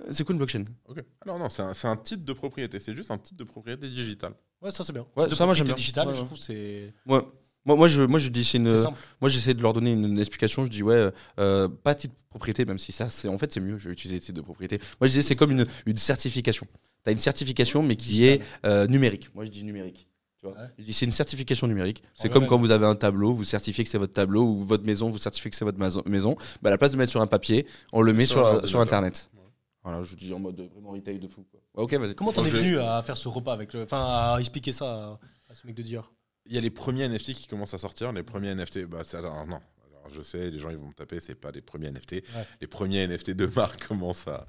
euh, 0.00 0.06
c'est 0.10 0.24
quoi 0.24 0.32
une 0.32 0.38
blockchain? 0.38 0.64
Ok. 0.86 1.04
Alors 1.20 1.38
non, 1.38 1.48
c'est 1.50 1.62
un, 1.62 1.74
c'est 1.74 1.86
un 1.88 1.96
titre 1.96 2.24
de 2.24 2.32
propriété. 2.32 2.80
C'est 2.80 2.94
juste 2.94 3.10
un 3.10 3.18
titre 3.18 3.36
de 3.38 3.44
propriété 3.44 3.88
digitale. 3.88 4.34
Ouais, 4.60 4.70
ça 4.72 4.84
c'est 4.84 4.92
bien. 4.92 5.06
Ouais, 5.16 5.28
De 5.28 5.34
ça, 5.34 5.44
moi, 5.44 5.54
j'aime 5.54 5.66
propriété 5.66 5.66
bien. 5.66 5.74
digitale, 5.76 6.08
Ouais, 6.08 6.14
je 6.14 6.20
ouais. 6.20 6.26
trouve 6.26 6.38
c'est 6.38 6.94
moi, 7.06 7.32
moi, 7.64 7.76
moi, 7.76 7.88
je, 7.88 8.02
moi, 8.02 8.18
je 8.18 8.28
dis 8.30 8.44
c'est 8.44 8.58
une. 8.58 8.68
c'est 8.68 8.82
simple. 8.82 8.98
Moi, 9.20 9.28
j'essaie 9.30 9.54
de 9.54 9.62
leur 9.62 9.72
donner 9.72 9.92
une, 9.92 10.04
une 10.06 10.18
explication. 10.18 10.64
Je 10.64 10.70
dis, 10.70 10.82
ouais, 10.82 11.10
euh, 11.38 11.68
pas 11.68 11.94
titre 11.94 12.14
de 12.14 12.28
propriété, 12.30 12.64
même 12.64 12.78
si 12.78 12.90
ça, 12.90 13.08
c'est 13.08 13.28
en 13.28 13.38
fait, 13.38 13.52
c'est 13.52 13.60
mieux. 13.60 13.78
Je 13.78 13.88
vais 13.88 13.92
utiliser 13.92 14.18
titre 14.18 14.34
de 14.36 14.40
propriété. 14.40 14.78
Moi, 15.00 15.06
je 15.08 15.12
disais, 15.12 15.22
c'est 15.22 15.36
comme 15.36 15.50
une, 15.52 15.66
une 15.86 15.96
certification. 15.96 16.66
Tu 17.04 17.08
as 17.10 17.12
une 17.12 17.18
certification, 17.18 17.82
mais 17.82 17.96
qui 17.96 18.24
est 18.26 18.40
euh, 18.64 18.86
numérique. 18.86 19.34
Moi, 19.34 19.44
je 19.44 19.50
dis 19.50 19.64
numérique. 19.64 20.08
Tu 20.38 20.46
vois 20.46 20.56
Ouais. 20.56 20.66
Je 20.78 20.84
dis, 20.84 20.92
c'est 20.92 21.04
une 21.06 21.12
certification 21.12 21.66
numérique. 21.66 22.02
C'est 22.14 22.28
comme 22.28 22.46
quand 22.46 22.58
vous 22.58 22.70
avez 22.70 22.86
un 22.86 22.96
tableau, 22.96 23.32
vous 23.32 23.44
certifiez 23.44 23.84
que 23.84 23.90
c'est 23.90 23.98
votre 23.98 24.12
tableau, 24.12 24.42
ou 24.44 24.58
votre 24.58 24.84
maison, 24.84 25.08
vous 25.10 25.18
certifiez 25.18 25.50
que 25.50 25.56
c'est 25.56 25.64
votre 25.64 25.78
maison-. 26.06 26.36
Bah, 26.62 26.68
à 26.68 26.70
la 26.70 26.78
place 26.78 26.92
de 26.92 26.96
mettre 26.96 27.10
sur 27.10 27.20
un 27.20 27.26
papier, 27.26 27.66
on 27.92 28.02
le 28.02 28.12
met 28.12 28.26
Sur 28.26 28.66
sur 28.68 28.80
Internet. 28.80 29.30
Ouais. 29.34 29.40
Voilà, 29.84 30.02
je 30.02 30.14
dis 30.14 30.32
en 30.32 30.38
mode 30.38 30.60
vraiment 30.72 30.90
retail 30.90 31.18
de 31.18 31.26
fou. 31.28 31.44
Quoi. 31.50 31.60
Ouais, 31.74 31.82
ok, 31.84 31.94
vas-y. 31.94 32.14
Comment 32.14 32.32
t'en 32.32 32.44
es 32.44 32.50
venu 32.50 32.78
à 32.78 33.02
faire 33.02 33.16
ce 33.16 33.28
repas 33.28 33.52
avec 33.52 33.72
le. 33.72 33.82
Enfin, 33.82 34.34
à 34.34 34.36
expliquer 34.40 34.72
ça 34.72 34.86
à, 34.86 35.18
à 35.50 35.54
ce 35.54 35.66
mec 35.66 35.74
de 35.76 35.82
Dior? 35.82 36.12
Il 36.46 36.52
y 36.54 36.58
a 36.58 36.60
les 36.60 36.70
premiers 36.70 37.08
NFT 37.08 37.34
qui 37.34 37.46
commencent 37.46 37.74
à 37.74 37.78
sortir. 37.78 38.12
Les 38.12 38.22
premiers 38.24 38.54
NFT, 38.54 38.86
bah, 38.86 39.02
c'est- 39.04 39.16
alors, 39.16 39.46
non. 39.46 39.60
Alors, 40.04 40.12
je 40.12 40.22
sais, 40.22 40.50
les 40.50 40.58
gens 40.58 40.70
ils 40.70 40.76
vont 40.76 40.88
me 40.88 40.92
taper, 40.92 41.20
c'est 41.20 41.36
pas 41.36 41.52
les 41.52 41.60
premiers 41.62 41.88
NFT. 41.90 42.12
Ouais. 42.14 42.22
Les 42.60 42.66
premiers 42.66 43.06
NFT 43.06 43.30
de 43.30 43.46
marque 43.56 43.86
commencent 43.86 44.26
à, 44.26 44.46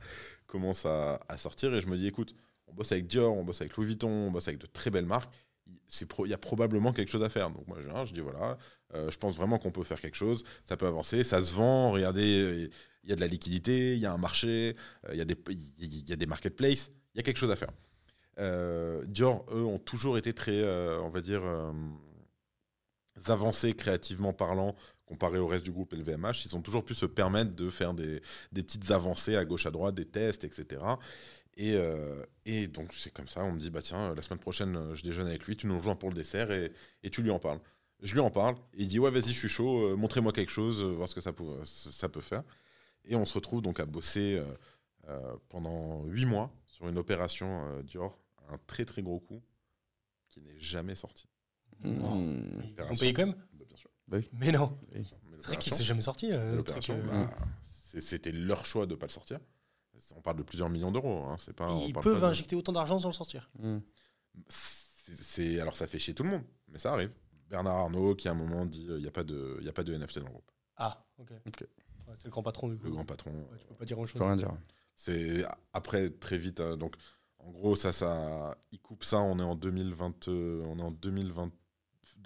commencent 0.53 0.85
à, 0.85 1.19
sortir 1.37 1.73
et 1.73 1.81
je 1.81 1.87
me 1.87 1.97
dis, 1.97 2.05
écoute, 2.05 2.35
on 2.67 2.73
bosse 2.73 2.91
avec 2.91 3.07
Dior, 3.07 3.35
on 3.35 3.43
bosse 3.43 3.59
avec 3.61 3.75
Louis 3.75 3.87
Vuitton, 3.87 4.07
on 4.09 4.31
bosse 4.31 4.47
avec 4.47 4.59
de 4.59 4.67
très 4.67 4.91
belles 4.91 5.07
marques. 5.07 5.33
Il 5.65 6.27
y 6.29 6.33
a 6.33 6.37
probablement 6.37 6.93
quelque 6.93 7.09
chose 7.09 7.23
à 7.23 7.29
faire. 7.29 7.49
Donc 7.49 7.67
moi, 7.67 7.79
je 8.05 8.13
dis, 8.13 8.19
voilà, 8.19 8.57
euh, 8.93 9.09
je 9.09 9.17
pense 9.17 9.35
vraiment 9.35 9.57
qu'on 9.57 9.71
peut 9.71 9.83
faire 9.83 9.99
quelque 9.99 10.15
chose. 10.15 10.43
Ça 10.63 10.77
peut 10.77 10.85
avancer, 10.85 11.23
ça 11.23 11.41
se 11.41 11.53
vend. 11.53 11.91
Regardez, 11.91 12.69
il 13.03 13.09
y 13.09 13.13
a 13.13 13.15
de 13.15 13.21
la 13.21 13.27
liquidité, 13.27 13.95
il 13.95 13.99
y 13.99 14.05
a 14.05 14.13
un 14.13 14.17
marché, 14.17 14.75
euh, 15.07 15.15
il 15.15 15.21
y, 15.21 15.25
des- 15.25 15.37
il 15.79 16.09
y 16.09 16.13
a 16.13 16.15
des 16.15 16.27
marketplaces. 16.27 16.91
Il 17.15 17.17
y 17.17 17.19
a 17.19 17.23
quelque 17.23 17.39
chose 17.39 17.51
à 17.51 17.55
faire. 17.55 17.71
Euh, 18.39 19.03
Dior, 19.07 19.43
eux, 19.51 19.63
ont 19.63 19.79
toujours 19.79 20.19
été 20.19 20.33
très, 20.33 20.61
euh, 20.61 21.01
on 21.01 21.09
va 21.09 21.21
dire, 21.21 21.41
euh, 21.43 21.71
avancés 23.27 23.73
créativement 23.73 24.33
parlant 24.33 24.75
comparé 25.05 25.37
au 25.39 25.47
reste 25.47 25.65
du 25.65 25.71
groupe 25.71 25.93
LVMH. 25.93 26.45
Ils 26.45 26.55
ont 26.55 26.61
toujours 26.61 26.83
pu 26.83 26.93
se 26.95 27.05
permettre 27.05 27.55
de 27.55 27.69
faire 27.69 27.93
des, 27.93 28.21
des 28.51 28.63
petites 28.63 28.91
avancées 28.91 29.35
à 29.35 29.45
gauche 29.45 29.65
à 29.65 29.71
droite, 29.71 29.95
des 29.95 30.05
tests, 30.05 30.43
etc. 30.43 30.81
Et, 31.55 31.75
euh, 31.75 32.23
et 32.45 32.67
donc 32.67 32.93
c'est 32.93 33.11
comme 33.13 33.27
ça, 33.27 33.43
on 33.43 33.51
me 33.51 33.59
dit, 33.59 33.69
bah 33.69 33.81
tiens, 33.81 34.15
la 34.15 34.21
semaine 34.21 34.39
prochaine, 34.39 34.75
euh, 34.75 34.95
je 34.95 35.03
déjeune 35.03 35.27
avec 35.27 35.45
lui, 35.45 35.55
tu 35.55 35.67
nous 35.67 35.77
rejoins 35.77 35.95
pour 35.95 36.09
le 36.09 36.15
dessert 36.15 36.51
et, 36.51 36.71
et 37.03 37.09
tu 37.09 37.21
lui 37.21 37.29
en 37.29 37.39
parles. 37.39 37.59
Je 38.01 38.13
lui 38.13 38.19
en 38.21 38.31
parle, 38.31 38.55
et 38.73 38.81
il 38.81 38.87
dit, 38.87 38.99
ouais, 38.99 39.11
vas-y, 39.11 39.31
je 39.33 39.39
suis 39.39 39.49
chaud, 39.49 39.91
euh, 39.91 39.95
montrez-moi 39.95 40.33
quelque 40.33 40.51
chose, 40.51 40.81
euh, 40.81 40.87
voir 40.87 41.07
ce 41.07 41.15
que 41.15 41.21
ça 41.21 41.31
peut, 41.31 41.45
ça 41.63 41.91
ça 41.91 42.09
peut 42.09 42.21
faire. 42.21 42.43
Et 43.05 43.15
on 43.15 43.25
se 43.25 43.33
retrouve 43.35 43.61
donc 43.61 43.79
à 43.79 43.85
bosser 43.85 44.37
euh, 44.37 44.45
euh, 45.09 45.35
pendant 45.49 46.03
huit 46.05 46.25
mois 46.25 46.51
sur 46.65 46.87
une 46.87 46.97
opération 46.97 47.65
euh, 47.65 47.83
Dior, 47.83 48.17
un 48.49 48.57
très 48.65 48.85
très 48.85 49.01
gros 49.01 49.19
coup 49.19 49.41
qui 50.29 50.41
n'est 50.41 50.59
jamais 50.59 50.95
sorti. 50.95 51.27
Ils 52.77 52.83
ont 52.83 52.95
payé 52.95 53.13
quand 53.13 53.25
même? 53.27 53.35
Bah. 54.07 54.17
Mais 54.33 54.51
non. 54.51 54.77
C'est 55.37 55.47
vrai 55.47 55.57
qu'il 55.57 55.73
s'est 55.73 55.83
jamais 55.83 56.01
sorti. 56.01 56.31
euh, 56.31 56.57
le 56.57 56.63
truc, 56.63 56.87
L'opération, 56.87 56.95
euh. 56.95 57.25
bah, 57.25 57.31
c'était 58.01 58.31
leur 58.31 58.65
choix 58.65 58.85
de 58.85 58.91
ne 58.91 58.95
pas 58.99 59.05
le 59.07 59.11
sortir. 59.11 59.39
On 60.15 60.21
parle 60.21 60.37
de 60.37 60.43
plusieurs 60.43 60.69
millions 60.69 60.91
d'euros. 60.91 61.23
Hein, 61.25 61.37
c'est 61.39 61.53
pas, 61.53 61.71
on 61.71 61.85
Ils 61.87 61.93
peuvent 61.93 62.19
pas 62.19 62.27
de- 62.27 62.31
injecter 62.31 62.55
autant 62.55 62.71
d'argent 62.73 62.99
sans 62.99 63.07
le 63.09 63.13
sortir. 63.13 63.49
Hmm. 63.59 63.79
C'est, 64.49 65.59
alors 65.59 65.75
ça 65.75 65.87
fait 65.87 65.99
chier 65.99 66.13
tout 66.13 66.23
le 66.23 66.29
monde, 66.29 66.43
mais 66.69 66.79
ça 66.79 66.93
arrive. 66.93 67.11
Bernard 67.49 67.75
Arnault 67.77 68.15
qui 68.15 68.27
à 68.27 68.31
un 68.31 68.35
moment 68.35 68.65
dit 68.65 68.85
il 68.89 68.95
n'y 68.97 69.07
a, 69.07 69.11
pas 69.11 69.23
de- 69.23 69.59
y 69.61 69.69
a 69.69 69.73
pas 69.73 69.83
de 69.83 69.93
NFT 69.93 70.19
dans 70.19 70.25
le 70.25 70.31
groupe. 70.31 70.51
Ah, 70.77 71.05
ok. 71.19 71.29
Ouais, 71.31 72.13
c'est 72.15 72.25
le 72.25 72.31
grand 72.31 72.43
patron 72.43 72.67
du 72.69 72.77
coup. 72.77 72.85
Le 72.85 72.91
grand 72.91 73.05
patron. 73.05 73.31
Ouais, 73.31 73.57
tu 73.59 73.67
peux 73.67 73.75
pas 73.75 73.85
dire 73.85 73.99
autre 73.99 74.07
Je 74.07 74.13
chose. 74.13 74.19
peux 74.19 74.25
rien 74.25 74.35
dire. 74.35 74.51
C'est 74.95 75.45
après 75.73 76.09
très 76.09 76.37
vite. 76.37 76.59
euh, 76.59 76.75
donc 76.75 76.95
en 77.39 77.51
gros 77.51 77.75
ça 77.75 77.91
ça 77.91 78.57
il 78.71 78.79
coupe 78.79 79.03
ça. 79.03 79.19
On 79.19 79.37
est 79.39 79.43
en 79.43 79.55
2020. 79.55 80.27
euh, 80.29 80.63
on 80.65 80.79
est 80.79 80.83
en 80.83 80.91
2020 80.91 81.51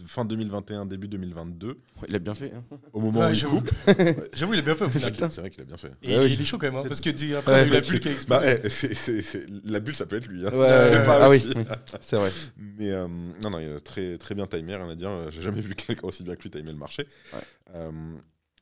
fin 0.05 0.25
2021 0.25 0.85
début 0.85 1.07
2022 1.07 1.79
Il 2.07 2.15
a 2.15 2.19
bien 2.19 2.33
fait. 2.35 2.53
hein. 2.53 2.63
au 2.93 2.99
moment 2.99 3.21
Ouais, 3.21 3.27
où 3.27 3.29
il 3.29 3.35
j'avoue. 3.35 3.61
coupe. 3.61 3.71
J'avoue, 4.33 4.53
il 4.53 4.59
est 4.59 4.63
bien 4.63 4.75
fait 4.75 4.85
au 4.85 4.89
final. 4.89 5.13
C'est 5.17 5.37
vrai 5.41 5.49
qu'il 5.49 5.61
a 5.61 5.65
bien 5.65 5.77
fait. 5.77 5.91
Et 6.03 6.15
Ouais, 6.17 6.23
oui. 6.25 6.33
il 6.33 6.41
est 6.41 6.45
chaud 6.45 6.57
quand 6.57 6.67
même, 6.67 6.75
hein, 6.75 6.83
parce 6.87 7.01
que 7.01 7.09
du- 7.09 7.35
après, 7.35 7.51
Ouais, 7.53 7.61
il 7.67 7.73
y 7.73 7.75
a 7.75 7.77
eu 7.77 7.81
la 7.81 7.87
bulle 7.87 7.99
qui 7.99 8.09
a 8.09 8.11
Bah, 8.27 8.41
explosé. 8.45 9.45
la 9.65 9.79
bulle 9.79 9.95
ça 9.95 10.05
peut 10.05 10.17
être 10.17 10.27
lui. 10.27 10.45
hein. 10.45 10.51
Ouais, 10.53 10.67
Je 10.67 10.73
sais 10.73 10.97
ouais, 10.99 11.05
pas 11.05 11.25
ah 11.25 11.29
oui, 11.29 11.37
aussi. 11.37 11.51
oui, 11.55 11.63
c'est 12.01 12.15
vrai. 12.17 12.31
Mais 12.57 12.91
euh, 12.91 13.07
non, 13.07 13.49
non, 13.49 13.59
il 13.59 13.71
a 13.71 13.79
très, 13.79 14.17
très 14.17 14.35
bien 14.35 14.45
timé, 14.47 14.75
rien 14.75 14.89
à 14.89 14.95
dire. 14.95 15.09
Euh, 15.09 15.31
J'ai 15.31 15.41
jamais 15.41 15.61
vu 15.61 15.73
quelqu'un 15.75 16.07
aussi 16.07 16.23
bien 16.23 16.35
que 16.35 16.43
lui 16.43 16.49
timer 16.51 16.71
le 16.71 16.77
marché. 16.77 17.07
Ouais. 17.33 17.39
Euh, 17.75 17.91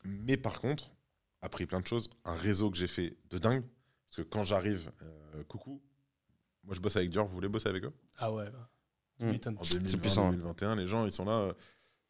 mais 0.06 0.38
par 0.38 0.62
contre, 0.62 0.92
appris 1.42 1.66
plein 1.66 1.80
de 1.82 1.88
choses. 1.88 2.10
Un 2.24 2.36
réseau 2.36 2.70
que 2.72 2.78
j'ai 2.78 2.88
fait 2.88 3.18
de 3.30 3.38
dingue. 3.38 3.64
Parce 4.08 4.18
que 4.18 4.22
quand 4.34 4.44
j'arrive, 4.44 4.90
euh, 5.02 5.44
coucou, 5.48 5.82
moi 6.64 6.74
je 6.76 6.80
bosse 6.80 6.96
avec 6.96 7.10
Dior, 7.10 7.28
vous 7.28 7.34
voulez 7.34 7.50
bosser 7.50 7.68
avec 7.68 7.84
eux? 7.84 7.92
Ah 8.18 8.32
ouais, 8.32 8.46
bah, 8.50 8.70
m'étonnes. 9.20 9.58
En 9.58 9.64
2020, 9.64 9.98
puissant, 10.00 10.28
hein. 10.28 10.32
2021, 10.32 10.76
les 10.76 10.88
gens 10.88 11.06
ils 11.06 11.12
sont 11.12 11.26
là. 11.26 11.34
euh, 11.40 11.54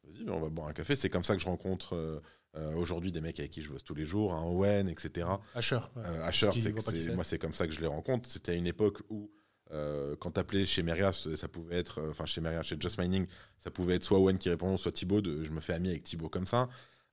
Vas-y, 0.04 0.28
on 0.30 0.40
va 0.40 0.48
boire 0.48 0.68
un 0.68 0.72
café. 0.72 0.94
C'est 0.96 1.10
comme 1.10 1.24
ça 1.24 1.34
que 1.34 1.40
je 1.42 1.46
rencontre 1.46 1.94
euh, 1.96 2.20
euh, 2.56 2.74
aujourd'hui 2.76 3.10
des 3.12 3.20
mecs 3.20 3.38
avec 3.40 3.50
qui 3.50 3.62
je 3.62 3.70
bosse 3.70 3.82
tous 3.84 3.94
les 3.94 4.06
jours, 4.06 4.32
un 4.34 4.44
Owen, 4.44 4.88
etc. 4.88 5.26
Asher. 5.54 5.76
ouais. 5.96 6.02
Euh, 6.04 6.24
Asher, 6.24 6.50
c'est 6.54 6.72
moi, 7.14 7.24
c'est 7.24 7.38
comme 7.38 7.52
ça 7.52 7.66
que 7.66 7.72
je 7.72 7.80
les 7.80 7.86
rencontre. 7.88 8.30
C'était 8.30 8.52
à 8.52 8.54
une 8.54 8.66
époque 8.68 9.02
où, 9.10 9.30
euh, 9.72 10.14
quand 10.20 10.30
t'appelais 10.30 10.64
chez 10.64 10.82
Meria, 10.84 11.12
ça 11.12 11.48
pouvait 11.48 11.76
être, 11.76 12.00
euh, 12.00 12.10
enfin 12.10 12.24
chez 12.24 12.40
Meria, 12.40 12.62
chez 12.62 12.76
Just 12.78 12.98
Mining, 13.00 13.26
ça 13.58 13.70
pouvait 13.72 13.96
être 13.96 14.04
soit 14.04 14.18
Owen 14.20 14.38
qui 14.38 14.48
répond, 14.48 14.76
soit 14.76 14.92
Thibaut. 14.92 15.20
de- 15.20 15.42
je 15.42 15.50
me 15.50 15.60
fais 15.60 15.72
ami 15.74 15.88
avec 15.90 16.04
Thibaut 16.04 16.28
comme 16.28 16.46
ça. 16.46 16.68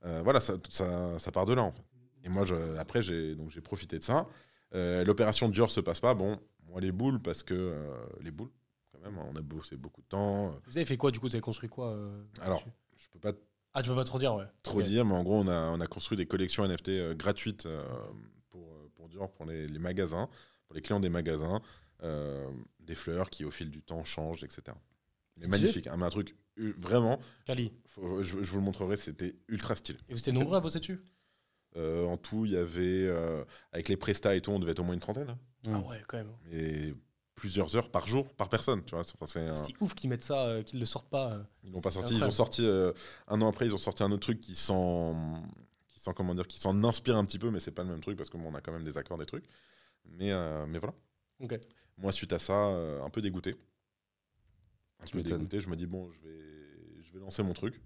Euh, 0.06 0.22
voilà, 0.24 0.40
ça, 0.40 0.54
ça, 0.70 1.18
ça 1.18 1.32
part 1.32 1.46
de 1.48 1.54
là 1.56 1.64
en 1.64 1.72
fait. 1.72 1.84
Et 2.26 2.30
moi, 2.30 2.46
je, 2.46 2.56
après, 2.78 3.02
j'ai 3.02 3.36
donc 3.36 3.50
j'ai 3.50 3.62
profité 3.62 3.98
de 3.98 4.04
ça. 4.04 4.28
Euh, 4.76 5.04
L'opération 5.04 5.50
Dior 5.50 5.72
se 5.72 5.80
passe 5.82 6.00
pas. 6.00 6.14
Bon, 6.14 6.40
moi 6.68 6.80
les 6.80 6.92
boules 6.92 7.20
parce 7.22 7.42
que 7.44 7.54
euh, 7.56 7.92
les 8.22 8.32
boules, 8.32 8.50
même, 9.04 9.18
on 9.20 9.36
a 9.36 9.42
bossé 9.42 9.78
beaucoup 9.78 10.02
de 10.02 10.08
temps. 10.08 10.60
Vous 10.66 10.78
avez 10.78 10.86
fait 10.86 10.98
quoi 10.98 11.12
du 11.12 11.20
coup 11.20 11.28
Vous 11.28 11.36
avez 11.36 11.42
construit 11.42 11.70
quoi 11.70 11.92
euh, 11.94 12.24
Alors, 12.42 12.64
je 12.98 13.08
peux 13.10 13.20
pas 13.20 13.34
Ah, 13.74 13.82
tu 13.84 13.90
peux 13.90 13.96
pas 13.96 14.04
trop 14.04 14.20
dire, 14.20 14.36
ouais. 14.36 14.46
trop 14.64 14.82
dire, 14.82 15.06
mais 15.06 15.14
en 15.16 15.24
gros, 15.24 15.40
on 15.40 15.48
a, 15.48 15.70
on 15.72 15.80
a 15.80 15.88
construit 15.88 16.18
des 16.18 16.26
collections 16.26 16.66
NFT 16.68 16.90
euh, 16.90 17.14
gratuites 17.16 17.66
euh, 17.66 17.84
pour, 18.50 18.62
euh, 18.74 18.90
pour 18.96 19.10
Dior, 19.10 19.32
pour 19.32 19.46
les, 19.46 19.68
les 19.68 19.80
magasins, 19.80 20.30
pour 20.68 20.76
les 20.76 20.82
clients 20.82 21.00
des 21.00 21.10
magasins, 21.10 21.62
euh, 22.04 22.50
des 22.80 22.96
fleurs 22.96 23.30
qui, 23.30 23.46
au 23.46 23.52
fil 23.52 23.70
du 23.70 23.82
temps, 23.82 24.04
changent, 24.04 24.44
etc. 24.44 24.62
Mais 25.40 25.48
magnifique, 25.48 25.88
hein, 25.88 25.96
mais 25.98 26.06
un 26.06 26.10
truc 26.10 26.36
euh, 26.60 26.74
vraiment, 26.78 27.20
Cali. 27.46 27.72
faut- 27.88 28.22
je, 28.22 28.44
je 28.44 28.52
vous 28.52 28.58
le 28.58 28.64
montrerai, 28.64 28.98
c'était 28.98 29.36
ultra 29.48 29.76
stylé. 29.76 29.98
Et 30.10 30.14
vous 30.14 30.20
étiez 30.20 30.32
nombreux 30.34 30.58
à 30.58 30.60
bosser 30.60 30.80
dessus? 30.80 31.02
Euh, 31.76 32.06
en 32.06 32.18
tout, 32.18 32.46
il 32.46 32.52
y 32.52 32.58
avait, 32.58 33.08
euh, 33.08 33.44
avec 33.72 33.90
les 33.90 33.98
prestats 33.98 34.36
et 34.36 34.42
tout, 34.42 34.52
on 34.52 34.60
devait 34.60 34.74
être 34.74 34.80
au 34.80 34.84
moins 34.84 34.94
une 34.94 35.00
trentaine, 35.00 35.30
hein. 35.32 35.40
Ah 35.66 35.80
ouais, 35.80 36.04
quand 36.08 36.18
même. 36.18 36.32
et 36.52 36.94
plusieurs 37.36 37.76
heures 37.76 37.90
par 37.90 38.08
jour, 38.08 38.34
par 38.36 38.48
personne, 38.50 38.84
tu 38.86 38.96
vois. 38.96 39.04
c'est- 39.28 39.40
un- 39.50 39.54
ouf 39.82 39.94
qu'ils 39.96 40.10
mettent 40.10 40.24
ça, 40.24 40.46
euh, 40.48 40.64
qu'ils 40.64 40.80
le 40.80 40.86
sortent 40.86 41.10
pas. 41.10 41.34
euh. 41.34 41.44
Ils 41.64 41.72
l'ont 41.72 41.82
pas 41.82 41.92
sorti. 41.92 42.16
Ils 42.16 42.24
ont 42.24 42.32
sorti 42.32 42.64
euh, 42.66 42.92
un 43.28 43.42
an 43.42 43.50
après. 43.50 43.66
Ils 43.66 43.74
ont 43.74 43.78
sorti 43.80 44.04
un 44.04 44.12
autre 44.12 44.22
truc 44.22 44.40
qui 44.42 44.56
s'en, 44.56 45.42
qui 45.88 46.00
s'en 46.00 46.14
comment 46.14 46.36
dire, 46.36 46.48
qui 46.48 46.60
s'en 46.60 46.84
inspire 46.84 47.18
un 47.18 47.26
petit 47.26 47.40
peu, 47.40 47.50
mais 47.50 47.60
c'est 47.60 47.72
pas 47.72 47.84
le 47.84 47.90
même 47.90 48.02
truc 48.02 48.18
parce 48.18 48.30
que 48.30 48.38
bon, 48.38 48.50
on 48.52 48.56
a 48.56 48.62
quand 48.62 48.72
même 48.72 48.84
des 48.84 48.98
accords, 48.98 49.18
des 49.18 49.26
trucs. 49.26 49.46
Mais 50.06 50.32
euh, 50.32 50.66
mais 50.68 50.80
voilà. 50.80 50.94
Moi, 51.98 52.12
suite 52.12 52.34
à 52.34 52.40
ça, 52.40 52.68
euh, 52.68 53.02
un 53.04 53.10
peu 53.10 53.22
dégoûté. 53.22 53.56
Un 55.02 55.06
Tu 55.06 55.12
peu 55.14 55.18
m'étonnes. 55.20 55.38
dégoûté. 55.40 55.60
Je 55.62 55.70
me 55.70 55.76
dis 55.76 55.86
bon, 55.86 56.10
je 56.12 56.20
vais, 56.22 57.02
je 57.04 57.14
vais 57.14 57.20
lancer 57.20 57.44
mon 57.44 57.54
truc. 57.54 57.82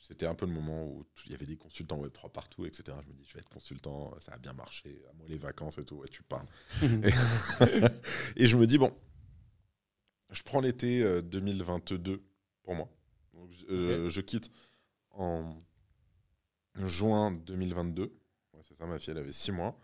C'était 0.00 0.26
un 0.26 0.34
peu 0.34 0.46
le 0.46 0.52
moment 0.52 0.84
où 0.86 1.04
il 1.24 1.32
y 1.32 1.34
avait 1.34 1.46
des 1.46 1.56
consultants 1.56 1.98
Web 1.98 2.12
3 2.12 2.30
partout, 2.30 2.64
etc. 2.64 2.96
Je 3.02 3.08
me 3.08 3.14
dis, 3.14 3.24
je 3.28 3.34
vais 3.34 3.40
être 3.40 3.48
consultant, 3.48 4.14
ça 4.20 4.32
a 4.32 4.38
bien 4.38 4.52
marché, 4.52 5.02
à 5.10 5.12
moi 5.14 5.26
les 5.28 5.38
vacances 5.38 5.78
et 5.78 5.84
tout, 5.84 5.96
ouais, 5.96 6.08
tu 6.08 6.22
parles. 6.22 6.46
et, 6.82 7.12
et 8.42 8.46
je 8.46 8.56
me 8.56 8.66
dis, 8.66 8.78
bon, 8.78 8.96
je 10.30 10.42
prends 10.42 10.60
l'été 10.60 11.02
euh, 11.02 11.22
2022 11.22 12.22
pour 12.62 12.74
moi. 12.74 12.88
Donc, 13.32 13.50
euh, 13.70 14.08
je 14.08 14.20
quitte 14.20 14.50
en 15.10 15.58
juin 16.74 17.32
2022. 17.32 18.02
Ouais, 18.02 18.60
c'est 18.62 18.74
ça, 18.74 18.86
ma 18.86 18.98
fille, 18.98 19.12
elle 19.12 19.18
avait 19.18 19.32
six 19.32 19.52
mois. 19.52 19.78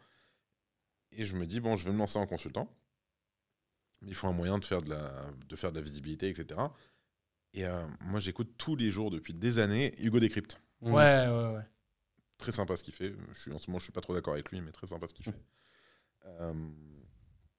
Et 1.12 1.24
je 1.24 1.36
me 1.36 1.46
dis, 1.46 1.60
bon, 1.60 1.76
je 1.76 1.84
vais 1.84 1.92
me 1.92 1.98
lancer 1.98 2.18
en 2.18 2.26
consultant. 2.26 2.74
Il 4.04 4.14
faut 4.14 4.26
un 4.26 4.32
moyen 4.32 4.58
de 4.58 4.64
faire 4.64 4.82
de 4.82 4.90
la, 4.90 5.30
de 5.48 5.56
faire 5.56 5.70
de 5.70 5.76
la 5.76 5.82
visibilité, 5.82 6.28
etc. 6.28 6.60
Et 7.54 7.66
euh, 7.66 7.84
moi, 8.00 8.20
j'écoute 8.20 8.54
tous 8.56 8.76
les 8.76 8.90
jours 8.90 9.10
depuis 9.10 9.34
des 9.34 9.58
années 9.58 9.94
Hugo 9.98 10.20
Décrypte. 10.20 10.60
Ouais, 10.80 10.92
ouais, 10.92 11.54
ouais. 11.54 11.64
Très 12.38 12.52
sympa 12.52 12.76
ce 12.76 12.82
qu'il 12.82 12.94
fait. 12.94 13.14
Je 13.34 13.40
suis, 13.40 13.52
en 13.52 13.58
ce 13.58 13.70
moment, 13.70 13.78
je 13.78 13.84
suis 13.84 13.92
pas 13.92 14.00
trop 14.00 14.14
d'accord 14.14 14.32
avec 14.32 14.50
lui, 14.50 14.60
mais 14.60 14.72
très 14.72 14.86
sympa 14.86 15.06
ce 15.06 15.14
qu'il 15.14 15.24
fait. 15.24 15.34
Euh, 16.24 16.52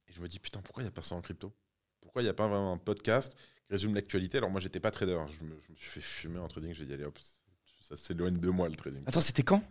et 0.08 0.14
je 0.14 0.22
me 0.22 0.28
dis, 0.28 0.40
putain, 0.40 0.62
pourquoi 0.62 0.84
il 0.84 0.86
n'y 0.86 0.90
a 0.90 0.92
pas 0.92 1.04
ça 1.04 1.16
en 1.16 1.22
crypto? 1.22 1.54
Pourquoi 2.02 2.22
il 2.22 2.26
n'y 2.26 2.30
a 2.30 2.34
pas 2.34 2.48
vraiment 2.48 2.74
un 2.74 2.78
podcast 2.78 3.36
qui 3.36 3.72
résume 3.72 3.94
l'actualité? 3.94 4.40
Alors, 4.40 4.50
moi, 4.50 4.60
j'étais 4.60 4.80
pas 4.80 4.92
trader. 4.92 5.20
Je 5.32 5.44
me, 5.44 5.58
je 5.66 5.72
me 5.72 5.76
suis 5.76 5.90
fait 5.90 6.02
fumer 6.02 6.40
en 6.40 6.48
trading. 6.48 6.74
J'ai 6.74 6.86
dit, 6.86 6.94
allez 6.94 7.06
hop, 7.06 7.18
ça 7.82 7.96
s'éloigne 7.96 8.38
de 8.38 8.50
moi 8.50 8.68
le 8.68 8.76
trading. 8.76 9.04
Attends, 9.06 9.22
c'était 9.22 9.44
quand? 9.44 9.64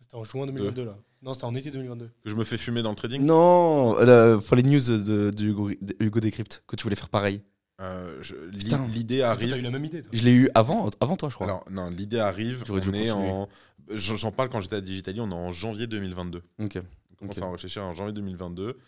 C'était 0.00 0.14
en 0.14 0.24
juin 0.24 0.46
2022, 0.46 0.84
là. 0.84 0.98
Non, 1.22 1.34
c'était 1.34 1.44
en 1.44 1.54
été 1.54 1.70
2022. 1.70 2.10
Que 2.22 2.30
je 2.30 2.36
me 2.36 2.44
fais 2.44 2.58
fumer 2.58 2.82
dans 2.82 2.90
le 2.90 2.96
trading? 2.96 3.22
Non, 3.22 3.98
euh, 3.98 4.38
pour 4.38 4.54
les 4.56 4.62
news 4.62 4.80
de, 4.80 5.30
de 5.30 5.44
Hugo, 5.44 5.70
de 5.70 5.96
Hugo 6.00 6.20
Décrypte, 6.20 6.62
que 6.66 6.76
tu 6.76 6.84
voulais 6.84 6.96
faire 6.96 7.08
pareil. 7.08 7.42
Euh, 7.80 8.22
je- 8.22 8.34
l'i- 8.34 8.64
Putain. 8.64 8.86
L'idée 8.88 9.18
T'as 9.18 9.24
eu 9.24 9.30
arrive. 9.52 9.62
la 9.62 9.70
même 9.70 9.84
idée, 9.84 10.00
toi. 10.02 10.10
Je 10.14 10.22
l'ai 10.22 10.32
eu 10.32 10.48
avant, 10.54 10.88
avant 11.00 11.16
toi, 11.16 11.28
je 11.28 11.34
crois. 11.34 11.46
Alors, 11.46 11.64
non, 11.70 11.90
l'idée 11.90 12.18
arrive. 12.18 12.64
J'aurais 12.66 12.80
dû 12.80 12.88
On 12.88 12.92
est 12.94 13.08
continuer. 13.08 13.10
en. 13.10 13.48
J'en 13.90 14.16
j'en 14.16 14.32
parle 14.32 14.48
quand 14.48 14.60
j'étais 14.62 14.76
à 14.76 14.80
Digitali, 14.80 15.20
on 15.20 15.30
est 15.30 15.34
en 15.34 15.52
janvier 15.52 15.86
2022. 15.86 16.42
ok. 16.58 16.78
On 17.12 17.14
commence 17.14 17.36
Ok. 17.38 17.42
à 17.42 17.46
en 17.46 17.52
réfléchir 17.52 17.82
en 17.84 17.92
janvier 17.92 18.12
2022. 18.12 18.78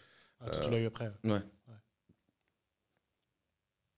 Ah, 0.41 0.51
toi, 0.51 0.59
Euh, 0.59 0.64
tu 0.64 0.70
l'as 0.70 0.78
eu 0.80 0.86
après. 0.86 1.11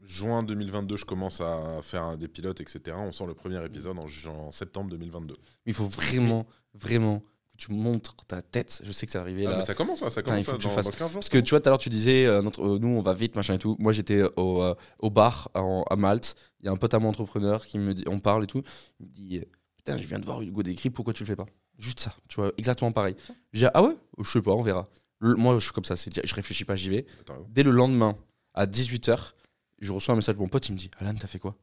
Juin 0.03 0.43
2022, 0.43 0.97
je 0.97 1.05
commence 1.05 1.41
à 1.43 1.81
faire 1.83 2.17
des 2.17 2.27
pilotes, 2.27 2.61
etc. 2.61 2.97
On 2.99 3.13
sort 3.13 3.27
le 3.27 3.35
premier 3.35 3.63
épisode 3.65 3.99
en, 3.99 4.07
en 4.31 4.51
septembre 4.53 4.89
2022. 4.91 5.35
Il 5.67 5.75
faut 5.75 5.85
vraiment, 5.85 6.47
vraiment 6.75 7.23
tu 7.61 7.73
montres 7.73 8.17
ta 8.27 8.41
tête. 8.43 8.81
Je 8.85 8.91
sais 8.93 9.05
que 9.07 9.13
c'est 9.13 9.19
arrivé 9.19 9.45
Ah, 9.47 9.51
là. 9.51 9.57
mais 9.59 9.63
ça 9.65 9.75
commence, 9.75 10.01
là, 10.01 10.09
ça 10.11 10.23
commence 10.23 10.41
il 10.41 10.45
faut 10.45 10.53
là, 10.53 10.57
que 10.59 10.63
tu 10.63 10.69
dans, 10.69 10.75
fasses- 10.75 10.85
dans 10.87 10.91
15 10.93 10.99
jours. 11.01 11.21
Parce 11.21 11.29
que 11.29 11.39
tu 11.39 11.51
vois, 11.51 11.61
tout 11.61 11.69
à 11.69 11.71
l'heure, 11.71 11.79
tu 11.79 11.89
disais, 11.91 12.25
euh, 12.27 12.41
notre- 12.43 12.63
euh, 12.65 12.79
nous, 12.79 12.89
on 12.89 13.03
va 13.03 13.13
vite, 13.15 13.37
machin 13.37 13.55
et 13.55 13.59
tout. 13.59 13.77
Moi, 13.79 13.93
j'étais 13.93 14.23
au, 14.37 14.63
euh, 14.63 14.75
au 14.99 15.11
bar 15.11 15.51
en- 15.55 15.83
à 15.91 15.97
Malte. 15.97 16.35
Il 16.61 16.67
y 16.67 16.69
a 16.69 16.73
un 16.73 16.77
pote 16.77 16.95
à 16.95 16.99
moi 16.99 17.11
entrepreneur 17.11 17.65
qui 17.67 17.79
me 17.79 17.93
dit, 17.95 18.05
on 18.09 18.19
parle 18.19 18.45
et 18.45 18.47
tout. 18.47 18.63
Il 18.99 19.07
me 19.07 19.11
dit, 19.13 19.41
putain, 19.77 19.97
je 19.99 20.07
viens 20.07 20.19
de 20.19 20.25
voir 20.25 20.41
Hugo 20.43 20.63
Décrypte, 20.63 20.97
pourquoi 20.97 21.13
tu 21.13 21.23
le 21.23 21.27
fais 21.27 21.37
pas? 21.37 21.47
Juste 21.79 22.01
ça, 22.01 22.15
tu 22.29 22.37
vois, 22.37 22.53
exactement 22.59 22.93
pareil. 22.93 23.15
J'ai 23.53 23.67
dit, 23.67 23.71
ah 23.75 23.83
ouais? 23.83 23.97
Je 24.19 24.29
sais 24.31 24.43
pas, 24.43 24.53
on 24.53 24.63
verra. 24.63 24.89
Le- 25.19 25.35
moi, 25.37 25.55
je 25.55 25.61
suis 25.65 25.73
comme 25.73 25.85
ça, 25.85 25.95
je 25.97 26.35
réfléchis 26.35 26.65
pas, 26.65 26.77
j'y 26.77 26.89
vais. 26.89 27.07
Attends, 27.21 27.47
Dès 27.51 27.63
le 27.63 27.71
lendemain, 27.71 28.17
à 28.55 28.67
18h, 28.67 29.35
je 29.81 29.93
reçois 29.93 30.15
un 30.15 30.17
message 30.17 30.35
de 30.37 30.41
mon 30.41 30.49
pote, 30.49 30.69
il 30.69 30.73
me 30.73 30.77
dit 30.79 30.91
Alan, 30.99 31.15
t'as 31.15 31.27
fait 31.27 31.39
quoi? 31.39 31.57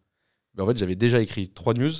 Ben, 0.54 0.64
En 0.64 0.68
fait, 0.68 0.78
j'avais 0.78 0.96
déjà 0.96 1.20
écrit 1.22 1.50
trois 1.50 1.74
news, 1.74 1.92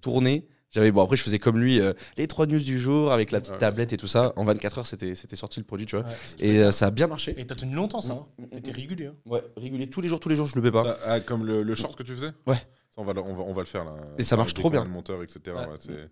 tourné. 0.00 0.46
J'avais, 0.70 0.90
bon, 0.90 1.02
après, 1.02 1.16
je 1.16 1.22
faisais 1.22 1.38
comme 1.38 1.58
lui, 1.58 1.80
euh, 1.80 1.92
les 2.18 2.26
trois 2.26 2.46
news 2.46 2.58
du 2.58 2.78
jour 2.78 3.12
avec 3.12 3.30
la 3.30 3.40
petite 3.40 3.52
Ouais, 3.54 3.58
tablette 3.58 3.92
et 3.92 3.96
tout 3.96 4.08
ça. 4.08 4.32
En 4.36 4.44
24 4.44 4.78
heures, 4.78 4.86
c'était, 4.86 5.14
c'était 5.14 5.36
sorti 5.36 5.60
le 5.60 5.64
produit, 5.64 5.86
tu 5.86 5.96
vois. 5.96 6.04
Ouais. 6.04 6.12
Et 6.40 6.58
euh, 6.60 6.70
ça 6.72 6.86
a 6.88 6.90
bien 6.90 7.06
marché. 7.06 7.34
Et 7.38 7.46
t'as 7.46 7.54
tenu 7.54 7.74
longtemps, 7.74 8.00
ça. 8.00 8.12
hein. 8.12 8.26
Mm, 8.38 8.42
mm, 8.42 8.48
T'étais 8.50 8.70
mm. 8.72 8.74
régulier. 8.74 9.06
hein. 9.06 9.14
Ouais, 9.26 9.42
régulier. 9.56 9.88
Tous 9.88 10.00
les 10.00 10.08
jours, 10.08 10.18
tous 10.20 10.28
les 10.28 10.34
jours, 10.36 10.46
je 10.46 10.56
le 10.56 10.62
paie 10.62 10.72
pas. 10.72 10.84
ça, 10.84 10.98
ah, 11.06 11.20
comme 11.20 11.46
le, 11.46 11.62
le 11.62 11.74
short 11.74 11.96
que 11.96 12.02
tu 12.02 12.12
faisais? 12.12 12.32
Ouais. 12.46 12.56
Ça, 12.56 12.96
on, 13.00 13.04
va, 13.04 13.12
le- 13.12 13.22
on, 13.22 13.34
va, 13.34 13.42
on 13.44 13.52
va 13.52 13.62
le 13.62 13.66
faire 13.66 13.84
là. 13.84 13.94
Et 14.18 14.24
ça 14.24 14.36
marche 14.36 14.54
trop 14.54 14.68
bien. 14.70 14.84
monteurs, 14.84 15.22
etc. 15.22 15.56
Ouais. 15.56 16.08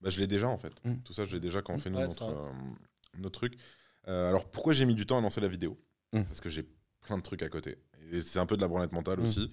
bah, 0.00 0.10
je 0.10 0.18
l'ai 0.20 0.26
déjà 0.26 0.48
en 0.48 0.58
fait. 0.58 0.72
Mm. 0.84 0.94
Tout 1.04 1.12
ça, 1.12 1.24
je 1.24 1.32
l'ai 1.34 1.40
déjà 1.40 1.62
quand 1.62 1.72
on 1.74 1.78
fait 1.78 1.90
nous, 1.90 2.00
notre, 2.00 2.24
euh, 2.24 2.50
notre 3.18 3.38
truc. 3.38 3.54
Alors 4.06 4.46
pourquoi 4.50 4.72
j'ai 4.72 4.84
mis 4.84 4.96
du 4.96 5.06
temps 5.06 5.18
à 5.18 5.20
lancer 5.20 5.40
la 5.40 5.48
vidéo? 5.48 5.78
Parce 6.10 6.40
que 6.40 6.48
j'ai 6.48 6.66
plein 7.02 7.16
de 7.18 7.22
trucs 7.22 7.42
à 7.42 7.48
côté. 7.48 7.78
Et 8.10 8.20
c'est 8.20 8.40
un 8.40 8.46
peu 8.46 8.56
de 8.56 8.60
la 8.60 8.68
branlette 8.68 8.92
mentale 8.92 9.20
aussi. 9.20 9.50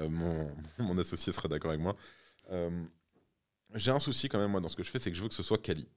Et, 0.00 0.08
mon, 0.08 0.50
mon 0.78 0.96
associé 0.98 1.32
sera 1.34 1.48
d'accord 1.48 1.70
avec 1.70 1.82
moi. 1.82 1.94
J'ai 3.74 3.90
un 3.90 4.00
souci 4.00 4.28
quand 4.28 4.38
même, 4.38 4.50
moi, 4.50 4.60
dans 4.60 4.68
ce 4.68 4.76
que 4.76 4.82
je 4.82 4.90
fais, 4.90 4.98
c'est 4.98 5.10
que 5.10 5.16
je 5.16 5.22
veux 5.22 5.28
que 5.28 5.34
ce 5.34 5.42
soit 5.42 5.58
quali. 5.58 5.88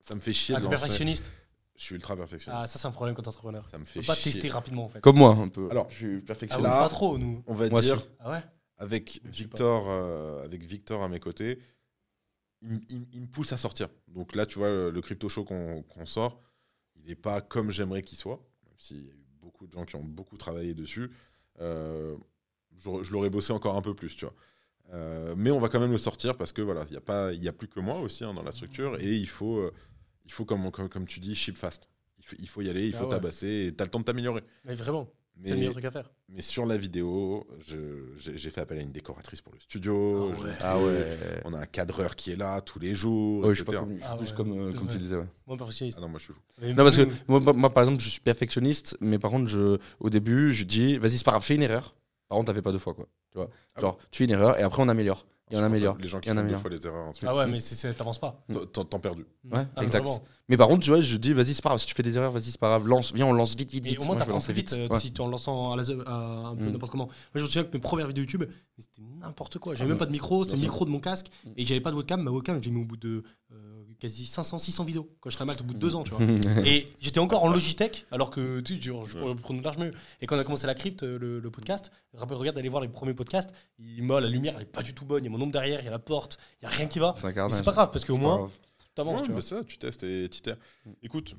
Ça 0.00 0.14
me 0.14 0.20
fait 0.20 0.32
chier 0.32 0.54
Ah, 0.54 0.58
de 0.58 0.64
t'es 0.64 0.70
lancer- 0.70 0.80
perfectionniste 0.80 1.32
Je 1.76 1.84
suis 1.84 1.94
ultra 1.94 2.16
perfectionniste. 2.16 2.64
Ah, 2.64 2.66
ça, 2.68 2.78
c'est 2.78 2.86
un 2.88 2.90
problème 2.92 3.14
quand 3.14 3.22
t'es 3.22 3.28
entrepreneur. 3.28 3.66
ça 3.68 3.78
me 3.78 3.84
Faut 3.84 4.00
fait 4.00 4.06
pas 4.06 4.14
chier. 4.14 4.32
tester 4.32 4.48
rapidement, 4.48 4.84
en 4.84 4.88
fait. 4.88 5.00
Comme 5.00 5.16
moi, 5.16 5.30
un 5.34 5.48
peu. 5.48 5.68
Alors, 5.70 5.88
je 5.90 5.96
suis 5.96 6.16
Ah, 6.18 6.26
perfectionniste. 6.26 6.68
ouais, 6.68 6.76
là- 6.76 6.82
pas 6.82 6.88
trop, 6.88 7.18
nous. 7.18 7.42
On 7.46 7.54
va 7.54 7.68
Moi 7.70 7.80
dire. 7.80 8.02
Ah 8.18 8.30
ouais 8.30 8.42
avec 8.78 9.20
Je 9.22 9.28
sais 9.28 9.44
Victor, 9.44 9.88
euh, 9.88 10.44
avec 10.44 10.62
Victor 10.64 11.02
à 11.04 11.08
mes 11.08 11.20
côtés, 11.20 11.60
il, 12.62 12.70
m- 12.72 12.80
il 12.88 12.96
m- 12.96 13.06
il 13.12 13.20
me 13.22 13.26
pousse 13.28 13.52
à 13.52 13.56
sortir. 13.56 13.88
Donc 14.08 14.34
là, 14.34 14.44
tu 14.44 14.58
vois, 14.58 14.70
le, 14.70 14.90
le 14.90 15.00
crypto 15.00 15.28
show 15.28 15.44
qu'on 15.44 15.82
qu'on 15.84 16.04
sort, 16.06 16.40
il 16.96 17.04
n'est 17.04 17.14
pas 17.14 17.40
comme 17.42 17.70
j'aimerais 17.70 18.02
qu'il 18.02 18.18
soit, 18.18 18.40
même 18.66 18.74
s'il 18.78 18.96
y 19.06 19.08
a 19.10 19.12
eu 19.12 19.24
beaucoup 19.40 19.66
de 19.68 19.72
gens 19.72 19.84
qui 19.84 19.94
ont 19.96 20.02
beaucoup 20.02 20.36
travaillé 20.36 20.74
dessus. 20.74 21.10
Euh, 21.60 22.16
je 22.76 22.90
je 23.04 23.12
l'aurais 23.12 23.30
bossé 23.30 23.52
encore 23.52 23.76
un 23.76 23.82
peu 23.82 23.94
plus, 23.94 24.16
tu 24.16 24.24
vois. 24.24 24.34
Euh, 24.92 25.34
mais 25.36 25.50
on 25.50 25.60
va 25.60 25.68
quand 25.68 25.80
même 25.80 25.92
le 25.92 25.98
sortir 25.98 26.36
parce 26.36 26.52
que 26.52 26.60
voilà, 26.60 26.84
il 26.88 26.92
n'y 26.92 26.96
a, 26.98 27.00
pas- 27.00 27.32
il 27.32 27.42
y 27.42 27.48
a 27.48 27.52
plus 27.52 27.68
que 27.68 27.80
moi 27.80 28.00
aussi 28.00 28.24
hein, 28.24 28.34
dans 28.34 28.42
la 28.42 28.52
structure 28.52 28.98
et 29.00 29.14
il 29.14 29.28
faut, 29.28 29.58
euh, 29.58 29.72
il 30.26 30.32
faut 30.32 30.44
comme, 30.44 30.70
comme, 30.70 30.88
comme 30.88 31.06
tu 31.06 31.20
dis, 31.20 31.34
ship 31.34 31.56
fast. 31.56 31.88
Il 32.18 32.24
faut, 32.26 32.36
il 32.38 32.48
faut 32.48 32.62
y 32.62 32.68
aller, 32.70 32.88
il 32.88 32.94
Ah 32.94 32.98
faut 32.98 33.04
ouais. 33.04 33.10
tabasser 33.10 33.66
et 33.68 33.74
tu 33.74 33.82
as 33.82 33.86
le 33.86 33.90
temps 33.90 34.00
de 34.00 34.04
t'améliorer. 34.04 34.42
Mais 34.64 34.74
vraiment, 34.74 35.08
c'est 35.44 35.48
le 35.48 35.54
Mais, 35.54 35.56
meilleur 35.60 35.72
truc 35.72 35.84
à 35.86 35.90
faire. 35.90 36.10
mais 36.28 36.42
sur 36.42 36.66
la 36.66 36.76
vidéo, 36.76 37.46
j'ai 38.18 38.50
fait 38.50 38.60
appel 38.60 38.78
à 38.78 38.82
une 38.82 38.92
décoratrice 38.92 39.40
pour 39.40 39.54
le 39.54 39.60
studio. 39.60 40.30
Ah 40.36 40.42
ouais. 40.42 40.50
Ah 40.60 40.80
ouais. 40.82 41.18
On 41.46 41.54
a 41.54 41.58
un 41.60 41.66
cadreur 41.66 42.14
qui 42.14 42.30
est 42.32 42.36
là 42.36 42.60
tous 42.60 42.78
les 42.78 42.94
jours, 42.94 43.44
Ouais, 43.46 43.54
je 43.54 43.54
suis 43.54 43.62
etc. 43.62 43.78
pas 43.78 43.84
comme, 43.84 43.98
Ah 44.02 44.16
plus 44.16 44.28
ouais. 44.30 44.36
comme, 44.36 44.52
euh, 44.68 44.72
comme 44.72 44.88
tu 44.88 44.98
disais. 44.98 45.16
ouais. 45.16 45.26
Moi, 45.46 45.56
perfectionniste. 45.56 45.96
Ah 45.98 46.02
non, 46.02 46.08
moi 46.10 46.18
je 46.18 46.24
suis 46.24 46.34
fou. 46.34 46.40
Mais 46.60 46.74
Non, 46.74 46.84
parce 46.84 46.96
que 46.98 47.08
moi, 47.28 47.40
moi, 47.40 47.52
moi, 47.54 47.70
par 47.72 47.82
exemple, 47.84 48.02
je 48.02 48.08
suis 48.10 48.20
perfectionniste, 48.20 48.96
mais 49.00 49.18
par 49.18 49.30
contre, 49.30 49.48
je, 49.48 49.78
au 50.00 50.10
début, 50.10 50.52
je 50.52 50.64
dis, 50.64 50.98
vas-y, 50.98 51.16
c'est 51.16 51.24
pas 51.24 51.30
grave, 51.32 51.42
fais 51.44 51.54
une 51.54 51.62
erreur. 51.62 51.96
Par 52.32 52.38
contre, 52.38 52.46
t'as 52.50 52.54
fait 52.54 52.62
pas 52.62 52.72
deux 52.72 52.78
fois, 52.78 52.94
quoi. 52.94 53.06
Tu 53.30 53.36
vois 53.36 53.50
Ah 53.76 53.80
Genre, 53.82 53.98
tu 54.10 54.18
fais 54.18 54.24
une 54.24 54.30
erreur 54.30 54.58
et 54.58 54.62
après, 54.62 54.82
on 54.82 54.88
améliore. 54.88 55.26
Et 55.50 55.56
on 55.56 55.62
améliore. 55.62 55.98
Les 56.00 56.08
gens 56.08 56.18
qui 56.18 56.30
font 56.30 56.42
deux 56.42 56.56
fois 56.56 56.70
les 56.70 56.86
erreurs. 56.86 57.12
Ah 57.26 57.36
ouais, 57.36 57.46
mais 57.46 57.58
t'avances 57.94 58.18
pas. 58.18 58.42
T'en- 58.72 58.84
perdu. 59.00 59.26
Ouais, 59.44 59.50
Ah, 59.52 59.66
mais 59.76 59.82
exact. 59.82 60.08
Mais 60.48 60.56
par 60.56 60.68
contre, 60.68 60.82
tu 60.82 60.88
vois, 60.90 61.00
je 61.02 61.16
dis, 61.18 61.34
vas-y, 61.34 61.52
c'est 61.52 61.62
pas 61.62 61.68
grave. 61.68 61.78
Si 61.78 61.86
tu 61.86 61.94
fais 61.94 62.02
des 62.02 62.16
erreurs, 62.16 62.32
vas-y, 62.32 62.44
c'est 62.44 62.58
pas 62.60 62.68
grave. 62.68 62.86
Lance, 62.86 63.12
viens, 63.14 63.26
on 63.26 63.32
lance 63.34 63.54
vite, 63.54 63.70
vite, 63.70 63.86
Et 63.86 63.90
vite. 63.90 64.00
au 64.00 64.04
moins, 64.04 64.14
Moi, 64.16 64.24
je 64.24 64.30
vais 64.32 64.38
t'apprends 64.38 64.52
vite 64.54 64.72
euh, 64.78 64.88
Ouais. 64.88 64.98
si 64.98 65.12
tu 65.12 65.20
en 65.20 65.28
lançant 65.28 65.72
à 65.72 65.76
la, 65.76 65.82
à 66.06 66.14
un 66.48 66.56
peu 66.56 66.64
Mm. 66.64 66.70
n'importe 66.72 66.90
comment. 66.92 67.04
Moi, 67.06 67.12
je 67.34 67.42
me 67.42 67.46
souviens 67.46 67.64
que 67.64 67.70
mes 67.74 67.80
premières 67.80 68.06
vidéos 68.06 68.22
YouTube, 68.24 68.44
c'était 68.78 69.02
n'importe 69.20 69.58
quoi. 69.58 69.74
J'avais 69.74 69.84
Ah, 69.84 69.88
même 69.90 69.98
pas 69.98 70.06
de 70.06 70.12
micro, 70.12 70.42
c'était 70.44 70.56
le 70.56 70.62
micro 70.62 70.84
de 70.86 70.90
mon 70.90 71.00
casque 71.00 71.26
Mm. 71.44 71.50
et 71.58 71.64
j'avais 71.66 71.80
pas 71.82 71.90
de 71.90 71.96
webcam. 71.96 72.22
Ma 72.22 72.30
webcam, 72.30 72.62
j'ai 72.62 72.70
mis 72.70 72.80
au 72.80 72.86
bout 72.86 72.96
de 72.96 73.22
euh, 73.52 73.71
quasi 74.02 74.26
500, 74.26 74.58
600 74.58 74.82
vidéos 74.84 75.08
quand 75.20 75.30
je 75.30 75.36
serais 75.36 75.44
max 75.44 75.60
au 75.60 75.64
bout 75.64 75.74
de 75.74 75.78
deux 75.78 75.94
ans, 75.94 76.02
tu 76.02 76.10
vois. 76.10 76.20
Et 76.66 76.86
j'étais 76.98 77.20
encore 77.20 77.44
en 77.44 77.48
Logitech, 77.52 78.04
alors 78.10 78.30
que 78.30 78.58
tu 78.60 78.74
sais, 78.74 78.80
genre, 78.80 79.06
je 79.06 79.16
pourrais 79.16 79.36
prendre 79.36 79.62
large 79.62 79.78
mieux. 79.78 79.92
Et 80.20 80.26
quand 80.26 80.34
on 80.36 80.40
a 80.40 80.44
commencé 80.44 80.66
la 80.66 80.74
crypte, 80.74 81.04
euh, 81.04 81.18
le, 81.20 81.38
le 81.38 81.50
podcast, 81.50 81.92
rappelle, 82.12 82.36
regarde 82.36 82.56
d'aller 82.56 82.68
voir 82.68 82.82
les 82.82 82.88
premiers 82.88 83.14
podcasts. 83.14 83.50
Il, 83.78 84.02
moi, 84.02 84.20
la 84.20 84.28
lumière, 84.28 84.54
elle 84.56 84.62
est 84.62 84.66
pas 84.66 84.82
du 84.82 84.92
tout 84.92 85.04
bonne. 85.04 85.22
Il 85.22 85.26
y 85.26 85.28
a 85.28 85.30
mon 85.30 85.38
nom 85.38 85.46
derrière, 85.46 85.78
il 85.80 85.84
y 85.84 85.88
a 85.88 85.92
la 85.92 86.00
porte, 86.00 86.38
il 86.60 86.64
y 86.64 86.66
a 86.66 86.70
rien 86.70 86.86
qui 86.86 86.98
va. 86.98 87.14
C'est 87.20 87.64
pas 87.64 87.72
grave 87.72 87.90
parce 87.92 88.04
qu'au 88.04 88.16
moins, 88.16 88.50
t'avances, 88.96 89.20
Ouais, 89.20 89.26
tu 89.26 89.32
vois. 89.32 89.40
bah 89.40 89.46
ça, 89.46 89.62
tu 89.64 89.78
testes 89.78 90.02
et 90.02 90.28
t'itères. 90.28 90.56
Mm. 90.84 90.90
Écoute, 91.04 91.34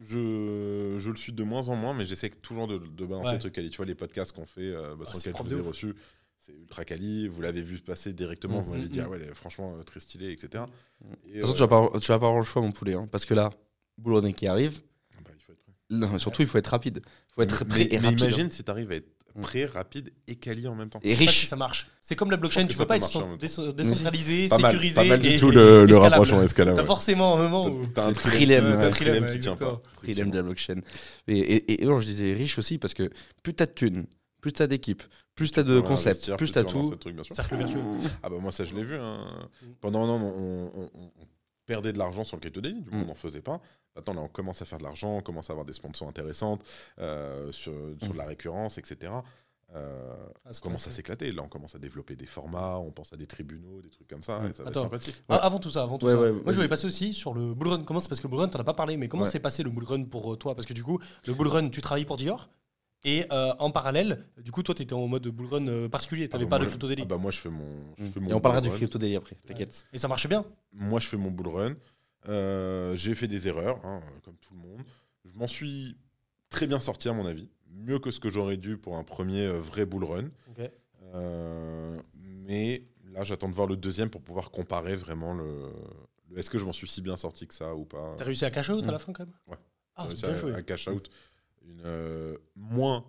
je, 0.00 0.96
je 0.98 1.10
le 1.10 1.16
suis 1.16 1.32
de 1.32 1.42
moins 1.42 1.68
en 1.68 1.76
moins, 1.76 1.94
mais 1.94 2.04
j'essaie 2.04 2.28
toujours 2.30 2.66
de, 2.66 2.78
de 2.78 3.06
balancer 3.06 3.28
Ouais. 3.28 3.32
des 3.34 3.38
trucs 3.38 3.54
quali. 3.54 3.70
Tu 3.70 3.76
vois, 3.78 3.86
les 3.86 3.94
podcasts 3.94 4.32
qu'on 4.32 4.44
fait, 4.46 4.60
euh, 4.74 4.94
bah, 4.96 5.04
Ah, 5.06 5.10
sur 5.12 5.16
c'est 5.22 5.30
lesquels 5.32 5.48
je 5.48 5.54
vous 5.54 5.64
ai 5.64 5.68
reçu, 5.68 5.94
c'est 6.44 6.52
ultra 6.52 6.84
quali. 6.84 7.28
Vous 7.28 7.40
l'avez 7.42 7.62
vu 7.62 7.78
passer 7.78 8.12
directement, 8.12 8.60
vous 8.60 8.70
Mm, 8.70 8.74
m'avez 8.74 8.86
mm, 8.86 8.88
dit, 8.88 8.98
mm. 9.00 9.02
ah 9.06 9.08
ouais, 9.10 9.20
franchement, 9.34 9.76
euh, 9.78 9.82
très 9.82 10.00
stylé, 10.00 10.30
etc. 10.32 10.64
Mm. 11.00 11.06
Et, 11.26 11.34
De 11.36 11.40
toute 11.40 11.40
façon, 11.40 11.52
euh, 11.52 11.54
tu 11.54 11.60
vas 11.60 11.68
pas, 11.68 11.98
tu 12.00 12.06
vas 12.12 12.18
pas 12.18 12.26
avoir 12.26 12.38
le 12.40 12.44
choix, 12.46 12.62
mon 12.62 12.72
poulet. 12.72 12.94
hein, 12.94 13.06
parce 13.10 13.24
que 13.24 13.34
là, 13.34 13.50
Boulodin 13.98 14.32
qui 14.32 14.46
arrive, 14.46 14.80
bah, 15.24 15.30
il 15.34 15.42
faut 15.42 15.52
être 15.52 15.62
prêt. 15.62 15.72
non, 15.90 16.18
surtout, 16.18 16.42
il 16.42 16.48
faut 16.48 16.58
être 16.58 16.66
rapide. 16.68 17.00
Il 17.04 17.34
faut 17.34 17.42
être 17.42 17.64
mais, 17.64 17.68
prêt 17.68 17.82
et 17.84 17.88
mais 17.98 17.98
rapide. 18.08 18.22
hein. 18.22 18.26
imagine 18.28 18.50
si 18.50 18.62
tu 18.64 18.70
arrives 18.70 18.90
à 18.90 18.96
être 18.96 19.08
Mm. 19.36 19.40
prêt, 19.40 19.66
rapide 19.66 20.10
et 20.28 20.36
quali 20.36 20.68
en 20.68 20.76
même 20.76 20.88
temps. 20.90 21.00
Et 21.02 21.12
si 21.16 21.26
riche. 21.26 21.46
ça 21.46 21.56
marche. 21.56 21.88
C'est 22.00 22.14
comme 22.14 22.30
la 22.30 22.36
blockchain, 22.36 22.66
tu 22.66 22.72
ça 22.74 22.78
peux 22.78 22.86
pas 22.86 22.98
être 22.98 23.16
en 23.16 23.36
décentralisé, 23.36 24.46
Pas 24.48 24.58
mal, 24.58 24.70
sécurisé. 24.72 24.94
pas 24.94 25.04
mal 25.04 25.20
du 25.20 25.28
et- 25.28 25.38
tout 25.40 25.50
et 25.50 25.54
le, 25.54 25.60
le 25.78 25.82
escalable. 25.86 26.02
rapprochement 26.04 26.42
escalade. 26.42 26.76
T'as 26.76 26.84
forcément 26.86 27.34
un 27.36 27.42
moment 27.48 27.66
où. 27.66 27.84
T'as 27.88 28.04
un 28.04 28.08
Le 28.10 28.14
trilemme, 28.14 28.62
trilemme, 28.64 28.78
t'as 28.80 28.86
un 28.86 28.90
trilemme 28.90 29.14
Trilemme, 29.24 29.32
qui 29.32 29.40
tient 29.40 29.56
pas. 29.56 29.82
Freedom 29.94 30.26
de 30.26 30.36
la 30.36 30.42
blockchain. 30.42 30.80
Et, 31.26 31.38
et- 31.38 31.82
et 31.82 31.84
non, 31.84 31.98
je 31.98 32.06
disais 32.06 32.32
riche 32.34 32.58
aussi 32.60 32.78
parce 32.78 32.94
que 32.94 33.10
plus 33.42 33.54
t'as 33.54 33.66
de 33.66 33.72
thunes, 33.72 34.06
plus 34.44 34.52
t'as 34.52 34.66
d'équipes, 34.66 35.02
plus 35.34 35.52
t'as 35.52 35.62
de 35.62 35.80
concepts, 35.80 36.36
plus 36.36 36.48
tu 36.48 36.52
t'as 36.52 36.64
tout. 36.64 36.90
le 36.90 36.98
truc, 36.98 37.14
bien 37.14 37.24
sûr. 37.24 37.34
Cercle 37.34 37.56
vertueux. 37.56 37.80
Ah 38.22 38.28
bah 38.28 38.36
moi 38.38 38.52
ça 38.52 38.62
je 38.66 38.74
l'ai 38.74 38.82
vu. 38.84 38.94
hein. 38.94 39.24
Mm. 39.62 39.66
Pendant 39.80 40.04
un 40.04 40.08
an 40.10 40.20
on, 40.20 40.70
on- 40.76 40.82
on- 40.82 40.90
on 41.22 41.26
perdait 41.64 41.94
de 41.94 41.98
l'argent 41.98 42.24
sur 42.24 42.36
le 42.36 42.40
crypto 42.42 42.60
daily, 42.60 42.82
du 42.82 42.90
coup 42.90 42.96
Mm. 42.96 43.02
on 43.04 43.06
n'en 43.06 43.14
faisait 43.14 43.40
pas. 43.40 43.62
Maintenant 43.96 44.12
là 44.12 44.20
on 44.20 44.28
commence 44.28 44.60
à 44.60 44.66
faire 44.66 44.76
de 44.76 44.82
l'argent, 44.84 45.16
on 45.16 45.22
commence 45.22 45.48
à 45.48 45.54
avoir 45.54 45.64
des 45.64 45.72
sponsors 45.72 46.08
intéressantes 46.08 46.60
euh, 46.98 47.50
sur, 47.52 47.72
sur 48.02 48.10
Mm. 48.10 48.12
de 48.12 48.18
la 48.18 48.26
récurrence, 48.26 48.76
etc. 48.76 49.12
Euh, 49.74 50.14
Ah, 50.44 50.50
on 50.54 50.60
commence 50.60 50.86
à 50.88 50.90
s'éclater. 50.90 51.32
Là 51.32 51.40
on 51.42 51.48
commence 51.48 51.74
à 51.74 51.78
développer 51.78 52.14
des 52.16 52.26
formats, 52.26 52.76
on 52.78 52.90
pense 52.92 53.14
à 53.14 53.16
des 53.16 53.26
tribunaux, 53.26 53.80
des 53.80 53.88
trucs 53.88 54.06
comme 54.06 54.22
ça. 54.22 54.40
Mm. 54.40 54.50
Et 54.50 54.52
ça 54.52 54.62
va 54.62 54.68
Attends. 54.68 54.80
être 54.80 54.84
sympathique. 54.90 55.22
Ah, 55.30 55.36
avant 55.36 55.58
tout 55.58 55.70
ça, 55.70 55.84
avant 55.84 55.96
tout 55.96 56.04
Ouais, 56.04 56.12
ça. 56.12 56.20
ouais, 56.20 56.32
Moi, 56.32 56.42
je 56.48 56.56
voulais 56.56 56.68
passer 56.68 56.86
aussi 56.86 57.14
sur 57.14 57.32
le 57.32 57.54
bull 57.54 57.68
run. 57.68 57.82
Comment 57.84 57.98
c'est 57.98 58.10
parce 58.10 58.20
que 58.20 58.26
le 58.26 58.30
bull 58.30 58.40
run, 58.40 58.48
t'en 58.48 58.58
as 58.60 58.64
pas 58.64 58.74
parlé, 58.74 58.98
mais 58.98 59.08
comment 59.08 59.22
Ouais. 59.24 59.30
s'est 59.30 59.40
passé 59.40 59.62
le 59.62 59.70
bull 59.70 59.84
run 59.84 60.04
pour 60.04 60.34
euh, 60.34 60.36
toi? 60.36 60.54
Parce 60.54 60.66
que 60.66 60.74
du 60.74 60.84
coup, 60.84 61.00
le 61.26 61.32
bull 61.32 61.48
run, 61.48 61.70
tu 61.70 61.80
travailles 61.80 62.04
pour 62.04 62.18
Dior? 62.18 62.50
Et 63.06 63.26
euh, 63.30 63.52
en 63.58 63.70
parallèle, 63.70 64.24
du 64.38 64.50
coup, 64.50 64.62
toi, 64.62 64.74
tu 64.74 64.82
étais 64.82 64.94
en 64.94 65.06
mode 65.06 65.26
bull 65.28 65.46
run 65.46 65.66
euh, 65.68 65.88
particulier. 65.88 66.28
T'avais 66.28 66.44
Ah 66.44 66.48
bah, 66.48 66.58
pas 66.58 66.64
de 66.64 66.68
crypto 66.70 66.88
daily. 66.88 67.02
Ah 67.02 67.06
bah 67.06 67.16
moi 67.18 67.30
je 67.30 67.38
fais 67.38 67.50
mon, 67.50 67.66
je 67.98 68.04
fais 68.06 68.20
mon 68.20 68.30
Et 68.30 68.32
on 68.34 68.40
parlera 68.40 68.60
bull 68.62 68.68
du 68.68 68.72
run. 68.72 68.76
crypto 68.78 68.98
daily 68.98 69.16
après, 69.16 69.36
t'inquiète. 69.46 69.86
Et 69.92 69.98
ça 69.98 70.08
marchait 70.08 70.28
bien. 70.28 70.44
Moi, 70.72 71.00
je 71.00 71.08
fais 71.08 71.16
mon 71.18 71.30
bull 71.30 71.48
run. 71.48 71.74
Euh, 72.28 72.96
j'ai 72.96 73.14
fait 73.14 73.28
des 73.28 73.46
erreurs, 73.48 73.84
hein, 73.84 74.00
comme 74.24 74.36
tout 74.36 74.54
le 74.54 74.60
monde. 74.60 74.82
Je 75.26 75.38
m'en 75.38 75.46
suis 75.46 75.96
très 76.48 76.66
bien 76.66 76.80
sorti, 76.80 77.08
à 77.08 77.12
mon 77.12 77.26
avis. 77.26 77.50
Mieux 77.70 77.98
que 77.98 78.10
ce 78.10 78.20
que 78.20 78.30
j'aurais 78.30 78.56
dû 78.56 78.78
pour 78.78 78.96
un 78.96 79.04
premier 79.04 79.42
euh, 79.46 79.58
vrai 79.60 79.84
bull 79.84 80.04
run. 80.04 80.24
Ok. 80.48 80.70
Euh, 81.14 82.00
mais 82.46 82.82
là, 83.12 83.24
j'attends 83.24 83.48
de 83.50 83.54
voir 83.54 83.66
le 83.66 83.76
deuxième 83.76 84.08
pour 84.08 84.22
pouvoir 84.22 84.50
comparer 84.50 84.96
vraiment 84.96 85.34
le. 85.34 85.70
le- 86.30 86.38
Est-ce 86.38 86.48
que 86.50 86.58
je 86.58 86.64
m'en 86.64 86.72
suis 86.72 86.88
si 86.88 87.02
bien 87.02 87.16
sorti 87.18 87.46
que 87.46 87.54
ça 87.54 87.74
ou 87.74 87.84
pas 87.84 88.14
T'as 88.16 88.24
réussi 88.24 88.44
à 88.46 88.50
cash 88.50 88.70
out 88.70 88.86
à 88.86 88.92
la 88.92 88.98
fin 88.98 89.12
quand 89.12 89.24
même? 89.26 89.34
Ouais. 89.46 89.56
Ah, 89.96 90.06
c'est 90.08 90.26
bien 90.26 90.34
joué. 90.34 90.54
à 90.54 90.62
cash 90.62 90.88
out 90.88 91.08
une, 91.64 91.82
euh, 91.84 92.36
moins 92.56 93.04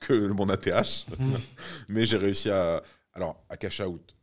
que 0.00 0.28
mon 0.28 0.48
ATH, 0.48 1.06
mais 1.88 2.04
j'ai 2.04 2.16
réussi 2.16 2.50
à. 2.50 2.82
Alors, 3.14 3.44
à 3.48 3.56
cash 3.56 3.80
out, 3.80 4.14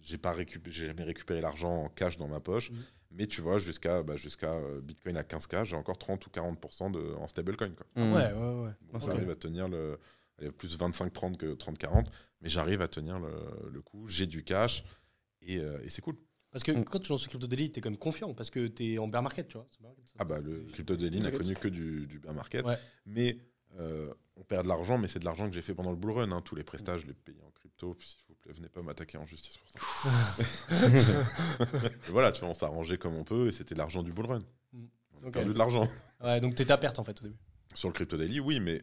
j'ai 0.00 0.18
pas 0.18 0.32
récupéré, 0.32 0.74
j'ai 0.74 0.86
jamais 0.86 1.04
récupéré 1.04 1.40
l'argent 1.40 1.84
en 1.84 1.88
cash 1.88 2.16
dans 2.16 2.28
ma 2.28 2.40
poche, 2.40 2.70
Mm. 2.70 2.76
mais 3.12 3.26
tu 3.26 3.40
vois, 3.40 3.58
jusqu'à 3.58 4.02
bah, 4.02 4.16
jusqu'à 4.16 4.52
euh, 4.54 4.80
Bitcoin 4.80 5.16
à 5.16 5.22
15K, 5.22 5.64
j'ai 5.64 5.76
encore 5.76 5.98
30 5.98 6.26
ou 6.26 6.30
40% 6.30 6.90
de, 6.92 7.14
en 7.16 7.28
stablecoin. 7.28 7.70
Quoi. 7.70 7.86
Mm. 7.96 8.12
Ouais, 8.12 8.32
ouais, 8.32 8.62
ouais. 8.64 8.70
Donc, 8.92 9.02
j'arrive 9.02 9.30
à 9.30 9.36
tenir 9.36 9.68
le. 9.68 9.98
allez, 10.38 10.50
plus 10.50 10.78
25-30 10.78 11.36
que 11.36 11.54
30-40, 11.54 12.06
mais 12.40 12.48
j'arrive 12.48 12.80
à 12.80 12.88
tenir 12.88 13.18
le, 13.18 13.32
le 13.70 13.82
coup, 13.82 14.08
j'ai 14.08 14.26
du 14.26 14.42
cash, 14.44 14.84
et, 15.42 15.58
euh, 15.58 15.78
et 15.84 15.90
c'est 15.90 16.02
cool. 16.02 16.16
Parce 16.50 16.64
que 16.64 16.72
Mm. 16.72 16.84
quand 16.84 16.98
tu 17.00 17.10
lances 17.10 17.24
le 17.24 17.28
crypto 17.28 17.46
daily, 17.46 17.70
t'es 17.70 17.80
quand 17.80 17.90
même 17.90 17.98
confiant 17.98 18.32
parce 18.34 18.50
que 18.50 18.66
t'es 18.68 18.98
en 18.98 19.06
bear 19.08 19.22
market, 19.22 19.48
tu 19.48 19.58
vois. 19.58 19.66
Ah 20.18 20.24
bah 20.24 20.40
le 20.40 20.64
crypto 20.72 20.96
daily 20.96 21.20
n'a 21.20 21.30
connu 21.30 21.54
que 21.54 21.68
du, 21.68 22.06
du 22.06 22.18
bear 22.18 22.32
market. 22.34 22.64
Ouais. 22.64 22.78
Mais 23.06 23.38
euh, 23.78 24.12
on 24.36 24.44
perd 24.44 24.62
de 24.64 24.68
l'argent, 24.68 24.96
mais 24.96 25.08
c'est 25.08 25.18
de 25.18 25.24
l'argent 25.26 25.46
que 25.48 25.54
j'ai 25.54 25.60
fait 25.62 25.74
pendant 25.74 25.90
le 25.90 25.96
bull 25.96 26.12
run. 26.12 26.32
hein. 26.32 26.40
Tous 26.42 26.54
les 26.54 26.64
prestats, 26.64 26.96
je 26.96 27.06
les 27.06 27.12
paye 27.12 27.36
en 27.46 27.50
crypto. 27.50 27.94
Puis, 27.94 28.08
S'il 28.08 28.24
vous 28.28 28.34
plaît, 28.36 28.52
venez 28.52 28.68
pas 28.70 28.80
m'attaquer 28.82 29.18
en 29.18 29.26
justice 29.26 29.56
pour 29.58 29.68
ça. 29.70 29.78
Voilà, 32.08 32.32
tu 32.32 32.40
vois, 32.40 32.48
on 32.50 32.54
s'est 32.54 32.64
arrangé 32.64 32.98
comme 32.98 33.14
on 33.14 33.24
peut 33.24 33.48
et 33.48 33.52
c'était 33.52 33.74
de 33.74 33.78
l'argent 33.78 34.02
du 34.02 34.12
bull 34.12 34.26
run. 34.26 34.42
Mm. 34.72 34.84
On 35.20 35.24
a 35.24 35.26
Ok. 35.28 35.32
perdu 35.34 35.52
de 35.52 35.58
l'argent. 35.58 35.88
Ouais, 36.22 36.40
donc 36.40 36.54
t'étais 36.54 36.72
à 36.72 36.78
perte 36.78 36.98
en 36.98 37.04
fait 37.04 37.20
au 37.20 37.24
début. 37.24 37.36
Sur 37.74 37.88
le 37.88 37.92
crypto 37.92 38.16
daily, 38.16 38.40
oui, 38.40 38.60
mais 38.60 38.82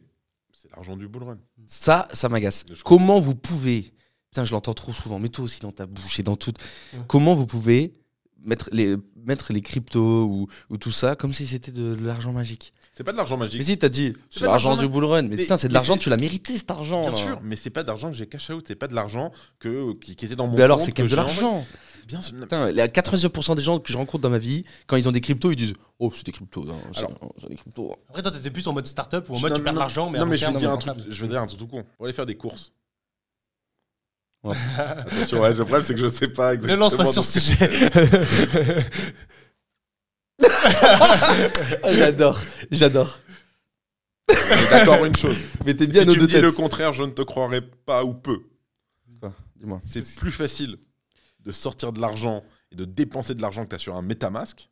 c'est 0.52 0.70
l'argent 0.70 0.96
du 0.96 1.08
bull 1.08 1.24
run. 1.24 1.38
Ça, 1.66 2.08
ça 2.12 2.28
m'agace. 2.28 2.64
Comment 2.84 3.18
vous 3.18 3.34
pouvez. 3.34 3.92
Putain, 4.36 4.44
je 4.44 4.52
l'entends 4.52 4.74
trop 4.74 4.92
souvent, 4.92 5.18
mais 5.18 5.28
toi 5.30 5.46
aussi 5.46 5.60
dans 5.60 5.72
ta 5.72 5.86
bouche 5.86 6.20
et 6.20 6.22
dans 6.22 6.36
tout. 6.36 6.52
Ouais. 6.92 6.98
Comment 7.06 7.32
vous 7.34 7.46
pouvez 7.46 7.94
mettre 8.44 8.68
les, 8.70 8.96
mettre 9.24 9.54
les 9.54 9.62
cryptos 9.62 10.24
ou, 10.26 10.46
ou 10.68 10.76
tout 10.76 10.90
ça 10.90 11.16
comme 11.16 11.32
si 11.32 11.46
c'était 11.46 11.72
de, 11.72 11.94
de 11.94 12.06
l'argent 12.06 12.32
magique 12.32 12.74
C'est 12.92 13.02
pas 13.02 13.12
de 13.12 13.16
l'argent 13.16 13.38
magique. 13.38 13.58
Mais 13.60 13.64
si, 13.64 13.78
t'as 13.78 13.88
dit, 13.88 14.12
c'est 14.28 14.44
l'argent 14.44 14.76
du 14.76 14.88
bull 14.88 15.06
run. 15.06 15.22
Mais, 15.22 15.28
Mais- 15.30 15.36
putain, 15.38 15.56
c'est 15.56 15.68
de 15.68 15.72
l'argent, 15.72 15.96
tu 15.96 16.10
l'as 16.10 16.18
mérité 16.18 16.58
cet 16.58 16.70
argent. 16.70 17.00
Bien 17.00 17.12
là. 17.12 17.16
sûr, 17.16 17.40
mais 17.42 17.56
c'est 17.56 17.70
pas 17.70 17.82
d'argent 17.82 18.10
que 18.10 18.14
j'ai 18.14 18.26
cash 18.26 18.50
out, 18.50 18.62
c'est 18.68 18.74
pas 18.76 18.88
de 18.88 18.94
l'argent 18.94 19.32
que, 19.58 19.94
qui, 19.94 20.16
qui 20.16 20.26
était 20.26 20.36
dans 20.36 20.48
mon 20.48 20.54
Mais 20.58 20.64
alors, 20.64 20.82
c'est 20.82 20.92
quand 20.92 21.02
même 21.02 21.08
que 21.08 21.12
de 21.12 21.16
l'argent. 21.16 21.64
Bien 22.06 22.20
sûr. 22.20 22.38
Putain, 22.38 22.70
les 22.70 22.82
90% 22.82 23.56
des 23.56 23.62
gens 23.62 23.78
que 23.78 23.90
je 23.90 23.96
rencontre 23.96 24.20
dans 24.20 24.30
ma 24.30 24.36
vie, 24.38 24.64
quand 24.86 24.96
ils 24.96 25.08
ont 25.08 25.12
des 25.12 25.22
cryptos, 25.22 25.50
ils 25.50 25.56
disent 25.56 25.72
Oh, 25.98 26.12
c'est 26.14 26.26
des 26.26 26.32
cryptos. 26.32 26.66
hein, 26.68 26.74
c'est 26.92 26.98
Alors- 27.06 27.32
c'est 27.40 27.48
des 27.48 27.56
cryptos. 27.56 27.96
Après, 28.10 28.20
toi, 28.20 28.30
t'étais 28.30 28.50
plus 28.50 28.66
en 28.68 28.74
mode 28.74 28.86
startup 28.86 29.30
ou 29.30 29.34
en 29.34 29.40
mode 29.40 29.52
non, 29.52 29.56
tu 29.56 29.62
perds 29.64 29.72
l'argent, 29.72 30.10
mais 30.10 30.18
non, 30.18 30.26
mais 30.26 30.36
je 30.36 30.42
terme, 30.42 30.58
dire 30.58 30.70
un 30.70 30.76
truc, 30.76 30.92
je 31.08 31.22
vais 31.22 31.28
dire 31.28 31.40
un 31.40 31.46
truc 31.46 31.58
tout 31.58 31.66
con. 31.66 31.84
Pour 31.96 32.04
aller 32.04 32.12
faire 32.12 32.26
des 32.26 32.36
courses. 32.36 32.70
Ouais. 34.46 34.56
Attention, 34.78 35.40
ouais, 35.40 35.50
le 35.54 35.64
problème 35.64 35.84
c'est 35.84 35.94
que 35.94 36.00
je 36.00 36.08
sais 36.08 36.28
pas 36.28 36.50
Ne 36.50 36.54
exactement. 36.54 36.84
lance 36.84 36.96
pas 36.96 37.04
sur 37.04 37.24
ce 37.24 37.40
sujet. 37.40 37.70
J'adore, 41.92 42.40
j'adore. 42.70 43.18
D'accord, 44.70 45.04
une 45.04 45.16
chose. 45.16 45.36
Mais 45.64 45.74
t'es 45.74 45.86
bien 45.86 46.02
si 46.02 46.06
nos 46.08 46.12
tu 46.14 46.18
deux 46.20 46.26
me 46.26 46.30
dis 46.30 46.40
le 46.40 46.52
contraire, 46.52 46.92
je 46.92 47.04
ne 47.04 47.10
te 47.10 47.22
croirai 47.22 47.60
pas 47.62 48.04
ou 48.04 48.14
peu. 48.14 48.40
Quoi 49.20 49.32
Dis-moi. 49.56 49.80
C'est 49.84 50.16
plus 50.16 50.30
facile 50.32 50.78
de 51.44 51.52
sortir 51.52 51.92
de 51.92 52.00
l'argent 52.00 52.42
et 52.72 52.76
de 52.76 52.84
dépenser 52.84 53.34
de 53.34 53.40
l'argent 53.40 53.64
que 53.64 53.70
tu 53.70 53.76
as 53.76 53.78
sur 53.78 53.96
un 53.96 54.02
MetaMask 54.02 54.68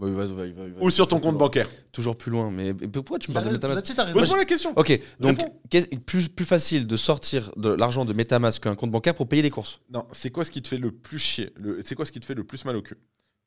Bah, 0.00 0.06
il 0.08 0.14
va- 0.14 0.24
il 0.24 0.32
va- 0.32 0.46
il 0.46 0.52
va- 0.54 0.64
il 0.64 0.72
va- 0.72 0.80
Ou 0.82 0.88
sur 0.88 1.06
ton 1.06 1.20
compte 1.20 1.36
bancaire 1.36 1.68
Toujours 1.92 2.16
plus 2.16 2.30
loin. 2.30 2.50
Mais 2.50 2.72
mais 2.72 2.88
pourquoi 2.88 3.18
tu 3.18 3.30
me 3.30 3.34
parles 3.34 3.48
de 3.48 3.52
MetaMask. 3.52 3.94
Pose-moi 4.14 4.38
la 4.38 4.44
question. 4.46 4.72
Ok, 4.76 4.98
donc 5.20 5.38
Réponds. 5.38 5.60
qu'est- 5.68 5.94
plus, 6.06 6.28
plus 6.28 6.46
facile 6.46 6.86
de 6.86 6.96
sortir 6.96 7.52
de 7.56 7.68
l'argent 7.68 8.06
de 8.06 8.14
MetaMask 8.14 8.62
qu'un 8.62 8.74
compte 8.74 8.90
bancaire 8.90 9.14
pour 9.14 9.28
payer 9.28 9.42
des 9.42 9.50
courses? 9.50 9.80
Non, 9.92 10.06
c'est 10.12 10.30
quoi 10.30 10.46
ce 10.46 10.50
qui 10.50 10.62
te 10.62 10.68
fait 10.68 10.78
le 10.78 10.90
plus 10.90 11.18
chier 11.18 11.52
Le- 11.56 11.82
C'est 11.84 11.94
quoi 11.94 12.06
ce 12.06 12.12
qui 12.12 12.20
te 12.20 12.24
fait 12.24 12.34
le 12.34 12.44
plus 12.44 12.64
mal 12.64 12.76
au 12.76 12.82
cul? 12.82 12.96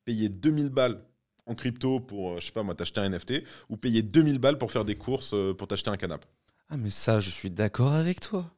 Payer 0.04 0.28
2000 0.28 0.68
balles 0.68 1.00
en 1.46 1.54
crypto 1.56 1.98
pour, 1.98 2.34
euh, 2.34 2.36
je 2.40 2.46
sais 2.46 2.52
pas 2.52 2.62
moi, 2.62 2.74
t'acheter 2.76 3.00
un 3.00 3.04
NFT 3.10 3.42
ou 3.68 3.76
payer 3.76 4.02
2000 4.02 4.38
balles 4.38 4.56
pour 4.58 4.70
faire 4.70 4.84
des 4.84 4.94
courses 4.94 5.32
euh, 5.34 5.54
pour 5.54 5.66
t'acheter 5.66 5.90
un 5.90 5.96
canapé? 5.96 6.26
Ah 6.70 6.76
mais 6.76 6.90
ça, 6.90 7.18
je 7.18 7.30
suis 7.30 7.50
d'accord 7.50 7.92
avec 7.94 8.20
toi. 8.20 8.48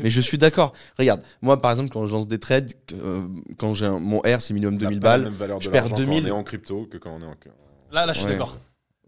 Mais 0.00 0.10
je 0.10 0.20
suis 0.20 0.38
d'accord. 0.38 0.72
Regarde, 0.98 1.22
moi 1.42 1.60
par 1.60 1.70
exemple 1.70 1.90
quand 1.90 2.06
je 2.06 2.12
lance 2.12 2.28
des 2.28 2.38
trades, 2.38 2.72
euh, 2.92 3.26
quand 3.58 3.74
j'ai 3.74 3.86
un- 3.86 3.98
mon 3.98 4.18
R 4.20 4.40
c'est 4.40 4.54
minimum 4.54 4.74
On 4.74 4.76
n'a 4.76 4.88
2000 4.90 5.00
pas 5.00 5.16
la 5.18 5.24
balles. 5.24 5.32
je 5.60 5.70
perds 5.70 5.82
l'argent 5.84 5.96
quand 5.96 6.02
2000. 6.02 6.24
on 6.24 6.26
est 6.26 6.30
en 6.30 6.42
crypto 6.44 6.86
que 6.90 6.96
quand 6.98 7.10
on 7.10 7.20
est 7.22 7.26
en. 7.26 7.34
Là, 7.90 8.04
là, 8.06 8.12
je 8.12 8.18
suis 8.18 8.26
Ouais. 8.26 8.32
d'accord. 8.32 8.56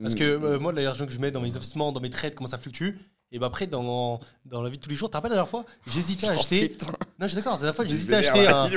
Parce 0.00 0.14
que 0.14 0.24
euh, 0.24 0.58
moi, 0.58 0.72
l'argent 0.72 1.04
que 1.04 1.12
je 1.12 1.18
mets 1.18 1.30
dans 1.30 1.42
mes 1.42 1.50
investissements, 1.50 1.92
dans 1.92 2.00
mes 2.00 2.08
trades, 2.08 2.34
comment 2.34 2.46
ça 2.48 2.56
fluctue. 2.56 2.96
Et 3.32 3.38
bah 3.38 3.46
après, 3.46 3.66
dans, 3.68 4.18
dans 4.46 4.60
la 4.62 4.70
vie 4.70 4.76
de 4.78 4.82
tous 4.82 4.90
les 4.90 4.96
jours, 4.96 5.08
t'as 5.10 5.20
pas 5.20 5.28
la 5.28 5.34
dernière 5.36 5.48
fois 5.48 5.64
J'hésitais 5.86 6.26
à 6.28 6.32
acheter. 6.38 6.76
Non, 6.82 6.88
je 7.20 7.26
suis 7.28 7.36
d'accord, 7.36 7.52
la 7.52 7.58
dernière 7.58 7.76
fois, 7.76 7.84
j'hésitais 7.84 8.14
à 8.14 8.18
acheter 8.18 8.48
un. 8.48 8.68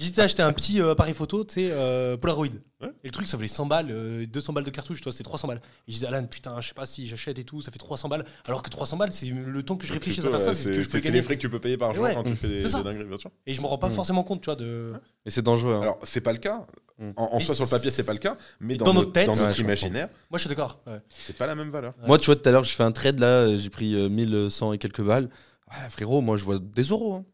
J'hésitais 0.00 0.20
à 0.22 0.24
acheter 0.24 0.42
un 0.42 0.52
petit 0.52 0.80
euh, 0.80 0.92
appareil 0.92 1.14
photo, 1.14 1.44
tu 1.44 1.54
sais, 1.54 1.68
euh, 1.70 2.16
Polaroid. 2.16 2.48
Ouais. 2.80 2.88
Et 3.02 3.08
le 3.08 3.10
truc, 3.10 3.26
ça 3.26 3.36
valait 3.36 3.48
100 3.48 3.66
balles, 3.66 3.88
euh, 3.90 4.24
200 4.26 4.52
balles 4.52 4.62
de 4.62 4.70
cartouche, 4.70 5.00
toi, 5.00 5.10
c'est 5.10 5.24
300 5.24 5.48
balles. 5.48 5.60
Et 5.88 5.90
je 5.90 5.94
disais, 5.94 6.06
Alan, 6.06 6.24
putain, 6.26 6.60
je 6.60 6.68
sais 6.68 6.74
pas 6.74 6.86
si 6.86 7.06
j'achète 7.08 7.36
et 7.38 7.42
tout, 7.44 7.60
ça 7.60 7.72
fait 7.72 7.78
300 7.78 8.08
balles. 8.08 8.24
Alors 8.46 8.62
que 8.62 8.70
300 8.70 8.96
balles, 8.96 9.12
c'est 9.12 9.26
le 9.26 9.62
temps 9.64 9.76
que 9.76 9.84
je 9.84 9.92
réfléchisse 9.92 10.24
à 10.24 10.30
faire 10.30 10.40
ça, 10.40 10.54
c'est 10.54 10.62
ce 10.62 10.68
que 10.68 10.80
je 10.82 10.88
peux 10.88 10.98
C'est 10.98 11.00
gagner. 11.02 11.16
les 11.16 11.22
frais 11.22 11.34
que 11.34 11.40
tu 11.40 11.50
peux 11.50 11.58
payer 11.58 11.76
par 11.76 11.92
jour 11.92 12.04
Ouais. 12.04 12.14
quand 12.14 12.22
tu 12.22 12.36
fais 12.36 12.46
des, 12.46 12.62
dingueries, 12.62 13.04
bien 13.04 13.18
sûr. 13.18 13.30
Et 13.46 13.54
je 13.54 13.60
me 13.60 13.66
rends 13.66 13.78
pas 13.78 13.88
Mm. 13.88 13.92
forcément 13.92 14.22
compte, 14.22 14.42
tu 14.42 14.46
vois, 14.46 14.54
de. 14.54 14.92
Mais 15.24 15.32
c'est 15.32 15.42
dangereux. 15.42 15.74
hein. 15.74 15.82
Alors, 15.82 15.98
c'est 16.04 16.20
pas 16.20 16.30
le 16.32 16.38
cas. 16.38 16.66
Mm. 17.00 17.10
En, 17.16 17.40
soi, 17.40 17.54
sur 17.56 17.64
le 17.64 17.70
papier, 17.70 17.90
c'est- 17.90 18.04
pas 18.04 18.12
le 18.12 18.18
cas. 18.20 18.36
Mais 18.60 18.76
dans, 18.76 18.84
dans 18.86 18.94
notre, 18.94 19.12
tête, 19.12 19.26
dans 19.26 19.34
ouais, 19.34 19.42
notre 19.42 19.58
imaginaire, 19.60 20.08
Moi, 20.30 20.38
je 20.38 20.42
suis 20.42 20.48
d'accord. 20.48 20.80
ouais. 20.86 21.00
c'est 21.08 21.36
pas 21.36 21.46
la 21.48 21.56
même 21.56 21.70
valeur. 21.70 21.94
Moi, 22.06 22.16
tu 22.18 22.26
vois, 22.26 22.36
tout 22.36 22.48
à 22.48 22.52
l'heure, 22.52 22.62
je 22.64 22.70
fais 22.74 22.84
un 22.84 22.92
trade 22.92 23.18
là, 23.18 23.26
euh, 23.48 23.56
j'ai 23.58 23.70
pris 23.70 23.94
euh, 23.96 24.08
1100 24.08 24.72
et 24.72 24.78
quelques 24.78 25.02
balles. 25.02 25.28
Ouais, 25.70 25.88
frérot, 25.90 26.20
moi 26.22 26.36
je 26.36 26.44
vois 26.44 26.58
des 26.58 26.82
euros. 26.84 27.24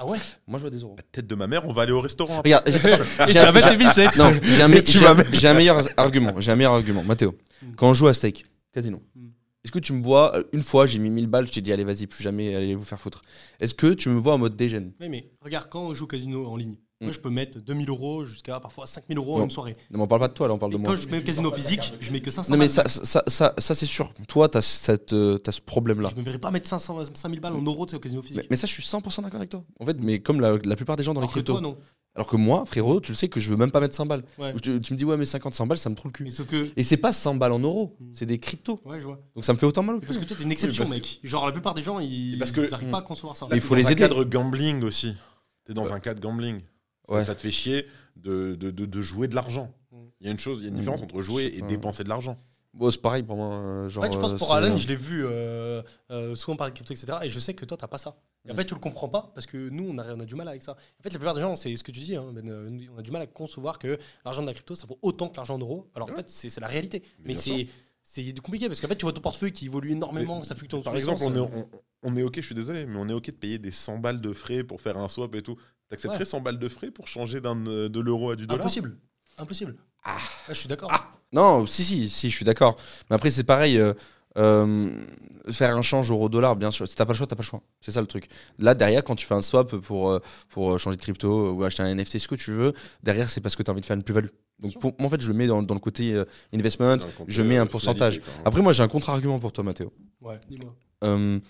Ah 0.00 0.06
ouais 0.06 0.18
Moi 0.46 0.58
je 0.58 0.62
vois 0.62 0.70
des 0.70 0.78
euros. 0.78 0.94
La 0.96 1.02
tête 1.02 1.26
de 1.26 1.34
ma 1.34 1.46
mère, 1.48 1.66
on 1.66 1.72
va 1.72 1.82
aller 1.82 1.92
au 1.92 2.00
restaurant. 2.00 2.38
Regarde, 2.44 2.64
j'ai- 2.70 3.38
un- 3.40 3.44
avais 3.44 3.60
tes 3.62 3.76
1007 3.76 4.16
Non, 4.16 4.30
j'ai 4.42 4.62
un, 4.62 4.68
j'ai 5.32 5.48
un- 5.48 5.54
meilleur 5.54 5.82
argument. 5.96 6.34
J'ai 6.38 6.52
un 6.52 6.56
meilleur 6.56 6.72
argument. 6.74 7.02
Mathéo, 7.02 7.34
Mm. 7.62 7.74
quand 7.76 7.88
on 7.88 7.92
joue 7.92 8.06
à 8.06 8.14
steak, 8.14 8.46
casino, 8.72 9.02
Mm. 9.16 9.26
est-ce 9.64 9.72
que 9.72 9.80
tu 9.80 9.92
me 9.92 10.00
vois, 10.02 10.36
euh, 10.36 10.44
une 10.52 10.62
fois 10.62 10.86
j'ai 10.86 11.00
mis 11.00 11.10
1000 11.10 11.26
balles, 11.26 11.48
je 11.48 11.52
t'ai 11.52 11.60
dit 11.60 11.72
allez 11.72 11.82
vas-y, 11.82 12.06
plus 12.06 12.22
jamais, 12.22 12.54
allez 12.54 12.76
vous 12.76 12.84
faire 12.84 13.00
foutre. 13.00 13.22
Est-ce 13.60 13.74
que 13.74 13.92
tu 13.92 14.08
me 14.08 14.20
vois 14.20 14.34
en 14.34 14.38
mode 14.38 14.54
dégène 14.54 14.92
Oui, 15.00 15.08
mais 15.08 15.28
regarde, 15.42 15.68
quand 15.68 15.82
on 15.82 15.94
joue 15.94 16.06
casino 16.06 16.46
en 16.46 16.56
ligne, 16.56 16.76
moi 17.00 17.10
Mm. 17.10 17.12
je 17.14 17.20
peux 17.20 17.30
mettre 17.30 17.58
2000 17.60 17.88
euros 17.90 18.24
jusqu'à 18.24 18.58
parfois 18.58 18.84
5000 18.86 19.16
euros 19.18 19.36
en 19.36 19.38
Non. 19.38 19.44
une 19.44 19.50
soirée. 19.52 19.74
Ne 19.90 19.98
m'en 19.98 20.08
parle 20.08 20.20
pas 20.20 20.28
de 20.28 20.32
toi, 20.32 20.48
là 20.48 20.54
on 20.54 20.58
parle 20.58 20.72
de 20.72 20.78
moi. 20.78 20.90
quand 20.90 21.00
je 21.00 21.08
mets 21.08 21.18
au 21.20 21.22
casino 21.22 21.50
physique, 21.52 21.92
je 22.00 22.10
mets 22.10 22.20
que 22.20 22.30
500 22.30 22.50
Non 22.52 22.58
mais 22.58 22.66
balles. 22.66 22.88
ça, 22.88 23.04
ça, 23.04 23.22
ça, 23.28 23.54
ça, 23.56 23.74
c'est 23.74 23.86
sûr. 23.86 24.12
Toi, 24.26 24.48
t'as 24.48 24.62
cette, 24.62 25.12
euh, 25.12 25.38
t'as 25.38 25.52
ce 25.52 25.60
problème-là. 25.60 26.08
Je 26.12 26.16
me 26.16 26.22
verrais 26.24 26.38
pas 26.38 26.50
mettre 26.50 26.66
500, 26.66 27.00
5000 27.14 27.38
balles 27.40 27.54
en 27.54 27.62
euros 27.62 27.86
tu 27.86 27.90
sais, 27.92 27.96
au 27.96 28.00
casino 28.00 28.20
Mais, 28.22 28.28
physique. 28.28 28.46
mais 28.50 28.56
ça, 28.56 28.66
je 28.66 28.72
suis 28.72 28.82
100% 28.82 29.22
d'accord 29.22 29.36
avec 29.38 29.50
toi. 29.50 29.62
En 29.78 29.86
fait, 29.86 29.96
mais 30.00 30.18
comme 30.18 30.40
la, 30.40 30.58
la 30.64 30.74
plupart 30.76 30.96
des 30.96 31.04
gens 31.04 31.14
dans 31.14 31.20
les 31.20 31.24
Alors 31.26 31.34
que 31.34 31.38
cryptos. 31.40 31.52
toi, 31.52 31.60
non. 31.60 31.76
Alors 32.16 32.26
que 32.26 32.36
moi, 32.36 32.64
frérot, 32.66 33.00
tu 33.00 33.12
le 33.12 33.16
sais 33.16 33.28
que 33.28 33.38
je 33.38 33.48
veux 33.48 33.56
même 33.56 33.70
pas 33.70 33.78
mettre 33.78 33.94
100 33.94 34.06
balles. 34.06 34.24
Ouais. 34.38 34.52
Tu, 34.60 34.80
tu 34.80 34.92
me 34.92 34.98
dis 34.98 35.04
ouais 35.04 35.16
mais 35.16 35.24
50 35.24 35.54
100 35.54 35.66
balles, 35.68 35.78
ça 35.78 35.88
me 35.88 35.94
trouve 35.94 36.10
le 36.18 36.24
Mais 36.24 36.30
cul. 36.30 36.36
sauf 36.36 36.48
que. 36.48 36.66
Et 36.76 36.82
c'est 36.82 36.96
pas 36.96 37.12
100 37.12 37.36
balles 37.36 37.52
en 37.52 37.60
euros, 37.60 37.94
Mm. 38.00 38.06
c'est 38.12 38.26
des 38.26 38.38
cryptos. 38.40 38.80
Ouais, 38.84 38.98
je 38.98 39.04
vois. 39.04 39.20
Donc 39.36 39.44
ça 39.44 39.52
me 39.52 39.58
fait 39.58 39.66
autant 39.66 39.84
mal 39.84 39.96
au 39.96 40.00
cul. 40.00 40.06
Parce 40.06 40.18
que 40.18 40.24
toi, 40.24 40.36
t'es 40.36 40.42
une 40.42 40.50
exception, 40.50 40.82
parce 40.82 40.90
que- 40.90 40.96
mec. 40.96 41.20
Genre, 41.22 41.46
la 41.46 41.52
plupart 41.52 41.74
des 41.74 41.82
gens, 41.82 42.00
ils, 42.00 42.36
parce 42.40 42.50
que- 42.50 42.62
ils 42.66 42.74
arrivent 42.74 42.90
pas 42.90 42.98
à 42.98 43.02
concevoir 43.02 43.36
ça. 43.36 43.46
Mais 43.50 43.56
il 43.56 43.62
faut 43.62 43.76
les 43.76 43.82
dans 43.82 43.88
un 43.90 43.92
aider. 43.92 44.00
cadre 44.02 44.24
gambling 44.24 44.82
aussi. 44.82 45.14
T'es 45.64 45.74
dans 45.74 45.84
Ouais. 45.84 45.92
un 45.92 46.00
cadre 46.00 46.20
gambling. 46.20 46.60
Ça- 47.08 47.14
Ouais. 47.14 47.24
Ça 47.24 47.34
te 47.34 47.40
fait 47.40 47.50
chier 47.50 47.86
de, 48.16 48.54
de, 48.54 48.70
de, 48.70 48.86
de 48.86 49.00
jouer 49.00 49.28
de 49.28 49.34
l'argent. 49.34 49.72
Il 50.20 50.26
y 50.26 50.28
a 50.28 50.32
une 50.32 50.38
chose, 50.38 50.58
il 50.60 50.64
y 50.64 50.66
a 50.66 50.70
une 50.70 50.76
différence 50.76 51.00
entre 51.02 51.22
jouer 51.22 51.52
et 51.56 51.62
dépenser 51.62 52.04
de 52.04 52.08
l'argent. 52.08 52.36
Bon, 52.74 52.90
c'est 52.90 53.00
pareil 53.00 53.22
pour 53.22 53.36
moi. 53.36 53.54
euh, 53.54 53.88
Genre, 53.88 54.04
Ouais, 54.04 54.12
je 54.12 54.18
pense 54.18 54.32
euh, 54.32 54.36
pour 54.36 54.52
Alan, 54.54 54.76
je 54.76 54.86
l'ai 54.88 54.94
vu 54.96 55.24
euh, 55.24 55.82
euh, 56.10 56.34
souvent 56.34 56.56
parler 56.56 56.72
de 56.72 56.76
crypto, 56.76 56.92
etc. 56.92 57.18
Et 57.22 57.30
je 57.30 57.38
sais 57.38 57.54
que 57.54 57.64
toi, 57.64 57.76
t'as 57.76 57.86
pas 57.88 57.98
ça. 57.98 58.16
Et 58.44 58.50
en 58.50 58.54
Mm. 58.54 58.56
fait, 58.56 58.64
tu 58.66 58.74
le 58.74 58.80
comprends 58.80 59.08
pas 59.08 59.30
parce 59.34 59.46
que 59.46 59.68
nous, 59.70 59.88
on 59.88 59.96
a, 59.98 60.14
on 60.14 60.20
a 60.20 60.24
du 60.24 60.34
mal 60.34 60.46
avec 60.48 60.62
ça. 60.62 60.72
En 60.72 61.02
fait, 61.02 61.12
la 61.12 61.18
plupart 61.18 61.34
des 61.34 61.40
gens, 61.40 61.56
c'est 61.56 61.74
ce 61.74 61.82
que 61.82 61.90
tu 61.92 62.00
dis, 62.00 62.14
hein, 62.14 62.30
Ben, 62.34 62.88
on 62.94 62.98
a 62.98 63.02
du 63.02 63.10
mal 63.10 63.22
à 63.22 63.26
concevoir 63.26 63.78
que 63.78 63.98
l'argent 64.24 64.42
de 64.42 64.46
la 64.48 64.52
crypto, 64.54 64.74
ça 64.74 64.86
vaut 64.86 64.98
autant 65.02 65.28
que 65.28 65.36
l'argent 65.36 65.54
en 65.54 65.58
euros. 65.58 65.88
Alors 65.94 66.10
en 66.10 66.14
fait, 66.14 66.28
c'est 66.28 66.60
la 66.60 66.66
réalité. 66.68 67.02
Mais 67.24 67.34
c'est. 67.34 67.66
C'est 68.02 68.40
compliqué 68.40 68.68
parce 68.68 68.80
qu'en 68.80 68.88
fait, 68.88 68.96
tu 68.96 69.04
vois 69.04 69.12
ton 69.12 69.20
portefeuille 69.20 69.52
qui 69.52 69.66
évolue 69.66 69.90
énormément, 69.90 70.38
Mais, 70.38 70.44
ça 70.44 70.54
fluctue 70.54 70.76
dans 70.76 70.82
Par 70.82 70.96
exemple, 70.96 71.18
sens, 71.18 71.28
on 71.30 71.34
est, 71.34 71.40
on, 71.40 71.68
on 72.04 72.16
est 72.16 72.22
OK, 72.22 72.36
je 72.36 72.40
suis 72.46 72.54
désolé, 72.54 72.86
mais 72.86 72.96
on 72.98 73.06
est 73.06 73.12
OK 73.12 73.26
de 73.26 73.32
payer 73.32 73.58
des 73.58 73.70
100 73.70 73.98
balles 73.98 74.22
de 74.22 74.32
frais 74.32 74.64
pour 74.64 74.80
faire 74.80 74.96
un 74.96 75.08
swap 75.08 75.34
et 75.34 75.42
tout. 75.42 75.58
T'accepterais 75.88 76.18
Ouais. 76.20 76.24
100 76.24 76.40
balles 76.40 76.58
de 76.58 76.68
frais 76.68 76.90
pour 76.90 77.08
changer 77.08 77.40
d'un, 77.40 77.66
euh, 77.66 77.88
de 77.88 78.00
l'euro 78.00 78.30
à 78.30 78.36
du 78.36 78.46
dollar? 78.46 78.60
Impossible. 78.60 78.96
Impossible. 79.38 79.76
Ah, 80.04 80.16
je 80.48 80.54
suis 80.54 80.68
d'accord. 80.68 80.90
Non, 81.32 81.66
si, 81.66 81.84
si, 81.84 82.08
si, 82.08 82.30
je 82.30 82.34
suis 82.36 82.44
d'accord. 82.44 82.76
Mais 83.10 83.16
après, 83.16 83.30
c'est 83.30 83.44
pareil. 83.44 83.78
euh, 83.78 83.92
euh, 84.36 84.90
faire 85.50 85.76
un 85.76 85.82
change 85.82 86.10
euro-dollar, 86.10 86.54
bien 86.54 86.70
sûr. 86.70 86.86
Si 86.86 86.94
t'as 86.94 87.04
pas 87.06 87.12
le 87.12 87.16
choix, 87.16 87.26
t'as 87.26 87.34
pas 87.34 87.42
le 87.42 87.46
choix. 87.48 87.62
C'est 87.80 87.90
ça 87.90 88.00
le 88.00 88.06
truc. 88.06 88.28
Là, 88.58 88.74
derrière, 88.74 89.02
quand 89.02 89.16
tu 89.16 89.26
fais 89.26 89.34
un 89.34 89.40
swap 89.40 89.74
pour, 89.76 90.20
pour 90.50 90.78
changer 90.78 90.96
de 90.96 91.02
crypto 91.02 91.52
ou 91.52 91.64
acheter 91.64 91.82
un 91.82 91.92
NFT, 91.94 92.18
ce 92.18 92.28
que 92.28 92.34
tu 92.36 92.52
veux, 92.52 92.72
derrière, 93.02 93.28
c'est 93.28 93.40
parce 93.40 93.56
que 93.56 93.62
tu 93.62 93.70
as 93.70 93.72
envie 93.72 93.80
de 93.80 93.86
faire 93.86 93.96
une 93.96 94.02
plus-value. 94.04 94.28
Donc, 94.60 94.78
pour, 94.78 94.94
moi, 94.98 95.06
en 95.06 95.10
fait, 95.10 95.20
je 95.20 95.28
le 95.28 95.34
mets 95.34 95.46
dans, 95.46 95.62
dans 95.62 95.74
le 95.74 95.80
côté 95.80 96.12
euh, 96.12 96.24
investment. 96.54 96.96
Le 96.96 97.24
je 97.26 97.42
mets 97.42 97.56
un 97.56 97.66
pourcentage. 97.66 98.20
Après, 98.44 98.60
moi, 98.62 98.72
j'ai 98.72 98.82
un 98.82 98.88
contre-argument 98.88 99.38
pour 99.40 99.52
toi, 99.52 99.64
Mathéo. 99.64 99.92
Ouais, 100.20 100.38
dis-moi. 100.48 100.74
Euh, 101.04 101.40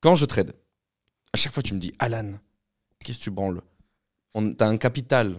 quand 0.00 0.14
je 0.14 0.24
trade, 0.24 0.54
à 1.32 1.36
chaque 1.36 1.52
fois, 1.52 1.62
tu 1.62 1.74
me 1.74 1.80
dis 1.80 1.92
Alan, 1.98 2.34
qu'est-ce 3.04 3.18
que 3.18 3.24
tu 3.24 3.30
branles? 3.30 3.60
T'as 4.56 4.68
un 4.68 4.76
capital 4.76 5.36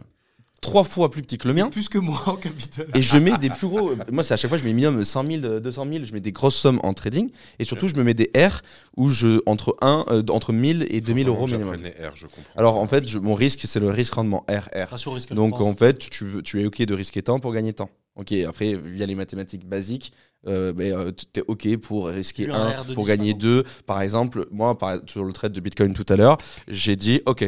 trois 0.61 0.83
fois 0.83 1.09
plus 1.09 1.21
petit 1.21 1.37
que 1.37 1.47
le 1.47 1.53
mien. 1.53 1.69
Plus 1.69 1.87
que 1.87 1.97
moi 1.97 2.21
en 2.25 2.35
capital. 2.35 2.85
Et 2.93 3.01
je 3.01 3.17
mets 3.17 3.37
des 3.37 3.49
plus 3.49 3.67
gros. 3.69 3.91
Moi, 4.11 4.23
c'est 4.25 4.33
à 4.33 4.37
chaque 4.37 4.49
fois, 4.49 4.57
je 4.57 4.65
mets 4.65 4.73
minimum 4.73 5.05
100 5.05 5.25
000, 5.25 5.59
200 5.61 5.85
000. 5.89 6.03
Je 6.03 6.11
mets 6.13 6.19
des 6.19 6.33
grosses 6.33 6.57
sommes 6.57 6.81
en 6.83 6.93
trading. 6.93 7.29
Et 7.59 7.63
surtout, 7.63 7.87
je 7.87 7.95
me 7.95 8.03
mets 8.03 8.13
des 8.13 8.29
R 8.35 8.61
où 8.97 9.07
je. 9.07 9.39
entre, 9.45 9.77
1, 9.79 10.05
euh, 10.09 10.21
entre 10.29 10.51
1000 10.51 10.85
et 10.89 10.99
Faut 10.99 11.07
2000 11.07 11.27
vraiment 11.27 11.37
euros 11.37 11.47
minimum. 11.47 11.75
les 11.81 11.91
R, 12.05 12.11
je 12.15 12.25
comprends. 12.27 12.41
Alors, 12.57 12.75
en 12.77 12.87
fait, 12.87 13.07
je- 13.07 13.19
mon 13.19 13.35
risque, 13.35 13.61
c'est 13.65 13.79
le 13.79 13.89
risque 13.89 14.13
rendement 14.15 14.45
RR. 14.49 14.89
Ratio 14.89 15.11
risque 15.11 15.33
Donc, 15.33 15.61
en 15.61 15.73
fait, 15.73 15.97
tu, 16.09 16.25
veux- 16.25 16.41
tu 16.43 16.61
es 16.61 16.65
OK 16.65 16.81
de 16.81 16.93
risquer 16.93 17.21
temps 17.21 17.39
pour 17.39 17.53
gagner 17.53 17.71
temps. 17.71 17.89
OK, 18.17 18.33
après, 18.45 18.75
via 18.75 19.05
les 19.05 19.15
mathématiques 19.15 19.65
basiques, 19.65 20.11
euh, 20.45 20.73
ben, 20.73 20.91
euh, 20.93 21.11
tu 21.13 21.39
es 21.39 21.43
OK 21.47 21.77
pour 21.77 22.07
risquer 22.07 22.43
Plus 22.43 22.53
un 22.53 22.67
1, 22.67 22.69
R 22.81 22.85
de 22.85 22.93
pour 22.95 23.05
10, 23.05 23.09
gagner 23.11 23.31
par 23.31 23.39
2. 23.39 23.63
Par 23.85 24.01
exemple, 24.01 24.45
moi, 24.51 24.77
par- 24.77 24.97
sur 25.07 25.23
le 25.23 25.31
trade 25.31 25.53
de 25.53 25.61
Bitcoin 25.61 25.93
tout 25.93 26.05
à 26.09 26.17
l'heure, 26.17 26.37
j'ai 26.67 26.97
dit 26.97 27.21
OK. 27.27 27.45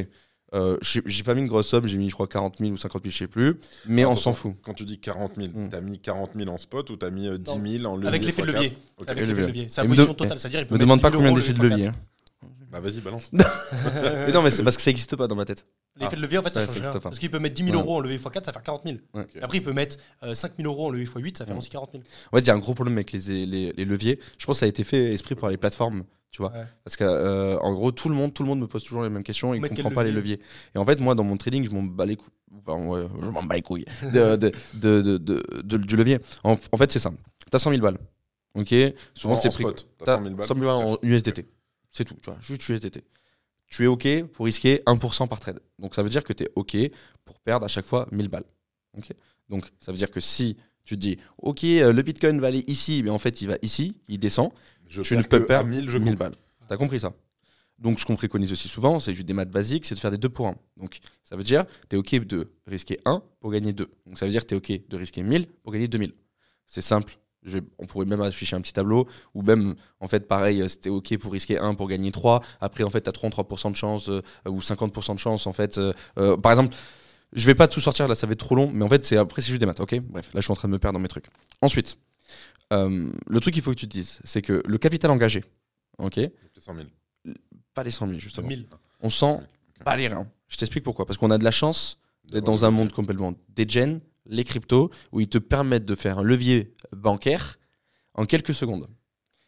Euh, 0.53 0.77
j'ai 0.81 1.23
pas 1.23 1.33
mis 1.33 1.41
une 1.41 1.47
grosse 1.47 1.67
somme, 1.67 1.87
j'ai 1.87 1.97
mis, 1.97 2.09
je 2.09 2.13
crois, 2.13 2.27
40 2.27 2.57
000 2.59 2.71
ou 2.71 2.77
50 2.77 3.03
000, 3.03 3.11
je 3.11 3.17
sais 3.17 3.27
plus. 3.27 3.57
Mais 3.87 4.03
on 4.05 4.15
s'en 4.15 4.33
fout. 4.33 4.53
Quand 4.63 4.73
tu 4.73 4.85
dis 4.85 4.99
40 4.99 5.33
000, 5.37 5.49
Mm. 5.53 5.69
t'as 5.69 5.81
mis 5.81 5.99
40 5.99 6.31
000 6.35 6.49
en 6.49 6.57
spot 6.57 6.89
ou 6.89 6.97
t'as 6.97 7.09
mis 7.09 7.27
euh, 7.27 7.37
10 7.37 7.57
Non. 7.57 7.65
000 7.67 7.85
en 7.85 7.95
levier 7.95 8.07
Avec 8.09 8.25
l'effet 8.25 8.41
de 8.41 8.47
levier. 8.47 8.69
quatre 8.71 8.79
Ok. 8.99 9.09
Avec 9.09 9.23
Et 9.23 9.27
l'effet 9.27 9.41
de 9.41 9.47
levier. 9.47 9.65
C'est 9.69 9.81
la 9.81 9.87
position 9.87 10.11
de- 10.13 10.17
totale. 10.17 10.39
C'est-à-dire, 10.39 10.65
il 10.69 10.73
Me 10.73 10.77
demande 10.77 11.01
pas 11.01 11.09
10 11.09 11.17
000 11.17 11.29
combien 11.29 11.41
d'effets 11.41 11.53
de 11.57 11.63
levier. 11.63 11.87
hein. 11.87 11.95
Bah 12.71 12.79
vas-y, 12.79 13.01
balance. 13.01 13.29
Mais 13.33 14.31
non, 14.31 14.41
mais 14.41 14.49
c'est 14.49 14.63
parce 14.63 14.77
que 14.77 14.81
ça 14.81 14.91
existe 14.91 15.17
pas 15.17 15.27
dans 15.27 15.35
ma 15.35 15.43
tête. 15.43 15.65
L'effet 15.99 16.15
de 16.15 16.21
levier, 16.21 16.37
en 16.37 16.41
fait, 16.41 16.53
ça 16.53 16.61
Ouais, 16.61 16.65
change 16.67 16.75
ça 16.75 16.79
rien. 16.79 16.87
existe 16.87 17.03
pas. 17.03 17.09
Parce 17.09 17.19
qu'il 17.19 17.29
peut 17.29 17.39
mettre 17.39 17.55
10 17.55 17.65
000 17.65 17.75
Ouais. 17.75 17.81
euros 17.83 17.97
en 17.97 17.99
levier 17.99 18.17
x4, 18.17 18.45
ça 18.45 18.53
fait 18.53 18.63
40 18.63 18.83
000. 18.85 18.95
Ouais. 19.13 19.23
Ok. 19.23 19.29
Et 19.35 19.41
après, 19.43 19.57
il 19.57 19.63
peut 19.63 19.73
mettre 19.73 19.97
euh, 20.23 20.33
5 20.33 20.53
000 20.57 20.71
euros 20.71 20.87
en 20.87 20.89
levier 20.89 21.05
x8, 21.05 21.37
ça 21.37 21.45
fait 21.45 21.51
Ouais. 21.51 21.57
aussi 21.57 21.69
40 21.69 21.91
000. 21.91 22.03
En 22.31 22.37
fait, 22.37 22.41
il 22.43 22.47
y 22.47 22.49
a 22.49 22.53
un 22.53 22.59
gros 22.59 22.73
problème 22.73 22.95
avec 22.95 23.11
les, 23.11 23.45
les, 23.45 23.73
les 23.73 23.83
leviers. 23.85 24.19
Je 24.37 24.45
pense 24.45 24.55
que 24.55 24.59
ça 24.61 24.65
a 24.67 24.69
été 24.69 24.85
fait 24.85 25.11
esprit 25.11 25.35
par 25.35 25.49
les 25.49 25.57
plateformes, 25.57 26.03
tu 26.31 26.41
vois. 26.41 26.51
Ouais. 26.51 26.63
Parce 26.83 26.95
que, 26.97 27.03
euh, 27.03 27.57
en 27.59 27.73
gros, 27.73 27.91
tout 27.91 28.09
le 28.09 28.15
monde, 28.15 28.33
tout 28.33 28.43
le 28.43 28.49
monde 28.49 28.59
me 28.61 28.67
pose 28.67 28.83
toujours 28.83 29.03
les 29.03 29.09
mêmes 29.09 29.23
questions 29.23 29.53
et 29.53 29.59
ne 29.59 29.67
comprend 29.67 29.91
pas 29.91 30.03
les 30.03 30.11
levier 30.11 30.37
leviers. 30.37 30.47
Et 30.75 30.77
en 30.77 30.85
fait, 30.85 30.99
moi, 30.99 31.13
dans 31.15 31.23
mon 31.23 31.37
trading, 31.37 31.63
je 31.65 31.71
m'en 31.71 31.83
bats 31.83 32.05
les 32.05 32.15
couilles. 32.15 32.31
Enfin, 32.65 32.83
ouais, 32.85 33.05
je 33.21 33.29
m'en 33.29 33.43
bats 33.43 33.55
les 33.55 33.61
couilles 33.61 33.85
de, 34.13 34.35
de, 34.35 34.51
de, 34.77 35.77
du 35.77 35.95
levier. 35.95 36.19
En, 36.43 36.57
en 36.71 36.77
fait, 36.77 36.91
c'est 36.91 36.99
simple. 36.99 37.21
T'as 37.49 37.59
100 37.59 37.69
000 37.71 37.81
balles. 37.81 37.97
Ok? 38.55 38.73
Souvent, 39.13 39.35
En- 39.35 39.39
c'est 39.39 39.49
pris. 39.49 39.63
t'as 39.99 40.05
T'as 40.05 40.17
100 40.17 40.23
000 40.23 40.35
balles. 40.35 40.47
100 40.47 40.55
000 40.55 40.65
balles 40.65 40.87
en 40.87 40.97
USDT. 41.01 41.45
C'est 41.89 42.05
tout, 42.05 42.15
tu 42.21 42.29
vois, 42.29 42.37
juste 42.41 42.67
USDT. 42.69 43.03
Tu 43.67 43.83
es 43.85 43.87
OK 43.87 44.07
pour 44.33 44.45
risquer 44.45 44.81
1% 44.85 45.27
par 45.27 45.39
trade. 45.39 45.59
Donc 45.79 45.95
ça 45.95 46.03
veut 46.03 46.09
dire 46.09 46.23
que 46.23 46.33
tu 46.33 46.43
es 46.43 46.49
OK 46.55 46.75
pour 47.25 47.39
perdre 47.39 47.65
à 47.65 47.69
chaque 47.69 47.85
fois 47.85 48.07
1000 48.11 48.27
balles. 48.29 48.43
OK? 48.97 49.11
Donc 49.49 49.65
ça 49.79 49.91
veut 49.91 49.97
dire 49.97 50.11
que 50.11 50.19
si 50.19 50.57
tu 50.83 50.95
te 50.95 50.99
dis 50.99 51.17
OK, 51.37 51.63
euh, 51.63 51.93
le 51.93 52.01
Bitcoin 52.01 52.39
va 52.41 52.47
aller 52.47 52.63
ici, 52.67 53.01
mais 53.03 53.09
en 53.09 53.17
fait 53.17 53.41
il 53.41 53.47
va 53.47 53.55
ici, 53.61 53.95
il 54.09 54.19
descend, 54.19 54.51
Je 54.91 55.01
tu 55.01 55.15
ne 55.17 55.23
peux 55.23 55.45
perdre 55.45 55.69
1000, 55.69 55.89
je 55.89 55.97
1000 55.97 56.09
coupe. 56.11 56.19
balles. 56.19 56.35
T'as 56.67 56.77
compris 56.77 56.99
ça? 56.99 57.13
Donc 57.79 57.99
ce 57.99 58.05
qu'on 58.05 58.15
préconise 58.15 58.51
aussi 58.51 58.67
souvent, 58.67 58.99
c'est 58.99 59.13
juste 59.15 59.25
des 59.27 59.33
maths 59.33 59.49
basiques, 59.49 59.85
c'est 59.85 59.95
de 59.95 59.99
faire 59.99 60.11
des 60.11 60.17
2 60.17 60.29
pour 60.29 60.47
1. 60.47 60.55
Donc 60.77 60.99
ça 61.23 61.35
veut 61.35 61.43
dire 61.43 61.65
tu 61.89 61.95
es 61.95 61.99
OK 61.99 62.13
de 62.27 62.51
risquer 62.67 62.99
1 63.05 63.23
pour 63.39 63.51
gagner 63.51 63.73
2. 63.73 63.89
Donc 64.05 64.19
ça 64.19 64.25
veut 64.25 64.31
dire 64.31 64.41
que 64.45 64.47
tu 64.47 64.55
es 64.55 64.57
OK 64.57 64.87
de 64.89 64.97
risquer 64.97 65.23
1000 65.23 65.47
pour 65.63 65.71
gagner 65.73 65.87
2000. 65.87 66.13
C'est 66.67 66.81
simple. 66.81 67.17
Je 67.43 67.57
vais- 67.57 67.65
on 67.79 67.87
pourrait 67.87 68.05
même 68.05 68.21
afficher 68.21 68.55
un 68.55 68.61
petit 68.61 68.71
tableau 68.73 69.07
ou 69.33 69.41
même 69.41 69.73
en 69.99 70.07
fait 70.07 70.27
pareil 70.27 70.61
euh, 70.61 70.67
c'était 70.67 70.91
ok 70.91 71.17
pour 71.17 71.33
risquer 71.33 71.57
1 71.57 71.73
pour 71.73 71.87
gagner 71.87 72.11
3 72.11 72.41
après 72.59 72.83
en 72.83 72.91
fait 72.91 73.01
tu 73.01 73.09
as 73.09 73.13
33% 73.13 73.71
de 73.71 73.75
chance 73.75 74.09
euh, 74.09 74.21
ou 74.47 74.59
50% 74.59 75.15
de 75.15 75.19
chance 75.19 75.47
en 75.47 75.53
fait 75.53 75.79
euh, 75.79 75.91
euh, 76.19 76.37
par 76.37 76.51
exemple 76.51 76.75
je 77.33 77.43
vais 77.47 77.55
pas 77.55 77.67
tout 77.67 77.79
sortir 77.79 78.07
là 78.07 78.13
ça 78.13 78.27
va 78.27 78.33
être 78.33 78.39
trop 78.39 78.53
long 78.53 78.69
mais 78.71 78.85
en 78.85 78.87
fait 78.87 79.03
c'est 79.05 79.17
après 79.17 79.41
c'est 79.41 79.47
juste 79.47 79.59
des 79.59 79.65
maths 79.65 79.79
ok? 79.79 79.99
Bref 80.01 80.31
là 80.35 80.39
je 80.39 80.43
suis 80.45 80.51
en 80.51 80.55
train 80.55 80.67
de 80.67 80.73
me 80.73 80.77
perdre 80.77 80.99
dans 80.99 81.01
mes 81.01 81.07
trucs 81.07 81.25
ensuite 81.63 81.97
euh, 82.71 83.11
le 83.27 83.39
truc 83.39 83.53
qu'il 83.53 83.63
faut 83.63 83.71
que 83.71 83.79
tu 83.79 83.87
te 83.87 83.91
dises 83.93 84.19
c'est 84.23 84.41
que 84.41 84.61
le 84.65 84.77
capital 84.77 85.11
engagé 85.11 85.43
ok 85.97 86.19
100 86.59 86.75
000. 86.75 86.87
pas 87.73 87.83
les 87.83 87.91
100 87.91 88.07
000 88.07 88.19
justement 88.19 88.47
1000. 88.47 88.67
on 89.01 89.09
sent 89.09 89.39
pas 89.83 89.95
les 89.95 90.07
reins 90.07 90.27
je 90.47 90.57
t'explique 90.57 90.83
pourquoi 90.83 91.05
parce 91.05 91.17
qu'on 91.17 91.31
a 91.31 91.37
de 91.37 91.43
la 91.43 91.51
chance 91.51 91.97
d'être 92.25 92.45
dans 92.45 92.65
un 92.65 92.71
monde 92.71 92.91
complètement 92.91 93.33
dégène 93.49 93.99
les 94.25 94.43
cryptos 94.43 94.91
où 95.11 95.19
ils 95.19 95.29
te 95.29 95.37
permettent 95.37 95.85
de 95.85 95.95
faire 95.95 96.19
un 96.19 96.23
levier 96.23 96.73
bancaire 96.95 97.57
en 98.13 98.25
quelques 98.25 98.53
secondes. 98.53 98.87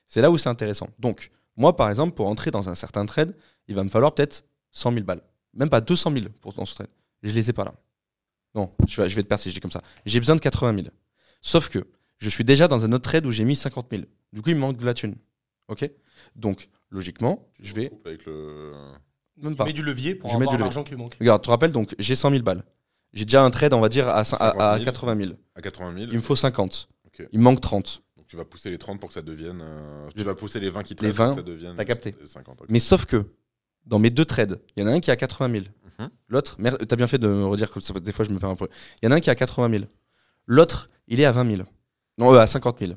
C'est 0.08 0.22
là 0.22 0.32
où 0.32 0.38
c'est 0.38 0.50
intéressant. 0.50 0.90
Donc, 1.00 1.32
moi, 1.56 1.76
par 1.76 1.90
exemple, 1.90 2.16
pour 2.16 2.28
entrer 2.28 2.52
dans 2.52 2.70
un 2.70 2.76
certain 2.76 3.06
trade, 3.06 3.36
il 3.68 3.76
va 3.76 3.84
me 3.84 3.90
falloir 3.90 4.14
peut-être 4.14 4.46
100 4.72 4.92
000 4.94 5.04
balles. 5.04 5.22
Même 5.54 5.70
pas 5.70 5.82
200 5.82 6.12
000 6.12 6.26
pour 6.42 6.54
dans 6.54 6.66
ce 6.66 6.76
trade. 6.76 6.90
Je 7.22 7.32
les 7.32 7.50
ai 7.50 7.54
pas 7.54 7.66
là. 7.66 7.74
Non, 8.56 8.72
je 8.88 9.02
vais, 9.02 9.10
je 9.10 9.16
vais 9.16 9.24
te 9.24 9.28
percer, 9.28 9.50
je 9.50 9.56
dis 9.56 9.62
comme 9.62 9.72
ça. 9.72 9.82
J'ai 10.06 10.20
besoin 10.20 10.36
de 10.36 10.42
80 10.42 10.76
000. 10.76 10.88
Sauf 11.42 11.70
que 11.70 11.88
je 12.24 12.30
suis 12.30 12.44
déjà 12.44 12.68
dans 12.68 12.86
un 12.86 12.92
autre 12.94 13.04
trade 13.10 13.26
où 13.26 13.32
j'ai 13.32 13.44
mis 13.46 13.56
50 13.56 13.88
000. 13.92 14.04
Du 14.32 14.42
coup, 14.42 14.50
il 14.50 14.56
me 14.56 14.62
manque 14.62 14.78
de 14.78 14.86
la 14.86 14.94
thune. 14.94 15.16
OK? 15.68 15.90
Donc, 16.36 16.70
logiquement, 16.90 17.48
je 17.62 17.74
vais. 17.74 17.90
Coupe 17.90 18.08
Avec 18.08 18.26
le... 18.26 18.72
Même 19.38 19.54
Tu 19.54 19.58
pas. 19.58 19.66
mets 19.66 19.74
du 19.74 19.84
levier 19.84 20.16
pour 20.16 20.30
Je 20.30 20.38
mets 20.38 20.44
avoir 20.44 20.56
du 20.58 20.64
levier. 20.64 20.66
l'argent 20.76 20.84
qui 20.84 20.96
manque. 20.96 21.16
Regarde, 21.20 21.42
tu 21.42 21.46
te 21.48 21.52
rappelles, 21.52 21.72
donc 21.72 21.96
j'ai 22.00 22.16
100 22.16 22.30
000 22.32 22.44
balles. 22.44 22.64
J'ai 23.14 23.26
déjà 23.26 23.44
un 23.44 23.52
trade, 23.52 23.74
on 23.74 23.80
va 23.80 23.90
dire, 23.90 24.08
à, 24.08 24.24
cin- 24.24 24.36
à- 24.40 24.52
50 24.52 24.62
à 24.62 24.74
000. 24.76 24.86
80 24.86 25.16
000. 25.18 25.32
À 25.56 25.62
80 25.62 25.94
000. 25.98 26.12
Il 26.12 26.16
me 26.18 26.22
faut 26.22 26.36
50. 26.36 26.88
Ok. 27.06 27.28
Il 27.32 27.40
me 27.40 27.44
manque 27.44 27.60
30. 27.62 28.02
Donc 28.18 28.28
tu 28.28 28.36
vas 28.38 28.46
pousser 28.46 28.70
les 28.70 28.78
30 28.78 29.00
pour 29.00 29.10
que 29.10 29.14
ça 29.14 29.22
devienne. 29.22 29.60
euh, 29.62 30.08
Tu 30.16 30.24
vas 30.24 30.34
pousser 30.36 30.60
les 30.60 30.70
20 30.70 30.84
qui 30.84 30.96
te 30.96 31.02
Les 31.04 31.08
restent 31.10 31.18
pour 31.18 31.26
20, 31.28 31.32
que 31.36 31.42
ça 31.42 31.46
devienne. 31.48 31.76
t'as 31.76 31.86
capté. 31.86 32.16
les 32.20 32.28
50. 32.28 32.62
ok. 32.62 32.68
Mais 32.70 32.80
sauf 32.80 33.06
que, 33.06 33.26
dans 33.86 34.00
mes 34.00 34.10
deux 34.12 34.26
trades, 34.26 34.60
il 34.76 34.84
y 34.84 34.86
en 34.86 34.90
a 34.90 34.94
un 34.94 35.00
qui 35.00 35.10
est 35.10 35.14
à 35.14 35.18
80 35.18 35.52
000. 35.52 35.66
Mhm. 36.00 36.10
L'autre, 36.30 36.56
merde, 36.60 36.84
t'as 36.88 36.96
bien 36.96 37.06
fait 37.08 37.18
de 37.20 37.28
me 37.28 37.46
redire 37.46 37.70
que 37.72 37.80
ça- 37.82 37.94
des 38.00 38.12
fois 38.12 38.24
je 38.26 38.32
me 38.32 38.40
perds 38.40 38.50
un 38.50 38.56
peu. 38.56 38.68
Il 39.02 39.06
y 39.06 39.08
en 39.10 39.12
a 39.12 39.16
un 39.16 39.20
qui 39.20 39.30
est 39.30 39.34
à 39.34 39.36
80 39.36 39.70
000. 39.70 39.84
L'autre, 40.48 40.90
il 41.08 41.20
est 41.20 41.26
à 41.26 41.32
20 41.32 41.50
000. 41.58 41.68
Non, 42.18 42.34
euh, 42.34 42.40
à 42.40 42.48
50 42.48 42.80
000. 42.80 42.94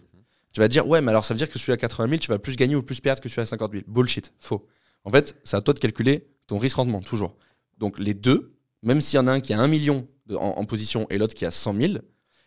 Tu 0.53 0.61
vas 0.61 0.69
dire, 0.69 0.87
ouais, 0.87 1.01
mais 1.01 1.11
alors 1.11 1.25
ça 1.25 1.35
veut 1.35 1.39
dire 1.39 1.51
que 1.51 1.59
celui 1.59 1.73
à 1.73 1.77
80 1.77 2.09
000, 2.09 2.19
tu 2.19 2.29
vas 2.29 2.39
plus 2.39 2.57
gagner 2.57 2.77
ou 2.77 2.83
plus 2.83 3.01
perdre 3.01 3.21
que 3.21 3.29
celui 3.29 3.43
à 3.43 3.47
50 3.47 3.73
000. 3.73 3.85
Bullshit, 3.87 4.33
faux. 4.39 4.67
En 5.05 5.11
fait, 5.11 5.37
c'est 5.45 5.57
à 5.57 5.61
toi 5.61 5.75
de 5.75 5.79
calculer 5.79 6.27
ton 6.47 6.59
risque-rendement, 6.59 7.01
toujours. 7.01 7.37
Donc 7.79 7.99
les 7.99 8.15
deux, 8.15 8.55
même 8.83 9.01
s'il 9.01 9.17
y 9.17 9.21
en 9.21 9.27
a 9.27 9.33
un 9.33 9.41
qui 9.41 9.53
a 9.53 9.61
1 9.61 9.69
million 9.69 10.07
de- 10.27 10.35
en, 10.37 10.57
en 10.59 10.65
position 10.65 11.07
et 11.11 11.19
l'autre 11.19 11.35
qui 11.35 11.45
a 11.45 11.51
100 11.51 11.75
000, 11.75 11.95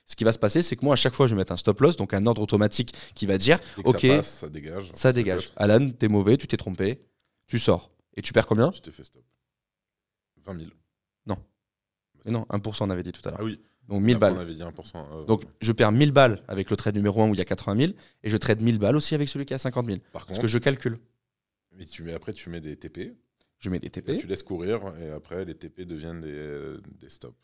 ce 0.06 0.16
qui 0.16 0.24
va 0.24 0.32
se 0.34 0.40
passer, 0.40 0.64
c'est 0.64 0.76
que 0.76 0.84
moi, 0.84 0.94
à 0.94 0.96
chaque 0.96 1.14
fois, 1.14 1.28
je 1.28 1.36
vais 1.36 1.40
mettre 1.40 1.54
un 1.54 1.58
stop 1.58 1.80
loss, 1.82 1.96
donc 1.98 2.14
un 2.16 2.26
ordre 2.26 2.42
automatique 2.42 2.94
qui 3.14 3.28
va 3.28 3.38
dire, 3.38 3.60
ok, 3.84 4.02
ça 4.02 4.16
passe, 4.18 4.38
ça 4.40 4.50
dégage. 4.50 4.90
ça 4.96 5.12
dégage. 5.14 5.50
Alan, 5.56 5.90
t'es 5.92 6.08
mauvais, 6.08 6.36
tu 6.38 6.48
t'es 6.48 6.58
trompé, 6.58 7.00
tu 7.46 7.60
sors. 7.60 7.92
Et 8.18 8.24
tu 8.24 8.34
perds 8.34 8.48
combien? 8.48 8.72
Tu 8.72 8.82
t'es 8.82 8.92
fait 8.92 9.04
stop. 9.04 9.24
20 10.46 10.60
000. 10.60 10.72
Mais 12.26 12.32
non, 12.34 12.46
1% 12.50 12.84
on 12.84 12.90
avait 12.90 13.04
dit 13.04 13.12
tout 13.14 13.22
à 13.26 13.32
l'heure. 13.32 13.40
Ah 13.42 13.46
oui. 13.46 13.62
Donc 13.90 14.02
1000 14.04 14.16
Après, 14.16 14.30
On 14.30 14.34
balles. 14.36 14.42
avait 14.44 14.54
dit 14.54 14.62
1%. 14.62 14.96
euh, 14.96 15.26
Donc 15.26 15.44
je 15.62 15.72
perds 15.74 15.92
1000 15.92 16.12
balles 16.12 16.40
avec 16.48 16.70
le 16.70 16.78
trade 16.78 16.96
numéro 16.96 17.22
1 17.22 17.30
où 17.30 17.34
il 17.34 17.38
y 17.38 17.42
a 17.42 17.46
80 17.46 17.78
000 17.88 17.92
et 18.24 18.30
je 18.30 18.38
trade 18.38 18.62
1000 18.62 18.78
balles 18.80 18.96
aussi 18.96 19.16
avec 19.16 19.28
celui 19.28 19.46
qui 19.46 19.54
a 19.54 19.58
50 19.58 19.86
000. 19.86 19.98
par 19.98 20.12
Parce 20.12 20.26
contre, 20.26 20.42
que 20.42 20.48
je 20.48 20.58
calcule. 20.60 20.98
mais 21.76 21.86
tu 21.86 22.04
mets, 22.04 22.14
après, 22.14 22.34
tu 22.34 22.50
mets 22.50 22.62
des 22.62 22.76
TP. 22.78 23.16
Je 23.60 23.70
mets 23.70 23.80
des 23.80 23.90
TP. 23.90 24.18
Tu 24.18 24.28
laisses 24.28 24.44
courir 24.44 24.80
et 25.02 25.10
après, 25.10 25.44
les 25.44 25.56
TP 25.56 25.82
deviennent 25.86 26.22
des, 26.22 26.32
euh, 26.34 26.82
des 27.02 27.10
stops. 27.10 27.36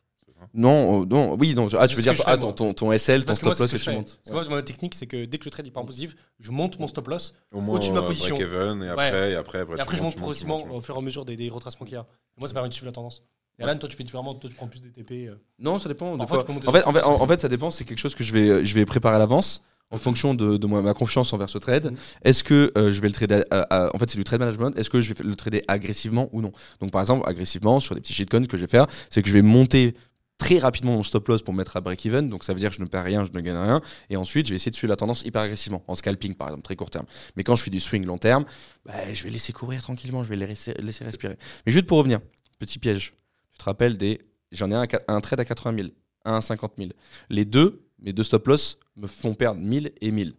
Non, 0.54 1.02
euh, 1.02 1.06
non, 1.06 1.36
oui, 1.40 1.54
non. 1.56 1.68
Ah, 1.80 1.88
tu 1.88 1.96
veux 1.96 2.02
dire 2.02 2.14
ah, 2.26 2.38
ton, 2.38 2.52
ton, 2.52 2.74
ton 2.74 2.92
SL, 2.98 3.22
ton 3.22 3.28
Parce 3.28 3.40
stop 3.40 3.58
loss 3.58 3.74
et 3.74 3.78
que 3.78 3.82
tu 3.84 3.90
montes. 3.92 4.20
Parce 4.26 4.46
que 4.46 4.50
moi, 4.50 4.58
ma 4.58 4.64
technique, 4.64 4.94
c'est 4.94 5.08
que 5.08 5.24
dès 5.26 5.38
que 5.38 5.46
le 5.46 5.52
trade 5.52 5.66
il 5.66 5.72
part 5.72 5.84
en 5.84 5.86
positif, 5.86 6.16
je 6.40 6.52
monte 6.52 6.78
mon 6.78 6.88
stop 6.88 7.08
loss 7.08 7.36
Au 7.54 7.62
moins, 7.62 7.76
Au-dessus 7.76 7.92
de 7.92 7.96
ma 7.96 8.02
position. 8.02 8.36
break-even 8.36 8.84
et 8.84 8.90
après, 8.90 9.32
et 9.32 9.36
après, 9.36 9.60
après, 9.60 9.78
et 9.78 9.80
après 9.82 9.96
je 9.98 10.04
monte 10.04 10.16
progressivement 10.18 10.66
au 10.74 10.82
fur 10.82 10.96
et 10.96 10.98
à 10.98 11.02
mesure 11.02 11.24
des, 11.26 11.36
des 11.38 11.48
retracements 11.50 11.86
qu'il 11.86 11.96
y 11.96 11.98
a. 11.98 12.02
Et 12.38 12.40
moi, 12.40 12.48
ça 12.50 12.54
permet 12.54 12.68
de 12.70 12.74
suivre 12.74 12.88
la 12.88 12.92
tendance. 12.92 13.24
Et 13.60 13.64
Alan, 13.64 13.78
toi, 13.78 13.88
tu 13.88 13.96
fais 13.96 14.04
différemment, 14.04 14.34
toi, 14.34 14.50
tu 14.50 14.56
prends 14.56 14.68
plus 14.68 14.80
des 14.82 14.90
TP. 14.92 15.28
euh. 15.30 15.36
Non, 15.60 15.78
ça 15.80 15.88
dépend. 15.88 16.12
des 16.14 16.18
Parfois, 16.18 16.38
fois. 16.40 16.44
tu 16.44 16.48
peux 16.48 16.54
monter 16.54 16.68
En 16.68 16.72
fait, 16.74 16.84
en, 16.86 16.92
fait, 16.92 17.00
stop 17.00 17.12
loss 17.12 17.20
en- 17.22 17.24
en 17.24 17.28
fait, 17.28 17.42
ça 17.42 17.48
dépend. 17.50 17.72
C'est 17.72 17.86
quelque 17.86 17.98
chose 18.00 18.16
que 18.16 18.24
je 18.24 18.34
vais, 18.34 18.66
je 18.66 18.76
vais 18.76 18.86
préparer 18.86 19.16
à 19.16 19.20
l'avance 19.20 19.64
en 19.92 19.98
fonction 19.98 20.34
de, 20.34 20.58
de 20.58 20.68
moi- 20.68 20.82
ma 20.82 20.94
confiance 20.94 21.32
envers 21.32 21.50
ce 21.50 21.58
trade. 21.58 21.92
Mhm. 21.92 21.98
Est-ce 22.24 22.44
que 22.44 22.72
euh, 22.78 22.92
je 22.92 23.00
vais 23.02 23.08
le 23.08 23.14
trader 23.14 23.44
à- 23.52 23.62
à- 23.86 23.96
En 23.96 24.00
fait, 24.00 24.10
c'est 24.10 24.18
du 24.18 24.24
trade 24.26 24.40
management. 24.42 24.78
Est-ce 24.78 24.90
que 24.90 25.00
je 25.00 25.14
vais 25.14 25.24
le 25.24 25.36
trader 25.36 25.64
agressivement 25.70 26.28
ou 26.34 26.42
non? 26.42 26.52
Donc, 26.82 26.92
par 26.92 27.00
exemple, 27.02 27.28
agressivement, 27.30 27.80
sur 27.80 27.96
des 27.96 28.02
petits 28.02 28.14
shitcoins, 28.14 28.44
ce 28.44 28.48
que 28.50 28.58
je 28.58 28.62
vais 28.64 28.68
faire, 28.68 28.88
c'est 29.10 29.22
que 29.22 29.28
je 29.30 29.34
vais 29.34 29.42
monter 29.42 29.94
très 30.38 30.58
rapidement 30.60 30.92
mon 30.92 31.04
stop 31.04 31.26
loss 31.30 31.42
pour 31.42 31.54
me 31.54 31.60
mettre 31.60 31.78
à 31.78 31.82
break-even. 31.82 32.30
Donc, 32.30 32.44
ça 32.44 32.52
veut 32.54 32.60
dire 32.60 32.70
que 32.72 32.76
je 32.76 32.82
ne 32.82 32.88
perds 32.88 33.06
rien, 33.06 33.24
je 33.24 33.30
ne 33.32 33.40
gagne 33.40 33.56
rien. 33.56 33.80
Et 34.10 34.18
ensuite, 34.18 34.48
je 34.48 34.52
vais 34.52 34.58
essayer 34.58 34.72
de 34.72 34.76
suivre 34.76 34.90
la 34.92 34.98
tendance 34.98 35.22
hyper 35.22 35.44
agressivement, 35.44 35.82
en 35.88 35.96
scalping, 35.96 36.34
par 36.36 36.50
exemple, 36.50 36.64
très 36.64 36.76
court 36.76 36.90
terme. 36.90 37.06
Mais 37.38 37.44
quand 37.44 37.56
je 37.56 37.64
fais 37.64 37.70
du 37.72 37.80
swing 37.80 38.06
long 38.06 38.18
terme, 38.18 38.44
bah, 38.86 39.14
je 39.14 39.24
vais 39.24 39.30
laisser 39.30 39.54
courir 39.54 39.82
tranquillement, 39.82 40.24
je 40.26 40.30
vais 40.30 40.36
les 40.36 40.46
laisser, 40.48 40.74
laisser 40.80 41.06
respirer. 41.06 41.38
Mais 41.66 41.72
juste 41.72 41.86
pour 41.86 42.00
revenir, 42.00 42.20
petit 42.60 42.80
piège. 42.80 43.14
Tu 43.56 43.60
te 43.60 43.64
rappelles 43.66 43.98
des. 43.98 44.22
J'en 44.52 44.70
ai 44.72 44.76
un, 44.76 44.86
un 45.08 45.22
trade 45.22 45.40
à 45.40 45.46
80 45.46 45.78
000, 45.78 45.90
un 46.26 46.36
à 46.36 46.42
50 46.42 46.74
000. 46.78 46.90
Les 47.30 47.46
deux, 47.46 47.86
mes 48.00 48.14
deux 48.14 48.24
stop 48.24 48.48
loss, 48.48 48.78
me 48.96 49.08
font 49.08 49.34
perdre 49.34 49.60
1000 49.62 49.92
et 50.02 50.12
1000. 50.12 50.36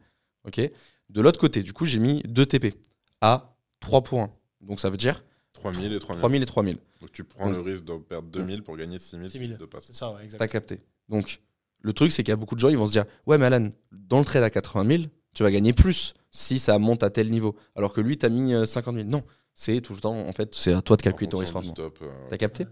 Ok? 0.46 0.60
De 1.08 1.20
l'autre 1.20 1.40
côté, 1.40 1.62
du 1.62 1.72
coup, 1.72 1.84
j'ai 1.84 1.98
mis 1.98 2.22
2 2.22 2.46
TP 2.46 2.74
à 3.20 3.56
3 3.80 4.02
points. 4.02 4.30
Donc 4.60 4.80
ça 4.80 4.90
veut 4.90 4.96
dire 4.96 5.24
3000 5.54 5.92
et 5.92 5.98
3000. 5.98 6.20
3000 6.20 6.42
et 6.42 6.46
3000. 6.46 6.78
Donc 7.00 7.12
tu 7.12 7.24
prends 7.24 7.50
le 7.50 7.60
risque 7.60 7.84
de 7.84 7.96
perdre 7.98 8.28
2000 8.28 8.62
pour 8.62 8.76
gagner 8.76 8.98
6000 8.98 9.30
6 9.30 9.38
000. 9.38 9.58
de 9.58 9.66
passe. 9.66 9.84
C'est 9.86 9.94
ça, 9.94 10.12
ouais, 10.12 10.24
exact. 10.24 10.38
T'as 10.38 10.48
capté. 10.48 10.80
Donc 11.08 11.40
le 11.80 11.92
truc, 11.92 12.10
c'est 12.12 12.22
qu'il 12.22 12.32
y 12.32 12.32
a 12.32 12.36
beaucoup 12.36 12.54
de 12.54 12.60
gens, 12.60 12.68
ils 12.68 12.78
vont 12.78 12.86
se 12.86 12.92
dire 12.92 13.04
Ouais, 13.26 13.38
mais 13.38 13.46
Alan, 13.46 13.70
dans 13.92 14.18
le 14.18 14.24
trade 14.24 14.42
à 14.42 14.50
80 14.50 14.88
000, 14.98 15.02
tu 15.34 15.42
vas 15.42 15.50
gagner 15.50 15.72
plus 15.72 16.14
si 16.30 16.58
ça 16.58 16.78
monte 16.78 17.02
à 17.02 17.10
tel 17.10 17.30
niveau. 17.30 17.54
Alors 17.74 17.92
que 17.92 18.00
lui, 18.00 18.16
t'as 18.18 18.28
mis 18.28 18.54
euh, 18.54 18.64
50 18.64 18.94
000. 18.96 19.08
Non, 19.08 19.22
c'est 19.56 19.80
tout 19.80 19.94
le 19.94 20.00
temps, 20.00 20.14
en 20.16 20.32
fait, 20.32 20.54
c'est 20.54 20.72
à 20.74 20.82
toi 20.82 20.96
de 20.96 21.02
calculer 21.02 21.28
ton 21.28 21.38
risque 21.38 21.52
rendement. 21.54 21.74
euh, 21.80 21.90
T'as 22.30 22.36
capté 22.36 22.66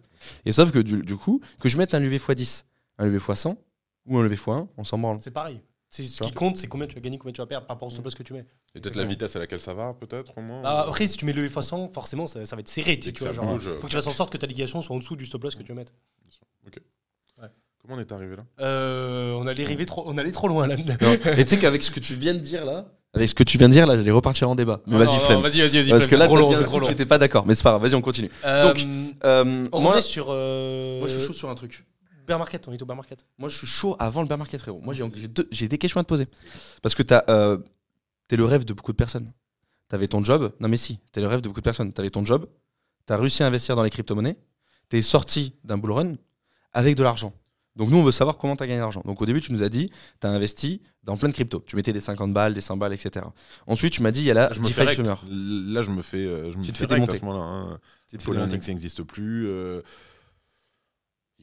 Et 0.44 0.52
sauf 0.52 0.70
que 0.70 0.78
du, 0.78 1.02
du 1.02 1.16
coup, 1.16 1.40
que 1.58 1.68
je 1.68 1.76
mette 1.78 1.94
un 1.94 1.98
levier 2.00 2.18
x10, 2.18 2.64
un 2.98 3.06
levier 3.06 3.18
x100 3.18 3.56
ou 4.06 4.18
un 4.18 4.22
levier 4.22 4.36
x1, 4.36 4.68
on 4.76 4.84
s'en 4.84 4.98
branle. 4.98 5.18
C'est 5.20 5.30
pareil. 5.32 5.60
C'est 5.88 6.02
ce 6.04 6.22
qui 6.24 6.32
compte, 6.32 6.56
c'est 6.56 6.66
combien 6.66 6.86
tu 6.88 6.94
vas 6.96 7.00
gagner, 7.00 7.18
combien 7.18 7.32
tu 7.32 7.40
vas 7.40 7.46
perdre 7.46 7.66
par 7.66 7.76
rapport 7.76 7.86
au 7.86 7.90
stop 7.90 8.04
loss 8.04 8.14
que 8.16 8.22
tu 8.24 8.32
mets. 8.32 8.44
Et 8.74 8.80
peut-être 8.80 8.96
la 8.96 9.04
vitesse 9.04 9.36
à 9.36 9.38
laquelle 9.38 9.60
ça 9.60 9.74
va, 9.74 9.94
peut-être 9.94 10.36
au 10.36 10.40
moins. 10.40 10.60
Ah, 10.64 10.84
ou- 10.86 10.88
après, 10.88 11.06
si 11.08 11.16
tu 11.16 11.24
mets 11.24 11.32
le 11.32 11.46
x100, 11.48 11.92
forcément, 11.94 12.26
ça, 12.26 12.44
ça 12.44 12.56
va 12.56 12.60
être 12.60 12.68
serré. 12.68 12.98
Si 13.00 13.12
tu 13.12 13.22
vois, 13.22 13.32
genre, 13.32 13.46
bouge, 13.46 13.70
faut 13.76 13.82
que 13.82 13.86
tu 13.86 13.94
fasses 13.96 14.06
en 14.08 14.10
sorte 14.10 14.32
que 14.32 14.36
ta 14.38 14.46
liquidation 14.48 14.82
soit 14.82 14.94
en 14.94 14.98
dessous 14.98 15.14
du 15.16 15.24
stop 15.24 15.44
loss 15.44 15.54
que 15.54 15.62
tu 15.62 15.68
vas 15.72 15.76
mettre. 15.76 15.92
Comment 17.86 17.96
on 17.96 18.00
est 18.00 18.12
arrivé 18.12 18.34
là? 18.36 18.44
Euh, 18.60 19.34
on 19.34 19.46
allait 19.46 19.84
trop, 19.84 20.04
on 20.06 20.16
allait 20.16 20.32
trop 20.32 20.48
loin 20.48 20.66
là. 20.66 20.74
Non. 20.76 21.12
Et 21.36 21.44
tu 21.44 21.50
sais 21.50 21.58
qu'avec 21.58 21.82
ce 21.82 21.90
que 21.90 22.00
tu 22.00 22.14
viens 22.14 22.32
de 22.32 22.38
dire 22.38 22.64
là, 22.64 22.86
avec 23.14 23.28
ce 23.28 23.34
que 23.34 23.42
tu 23.44 23.58
viens 23.58 23.68
de 23.68 23.72
dire 23.74 23.86
là, 23.86 23.96
j'allais 23.96 24.10
repartir 24.10 24.48
en 24.50 24.54
débat. 24.54 24.80
Mais 24.86 24.98
vas-y, 24.98 25.18
flemme. 25.20 25.40
Vas-y, 25.40 25.60
vas-y, 25.60 25.80
vas-y. 25.80 25.90
Parce 25.90 26.06
que 26.06 26.16
là, 26.16 26.26
trop 26.26 26.36
long, 26.36 26.52
c'est 26.52 26.64
trop 26.64 26.80
long. 26.80 26.88
j'étais 26.88 27.06
pas 27.06 27.18
d'accord. 27.18 27.46
Mais 27.46 27.54
c'est 27.54 27.62
pas 27.62 27.70
grave, 27.70 27.82
vas-y, 27.82 27.94
on 27.94 28.00
continue. 28.00 28.30
Euh, 28.44 28.62
Donc, 28.64 28.84
Euh, 29.24 29.66
on 29.72 29.80
moi, 29.80 29.90
revenait 29.92 30.02
sur. 30.02 30.26
euh, 30.30 30.98
moi, 30.98 31.08
je 31.08 31.18
suis 31.18 31.26
chaud 31.26 31.32
sur 31.32 31.48
un 31.50 31.54
truc. 31.54 31.84
Bear 32.26 32.38
market, 32.38 32.66
on 32.68 32.72
est 32.72 32.80
au 32.82 32.86
bear 32.86 32.96
market. 32.96 33.26
Moi, 33.38 33.48
je 33.48 33.56
suis 33.56 33.66
chaud 33.66 33.96
avant 33.98 34.22
le 34.22 34.28
bear 34.28 34.38
market, 34.38 34.60
frérot. 34.60 34.80
Moi, 34.80 34.94
j'ai 34.94 35.04
j'ai 35.16 35.28
deux- 35.28 35.48
j'ai 35.50 35.68
des 35.68 35.76
questions 35.78 36.00
à 36.00 36.04
te 36.04 36.08
poser. 36.08 36.26
Parce 36.82 36.94
que 36.94 37.02
t'as, 37.02 37.22
euh, 37.28 37.58
t'es 38.28 38.36
le 38.36 38.44
rêve 38.44 38.64
de 38.64 38.72
beaucoup 38.72 38.92
de 38.92 38.96
personnes. 38.96 39.30
T'avais 39.88 40.08
ton 40.08 40.24
job. 40.24 40.50
Non, 40.60 40.68
mais 40.68 40.78
si, 40.78 40.98
t'es 41.12 41.20
le 41.20 41.26
rêve 41.26 41.42
de 41.42 41.48
beaucoup 41.48 41.60
de 41.60 41.64
personnes. 41.64 41.92
T'avais 41.92 42.08
ton 42.10 42.24
job. 42.24 42.46
T'as 43.06 43.18
réussi 43.18 43.42
à 43.42 43.46
investir 43.46 43.76
dans 43.76 43.82
les 43.82 43.90
crypto-monnaies. 43.90 44.38
T'es 44.88 45.02
sorti 45.02 45.54
d'un 45.64 45.76
bull 45.76 45.92
run 45.92 46.14
avec 46.72 46.96
de 46.96 47.02
l'argent. 47.02 47.34
Donc, 47.76 47.90
nous, 47.90 47.96
on 47.98 48.02
veut 48.04 48.12
savoir 48.12 48.38
comment 48.38 48.54
t'as 48.54 48.66
gagné 48.66 48.78
l'argent. 48.80 49.02
Donc, 49.04 49.20
au 49.20 49.26
début, 49.26 49.40
tu 49.40 49.52
nous 49.52 49.62
as 49.64 49.68
dit, 49.68 49.90
t'as 50.20 50.28
investi 50.28 50.80
dans 51.02 51.16
plein 51.16 51.28
de 51.28 51.34
cryptos. 51.34 51.64
Tu 51.66 51.74
mettais 51.74 51.92
des 51.92 52.00
50 52.00 52.32
balles, 52.32 52.54
des 52.54 52.60
100 52.60 52.76
balles, 52.76 52.92
etc. 52.92 53.26
Ensuite, 53.66 53.92
tu 53.94 54.02
m'as 54.02 54.12
dit, 54.12 54.20
il 54.20 54.26
y 54.26 54.30
a 54.30 54.34
la 54.34 54.52
je 54.52 54.60
DeFi. 54.60 54.94
Summer. 54.94 55.24
Là, 55.28 55.82
je 55.82 55.90
me 55.90 56.00
fais, 56.02 56.18
euh, 56.18 56.52
je 56.52 56.58
me 56.58 56.62
Tu 56.62 56.72
te 56.72 56.78
fais 56.78 56.86
démonter. 56.86 57.16
à 57.16 57.18
ce 57.18 57.24
moment-là. 57.24 57.44
hein. 57.44 57.78
Tu 58.08 58.18
Poloniex 58.18 58.50
démonter. 58.50 58.68
n'existe 58.72 59.02
plus. 59.02 59.48
euh, 59.48 59.80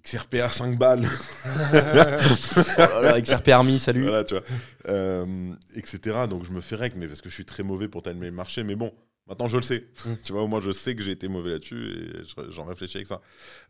XRP 0.03 0.35
à 0.35 0.49
5 0.49 0.77
balles. 0.79 1.05
Oh 1.45 3.01
là 3.01 3.01
là, 3.01 3.21
XRP 3.21 3.49
Army, 3.49 3.77
salut. 3.79 4.03
voilà, 4.03 4.23
tu 4.23 4.33
vois. 4.33 4.43
Euh, 4.87 5.53
etc. 5.75 5.99
Donc 6.29 6.45
je 6.45 6.51
me 6.51 6.61
fais 6.61 6.75
rec, 6.75 6.93
mais 6.95 7.07
parce 7.07 7.21
que 7.21 7.29
je 7.29 7.33
suis 7.35 7.45
très 7.45 7.63
mauvais 7.63 7.87
pour 7.87 8.01
timer 8.01 8.27
le 8.27 8.31
marché. 8.31 8.63
Mais 8.63 8.75
bon, 8.75 8.91
maintenant 9.31 9.47
je 9.47 9.57
le 9.57 9.63
sais. 9.63 9.87
tu 10.23 10.31
vois, 10.33 10.45
moi 10.47 10.61
je 10.61 10.71
sais 10.71 10.95
que 10.95 11.01
j'ai 11.01 11.11
été 11.11 11.27
mauvais 11.27 11.51
là-dessus 11.51 11.83
et 11.83 12.23
je- 12.25 12.51
j'en 12.51 12.65
réfléchis 12.65 12.97
avec 12.97 13.07
ça. 13.07 13.21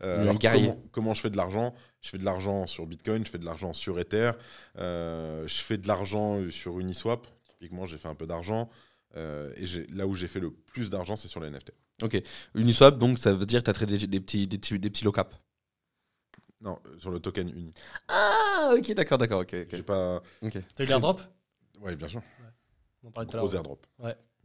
Euh, 0.02 0.16
alors, 0.22 0.32
comment, 0.60 0.82
comment 0.92 1.14
je 1.14 1.20
fais 1.22 1.30
de 1.30 1.36
l'argent? 1.36 1.74
Je 2.00 2.10
fais 2.10 2.18
de 2.18 2.24
l'argent 2.24 2.66
sur 2.66 2.86
Bitcoin, 2.86 3.24
je 3.24 3.30
fais 3.30 3.38
de 3.38 3.44
l'argent 3.44 3.72
sur 3.72 3.98
Ether, 3.98 4.32
euh, 4.78 5.46
je 5.46 5.54
fais 5.60 5.78
de 5.78 5.86
l'argent 5.88 6.40
sur 6.50 6.78
Uniswap. 6.80 7.26
Typiquement, 7.48 7.86
j'ai 7.86 7.96
fait 7.98 8.08
un 8.08 8.14
peu 8.14 8.26
d'argent. 8.26 8.68
euh, 9.16 9.52
et 9.56 9.66
là 9.94 10.06
où 10.06 10.14
j'ai 10.14 10.26
fait 10.28 10.40
le 10.40 10.50
plus 10.50 10.90
d'argent, 10.90 11.16
c'est 11.16 11.28
sur 11.28 11.40
les 11.40 11.48
NFT. 11.50 11.72
Uniswap, 12.54 12.98
donc 12.98 13.18
ça 13.18 13.32
veut 13.32 13.46
dire 13.46 13.60
que 13.60 13.64
t'as 13.66 13.72
tradé 13.72 13.96
des, 13.98 14.06
des 14.06 14.20
petits, 14.20 14.48
des, 14.48 14.58
petits, 14.58 14.78
des 14.78 14.90
petits 14.90 15.04
low 15.04 15.12
cap. 15.12 15.34
Non, 16.60 16.78
sur 16.98 17.10
le 17.10 17.18
token 17.20 17.48
Uni. 17.48 17.72
Ah, 18.08 18.72
ok, 18.76 18.92
d'accord, 18.94 19.18
d'accord, 19.18 19.40
ok. 19.40 19.54
ok. 19.62 19.68
J'ai 19.72 19.82
pas. 19.82 20.22
ok. 20.42 20.58
T'as 20.74 20.84
eu 20.84 20.86
l'airdrop? 20.86 21.20
Ouais, 21.80 21.94
bien 21.96 22.08
sûr. 22.08 22.22
On 23.02 23.08
en 23.08 23.10
parlait 23.10 23.28
tout 23.28 23.36
à 23.36 23.40
Gros 23.40 23.52
l'heure. 23.52 23.62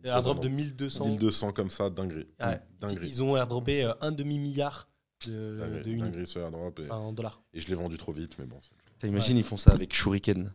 Airdrop. 0.04 0.40
De 0.42 0.48
1200. 0.50 1.06
1200 1.06 1.52
comme 1.54 1.70
ça, 1.70 1.90
dinguerie. 1.90 2.28
Ouais. 2.40 2.60
Dinguerie. 2.80 3.08
Ils 3.08 3.24
ont 3.24 3.36
airdroppé 3.38 3.84
euh, 3.84 3.94
un 4.02 4.12
demi-milliard 4.12 4.88
de, 5.26 5.58
Dinguerie, 5.60 5.96
de 5.96 6.00
dinguerie 6.04 6.28
ce 6.28 6.40
airdrop. 6.40 6.80
Et, 6.80 6.84
Enfin, 6.86 6.96
en 6.98 7.12
dollars. 7.14 7.42
et 7.54 7.60
je 7.60 7.68
l'ai 7.68 7.76
vendu 7.76 7.98
trop 7.98 8.12
vite, 8.12 8.38
mais 8.40 8.46
bon. 8.46 8.60
T'imagines, 9.00 9.38
ils 9.38 9.44
font 9.44 9.58
ça 9.58 9.72
avec 9.72 9.94
Shuriken. 9.94 10.52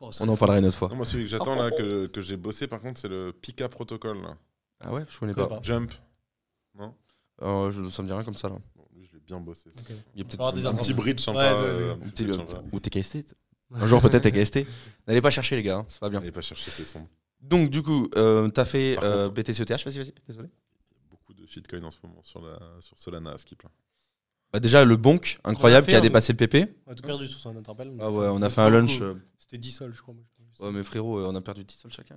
Oh, 0.00 0.10
On 0.20 0.28
en 0.28 0.36
parlera 0.36 0.58
une 0.58 0.64
autre 0.64 0.76
fois. 0.76 0.88
Non, 0.88 0.96
moi, 0.96 1.04
celui 1.04 1.24
que 1.24 1.30
j'attends 1.30 1.56
là, 1.56 1.70
que, 1.70 2.06
que 2.06 2.20
j'ai 2.20 2.36
bossé 2.36 2.66
par 2.66 2.80
contre, 2.80 2.98
c'est 2.98 3.08
le 3.08 3.32
Pika 3.32 3.68
Protocol. 3.68 4.22
Là. 4.22 4.36
Ah 4.80 4.92
ouais, 4.92 5.04
je 5.08 5.18
connais 5.18 5.34
pas. 5.34 5.46
pas. 5.46 5.60
Jump. 5.62 5.92
Non 6.78 6.94
Euh, 7.42 7.70
je, 7.70 7.86
ça 7.88 8.02
me 8.02 8.06
dit 8.08 8.14
rien 8.14 8.24
comme 8.24 8.34
ça 8.36 8.48
là. 8.48 8.56
Bon, 8.76 8.84
lui, 8.96 9.04
je 9.06 9.12
l'ai 9.14 9.20
bien 9.20 9.38
bossé. 9.40 9.68
Il 10.14 10.20
y 10.20 10.22
a 10.22 10.24
peut-être 10.24 10.52
des 10.54 10.66
Un 10.66 10.74
petit 10.74 10.94
bridge 10.94 11.20
sympa. 11.20 11.52
Euh, 11.52 11.78
c'est- 11.78 11.84
un 11.84 11.92
un 11.92 11.96
petit 11.98 12.10
petit- 12.12 12.24
bridge 12.24 12.36
sympa. 12.50 12.62
ou 12.72 12.80
TKST. 12.80 13.34
Un 13.74 13.86
jour 13.86 14.00
peut-être 14.00 14.22
TKST. 14.22 14.66
N'allez 15.06 15.20
pas 15.20 15.30
chercher 15.30 15.56
les 15.56 15.62
gars, 15.62 15.76
hein, 15.78 15.86
c'est 15.88 16.00
pas 16.00 16.08
bien. 16.08 16.20
N'allez 16.20 16.32
pas 16.32 16.40
chercher, 16.40 16.70
c'est 16.70 16.84
sombre. 16.84 17.06
Donc 17.42 17.70
du 17.70 17.82
coup, 17.82 18.08
euh, 18.16 18.48
t'as 18.48 18.64
fait 18.64 18.94
Par 18.96 19.04
euh, 19.04 19.28
contre- 19.28 19.42
BTCETH, 19.42 19.84
vas-y, 19.84 19.98
vas-y, 19.98 20.14
désolé. 20.26 20.48
Il 20.92 20.96
y 20.96 21.06
a 21.06 21.10
beaucoup 21.10 21.32
de 21.34 21.46
shitcoins 21.46 21.82
en 21.84 21.90
ce 21.90 21.98
moment 22.02 22.20
sur, 22.22 22.40
la, 22.42 22.58
sur 22.80 22.98
Solana 22.98 23.32
à 23.32 23.38
skip. 23.38 23.62
Là. 23.62 23.70
Bah, 24.52 24.60
déjà, 24.60 24.84
le 24.84 24.96
bonk, 24.96 25.38
incroyable, 25.44 25.86
fait 25.86 25.92
qui 25.92 25.96
a 25.96 25.98
un- 25.98 26.02
dépassé 26.02 26.32
le 26.32 26.36
PP. 26.36 26.74
On 26.86 26.92
a 26.92 26.94
tout 26.94 27.02
perdu 27.02 27.28
sur 27.28 27.38
son 27.38 27.56
interpelle. 27.56 27.92
Ah 28.00 28.10
ouais, 28.10 28.26
on 28.28 28.42
a 28.42 28.48
fait 28.50 28.56
fait 28.56 28.60
un 28.62 28.70
lunch. 28.70 29.00
euh, 29.00 29.14
C'était 29.38 29.58
10 29.58 29.70
sols, 29.70 29.92
je 29.94 30.02
crois. 30.02 30.12
moi, 30.14 30.24
je 30.50 30.54
crois. 30.56 30.66
Ouais, 30.68 30.72
mais 30.74 30.82
frérot, 30.82 31.18
euh, 31.20 31.26
on 31.28 31.34
a 31.34 31.40
perdu 31.40 31.64
10 31.64 31.76
sols 31.76 31.92
chacun. 31.92 32.16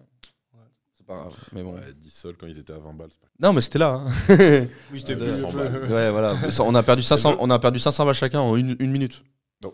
C'est 0.97 1.05
pas 1.05 1.15
grave. 1.15 1.35
Mais 1.51 1.63
bon. 1.63 1.75
Ouais, 1.75 1.93
10 1.95 2.09
sols 2.09 2.35
quand 2.37 2.47
ils 2.47 2.57
étaient 2.57 2.73
à 2.73 2.79
20 2.79 2.93
balles. 2.93 3.09
c'est 3.11 3.19
pas- 3.19 3.27
Non, 3.39 3.53
mais 3.53 3.61
c'était 3.61 3.79
là. 3.79 4.03
hein. 4.05 4.07
Oui, 4.91 4.99
c'était 4.99 5.15
Ouais, 5.15 5.27
plus. 5.29 5.39
100 5.41 5.51
balles. 5.51 5.91
ouais, 5.91 6.11
voilà. 6.11 6.35
Ça, 6.51 6.63
on, 6.63 6.73
a 6.75 6.81
perdu 6.83 7.01
500, 7.03 7.35
on 7.39 7.49
a 7.49 7.59
perdu 7.59 7.77
500 7.79 8.05
balles 8.05 8.15
chacun 8.15 8.39
en 8.39 8.55
une, 8.55 8.75
une 8.79 8.91
minute. 8.91 9.21
Non. 9.63 9.73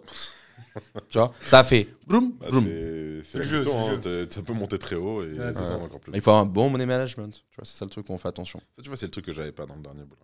Tu 1.09 1.17
vois 1.17 1.31
Ça 1.41 1.59
a 1.59 1.63
fait. 1.63 1.87
Broum, 2.07 2.33
Bah, 2.39 2.47
broum. 2.49 2.63
c'est 2.65 3.21
c'est 3.25 3.37
le 3.39 3.43
jeu, 3.43 3.63
c'est 3.65 3.73
le 3.89 4.01
jeu. 4.03 4.27
Ça 4.29 4.41
peut 4.41 4.53
monter 4.53 4.77
très 4.79 4.95
haut 4.95 5.23
et 5.23 5.33
Ouais, 5.33 5.53
ça 5.53 5.65
sent 5.65 5.75
encore 5.75 5.99
plus. 5.99 6.11
Il 6.15 6.21
faut 6.21 6.31
un 6.31 6.45
bon 6.45 6.69
money 6.69 6.85
management. 6.85 7.31
Tu 7.49 7.55
vois, 7.57 7.65
c'est 7.65 7.77
ça 7.77 7.85
le 7.85 7.91
truc 7.91 8.09
où 8.09 8.13
on 8.13 8.17
fait 8.17 8.27
attention. 8.29 8.59
Ça, 8.77 8.81
tu 8.83 8.89
vois, 8.89 8.97
c'est 8.97 9.05
le 9.07 9.11
truc 9.11 9.25
que 9.25 9.31
j'avais 9.33 9.51
pas 9.51 9.65
dans 9.65 9.75
le 9.75 9.81
dernier 9.81 10.03
boulot. 10.03 10.21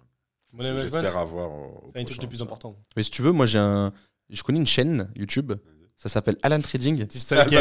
Mon 0.54 0.64
management, 0.64 0.84
J'espère 1.02 1.18
avoir. 1.18 1.50
c'est 1.94 2.00
un 2.00 2.04
truc 2.06 2.22
le 2.22 2.28
plus 2.30 2.42
important. 2.42 2.76
Mais 2.96 3.04
si 3.04 3.12
tu 3.12 3.22
veux, 3.22 3.32
moi 3.32 3.46
j'ai 3.46 3.60
un. 3.60 3.92
Je 4.30 4.42
connais 4.44 4.60
une 4.60 4.66
chaîne 4.68 5.10
YouTube. 5.16 5.54
Ça 5.98 6.10
s'appelle 6.10 6.38
Alan 6.44 6.60
Trading. 6.60 7.06
Je 7.14 7.20
savais 7.20 7.46
qu'il 7.46 7.58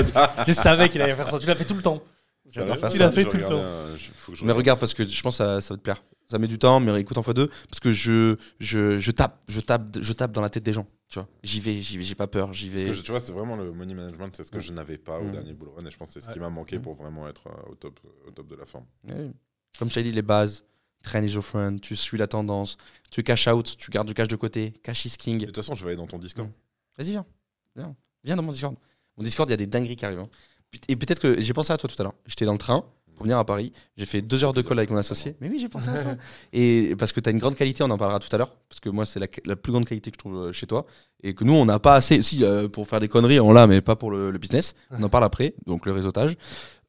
je 0.47 0.53
savais 0.53 0.89
qu'il 0.89 1.03
allait 1.03 1.15
faire 1.15 1.29
ça. 1.29 1.39
Tu 1.39 1.47
l'as 1.47 1.55
fait 1.55 1.65
tout 1.65 1.75
le 1.75 1.83
temps. 1.83 2.03
Tu 2.51 2.59
l'as 2.61 3.11
fait 3.11 3.25
tout 3.25 3.37
le 3.37 3.43
temps. 3.45 3.53
un- 3.61 3.97
je- 3.97 4.11
faut 4.17 4.33
que 4.33 4.39
je 4.39 4.45
Mais 4.45 4.53
regarde. 4.53 4.59
regarde, 4.59 4.81
parce 4.81 4.95
que 4.95 5.07
je 5.07 5.23
pense 5.23 5.39
que 5.39 5.45
ça, 5.45 5.61
ça 5.61 5.75
va 5.75 5.79
te 5.79 5.83
plaire. 5.83 6.03
Ça 6.31 6.39
met 6.39 6.47
du 6.49 6.59
temps, 6.59 6.81
mais 6.81 7.01
écoute 7.01 7.19
en 7.19 7.23
x2. 7.23 7.49
Parce 7.69 7.81
que 7.81 7.91
je, 7.91 8.37
je, 8.61 8.99
je 8.99 9.11
tape, 9.11 9.41
je 9.49 9.61
tape, 9.61 9.99
je 10.01 10.13
tape 10.13 10.33
dans 10.33 10.41
la 10.41 10.49
tête 10.51 10.63
des 10.63 10.73
gens. 10.73 10.87
Tu 11.09 11.19
vois, 11.19 11.29
j'y 11.43 11.61
vais, 11.61 11.81
j'y 11.83 11.99
vais, 11.99 12.03
j'ai 12.05 12.15
pas 12.15 12.27
peur, 12.27 12.53
j'y 12.55 12.69
vais. 12.69 12.93
je- 12.93 13.03
tu 13.03 13.11
vois, 13.11 13.21
c'est 13.21 13.33
vraiment 13.33 13.57
le 13.57 13.73
money 13.73 13.95
management, 13.95 14.31
c'est 14.35 14.43
ce 14.45 14.51
que 14.51 14.57
Mm. 14.59 14.63
je 14.63 14.73
n'avais 14.73 14.99
pas 14.99 15.19
au 15.21 15.25
Mm. 15.25 15.33
dernier 15.33 15.53
boulot 15.53 15.73
run 15.77 15.85
et 15.85 15.91
je 15.91 15.97
pense 15.97 16.09
que 16.09 16.15
c'est 16.21 16.27
ce 16.27 16.33
qui 16.33 16.41
m'a 16.41 16.49
manqué 16.51 16.79
Mm. 16.79 16.83
pour 16.83 16.95
vraiment 16.95 17.29
être 17.29 17.47
euh, 17.49 17.71
au 17.71 17.75
top, 17.75 18.01
au 18.27 18.31
top 18.31 18.49
de 18.49 18.57
la 18.57 18.65
forme. 18.67 18.87
Ouais. 19.07 19.31
Comme 19.79 19.89
je 19.91 19.95
t'ai 19.95 20.03
dit, 20.03 20.13
les 20.13 20.23
bases. 20.23 20.65
Train 21.03 21.23
is 21.23 21.33
your 21.35 21.45
friend, 21.45 21.79
tu 21.83 21.95
suis 21.97 22.17
la 22.17 22.27
tendance, 22.27 22.79
tu 23.11 23.23
cash 23.23 23.47
out, 23.47 23.77
tu 23.77 23.91
gardes 23.91 24.09
du 24.09 24.15
cash 24.15 24.29
de 24.29 24.37
côté, 24.37 24.71
cash 24.83 25.05
is 25.05 25.11
king. 25.19 25.39
De 25.39 25.45
toute 25.47 25.57
façon, 25.57 25.75
je 25.75 25.85
vais 25.85 25.91
aller 25.91 25.99
dans 25.99 26.07
ton 26.07 26.19
Discord. 26.19 26.49
Vas-y, 26.97 27.11
viens. 27.11 27.27
viens. 27.77 27.95
Viens 28.25 28.37
dans 28.37 28.43
mon 28.43 28.53
Discord. 28.53 28.75
Mon 29.19 29.23
Discord, 29.23 29.47
il 29.51 29.53
y 29.53 29.55
a 29.55 29.59
des 29.59 29.67
dingueries 29.67 29.97
qui 29.97 30.07
arrivent. 30.07 30.21
hein. 30.21 30.31
Et 30.89 30.97
peut-être 30.97 31.21
que 31.21 31.39
j'ai 31.41 31.53
pensé 31.53 31.73
à 31.75 31.77
toi 31.77 31.91
tout 31.91 32.01
à 32.01 32.05
l'heure. 32.05 32.15
J'étais 32.27 32.47
dans 32.47 32.53
le 32.55 32.59
train 32.59 32.87
pour 33.15 33.25
venir 33.25 33.39
à 33.39 33.45
Paris. 33.45 33.73
J'ai 33.97 34.07
fait 34.07 34.21
deux 34.23 34.45
heures 34.45 34.53
de 34.53 34.63
call 34.63 34.79
avec 34.79 34.91
mon 34.91 34.97
associé. 34.97 35.37
Mais 35.41 35.49
oui, 35.49 35.59
j'ai 35.59 35.69
pensé 35.69 35.89
à 35.89 36.03
toi. 36.03 36.15
Et 36.53 36.95
parce 36.99 37.13
que 37.13 37.21
tu 37.21 37.29
as 37.29 37.33
une 37.33 37.39
grande 37.39 37.55
qualité, 37.55 37.83
on 37.83 37.91
en 37.91 37.99
parlera 37.99 38.19
tout 38.19 38.29
à 38.35 38.39
l'heure. 38.39 38.55
Parce 38.69 38.81
que 38.81 38.89
moi, 38.89 39.05
c'est 39.05 39.21
la, 39.21 39.27
la 39.45 39.57
plus 39.57 39.73
grande 39.73 39.87
qualité 39.87 40.11
que 40.11 40.17
je 40.17 40.19
trouve 40.19 40.37
euh, 40.37 40.53
chez 40.53 40.67
toi. 40.67 40.87
Et 41.23 41.35
que 41.35 41.45
nous, 41.45 41.55
on 41.55 41.65
n'a 41.65 41.79
pas 41.79 41.95
assez. 41.95 42.23
Si, 42.23 42.45
euh, 42.45 42.69
pour 42.69 42.87
faire 42.87 43.01
des 43.01 43.09
conneries, 43.09 43.41
on 43.41 43.53
l'a, 43.53 43.67
mais 43.67 43.81
pas 43.81 43.97
pour 43.97 44.11
le, 44.11 44.31
le 44.31 44.39
business. 44.39 44.75
On 44.91 45.03
en 45.03 45.09
parle 45.09 45.25
après, 45.25 45.55
donc 45.67 45.87
le 45.87 45.93
réseautage. 45.93 46.37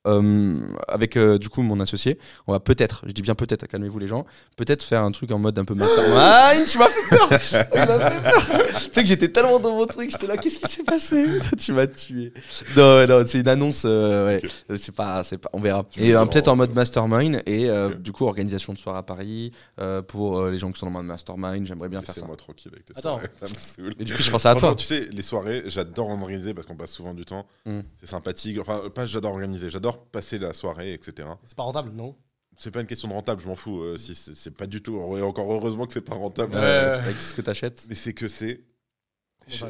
Euh, 0.06 0.60
avec 0.88 1.18
euh, 1.18 1.38
du 1.38 1.50
coup 1.50 1.62
mon 1.62 1.80
associé, 1.80 2.20
on 2.48 2.52
va 2.52 2.60
peut-être, 2.60 3.04
je 3.08 3.12
dis 3.12 3.22
bien 3.22 3.36
peut-être, 3.36 3.66
calmez-vous 3.68 4.00
les 4.00 4.08
gens, 4.08 4.26
peut-être 4.56 4.84
faire 4.84 5.02
un 5.02 5.12
truc 5.12 5.32
en 5.32 5.40
mode 5.40 5.58
un 5.58 5.66
peu 5.66 5.74
mastermind. 5.74 6.16
Ah, 6.18 6.54
tu 6.68 6.78
m'as 6.78 6.88
fait 6.88 7.16
peur 7.16 7.30
Tu 7.30 8.80
sais 8.92 9.02
que 9.02 9.06
j'étais 9.08 9.30
tellement 9.30 9.60
dans 9.60 9.76
mon 9.76 9.86
truc, 9.86 10.12
j'étais 10.12 10.28
là, 10.28 10.38
qu'est-ce 10.38 10.60
qui 10.60 10.72
s'est 10.72 10.84
passé? 10.84 11.26
Tu 11.58 11.74
m'as 11.74 11.88
tué. 11.88 12.34
Non, 12.78 13.08
non, 13.08 13.24
c'est 13.26 13.40
une 13.40 13.48
annonce, 13.48 13.84
euh, 13.86 14.26
ouais. 14.28 14.42
C'est 14.78 14.96
pas, 14.96 15.24
c'est 15.24 15.38
pas, 15.38 15.50
on 15.54 15.60
verra. 15.60 15.86
Tu 15.90 16.04
Et 16.04 16.16
euh, 16.16 16.26
peut-être 16.26 16.48
en 16.48 16.56
mode 16.56 16.74
mastermind 16.74 17.42
et 17.46 17.70
euh, 17.70 17.94
du 17.96 18.12
coup 18.12 18.26
organisation 18.26 18.74
de 18.74 18.78
soirée 18.78 19.00
à 19.00 19.04
Paris 19.04 19.52
euh, 19.80 20.02
pour 20.02 20.40
euh, 20.40 20.52
les 20.52 20.58
gens 20.58 20.72
qui 20.72 20.80
sont 20.80 20.86
dans 20.86 20.92
le 20.92 20.98
mode 20.98 21.08
mastermind. 21.08 21.66
J'aimerais 21.66 21.90
bien 21.90 22.02
faire 22.02 22.14
ça. 22.14 22.22
Laissez-moi 22.22 22.36
tranquille 22.36 22.72
avec 22.74 22.86
tes 22.86 22.94
Attends. 22.98 23.20
soirées, 23.20 23.30
ça 23.40 23.46
me 23.46 23.58
saoule. 23.58 23.96
Mais 23.98 24.06
du 24.06 24.14
coup, 24.14 24.22
je 24.22 24.32
pensais 24.32 24.50
à 24.50 24.56
toi. 24.56 24.76
Tu 24.76 24.86
sais, 24.86 25.08
les 25.12 25.22
soirées, 25.22 25.64
j'adore 25.68 26.10
organiser 26.10 26.54
parce 26.54 26.68
qu'on 26.68 26.76
passe 26.76 26.92
souvent 26.92 27.14
du 27.14 27.26
temps. 27.26 27.46
Mm. 27.66 27.80
C'est 28.00 28.10
sympathique. 28.10 28.60
Enfin, 28.60 28.82
pas 28.94 29.06
j'adore 29.06 29.34
organiser, 29.34 29.70
j'adore 29.70 29.95
passer 29.98 30.38
la 30.40 30.54
soirée, 30.54 30.94
etc. 30.94 31.28
C'est 31.44 31.56
pas 31.56 31.64
rentable, 31.64 31.92
non? 31.92 32.16
C'est 32.58 32.72
pas 32.72 32.80
une 32.82 32.88
question 32.88 33.08
de 33.10 33.14
rentable, 33.14 33.42
je 33.42 33.48
m'en 33.48 33.56
fous. 33.56 33.82
euh, 33.82 33.98
si 33.98 34.16
c'est 34.16 34.52
pas 34.56 34.66
du 34.68 34.82
tout. 34.82 34.96
Et 35.18 35.22
encore 35.22 35.52
heureusement 35.52 35.86
que 35.88 35.94
c'est 35.94 36.02
pas 36.02 36.16
rentable. 36.16 36.54
Euh, 36.56 37.00
avec 37.00 37.16
ce 37.18 37.34
que 37.34 37.42
t'achètes. 37.42 37.86
Mais 37.90 37.96
c'est 37.96 38.14
que 38.14 38.28
c'est 38.30 38.64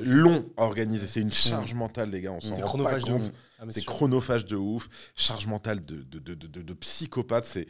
long 0.03 0.49
à 0.55 0.63
organiser. 0.63 1.07
C'est 1.07 1.21
une 1.21 1.31
charge 1.31 1.73
mentale, 1.73 2.11
les 2.11 2.21
gars. 2.21 2.31
On 2.31 2.39
s'en 2.39 2.55
C'est 2.55 2.61
rend 2.61 2.61
pas 2.61 2.67
chronophage 2.67 3.03
de 3.03 3.11
compte. 3.11 3.21
ouf. 3.23 3.31
Ah, 3.59 3.63
C'est 3.69 3.85
chronophage 3.85 4.45
de 4.45 4.55
ouf, 4.55 4.87
charge 5.15 5.47
mentale 5.47 5.83
de, 5.83 5.95
de, 6.03 6.19
de, 6.19 6.33
de, 6.35 6.47
de- 6.47 6.61
de 6.61 6.73
psychopathe. 6.73 7.45
C'est. 7.45 7.67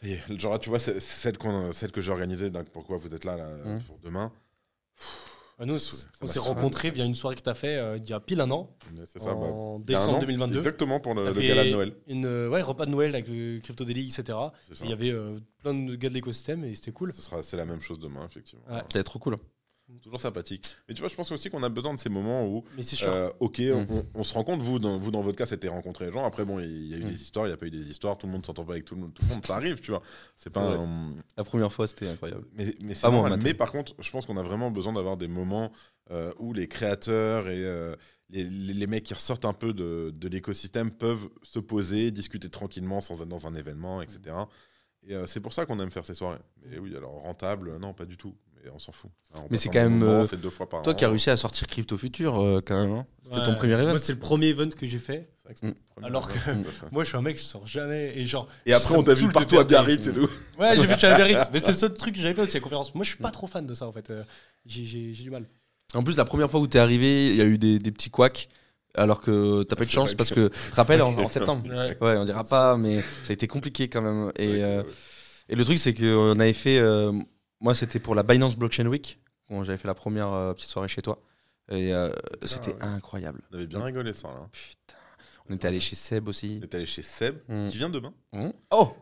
Ça 0.00 0.08
y 0.08 0.12
est, 0.14 0.40
genre, 0.40 0.58
tu 0.58 0.70
vois, 0.70 0.80
celle, 0.80 1.38
qu'on- 1.38 1.70
celle 1.70 1.92
que 1.92 2.00
j'ai 2.00 2.10
organisée, 2.10 2.50
donc 2.50 2.68
pourquoi 2.70 2.98
vous 2.98 3.14
êtes 3.14 3.24
là, 3.24 3.36
là 3.36 3.46
Mm. 3.64 3.82
pour 3.82 3.98
demain? 4.00 4.32
Ah, 5.58 5.66
Nous, 5.66 5.78
Ça 5.78 6.06
on 6.20 6.26
s'est 6.26 6.34
se 6.34 6.38
rencontrés 6.40 6.90
via 6.90 7.04
une 7.04 7.14
soirée 7.14 7.36
que 7.36 7.40
t'as 7.40 7.54
fait 7.54 7.76
euh, 7.76 7.96
il 7.96 8.08
y 8.08 8.12
a 8.12 8.18
pile 8.18 8.40
un 8.40 8.50
an, 8.50 8.76
C'est 9.04 9.20
ça, 9.20 9.34
bah, 9.34 9.40
en 9.40 9.76
un 9.76 9.84
décembre 9.84 10.16
an, 10.16 10.20
2022. 10.20 10.58
Exactement 10.58 10.98
pour 10.98 11.14
le, 11.14 11.32
gala 11.32 11.64
de 11.64 11.70
Noël. 11.70 11.92
Une 12.08 12.26
euh, 12.26 12.48
ouais, 12.48 12.62
repas 12.62 12.86
de 12.86 12.90
Noël 12.90 13.14
avec 13.14 13.28
le 13.28 13.60
Crypto 13.60 13.84
Daily, 13.84 14.06
etc. 14.06 14.38
Et 14.70 14.74
ça. 14.74 14.84
Il 14.84 14.90
y 14.90 14.92
avait 14.92 15.10
euh, 15.10 15.38
plein 15.62 15.74
de 15.74 15.94
gars 15.94 16.08
de 16.08 16.14
l'écosystème 16.14 16.64
et 16.64 16.74
c'était 16.74 16.90
cool. 16.90 17.12
Ce 17.12 17.22
sera, 17.22 17.42
c'est 17.42 17.56
la 17.56 17.64
même 17.64 17.80
chose 17.80 18.00
demain, 18.00 18.26
effectivement. 18.28 18.64
Ouais. 18.68 18.82
C'est 18.92 19.04
trop 19.04 19.18
cool. 19.20 19.36
Toujours 20.02 20.20
sympathique. 20.20 20.76
Mais 20.88 20.94
tu 20.94 21.00
vois, 21.00 21.08
je 21.08 21.14
pense 21.14 21.30
aussi 21.32 21.50
qu'on 21.50 21.62
a 21.62 21.68
besoin 21.68 21.94
de 21.94 22.00
ces 22.00 22.08
moments 22.08 22.46
où, 22.46 22.64
Mais 22.76 22.82
c'est 22.82 22.96
sûr. 22.96 23.08
euh, 23.12 23.28
ok, 23.40 23.58
Mm. 23.60 23.86
on, 23.90 24.06
on 24.14 24.22
se 24.24 24.34
rend 24.34 24.44
compte, 24.44 24.60
vous 24.60 24.78
dans, 24.78 24.98
vous, 24.98 25.10
dans 25.10 25.20
votre 25.20 25.36
cas, 25.38 25.46
c'était 25.46 25.68
rencontrer 25.68 26.06
les 26.06 26.12
gens. 26.12 26.24
Après, 26.24 26.44
bon, 26.44 26.58
il 26.60 26.86
y 26.86 26.94
a 26.94 26.96
eu 26.98 27.04
Mm. 27.04 27.08
des 27.08 27.22
histoires, 27.22 27.46
il 27.46 27.50
n'y 27.50 27.54
a 27.54 27.56
pas 27.56 27.66
eu 27.66 27.70
des 27.70 27.90
histoires, 27.90 28.16
tout 28.18 28.26
le 28.26 28.32
monde 28.32 28.44
s'entend 28.44 28.64
pas 28.64 28.72
avec 28.72 28.84
tout 28.84 28.94
le 28.94 29.00
monde. 29.02 29.14
Tout 29.14 29.22
le 29.28 29.34
monde, 29.34 29.44
ça 29.46 29.56
arrive, 29.56 29.80
tu 29.80 29.90
vois. 29.90 30.02
C'est 30.36 30.52
pas 30.52 30.60
un- 30.76 31.14
La 31.36 31.44
première 31.44 31.72
fois, 31.72 31.86
c'était 31.86 32.08
incroyable. 32.08 32.46
Mais, 32.52 32.74
mais 32.80 32.94
c'est 32.94 33.02
Pas 33.02 33.10
moi, 33.10 33.20
normal. 33.20 33.32
Matt. 33.38 33.42
Mais 33.44 33.54
par 33.54 33.70
contre, 33.72 33.94
je 34.00 34.10
pense 34.10 34.26
qu'on 34.26 34.36
a 34.36 34.42
vraiment 34.42 34.70
besoin 34.70 34.92
d'avoir 34.92 35.16
des 35.16 35.28
moments 35.28 35.70
euh, 36.10 36.32
où 36.38 36.52
les 36.52 36.68
créateurs 36.68 37.48
et 37.48 37.64
euh, 37.64 37.96
les, 38.30 38.44
les- 38.44 38.74
les 38.74 38.86
mecs 38.86 39.04
qui 39.04 39.14
ressortent 39.14 39.44
un 39.46 39.52
peu 39.54 39.72
de, 39.72 40.12
de 40.14 40.28
l'écosystème 40.28 40.90
peuvent 40.90 41.28
se 41.42 41.58
poser, 41.58 42.10
discuter 42.10 42.50
tranquillement 42.50 43.00
sans 43.00 43.22
être 43.22 43.28
dans 43.28 43.46
un 43.46 43.54
événement, 43.54 44.02
etc. 44.02 44.36
Et 45.06 45.14
euh, 45.14 45.26
c'est 45.26 45.40
pour 45.40 45.52
ça 45.54 45.64
qu'on 45.66 45.78
aime 45.80 45.90
faire 45.90 46.04
ces 46.04 46.14
soirées. 46.14 46.40
Mais 46.66 46.78
oui, 46.78 46.94
alors 46.96 47.12
rentable, 47.22 47.76
non, 47.78 47.94
pas 47.94 48.04
du 48.06 48.16
tout. 48.16 48.34
On 48.72 48.78
s'en 48.78 48.92
fout. 48.92 49.10
Ça, 49.34 49.42
on 49.42 49.46
Mais 49.50 49.58
c'est 49.58 49.68
quand 49.68 49.80
même, 49.80 49.98
moment, 49.98 50.20
euh, 50.22 50.26
c'est 50.28 50.40
deux 50.40 50.50
fois 50.50 50.68
par 50.68 50.82
Toi 50.82 50.92
an. 50.92 50.96
qui 50.96 51.04
as 51.04 51.08
réussi 51.08 51.30
à 51.30 51.36
sortir 51.36 51.66
Crypto 51.66 51.96
Future, 51.96 52.40
euh, 52.40 52.60
quand 52.64 52.76
même. 52.76 52.92
hein. 52.96 53.06
C'était 53.24 53.44
ton 53.44 53.54
premier 53.54 53.72
event. 53.74 53.90
Moi, 53.90 53.98
c'est 53.98 54.12
le 54.12 54.18
premier 54.18 54.48
event 54.48 54.68
que 54.70 54.86
j'ai 54.86 54.98
fait. 54.98 55.28
Que 55.60 55.66
Mm. 55.66 55.74
Alors 56.02 56.26
que- 56.28 56.38
à. 56.50 56.54
Moi, 56.92 57.04
je 57.04 57.08
suis 57.10 57.18
un 57.18 57.22
mec, 57.22 57.36
je 57.36 57.42
sors 57.42 57.66
jamais. 57.66 58.12
Et 58.16 58.24
genre. 58.24 58.48
Et 58.64 58.72
après, 58.72 58.96
on 58.96 59.02
t'a 59.02 59.12
vu 59.12 59.28
partout 59.28 59.58
à 59.58 59.64
Biarritz 59.64 60.06
et 60.06 60.12
tout. 60.12 60.28
Ouais, 60.58 60.74
j'ai 60.76 60.86
vu 60.86 60.94
chez 60.98 61.14
Biarritz. 61.14 61.48
Mais 61.52 61.60
c'est 61.60 61.68
le 61.72 61.74
seul 61.74 61.92
truc 61.94 62.14
que 62.14 62.20
j'avais 62.20 62.34
fait 62.34 62.40
aussi 62.42 62.56
à 62.56 62.60
la 62.60 62.64
conférence. 62.64 62.94
Moi, 62.94 63.04
je 63.04 63.10
suis 63.10 63.18
pas 63.18 63.30
trop 63.30 63.46
fan 63.46 63.66
de 63.66 63.74
ça 63.74 63.86
en 63.86 63.92
fait. 63.92 64.08
Euh, 64.10 64.22
J'ai 64.66 65.12
du 65.12 65.30
mal. 65.30 65.44
En 65.94 66.02
plus, 66.02 66.16
la 66.16 66.24
première 66.24 66.50
fois 66.50 66.60
où 66.60 66.66
t'es 66.66 66.78
arrivé, 66.78 67.28
il 67.30 67.36
y 67.36 67.42
a 67.42 67.44
eu 67.44 67.58
des, 67.58 67.78
des 67.78 67.92
petits 67.92 68.10
couacs. 68.10 68.48
Alors 68.96 69.20
que 69.20 69.64
t'as 69.64 69.74
pas 69.76 69.82
eu 69.82 69.86
de 69.86 69.90
chance 69.90 70.14
parce 70.14 70.30
que- 70.30 70.48
que, 70.48 70.54
tu 70.54 70.70
te 70.70 70.76
rappelles, 70.76 71.02
en, 71.02 71.12
en 71.18 71.28
septembre 71.28 71.68
Ouais. 71.68 71.96
Ouais, 72.00 72.16
on 72.16 72.24
dira 72.24 72.44
pas, 72.44 72.76
mais 72.76 73.00
ça 73.00 73.30
a 73.30 73.32
été 73.32 73.46
compliqué 73.48 73.88
quand 73.88 74.00
même. 74.02 74.30
Et, 74.38 74.48
Ouais, 74.48 74.62
euh, 74.62 74.82
ouais. 74.82 74.88
et 75.50 75.56
le 75.56 75.64
truc, 75.64 75.78
c'est 75.78 75.92
qu'on 75.94 76.38
avait 76.38 76.52
fait. 76.52 76.78
euh, 76.78 77.12
moi, 77.64 77.74
c'était 77.74 77.98
pour 77.98 78.14
la 78.14 78.22
Binance 78.22 78.56
Blockchain 78.56 78.86
Week. 78.86 79.18
Quand 79.48 79.64
j'avais 79.64 79.78
fait 79.78 79.88
la 79.88 79.94
première 79.94 80.28
euh, 80.32 80.52
petite 80.54 80.68
soirée 80.70 80.88
chez 80.88 81.02
toi. 81.02 81.18
Et 81.70 81.92
euh, 81.94 82.10
c'était 82.42 82.72
ouais. 82.74 82.82
incroyable. 82.82 83.40
On 83.50 83.56
avait 83.56 83.66
bien 83.66 83.82
rigolé 83.82 84.12
ça. 84.12 84.28
Là. 84.28 84.48
Putain. 84.52 84.98
On 85.48 85.54
était 85.54 85.68
allé 85.68 85.80
chez 85.80 85.96
Seb 85.96 86.28
aussi. 86.28 86.58
On 86.60 86.64
est 86.64 86.74
allé 86.74 86.86
chez 86.86 87.02
Seb, 87.02 87.36
Mm. 87.48 87.66
qui 87.66 87.76
vient 87.78 87.90
demain. 87.90 88.12
Mmh. 88.32 88.50
Oh 88.70 88.92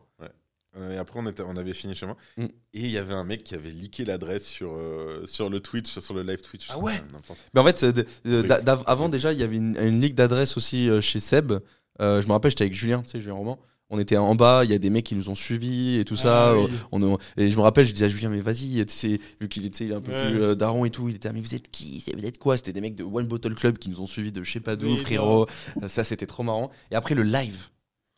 et 0.91 0.97
après, 0.97 1.21
on, 1.21 1.27
était, 1.27 1.43
on 1.47 1.57
avait 1.59 1.75
fini 1.75 1.95
chez 1.95 2.07
moi. 2.07 2.17
Mm. 2.39 2.45
Et 2.45 2.51
il 2.81 2.91
y 2.91 2.97
avait 2.97 3.13
un 3.13 3.25
mec 3.25 3.45
qui 3.45 3.55
avait 3.55 3.69
leaké 3.69 4.07
l'adresse 4.07 4.47
sur, 4.47 4.73
euh, 4.75 5.27
sur 5.27 5.51
le 5.51 5.61
Twitch, 5.61 5.99
sur 5.99 6.15
le 6.15 6.23
live 6.23 6.41
Twitch. 6.41 6.69
Ah 6.71 6.79
ouais 6.79 6.95
Mais 7.53 7.61
en 7.61 7.65
fait, 7.65 7.85
de- 7.85 8.07
de- 8.25 8.89
avant 8.89 9.11
déjà, 9.11 9.35
il 9.35 9.39
y 9.39 9.43
avait 9.43 9.57
une, 9.59 9.77
une 9.79 10.01
ligue 10.01 10.15
d'adresses 10.15 10.57
aussi 10.57 10.89
euh, 10.89 11.03
chez 11.03 11.21
Seb. 11.21 11.53
Euh, 12.01 12.23
je 12.23 12.27
me 12.27 12.33
rappelle, 12.33 12.51
j'étais 12.53 12.65
avec 12.65 12.73
Julien, 12.75 13.03
tu 13.03 13.11
sais, 13.11 13.21
Julien 13.21 13.35
Roman. 13.35 13.59
On 13.95 13.99
était 13.99 14.16
en 14.16 14.34
bas, 14.34 14.64
il 14.64 14.70
y 14.70 14.74
a 14.74 14.78
des 14.78 14.88
mecs 14.90 15.05
qui 15.05 15.14
nous 15.14 15.28
ont 15.28 15.34
suivis 15.34 15.99
et 15.99 16.05
tout 16.07 16.16
ça. 16.16 16.49
Ah 16.49 16.53
Euh, 16.55 16.64
oui. 16.66 16.70
On, 16.93 17.03
on- 17.03 17.18
et 17.36 17.51
je 17.51 17.57
me 17.57 17.61
rappelle, 17.62 17.86
je 17.86 17.93
disais 17.93 18.07
à 18.07 18.09
Julien, 18.09 18.30
mais 18.30 18.40
vas-y, 18.40 18.84
vu 19.40 19.49
qu'il 19.49 19.66
était 19.66 19.84
il 19.84 19.90
est 19.93 19.95
un 19.95 20.01
peu 20.01 20.12
Ouais. 20.12 20.30
plus 20.30 20.43
euh, 20.43 20.55
daron 20.55 20.84
et 20.86 20.90
tout, 20.90 21.09
il 21.11 21.16
était, 21.16 21.28
ah, 21.28 21.32
mais 21.32 21.40
vous 21.40 21.55
êtes 21.55 21.68
qui 21.68 22.00
C'est- 22.00 22.17
Vous 22.18 22.25
êtes 22.25 22.38
quoi? 22.38 22.57
C'était 22.57 22.72
des 22.72 22.80
mecs 22.80 22.95
de 22.96 23.04
One 23.04 23.26
Bottle 23.26 23.54
Club 23.54 23.76
qui 23.79 23.91
nous 23.91 24.00
ont 24.00 24.07
suivis 24.07 24.33
de 24.33 24.42
je 24.42 24.50
sais 24.50 24.61
pas 24.61 24.76
d'où, 24.76 24.87
Oui, 24.95 24.96
frérot. 24.96 25.46
Ça, 25.87 26.04
c'était 26.04 26.26
trop 26.26 26.42
marrant. 26.42 26.71
Et 26.91 26.95
après, 26.95 27.14
le 27.14 27.22
live, 27.22 27.67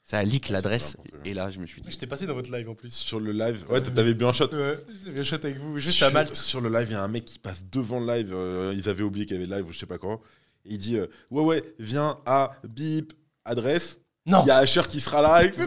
ça 0.05 0.19
a 0.19 0.23
leak 0.23 0.49
l'adresse. 0.51 0.97
Et 1.25 1.35
là, 1.35 1.51
je 1.51 1.59
me 1.59 1.67
suis 1.67 1.81
dit, 1.81 1.91
J'étais 1.91 2.07
passé 2.07 2.27
dans 2.27 2.35
votre 2.35 2.53
live 2.53 2.69
en 2.69 2.75
plus. 2.75 2.93
Sur 2.93 3.19
le 3.19 3.33
live, 3.33 3.65
ouais, 3.69 3.83
t'avais 3.83 4.15
bien 4.15 4.29
un 4.29 4.33
shot. 4.33 4.53
Ouais, 4.53 4.79
j'ai 5.13 5.19
un 5.19 5.25
shot 5.25 5.37
avec 5.43 5.59
vous, 5.59 5.79
juste 5.79 5.97
sur, 5.97 6.07
à 6.07 6.11
Malte. 6.11 6.35
sur 6.37 6.61
le 6.61 6.69
live, 6.69 6.87
il 6.91 6.93
y 6.93 6.97
a 6.97 7.03
un 7.03 7.09
mec 7.09 7.25
qui 7.25 7.39
passe 7.41 7.65
devant 7.73 7.99
le 7.99 8.07
live. 8.15 8.31
euh, 8.33 8.73
ils 8.77 8.89
avaient 8.89 9.03
oublié 9.03 9.27
qu'il 9.27 9.35
y 9.37 9.39
avait 9.41 9.49
le 9.49 9.57
live 9.57 9.67
ou 9.69 9.73
je 9.73 9.79
sais 9.79 9.87
pas 9.87 9.99
quoi. 9.99 10.21
Et 10.67 10.75
il 10.75 10.79
dit 10.79 10.97
euh, 10.99 11.07
Ouais, 11.31 11.43
ouais, 11.43 11.63
viens 11.81 12.19
à 12.27 12.53
bip, 12.69 13.13
adresse. 13.45 13.99
Non 14.27 14.43
Il 14.45 14.49
y 14.49 14.51
a 14.51 14.57
Asher 14.59 14.83
qui 14.89 15.01
sera 15.01 15.21
là, 15.23 15.45
etc. 15.45 15.67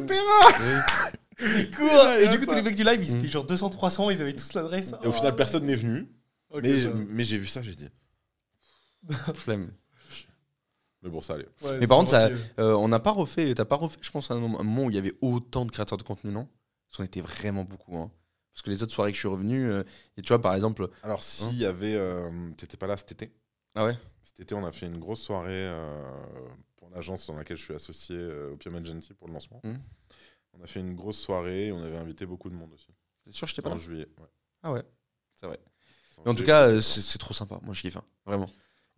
Quoi 1.78 2.20
Et 2.22 2.28
du 2.30 2.40
coup, 2.40 2.46
tous 2.48 2.56
les 2.56 2.62
mecs 2.64 2.76
du 2.76 2.84
live, 2.84 3.00
ils 3.04 3.14
Mm. 3.16 3.20
étaient 3.20 3.30
genre 3.30 3.46
200-300, 3.46 4.12
ils 4.12 4.22
avaient 4.22 4.34
tous 4.34 4.54
l'adresse. 4.54 4.94
Et 5.04 5.08
au 5.08 5.12
final, 5.12 5.36
personne 5.36 5.66
n'est 5.66 5.76
venu. 5.76 6.08
Mais 6.64 6.80
ça 6.82 6.90
va. 6.90 6.96
mais 7.10 7.24
j'ai 7.24 7.38
vu 7.38 7.48
ça, 7.48 7.62
j'ai 7.62 7.76
dit. 7.76 7.90
flemme. 9.36 9.72
Mais 11.04 11.10
bon, 11.10 11.22
ça 11.22 11.36
allait. 11.36 11.48
Ouais, 11.62 11.78
Mais 11.80 11.88
par 11.88 12.00
contre, 12.00 12.10
ça-. 12.12 12.30
Euh, 12.60 12.74
on 12.74 12.88
n'a 12.88 13.00
pas 13.00 13.12
refait, 13.12 13.54
t'as 13.54 13.66
pas 13.66 13.76
refait, 13.76 13.98
je 14.02 14.10
pense, 14.10 14.32
un, 14.32 14.40
moment 14.40 14.60
un 14.60 14.64
moment 14.64 14.86
où 14.86 14.90
il 14.90 14.96
y 14.96 15.00
avait 15.00 15.14
autant 15.22 15.66
de 15.66 15.72
créateurs 15.72 15.98
de 15.98 16.04
contenu, 16.04 16.32
non? 16.32 16.48
Parce 16.90 16.98
qu'on 16.98 17.04
était 17.04 17.22
vraiment 17.22 17.64
beaucoup. 17.66 17.98
Hein. 17.98 18.10
Parce 18.54 18.64
que 18.64 18.72
les 18.72 18.82
autres 18.82 18.94
soirées 18.94 19.12
que 19.12 19.16
je 19.16 19.20
suis 19.20 19.28
revenu, 19.28 19.72
euh, 19.72 19.84
et 20.18 20.22
tu 20.24 20.30
vois, 20.30 20.42
par 20.42 20.56
exemple. 20.56 20.90
Alors, 21.04 21.22
s'il 21.24 21.54
y 21.54 21.66
avait. 21.66 21.94
euh, 21.94 22.30
T'étais 22.58 22.78
pas 22.78 22.88
là 22.88 22.98
cet 22.98 23.12
été? 23.12 23.32
Ah 23.76 23.86
ouais? 23.86 23.96
Cet 24.24 24.40
été, 24.40 24.56
on 24.56 24.66
a 24.66 24.72
fait 24.72 24.88
une 24.88 24.98
grosse 24.98 25.22
soirée 25.22 25.52
euh, 25.52 26.02
pour 26.88 26.96
l'agence 26.96 27.28
dans 27.28 27.36
laquelle 27.36 27.58
je 27.58 27.64
suis 27.64 27.74
associé 27.74 28.16
euh, 28.18 28.52
au 28.54 28.58
PM 28.58 28.76
Agency 28.76 29.14
pour 29.14 29.28
le 29.28 29.34
lancement. 29.34 29.60
Mhm. 29.64 29.80
On 30.60 30.64
a 30.64 30.68
fait 30.68 30.80
une 30.80 30.96
grosse 30.96 31.20
soirée 31.20 31.68
et 31.68 31.72
on 31.72 31.82
avait 31.84 31.98
invité 31.98 32.26
beaucoup 32.26 32.50
de 32.50 32.56
monde 32.56 32.74
aussi. 32.74 32.88
T'es 33.26 33.32
sûr 33.32 33.46
que 33.46 33.50
j'étais 33.50 33.62
pas 33.62 33.70
là 33.70 33.76
En 33.76 33.80
juillet. 33.80 34.08
ouais. 34.20 34.28
Ah 34.64 34.72
ouais, 34.72 34.84
c'est 35.36 35.46
vrai. 35.48 35.60
Mais 36.26 36.32
en 36.32 36.36
tout 36.36 36.44
cas, 36.44 36.82
c'est 36.82 37.02
c'est 37.02 37.20
trop 37.20 37.34
sympa. 37.34 37.60
Moi, 37.64 37.74
je 37.76 37.82
kiffe, 37.82 37.98
hein, 37.98 38.04
vraiment. 38.26 38.50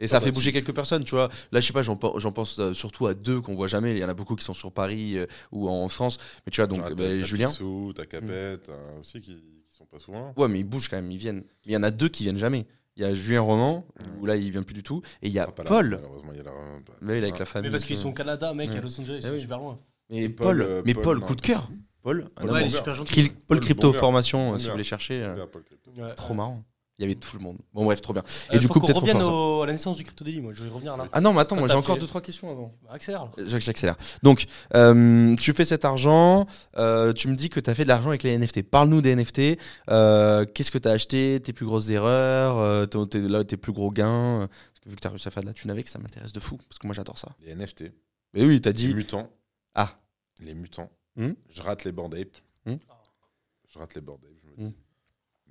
Et 0.01 0.07
ça 0.07 0.15
Ah 0.15 0.19
bah, 0.19 0.25
fait 0.25 0.31
tu- 0.31 0.35
bouger 0.35 0.53
quelques 0.53 0.73
personnes, 0.73 1.03
tu 1.03 1.11
vois. 1.15 1.27
Là, 1.51 1.59
je 1.59 1.67
sais 1.67 1.73
pas, 1.73 1.81
j'en 1.83 1.97
pen- 1.97 2.13
j'en 2.17 2.31
pense 2.31 2.57
euh, 2.59 2.73
surtout 2.73 3.07
à 3.07 3.13
deux 3.13 3.41
qu'on 3.41 3.55
voit 3.55 3.67
jamais. 3.67 3.91
Il 3.91 3.97
y 3.97 4.05
en 4.05 4.07
a 4.09 4.13
beaucoup 4.13 4.37
qui 4.37 4.45
sont 4.45 4.53
sur 4.53 4.71
Paris 4.71 5.17
euh, 5.17 5.25
ou 5.51 5.67
en 5.67 5.89
France. 5.89 6.17
Mais 6.45 6.51
tu 6.51 6.61
vois, 6.61 6.67
donc 6.67 6.93
bah, 6.93 7.19
Julien. 7.21 7.51
T'as 7.95 8.05
Capet, 8.05 8.57
t'as 8.59 8.77
aussi 9.01 9.19
qui, 9.19 9.35
qui 9.65 9.75
sont 9.75 9.85
pas 9.85 9.99
souvent. 9.99 10.33
Ouais, 10.37 10.47
mais 10.47 10.59
ils 10.59 10.63
bougent 10.63 10.87
quand 10.87 10.95
même, 10.95 11.11
ils 11.11 11.17
viennent. 11.17 11.43
Il 11.65 11.73
y 11.73 11.75
en 11.77 11.83
a 11.83 11.91
deux 11.91 12.07
qui 12.07 12.23
viennent 12.23 12.37
jamais. 12.37 12.65
Il 12.99 13.03
y 13.03 13.05
a 13.05 13.13
Julien 13.13 13.39
Roman, 13.39 13.87
où 14.19 14.25
là, 14.25 14.35
il 14.35 14.51
vient 14.51 14.61
plus 14.61 14.73
du 14.73 14.83
tout. 14.83 15.01
Et 15.21 15.27
il 15.27 15.31
y 15.31 15.39
a 15.39 15.47
Paul. 15.47 15.89
malheureusement, 15.91 16.31
il 16.33 16.37
y 16.37 16.41
a 16.41 16.43
la- 16.43 16.51
Mais 16.99 17.13
il 17.17 17.23
est 17.23 17.27
avec 17.27 17.35
Ah. 17.35 17.39
la 17.39 17.45
famille. 17.45 17.69
Mais 17.69 17.71
parce 17.71 17.85
qu'ils 17.85 17.97
sont 17.97 18.09
au 18.09 18.13
Canada, 18.13 18.53
mec, 18.53 18.75
à 18.75 18.81
Los 18.81 18.99
Angeles, 18.99 19.15
Eh 19.19 19.21
c'est 19.21 19.31
oui. 19.31 19.39
super 19.39 19.57
loin. 19.57 19.79
Mais 20.09 20.27
Paul, 20.27 20.45
Paul, 20.47 20.61
euh, 20.61 20.81
mais 20.85 20.93
Paul, 20.93 21.03
Paul, 21.03 21.19
non. 21.19 21.25
coup 21.27 21.35
de 21.35 21.41
cœur. 21.41 21.69
Paul, 22.01 22.29
un. 22.35 22.45
Ouais, 22.47 22.61
il 22.63 22.65
est 22.67 22.69
super 22.69 22.93
gentil. 22.95 23.29
Paul 23.29 23.35
Paul, 23.47 23.59
Crypto. 23.61 23.93
Formation, 23.93 24.53
euh, 24.53 24.57
si 24.57 24.65
vous 24.65 24.71
voulez 24.73 24.83
chercher. 24.83 25.23
euh, 25.23 25.35
Gars, 25.37 25.47
Paul 25.47 25.63
Crypto. 25.63 25.91
Ouais. 25.97 26.13
Trop 26.15 26.33
marrant. 26.33 26.61
Il 26.99 27.03
y 27.03 27.05
avait 27.05 27.15
tout 27.15 27.37
le 27.37 27.41
monde. 27.41 27.57
Bon, 27.73 27.85
bref, 27.85 28.01
trop 28.01 28.11
bien. 28.11 28.23
Euh, 28.51 28.55
Et 28.55 28.59
du 28.59 28.67
faut 28.67 28.73
coup, 28.73 28.81
peut-être 28.81 28.95
qu'on 28.95 28.99
revienne 29.07 29.21
au- 29.23 29.61
à 29.61 29.65
la 29.67 29.71
naissance 29.71 29.95
du 29.95 30.03
Crypto 30.03 30.25
Daily, 30.25 30.41
moi, 30.41 30.51
je 30.53 30.63
vais 30.65 30.69
revenir 30.69 30.97
là. 30.97 31.07
Ah 31.13 31.21
non, 31.21 31.31
mais 31.33 31.39
attends, 31.39 31.55
Quand 31.55 31.61
moi 31.61 31.67
j'ai 31.69 31.73
t'as 31.73 31.79
encore 31.79 31.95
fait- 31.95 32.01
deux 32.01 32.07
trois 32.07 32.19
questions 32.19 32.51
avant. 32.51 32.71
Bah, 32.83 32.89
accélère 32.91 33.21
alors. 33.21 33.33
J'accélère. 33.59 33.95
Donc, 34.21 34.45
euh, 34.75 35.33
tu 35.37 35.53
fais 35.53 35.63
cet 35.63 35.85
argent, 35.85 36.45
euh, 36.77 37.13
tu 37.13 37.29
me 37.29 37.35
dis 37.35 37.49
que 37.49 37.61
tu 37.61 37.69
as 37.69 37.73
fait 37.73 37.83
de 37.83 37.87
l'argent 37.87 38.09
avec 38.09 38.23
les 38.23 38.37
NFT. 38.37 38.63
Parle-nous 38.63 39.01
des 39.01 39.11
NFT. 39.15 39.57
euh, 39.89 40.45
Qu'est-ce 40.53 40.71
que 40.71 40.77
tu 40.77 40.89
as 40.89 40.91
acheté? 40.91 41.39
Tes 41.41 41.53
plus 41.53 41.65
grosses 41.65 41.89
erreurs 41.89 42.57
euh, 42.57 42.85
tes, 42.85 43.21
là, 43.21 43.45
tes 43.45 43.55
plus 43.55 43.71
gros 43.71 43.91
gains? 43.91 44.49
Parce 44.49 44.79
que 44.83 44.89
vu 44.89 44.95
que 44.97 45.01
tu 45.01 45.07
as 45.07 45.11
réussi 45.11 45.27
à 45.29 45.31
faire 45.31 45.43
de 45.43 45.47
la 45.47 45.53
thune 45.53 45.71
avec, 45.71 45.87
ça 45.87 45.99
m'intéresse 45.99 46.33
de 46.33 46.39
fou. 46.41 46.57
Parce 46.67 46.79
que 46.79 46.85
moi 46.87 46.93
j'adore 46.93 47.17
ça. 47.17 47.29
Les 47.45 47.53
NFT, 47.55 47.93
Mais 48.33 48.43
oui, 48.45 48.59
tu 48.59 48.67
as 48.67 48.71
les 48.73 48.77
dit. 48.77 48.93
mutants. 48.93 49.29
Ah. 49.73 49.97
Les 50.43 50.53
mutants. 50.53 50.89
Hmm. 51.15 51.31
Je 51.49 51.61
rate 51.61 51.85
les 51.85 51.93
board 51.93 52.13
ape. 52.15 52.35
Hmm. 52.65 52.75
Je 53.73 53.79
rate 53.79 53.95
les 53.95 54.01
board 54.01 54.19
ape. 54.25 54.31
Je 54.43 54.63
me 54.63 54.67
Hmm. 54.67 54.71
dis, 54.71 54.75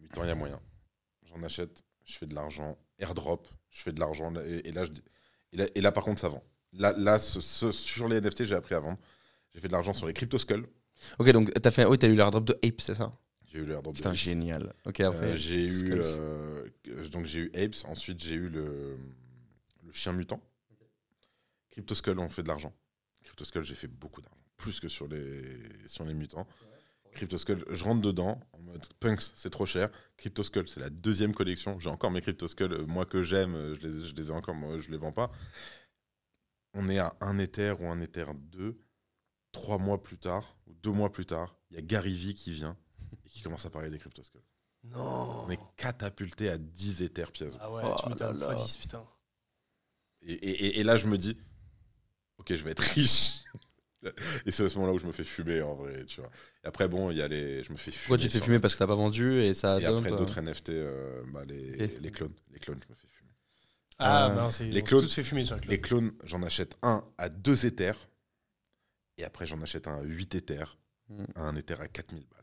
mutant, 0.03 0.23
il 0.25 0.29
y 0.29 0.31
a 0.31 0.35
moyen. 0.35 0.61
J'en 1.29 1.43
achète, 1.43 1.83
je 2.05 2.15
fais 2.17 2.27
de 2.27 2.35
l'argent. 2.35 2.79
Airdrop, 2.99 3.49
je 3.71 3.81
fais 3.83 3.93
de 3.93 4.01
l'argent. 4.01 4.33
Et, 4.45 4.69
et 4.69 4.73
là, 4.73 4.85
je 4.85 4.91
et, 5.53 5.57
là, 5.57 5.67
et 5.75 5.81
là, 5.81 5.93
par 5.93 6.05
contre, 6.05 6.21
ça 6.21 6.29
vend. 6.29 6.43
Là, 6.73 6.93
là 6.97 7.19
ce- 7.19 7.41
ce- 7.41 7.71
sur 7.73 8.09
les 8.09 8.21
NFT, 8.21 8.45
j'ai 8.45 8.55
appris 8.55 8.75
à 8.75 8.81
vendre. 8.81 8.99
J'ai 9.55 9.61
fait 9.61 9.69
de 9.69 9.73
l'argent 9.73 9.95
sur 9.95 10.07
les 10.07 10.13
crypto 10.13 10.39
skulls. 10.39 10.67
Ok, 11.19 11.31
donc 11.31 11.53
tu 11.53 11.69
as 11.69 11.71
fait. 11.71 11.85
Oui, 11.87 11.97
as 12.03 12.07
eu 12.07 12.15
l'airdrop 12.15 12.45
de 12.45 12.59
Ape, 12.65 12.81
c'est 12.81 12.95
ça? 12.95 13.17
J'ai 13.47 13.61
eu 13.61 13.65
le 13.65 13.73
airdrop 13.75 13.95
de 13.95 13.99
Putain, 13.99 14.13
génial. 14.13 14.75
Ok, 14.85 15.01
Euh, 15.01 15.35
j'ai 15.37 15.65
eu 15.65 15.91
euh, 15.95 16.69
donc 17.11 17.25
j'ai 17.25 17.41
eu 17.41 17.51
Apes, 17.55 17.77
ensuite 17.87 18.23
j'ai 18.23 18.35
eu 18.35 18.49
le, 18.51 18.99
le 19.85 19.93
chien 19.93 20.13
mutant. 20.13 20.43
Crypto 21.71 21.95
Skull, 21.95 22.19
on 22.19 22.29
fait 22.29 22.43
de 22.43 22.49
l'argent. 22.49 22.75
Crypto 23.23 23.45
Skull, 23.45 23.65
j'ai 23.65 23.75
fait 23.75 23.87
beaucoup 23.87 24.21
d'argent, 24.21 24.37
plus 24.57 24.81
que 24.81 24.89
sur 24.89 25.09
les 25.09 25.43
sur 25.87 26.05
les 26.05 26.13
mutants. 26.15 26.47
Skull, 27.39 27.65
je 27.71 27.85
rentre 27.85 28.01
dedans 28.03 28.41
en 28.53 28.59
mode 28.61 28.87
Punks, 29.01 29.23
c'est 29.35 29.51
trop 29.51 29.67
cher. 29.67 29.91
Crypto 30.17 30.43
Skull, 30.43 30.69
c'est 30.69 30.81
la 30.81 30.91
deuxième 30.91 31.35
collection. 31.35 31.79
J'ai 31.81 31.91
encore 31.91 32.11
mes 32.11 32.21
Crypto 32.21 32.47
Skull, 32.49 32.73
euh, 32.73 32.87
moi 32.87 33.07
que 33.07 33.23
j'aime, 33.23 33.55
euh, 33.55 33.75
je 33.75 33.87
les, 33.87 34.05
je 34.07 34.15
les 34.15 34.29
ai 34.29 34.31
encore, 34.31 34.55
moi 34.55 34.79
je 34.81 34.91
les 34.91 34.97
vends 34.99 35.13
pas. 35.13 35.31
On 36.75 36.89
est 36.89 36.99
à 36.99 37.15
un 37.21 37.39
Ether 37.39 37.75
ou 37.81 37.87
un 37.91 38.01
Ether 38.01 38.27
2. 38.35 38.79
Trois 39.53 39.79
mois 39.79 40.03
plus 40.03 40.19
tard, 40.19 40.57
ou 40.67 40.75
deux 40.75 40.93
mois 40.93 41.11
plus 41.11 41.25
tard, 41.27 41.57
il 41.71 41.77
y 41.77 41.79
a 41.79 41.83
Gary 41.83 42.15
Vee 42.15 42.35
qui 42.35 42.53
vient 42.53 42.77
et 43.25 43.29
qui 43.31 43.41
commence 43.43 43.65
à 43.65 43.71
parler 43.71 43.89
des 43.91 43.99
Crypto 43.99 44.23
Skull. 44.23 44.43
Non. 44.85 45.45
On 45.47 45.51
est 45.51 45.59
catapulté 45.77 46.51
à 46.51 46.59
10 46.59 47.03
éthers 47.03 47.33
pièces. 47.33 47.55
Ah 47.61 47.73
ouais, 47.73 47.83
Oh 47.85 47.95
tu 48.03 48.19
là 48.21 48.33
là. 48.33 48.55
X10, 48.55 48.79
putain. 48.79 49.05
Et, 50.23 50.33
et- 50.35 50.67
et- 50.67 50.81
et 50.81 50.83
là, 50.85 50.97
je 50.99 51.07
me 51.07 51.17
dis, 51.17 51.37
ok, 52.39 52.55
je 52.55 52.63
vais 52.63 52.73
être 52.73 52.81
riche. 52.81 53.43
et 54.47 54.51
c'est 54.51 54.65
à 54.65 54.69
ce 54.69 54.75
moment-là 54.77 54.95
où 54.95 54.99
je 54.99 55.07
me 55.07 55.13
fais 55.13 55.25
fumer, 55.25 55.61
en 55.63 55.75
vrai, 55.75 56.05
tu 56.05 56.21
vois. 56.21 56.31
Et 56.65 56.69
après, 56.69 56.89
bon, 56.89 57.11
il 57.11 57.17
y 57.19 57.23
a 57.23 57.29
les... 57.29 57.65
Je 57.65 57.73
me 57.73 57.77
fais 57.77 57.91
fumer. 57.91 58.03
Pourquoi 58.07 58.19
tu 58.19 58.29
te 58.29 58.33
fais 58.33 58.41
fumer 58.45 58.59
Parce 58.61 58.75
que 58.75 58.79
t'as 58.79 58.87
pas 58.87 58.95
vendu 58.95 59.41
et 59.43 59.55
ça 59.55 59.79
Et 59.79 59.83
dump, 59.85 59.99
après, 59.99 60.13
euh. 60.13 60.17
d'autres 60.17 60.39
NFT, 60.41 60.71
euh, 60.71 61.23
bah, 61.33 61.45
les, 61.47 61.99
les 62.01 62.11
clones. 62.11 62.33
Les 62.53 62.59
clones, 62.61 62.79
je 62.87 62.93
me 62.93 62.95
fais 62.97 63.09
fumer. 63.09 63.31
Ah, 63.99 64.27
Euh, 64.31 64.35
bah, 64.35 64.49
c'est. 64.51 64.65
les 64.67 64.83
clones- 64.83 65.09
fait 65.09 65.23
fumer 65.25 65.45
sur 65.45 65.57
les 65.57 65.61
clones. 65.63 65.71
Les 65.73 65.81
clones, 65.81 66.13
j'en 66.25 66.43
achète 66.43 66.77
un 66.83 67.05
à 67.19 67.29
2 67.29 67.67
éthers. 67.67 67.97
Et 69.17 69.25
après, 69.25 69.47
j'en 69.47 69.61
achète 69.63 69.89
un 69.89 69.99
à 69.99 70.03
8 70.03 70.35
éthers. 70.37 70.79
Hmm. 71.09 71.25
À 71.35 71.43
un 71.43 71.57
éther 71.57 71.81
à 71.81 71.89
4000 71.89 72.25
balles. 72.31 72.35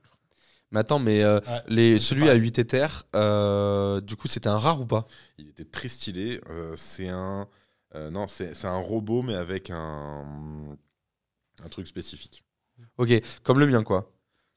Mais 0.71 0.79
attends, 0.79 0.97
mais 0.99 1.23
euh, 1.23 1.39
Ouais, 1.47 1.61
les, 1.67 1.99
celui 1.99 2.27
à 2.27 2.33
8 2.33 2.57
éthers, 2.59 3.03
euh, 3.15 4.01
du 4.01 4.15
coup, 4.17 4.27
c'était 4.27 4.49
un 4.49 4.57
rare 4.57 4.81
ou 4.81 4.85
pas? 4.87 5.07
Il 5.37 5.47
était 5.47 5.63
très 5.63 5.87
stylé. 5.87 6.41
euh, 6.49 6.73
c'est 6.75 7.07
un. 7.07 7.47
euh, 7.93 8.09
non, 8.09 8.27
c'est 8.27 8.55
c'est 8.55 8.67
un 8.67 8.75
robot, 8.79 9.21
mais 9.21 9.35
avec 9.35 9.69
un. 9.69 10.25
Un 11.63 11.69
truc 11.69 11.87
spécifique. 11.87 12.43
Ok, 12.97 13.09
comme 13.43 13.59
le 13.59 13.67
mien, 13.67 13.83
quoi. 13.83 14.11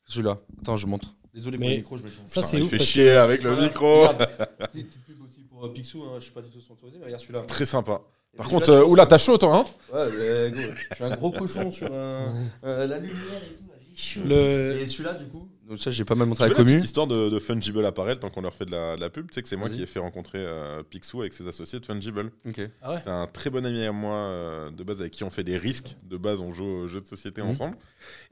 Celui-là. 0.07 0.39
Attends, 0.61 0.77
je 0.77 0.87
montre. 0.87 1.15
Désolé 1.35 1.57
pour 1.59 1.67
Mais 1.67 1.73
le 1.75 1.77
micro, 1.79 1.97
je 1.97 2.03
me 2.03 2.11
suis 2.11 2.19
Ça, 2.27 2.43
c'est 2.43 2.57
il 2.57 2.63
ouf. 2.65 2.71
fait 2.71 2.79
parce 2.79 2.89
chier 2.89 3.11
avec 3.13 3.43
le 3.43 3.51
Voilà, 3.51 3.67
micro. 3.69 4.01
regarde. 4.01 4.27
Petite 4.73 5.01
pub 5.05 5.23
aussi 5.23 5.43
pour 5.43 5.65
euh, 5.67 5.73
Picsou, 5.73 6.03
hein, 6.05 6.15
je 6.19 6.25
suis 6.25 6.33
pas 6.33 6.43
du 6.43 6.51
tout 6.51 6.61
sponsorisé, 6.61 6.99
mais 6.99 7.05
regarde 7.07 7.23
celui-là. 7.23 7.43
Très 7.43 7.67
sympa. 7.67 8.01
Et 8.35 8.37
Par 8.39 8.47
puis 8.47 8.55
contre, 8.57 8.71
euh, 8.71 8.85
oula, 8.85 9.07
t'as 9.07 9.19
chaud, 9.19 9.39
toi, 9.39 9.59
hein 9.59 9.95
Ouais, 9.95 10.09
mais, 10.19 10.51
go, 10.51 10.61
je 10.91 10.95
suis 10.95 11.05
un 11.05 11.11
gros 11.17 11.31
cochon 11.31 11.71
sur 11.71 11.87
un- 11.93 12.33
euh, 12.65 12.87
la 12.87 12.99
lumière 12.99 13.17
et 13.43 13.55
tout, 13.55 13.65
j'ai 13.91 13.97
chaud. 14.03 14.21
Le- 14.25 14.79
Et 14.81 14.87
celui-là, 14.89 15.15
du 15.15 15.27
coup, 15.27 15.49
donc 15.69 15.79
ça, 15.79 15.91
j'ai 15.91 16.05
pas 16.05 16.15
mal 16.15 16.27
montré 16.29 16.45
Tu 16.45 16.47
à 16.47 16.49
la 16.49 16.55
commu. 16.55 16.67
petite 16.73 16.85
histoire 16.85 17.07
de, 17.07 17.29
de 17.29 17.39
Fungible 17.39 17.85
Apparel, 17.85 18.19
tant 18.19 18.31
qu'on 18.31 18.41
leur 18.41 18.55
fait 18.55 18.65
de 18.65 18.71
la, 18.71 18.97
de 18.97 19.01
la 19.01 19.11
pub, 19.11 19.29
tu 19.29 19.35
sais 19.35 19.43
que 19.43 19.49
c'est 19.49 19.57
moi 19.57 19.69
qui 19.69 19.83
ai 19.83 19.87
fait 19.87 19.99
rencontrer 19.99 20.39
euh, 20.39 20.83
Picsou 20.83 21.21
avec 21.21 21.33
ses 21.33 21.47
associés 21.47 21.79
de 21.79 21.85
Fungible. 21.87 22.31
Ok. 22.47 22.61
Ah 22.81 22.93
ouais? 22.95 23.01
C'est 23.05 23.11
un 23.11 23.27
très 23.27 23.51
bon 23.51 23.65
ami 23.67 23.83
à 23.85 23.93
moi 23.93 24.15
euh, 24.15 24.71
de 24.71 24.83
base 24.83 25.01
avec 25.01 25.13
qui 25.13 25.25
on 25.25 25.31
fait 25.31 25.45
des 25.45 25.59
risques. 25.59 25.97
De 26.05 26.17
base, 26.17 26.41
on 26.41 26.53
joue 26.53 26.65
aux 26.65 26.89
jeux 26.89 27.01
de 27.01 27.07
société 27.07 27.43
Mhm. 27.43 27.49
ensemble. 27.49 27.77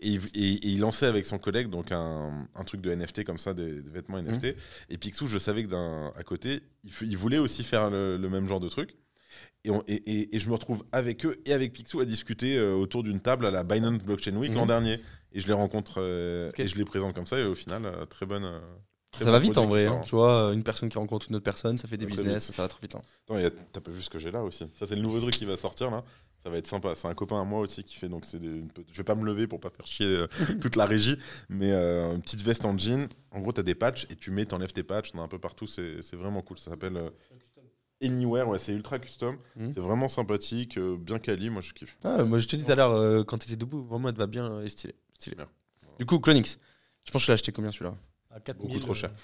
Et, 0.01 0.09
il- 0.09 0.21
et- 0.35 0.53
et 0.55 0.69
il 0.69 0.81
lançait 0.81 1.07
avec 1.07 1.27
son 1.27 1.39
collègue 1.39 1.69
donc 1.69 1.93
un, 1.93 2.49
un 2.55 2.65
truc 2.65 2.81
de 2.81 2.91
NFT 2.91 3.25
comme 3.25 3.39
ça, 3.39 3.53
des, 3.55 3.83
des 3.83 3.91
vêtements 3.91 4.19
NFT. 4.19 4.45
Mhm. 4.45 4.55
Et 4.91 4.99
Picsou, 4.99 5.27
je 5.27 5.39
savais 5.39 5.65
que 5.65 5.69
d'un 5.71 6.13
à 6.17 6.23
côté, 6.23 6.61
il, 6.85 6.91
f- 6.91 7.05
il 7.07 7.17
voulait 7.19 7.39
aussi 7.39 7.65
faire 7.65 7.91
le, 7.91 8.17
le 8.17 8.29
même 8.31 8.49
genre 8.49 8.61
de 8.61 8.69
truc. 8.69 8.97
Et, 9.65 9.71
on- 9.71 9.83
et- 9.89 9.95
et- 9.95 10.37
et 10.37 10.41
je 10.41 10.49
me 10.49 10.53
retrouve 10.55 10.85
avec 10.93 11.27
eux 11.27 11.37
et 11.45 11.53
avec 11.53 11.73
Picsou 11.73 11.99
à 11.99 12.05
discuter 12.05 12.57
euh, 12.57 12.75
autour 12.75 13.03
d'une 13.03 13.19
table 13.21 13.45
à 13.45 13.51
la 13.51 13.65
Binance 13.65 13.99
Blockchain 13.99 14.37
Week 14.37 14.53
Mhm. 14.53 14.57
l'an 14.59 14.67
dernier. 14.67 15.01
Et 15.37 15.41
je 15.41 15.47
les 15.47 15.53
rencontre 15.53 15.97
euh, 15.99 16.51
et 16.57 16.67
je 16.67 16.77
les 16.77 16.85
présente 16.85 17.15
comme 17.15 17.27
ça. 17.27 17.39
Et 17.39 17.45
au 17.45 17.55
final, 17.55 17.85
euh, 17.85 18.05
très 18.07 18.25
bonne. 18.27 18.45
euh, 18.45 18.59
très 19.13 19.21
Ça 19.25 19.31
bon 19.31 19.33
va 19.33 19.39
vite 19.39 19.59
en 19.59 19.67
vrai, 19.67 19.87
hein. 19.87 20.01
tu 20.05 20.11
vois, 20.17 20.53
une 20.55 20.63
personne 20.65 20.89
qui 20.89 20.99
rencontre 20.99 21.27
une 21.29 21.37
autre 21.37 21.45
personne, 21.45 21.77
ça 21.79 21.87
fait 21.87 21.97
des 21.99 22.07
business, 22.07 22.47
vite. 22.47 22.55
ça 22.57 22.63
va 22.63 22.69
trop 22.69 22.81
vite. 22.83 22.95
hein. 22.97 23.03
T'as 23.73 23.81
pas 23.81 23.91
vu 23.91 24.03
ce 24.03 24.11
que 24.11 24.19
j'ai 24.19 24.31
là 24.31 24.43
aussi? 24.43 24.67
Ça, 24.79 24.87
c'est 24.87 24.97
le 24.97 25.03
nouveau 25.03 25.21
truc 25.21 25.35
qui 25.35 25.45
va 25.45 25.57
sortir 25.57 25.91
là. 25.91 26.03
Ça 26.43 26.51
va 26.51 26.59
être 26.59 26.67
sympa. 26.69 26.95
C'est 26.95 27.09
un 27.09 27.15
copain 27.15 27.41
à 27.41 27.45
moi 27.45 27.59
aussi 27.61 27.83
qui 27.83 27.97
fait 27.97 28.09
donc 28.09 28.25
c'est 28.25 28.39
des- 28.39 28.63
Je 28.93 28.97
vais 28.97 29.05
pas 29.05 29.15
me 29.17 29.25
lever 29.25 29.47
pour 29.49 29.59
pas 29.61 29.69
faire 29.71 29.87
chier 29.87 30.07
euh, 30.07 30.27
toute 30.61 30.77
la 30.77 30.87
régie, 30.87 31.17
mais 31.49 31.73
euh, 31.73 32.15
une 32.15 32.23
petite 32.23 32.43
veste 32.43 32.65
en 32.65 32.77
jean. 32.79 33.09
En 33.33 33.41
gros, 33.41 33.53
t'as 33.53 33.63
des 33.65 33.75
patchs 33.75 34.07
et 34.11 34.17
tu 34.17 34.31
mets, 34.31 34.47
t'enlèves 34.47 34.73
tes 34.73 34.85
patchs. 34.85 35.13
T'en 35.13 35.21
as 35.21 35.23
un 35.25 35.29
peu 35.29 35.39
partout. 35.41 35.67
C'est 35.67 36.01
vraiment 36.15 36.43
cool. 36.43 36.59
Ça 36.59 36.71
s'appelle 36.71 36.97
euh, 36.97 37.11
Anywhere. 38.03 38.49
Ouais, 38.49 38.59
c'est 38.59 38.73
ultra 38.73 38.99
custom. 38.99 39.37
Mhm. 39.57 39.73
C'est 39.73 39.81
vraiment 39.81 40.09
sympathique, 40.09 40.77
euh, 40.79 40.97
bien 40.99 41.19
quali. 41.19 41.51
Moi, 41.51 41.63
je 41.63 41.73
kiffe. 41.73 41.97
Ah, 42.05 42.25
moi, 42.25 42.39
je 42.39 42.47
te 42.47 42.57
dis 42.57 42.65
tout 42.65 42.73
à 42.73 42.75
l'heure, 42.77 43.27
quand 43.27 43.39
t'étais 43.39 43.57
debout, 43.57 43.83
vraiment, 43.83 44.09
elle 44.09 44.15
te 44.15 44.19
va 44.19 44.27
bien 44.27 44.61
et 44.61 44.69
stylé. 44.69 44.95
Stylé. 45.17 45.37
Bien. 45.37 45.47
Du 45.99 46.07
coup, 46.07 46.19
Clonix, 46.21 46.59
je 47.05 47.11
pense 47.11 47.23
que 47.23 47.27
je 47.27 47.33
l'ai 47.33 47.35
acheté 47.35 47.53
combien 47.53 47.73
celui-là 47.73 47.95
À 48.35 48.41
4000, 48.41 48.69
Beaucoup 48.69 48.81
trop 48.81 48.95
cher. 48.95 49.11
euh, 49.11 49.15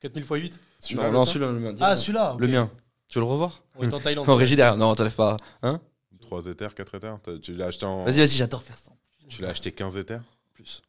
4000 0.00 0.24
x 0.24 0.30
8 0.34 0.60
Celui-là, 0.80 1.02
Non, 1.04 1.08
le 1.10 1.14
non, 1.18 1.24
celui-là, 1.24 1.52
le 1.52 1.60
mien. 1.60 1.74
Ah, 1.80 1.96
celui-là 1.96 2.34
ok. 2.34 2.40
Le 2.40 2.46
mien. 2.48 2.70
Tu 3.08 3.18
veux 3.18 3.24
le 3.24 3.30
revoir 3.30 3.62
On 3.76 3.88
est 3.88 3.94
en 3.94 4.00
Thaïlande. 4.00 4.28
En 4.28 4.34
régie 4.36 4.56
derrière. 4.56 4.76
Non, 4.76 4.94
t'enlèves 4.94 5.14
pas. 5.14 5.36
Hein 5.62 5.80
3 6.20 6.46
éthers, 6.46 6.74
4 6.74 6.94
éthers. 6.96 7.18
T'as- 7.22 7.38
Tu 7.38 7.54
l'as 7.54 7.66
acheté 7.66 7.86
en. 7.86 8.04
Vas-y, 8.04 8.18
vas-y, 8.18 8.28
j'adore 8.28 8.62
faire 8.62 8.78
ça. 8.78 8.92
Tu 9.28 9.42
l'as 9.42 9.50
acheté 9.50 9.70
15 9.72 9.96
éthers 9.96 10.22
Plus. 10.54 10.82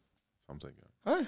Ferme 0.45 0.59
ta 0.59 0.67
gueule. 0.67 0.75
Ouais. 1.05 1.25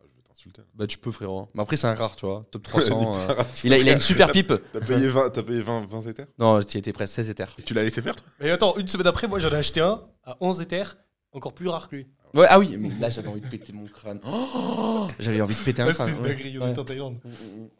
Ah, 0.00 0.04
je 0.08 0.16
vais 0.16 0.22
t'insulter. 0.22 0.62
Bah, 0.74 0.86
tu 0.86 0.98
peux, 0.98 1.10
frérot. 1.10 1.48
Mais 1.54 1.62
après, 1.62 1.76
c'est 1.76 1.86
un 1.86 1.94
rare, 1.94 2.16
tu 2.16 2.24
vois. 2.26 2.44
Top 2.50 2.62
300. 2.62 3.12
euh, 3.30 3.42
il, 3.64 3.72
a, 3.72 3.78
il 3.78 3.88
a 3.88 3.92
une 3.92 4.00
super 4.00 4.30
pipe. 4.32 4.52
T'as 4.72 4.80
payé 4.80 5.08
20, 5.08 5.30
t'as 5.30 5.42
payé 5.42 5.60
20, 5.60 5.86
20 5.86 6.02
éthers 6.02 6.26
Non, 6.38 6.60
il 6.60 6.76
était 6.78 6.92
presque 6.92 7.14
16 7.14 7.30
éthers. 7.30 7.54
Et 7.58 7.62
tu 7.62 7.74
l'as 7.74 7.82
laissé 7.82 8.00
faire 8.02 8.16
toi 8.16 8.26
Mais 8.40 8.50
attends, 8.50 8.76
une 8.76 8.88
semaine 8.88 9.06
après, 9.06 9.26
moi 9.28 9.38
j'en 9.40 9.50
ai 9.50 9.56
acheté 9.56 9.80
un 9.80 10.02
à 10.24 10.36
11 10.40 10.60
éthers, 10.62 10.96
encore 11.32 11.54
plus 11.54 11.68
rare 11.68 11.88
que 11.88 11.96
lui. 11.96 12.06
Ouais, 12.34 12.46
ah 12.48 12.58
oui, 12.58 12.76
mais 12.78 12.88
là, 13.00 13.10
j'avais 13.10 13.28
envie 13.28 13.40
de 13.40 13.46
péter 13.50 13.72
mon 13.72 13.86
crâne. 13.86 14.20
Oh, 14.26 15.06
j'avais 15.18 15.40
envie 15.40 15.54
de 15.54 15.60
péter 15.60 15.82
un 15.82 15.86
Ouais, 15.86 15.92
crâne. 15.92 16.08
C'était 16.08 16.20
ouais. 16.22 16.28
dinguerie, 16.34 16.58
on 16.58 16.62
Ouais. 16.62 16.70
était 16.70 16.78
en 16.80 16.84
Thaïlande. 16.84 17.18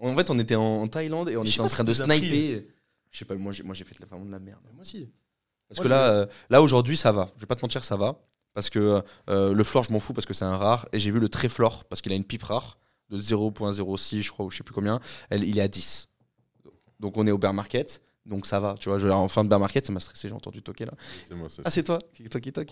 En 0.01 0.15
fait, 0.17 0.31
on 0.31 0.39
était 0.39 0.55
en, 0.57 0.83
en 0.83 0.89
Thaïlande 0.89 1.29
et 1.31 1.37
on 1.37 1.45
était 1.45 1.61
en 1.61 1.69
train 1.69 1.85
de 1.85 1.93
sniper. 1.93 2.65
Je 3.11 3.19
sais 3.19 3.25
pas, 3.25 3.35
moi 3.35 3.53
j'ai 3.53 3.63
moi, 3.63 3.75
j'ai 3.75 3.85
fait 3.85 3.95
de 3.95 4.01
la- 4.01 4.07
vraiment 4.07 4.25
de 4.25 4.31
la 4.31 4.39
merde. 4.39 4.61
Moi 4.73 4.83
aussi. 4.83 5.11
Parce 5.69 5.81
que 5.81 5.89
là, 5.89 6.11
euh, 6.11 6.27
là 6.51 6.61
aujourd'hui, 6.63 6.97
ça 6.97 7.13
va. 7.13 7.31
Je 7.37 7.41
vais 7.41 7.47
pas 7.47 7.57
te 7.57 7.63
mentir, 7.63 7.85
ça 7.85 7.97
va. 7.97 8.21
Parce 8.55 8.69
que 8.69 9.03
euh, 9.31 9.55
le 9.55 9.65
floor, 9.65 9.85
je 9.85 9.93
m'en 9.93 10.01
fous 10.01 10.13
parce 10.13 10.27
que 10.27 10.35
c'est 10.35 10.45
un 10.45 10.57
rare. 10.57 10.87
Et 10.93 10.99
j'ai 10.99 11.11
vu 11.11 11.19
le 11.21 11.29
très 11.31 11.49
floor 11.49 11.85
parce 11.87 12.03
qu'il 12.03 12.13
a 12.13 12.15
une 12.15 12.25
pipe 12.25 12.43
rare 12.43 12.79
de 13.11 13.19
0.06, 13.19 14.23
je 14.23 14.31
crois, 14.31 14.45
ou 14.47 14.51
je 14.51 14.59
sais 14.59 14.63
plus 14.65 14.75
combien. 14.75 15.01
Elle, 15.31 15.45
il 15.45 15.59
est 15.59 15.63
à 15.63 15.69
10. 15.69 16.09
Donc 17.01 17.17
on 17.17 17.27
est 17.27 17.31
au 17.31 17.39
bear 17.39 17.53
market. 17.55 18.03
Donc 18.25 18.47
ça 18.47 18.61
va. 18.61 18.77
Tu 18.79 18.89
vois, 18.89 18.99
je, 18.99 19.09
en 19.09 19.27
fin 19.29 19.43
de 19.43 19.49
bear 19.49 19.59
market, 19.59 19.85
ça 19.85 19.93
m'a 19.93 19.99
stressé. 20.01 20.29
J'ai 20.29 20.35
entendu 20.35 20.63
toquer 20.63 20.85
là. 20.85 20.93
C'est 21.27 21.35
moi, 21.35 21.49
c'est 21.51 21.63
Ah, 21.65 21.71
c'est 21.71 21.83
toi 21.83 21.99
qui 22.15 22.23
toque, 22.25 22.43
qui 22.43 22.53
toque. 22.53 22.71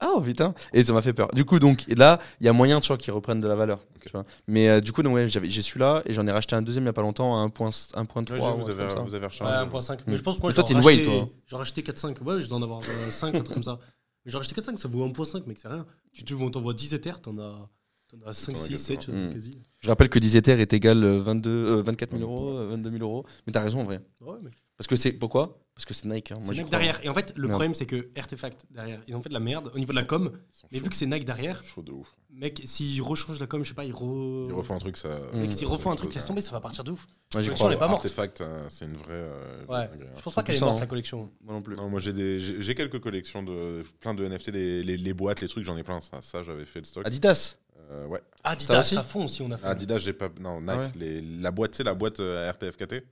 Ah, 0.00 0.12
oh, 0.16 0.20
putain. 0.20 0.54
Et 0.72 0.82
ça 0.84 0.92
m'a 0.94 1.02
fait 1.02 1.12
peur. 1.12 1.28
Du 1.34 1.44
coup, 1.44 1.58
donc 1.58 1.84
là, 1.96 2.18
il 2.40 2.46
y 2.46 2.48
a 2.48 2.52
moyen, 2.54 2.80
tu 2.80 2.88
vois, 2.88 2.96
qu'ils 2.96 3.12
reprennent 3.12 3.40
de 3.40 3.48
la 3.48 3.54
valeur. 3.54 3.84
tu 4.00 4.10
vois. 4.12 4.24
Mais 4.46 4.68
euh, 4.68 4.80
du 4.80 4.92
coup, 4.92 5.02
donc, 5.02 5.14
ouais, 5.14 5.28
j'avais- 5.28 5.48
j'ai 5.48 5.60
celui-là 5.62 6.02
et 6.06 6.14
j'en 6.14 6.26
ai 6.26 6.30
racheté 6.32 6.54
un 6.56 6.62
deuxième 6.62 6.84
il 6.84 6.86
y 6.86 6.90
a 6.90 6.92
pas 6.94 7.02
longtemps 7.02 7.42
à 7.42 7.44
1.3. 7.46 7.66
Ouais, 7.94 8.02
1.3 8.02 8.36
j'ai- 8.36 8.40
ou 8.40 8.44
un 8.46 8.52
vous, 8.54 8.62
truc 8.62 8.78
avez, 8.80 8.94
vous 9.02 9.14
avez 9.14 9.18
Ouais, 9.26 9.26
rechargé. 9.26 9.52
1.5. 9.54 10.00
Mais 10.06 10.16
je 10.16 10.22
pense 10.22 10.36
que 10.36 10.42
moi 10.42 10.52
toi, 10.52 10.64
t'es 10.64 10.72
une 10.74 10.80
racheté- 10.80 11.06
whale, 11.08 11.18
toi. 11.24 11.28
J'en 11.46 11.58
racheté 11.58 11.82
4-5. 11.82 12.20
Ouais, 12.22 12.40
je 12.40 12.48
dois 12.48 12.58
en 12.58 12.62
avoir 12.62 12.80
5, 13.10 13.34
un 13.34 13.40
truc 13.40 13.54
comme 13.54 13.62
ça. 13.64 13.78
Mais 14.24 14.30
j'en 14.32 14.38
racheté 14.38 14.54
4-5, 14.54 14.78
ça 14.78 14.88
vaut 14.88 15.04
1.5, 15.04 15.46
mec, 15.46 15.58
c'est 15.58 15.68
rien. 15.68 15.84
Tu, 16.12 16.24
tu 16.24 16.34
on 16.34 16.50
t'envoie 16.50 16.72
10 16.74 16.94
éthers, 16.94 17.20
t'en 17.20 17.36
as. 17.38 17.68
On 18.14 18.28
a 18.28 18.32
5, 18.32 18.52
Attends, 18.54 18.64
6, 18.64 18.78
7, 18.78 18.98
exactement. 19.00 19.32
quasi. 19.32 19.50
Je 19.80 19.88
rappelle 19.88 20.08
que 20.08 20.18
10 20.20 20.36
Ether 20.36 20.52
est 20.60 20.72
égal 20.72 21.02
euh, 21.02 21.18
22, 21.20 21.50
euh, 21.50 21.82
24 21.82 22.16
000 22.16 22.22
euros, 22.22 22.56
euh, 22.56 22.68
22 22.70 22.90
000 22.92 23.02
euros. 23.02 23.26
Mais 23.46 23.52
t'as 23.52 23.60
raison 23.62 23.80
en 23.80 23.84
vrai. 23.84 24.00
Ouais, 24.20 24.36
mais 24.42 24.50
Parce 24.76 24.86
que 24.88 24.96
c'est. 24.96 25.12
Pourquoi? 25.12 25.58
Parce 25.74 25.84
que 25.86 25.94
c'est 25.94 26.06
Nike. 26.06 26.32
hein. 26.32 26.36
Moi, 26.36 26.48
c'est 26.48 26.52
Nike 26.52 26.66
crois. 26.66 26.78
derrière. 26.78 27.00
Et 27.04 27.08
en 27.08 27.14
fait, 27.14 27.32
le 27.36 27.42
Merde. 27.42 27.50
problème, 27.52 27.74
c'est 27.74 27.86
que 27.86 28.08
Artefact 28.16 28.66
derrière, 28.70 29.00
ils 29.06 29.14
ont 29.16 29.22
fait 29.22 29.28
de 29.28 29.34
la 29.34 29.40
merde 29.40 29.70
au 29.74 29.78
niveau 29.78 29.92
de 29.92 29.96
la 29.98 30.04
com. 30.04 30.30
Mais 30.72 30.78
vu 30.80 30.88
que 30.90 30.96
c'est 30.96 31.06
Nike 31.06 31.24
derrière, 31.24 31.62
chauds 31.64 31.82
de 31.82 31.92
ouf. 31.92 32.14
mec, 32.30 32.60
s'ils 32.64 33.00
rechangent 33.02 33.40
la 33.40 33.46
com, 33.46 33.62
je 33.64 33.68
sais 33.70 33.74
pas, 33.74 33.84
ils 33.84 33.92
re. 33.92 34.46
Ils 34.48 34.52
refont 34.54 34.74
un 34.74 34.78
truc, 34.78 34.96
ça. 34.98 35.20
Mec, 35.34 35.50
s'ils 35.50 35.66
refont 35.66 35.90
un 35.92 35.96
truc, 35.96 36.14
laisse 36.14 36.26
tomber, 36.26 36.40
ça 36.42 36.52
va 36.52 36.60
partir 36.60 36.84
de 36.84 36.90
ouf. 36.92 37.06
Ouais, 37.34 37.42
j'y 37.42 37.48
Ouais, 37.50 37.54
crois. 37.54 37.68
elle 37.68 37.74
est 37.74 37.78
pas 37.78 37.88
morte. 37.88 38.04
Artefact, 38.04 38.40
euh, 38.42 38.66
c'est 38.70 38.84
une 38.84 38.96
vraie. 38.96 39.06
euh, 39.12 39.64
Ouais. 39.68 39.90
Je 40.16 40.22
pense 40.22 40.34
pas 40.34 40.42
qu'elle 40.42 40.56
est 40.56 40.60
morte 40.60 40.76
hein. 40.76 40.80
la 40.80 40.86
collection. 40.86 41.30
Moi 41.42 41.54
non 41.54 41.62
plus. 41.62 41.76
Non, 41.76 41.88
moi 41.88 42.00
j'ai 42.00 42.12
des 42.12 42.38
j'ai 42.40 42.60
j'ai 42.62 42.74
quelques 42.74 43.00
collections 43.00 43.42
de 43.42 43.82
plein 44.00 44.12
de 44.14 44.24
NFT, 44.26 44.50
des- 44.50 44.82
les, 44.82 44.96
les 44.98 45.14
boîtes, 45.14 45.40
les 45.40 45.48
trucs, 45.48 45.64
j'en 45.64 45.76
ai 45.76 45.82
plein. 45.84 46.00
Ça, 46.02 46.20
ça 46.22 46.42
j'avais 46.42 46.66
fait 46.66 46.80
le 46.80 46.84
stock. 46.84 47.06
Adidas. 47.06 47.56
Euh, 47.90 48.06
ouais. 48.08 48.20
Ah, 48.42 48.50
Adidas, 48.50 48.82
ça 48.82 49.02
fond 49.02 49.24
aussi, 49.24 49.42
on 49.42 49.50
a 49.52 49.56
fait. 49.58 49.66
Adidas, 49.66 49.98
j'ai 49.98 50.12
pas. 50.12 50.28
Non, 50.40 50.60
Nike, 50.60 50.94
la 51.40 51.50
boîte, 51.50 51.74
c'est 51.74 51.84
la 51.84 51.94
boîte 51.94 52.18
euh, 52.20 52.50
RTFKT. 52.50 53.04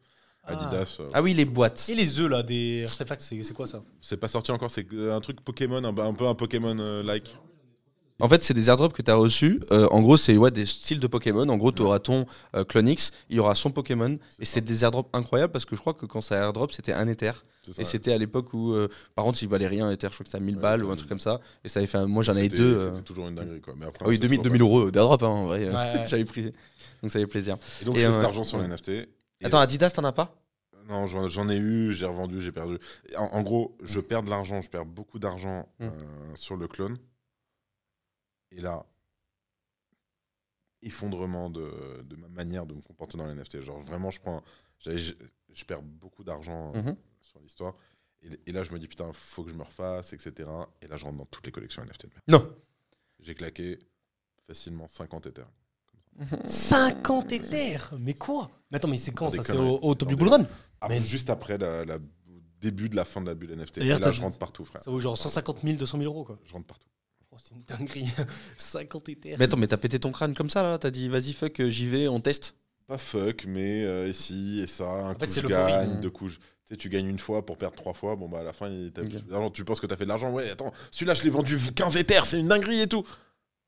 Ah. 0.47 0.53
Adidas. 0.53 0.97
euh, 1.01 1.09
Ah 1.13 1.23
oui, 1.23 1.33
les 1.35 1.45
boîtes. 1.45 1.87
Et 1.89 1.95
les 1.95 2.21
œufs 2.21 2.29
là 2.31 2.43
des 2.43 2.85
artefacts, 2.87 3.23
c'est 3.23 3.43
c'est 3.43 3.55
quoi 3.55 3.67
ça? 3.67 3.83
C'est 4.01 4.17
pas 4.19 4.29
sorti 4.29 4.51
encore, 4.53 4.71
c'est 4.71 4.87
un 4.93 5.21
truc 5.21 5.41
Pokémon, 5.41 5.83
un, 5.85 5.97
un 5.99 6.13
peu 6.15 6.27
un 6.27 6.35
Pokémon-like. 6.35 7.37
En 8.21 8.29
fait, 8.29 8.43
c'est 8.45 8.55
des 8.55 8.69
airdrops 8.71 8.95
que 8.95 9.03
tu 9.03 9.11
as 9.11 9.17
reçus. 9.17 9.59
Euh, 9.73 9.89
en 9.91 10.01
gros, 10.01 10.17
c'est 10.17 10.37
ouais, 10.37 10.53
des 10.53 10.67
styles 10.67 11.01
de 11.01 11.07
Pokémon. 11.09 11.49
En 11.49 11.57
gros, 11.57 11.73
tu 11.73 11.83
auras 11.83 11.99
ton 11.99 12.27
euh, 12.55 12.63
Clonix, 12.63 13.11
il 13.29 13.37
y 13.37 13.41
aura 13.41 13.57
son 13.57 13.71
Pokémon. 13.71 14.19
Et 14.39 14.45
c'est 14.45 14.61
des 14.61 14.85
airdrops 14.85 15.09
incroyables 15.13 15.53
parce 15.53 15.65
que 15.65 15.75
je 15.75 15.81
crois 15.81 15.95
que 15.95 16.07
quand 16.07 16.21
ça 16.21 16.37
airdrop, 16.37 16.71
c'était 16.71 16.93
un 16.93 17.09
Ether. 17.09 17.33
C'est. 17.65 17.81
Et 17.81 17.85
c'était 17.85 18.13
à 18.13 18.19
l'époque 18.19 18.55
où, 18.55 18.73
euh, 18.73 18.87
par 19.17 19.25
contre, 19.25 19.43
il 19.43 19.49
valait 19.49 19.67
rien 19.67 19.91
Ether. 19.91 20.07
Je 20.11 20.15
crois 20.15 20.25
que 20.25 20.29
c'était 20.31 20.37
à 20.37 20.41
1000 20.41 20.55
Ouais, 20.57 20.63
balles 20.63 20.85
ou 20.85 20.93
un 20.93 20.97
truc 20.97 21.09
comme 21.09 21.19
ça. 21.19 21.41
Et 21.65 21.69
ça 21.69 21.81
avait 21.81 21.89
fait 21.89 21.99
un- 21.99 22.07
Moi, 22.07 22.23
j'en 22.23 22.33
avais 22.33 22.43
C'était- 22.45 22.57
deux. 22.59 22.77
euh. 22.79 22.89
C'était 22.93 23.03
toujours 23.03 23.27
une 23.27 23.35
dinguerie, 23.35 23.61
quoi. 23.61 23.75
Mais 23.77 23.87
après, 23.87 24.05
Ah 24.05 24.09
oui, 24.09 24.15
c'est 24.15 24.21
2000, 24.21 24.39
toujours 24.39 24.53
2000 24.53 24.61
pas- 24.61 24.65
euros 24.79 24.91
d'airdrop, 24.93 25.23
hein, 25.25 25.27
en 25.27 25.47
vrai. 25.47 25.67
Ouais, 25.69 25.75
ouais. 25.75 26.05
J'avais 26.07 26.25
pris. 26.25 26.53
Donc 27.03 27.11
ça 27.11 27.19
fait 27.19 27.27
plaisir. 27.27 27.57
Et 27.83 27.85
donc, 27.85 27.97
Et, 27.97 28.01
je 28.01 28.05
fais 28.07 28.11
euh, 28.13 28.15
cet 28.15 28.25
argent 28.25 28.45
sur 28.45 28.59
les 28.59 28.69
NFT. 28.69 29.09
Attends, 29.43 29.59
Adidas, 29.59 29.91
t'en 29.91 30.05
as 30.05 30.13
pas? 30.13 30.41
Non, 30.87 31.07
j'en 31.07 31.49
ai 31.49 31.57
eu, 31.57 31.93
j'ai 31.93 32.05
revendu, 32.07 32.41
j'ai 32.41 32.53
perdu. 32.53 32.79
En, 33.17 33.25
en 33.25 33.43
gros, 33.43 33.77
je 33.83 34.01
perds 34.01 34.23
de 34.23 34.31
l'argent, 34.31 34.61
je 34.61 34.69
perds 34.71 34.85
beaucoup 34.87 35.19
d'argent 35.19 35.69
Mm. 35.81 35.85
euh, 35.85 36.37
sur 36.37 36.57
le 36.57 36.69
clone. 36.69 36.99
Et 38.51 38.61
là, 38.61 38.85
effondrement 40.83 41.49
de, 41.51 42.03
de 42.05 42.17
ma 42.17 42.29
manière 42.29 42.67
de 42.67 42.75
me 42.75 42.81
comporter 42.83 43.17
dans 43.17 43.27
les 43.27 43.35
NFT. 43.35 43.63
Genre 43.63 43.81
vraiment, 43.81 44.11
je 44.11 44.21
prends, 44.21 44.43
je, 44.79 45.13
je 45.53 45.65
perds 45.65 45.83
beaucoup 45.83 46.25
d'argent 46.25 46.73
euh, 46.75 46.83
Mhm. 46.83 46.97
sur 47.23 47.41
l'histoire. 47.41 47.75
Et, 48.23 48.29
et 48.47 48.53
là, 48.53 48.63
je 48.65 48.73
me 48.73 48.79
dis 48.79 48.87
putain, 48.89 49.11
faut 49.13 49.43
que 49.45 49.51
je 49.51 49.55
me 49.55 49.63
refasse, 49.63 50.13
etc. 50.13 50.49
Et 50.83 50.87
là, 50.87 50.97
je 50.97 51.05
rentre 51.05 51.17
dans 51.19 51.27
toutes 51.27 51.47
les 51.47 51.53
collections 51.53 51.83
NFT. 51.83 52.07
Non. 52.29 52.55
J'ai 53.21 53.35
claqué 53.35 53.79
facilement 54.47 54.89
50 54.89 55.27
Ethers. 55.27 55.49
50 56.45 57.33
éthers 57.33 57.91
Mais 57.99 58.15
quoi? 58.15 58.51
Mais 58.71 58.77
attends, 58.77 58.89
mais 58.89 58.99
c'est 58.99 59.13
quand 59.13 59.31
ça 59.31 59.43
C'est 59.43 59.53
au, 59.57 59.79
au 59.83 59.95
top 59.95 60.09
du 60.09 60.15
mais- 60.15 60.19
bull 60.19 60.29
run 60.29 60.47
Ah, 60.81 60.89
Mais- 60.89 61.01
Juste 61.01 61.31
après 61.31 61.57
la, 61.59 61.85
la- 61.85 61.97
au 61.97 62.01
début 62.61 62.89
de 62.89 62.97
la 62.97 63.05
fin 63.05 63.21
de 63.21 63.27
la 63.27 63.35
bulle 63.35 63.53
NFT. 63.53 63.79
Et 63.79 63.85
Et 63.85 63.89
là, 63.89 63.99
t'as- 63.99 64.13
je 64.13 64.21
rentre 64.21 64.39
partout, 64.39 64.65
frère. 64.65 64.83
Ça 64.83 64.91
vaut 64.91 65.01
genre 65.01 65.17
150 65.17 65.61
000, 65.63 65.77
200 65.77 65.99
000 65.99 66.11
euros 66.13 66.25
quoi. 66.25 66.39
Je 66.45 66.53
rentre 66.53 66.67
partout. 66.67 66.89
Oh, 67.33 67.37
c'est 67.43 67.55
une 67.55 67.63
dinguerie. 67.65 68.07
50 68.57 69.09
éthers. 69.09 69.37
Mais 69.39 69.47
attends, 69.47 69.57
mais 69.57 69.67
t'as 69.67 69.77
pété 69.77 69.99
ton 69.99 70.13
crâne 70.13 70.35
comme 70.35 70.51
ça 70.51 70.63
là 70.63 70.79
T'as 70.79 70.91
dit, 70.91 71.09
vas-y, 71.09 71.33
fuck, 71.33 71.59
euh, 71.61 71.71
j'y 71.71 71.87
vais, 71.89 72.07
on 72.09 72.21
teste 72.21 72.55
Pas 72.87 72.99
fuck, 72.99 73.45
mais 73.49 73.83
euh, 73.85 74.09
ici 74.09 74.61
et 74.63 74.67
ça. 74.67 74.85
Un 74.85 75.15
fait, 75.15 75.27
coup 75.27 75.33
c'est 75.33 75.41
je 75.43 75.49
l'euphorie. 75.49 75.73
gagne, 75.73 75.97
Mm. 75.97 76.01
deux 76.01 76.11
coups 76.11 76.33
je- 76.35 76.39
Tu 76.39 76.43
sais, 76.73 76.77
tu 76.79 76.89
gagnes 76.89 77.09
une 77.09 77.19
fois 77.19 77.45
pour 77.45 77.59
perdre 77.59 77.77
trois 77.77 77.93
fois. 77.93 78.17
Bon, 78.17 78.27
bah 78.29 78.41
à 78.41 78.43
la 78.43 78.53
fin, 78.55 78.69
il 78.71 78.91
t'a- 78.93 79.03
Ok. 79.03 79.11
Alors, 79.31 79.53
tu 79.53 79.65
penses 79.67 79.81
que 79.81 79.87
t'as 79.87 79.97
fait 79.97 80.05
de 80.05 80.09
l'argent? 80.09 80.31
Ouais, 80.31 80.49
attends, 80.49 80.73
celui-là, 80.91 81.13
je 81.15 81.23
l'ai 81.23 81.29
vendu 81.31 81.59
15 81.75 81.97
éthers, 81.99 82.25
c'est 82.25 82.39
une 82.41 82.49
dinguerie 82.49 82.81
et 82.81 82.87
tout. 82.87 83.05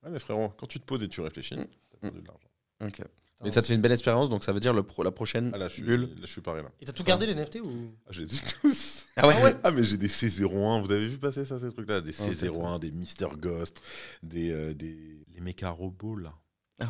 Ouais, 0.02 0.10
mais 0.10 0.18
frérot, 0.18 0.50
quand 0.56 0.66
tu 0.66 0.78
te 0.80 0.84
poses 0.86 1.02
et 1.02 1.08
tu 1.08 1.20
réfléchis, 1.20 1.56
Mm. 1.56 1.66
T'as 2.00 2.08
perdu 2.10 2.22
de 2.22 2.26
l'argent. 2.28 2.48
Ok. 2.84 3.00
Mais 3.44 3.50
ça 3.52 3.60
te 3.60 3.66
fait 3.66 3.74
une 3.74 3.82
belle 3.82 3.92
expérience, 3.92 4.30
donc 4.30 4.44
ça 4.44 4.52
veut 4.54 4.60
dire 4.60 4.72
le 4.72 4.82
pro- 4.82 5.02
la 5.02 5.10
prochaine 5.10 5.50
Ah 5.54 5.58
là, 5.58 5.68
je 5.68 5.74
suis, 5.74 5.82
bulle. 5.82 6.02
là, 6.14 6.20
je 6.22 6.26
suis 6.26 6.40
pareil 6.40 6.62
là. 6.62 6.70
Et 6.80 6.86
t'as 6.86 6.92
tout 6.92 7.04
gardé 7.04 7.26
les 7.26 7.34
NFT 7.34 7.60
ou? 7.62 7.90
Ah, 8.06 8.10
je 8.10 8.22
les 8.22 8.34
ai 8.34 8.38
tous. 8.62 9.06
Ah 9.16 9.28
ouais, 9.28 9.54
Ah, 9.62 9.70
mais 9.72 9.84
j'ai 9.84 9.98
des 9.98 10.08
C01. 10.08 10.82
Vous 10.82 10.90
avez 10.90 11.06
vu 11.06 11.18
passer 11.18 11.44
ça, 11.44 11.60
ces 11.60 11.70
trucs-là? 11.70 12.00
Des 12.00 12.14
Ah, 12.18 12.24
peut-être, 12.24 12.40
C01, 12.54 12.78
des 12.80 12.90
Mister 12.92 13.28
Ghost, 13.36 13.82
des, 14.22 14.50
euh, 14.52 14.72
des. 14.72 15.22
Les 15.34 15.40
méca 15.42 15.68
robots 15.68 16.16
là. 16.16 16.32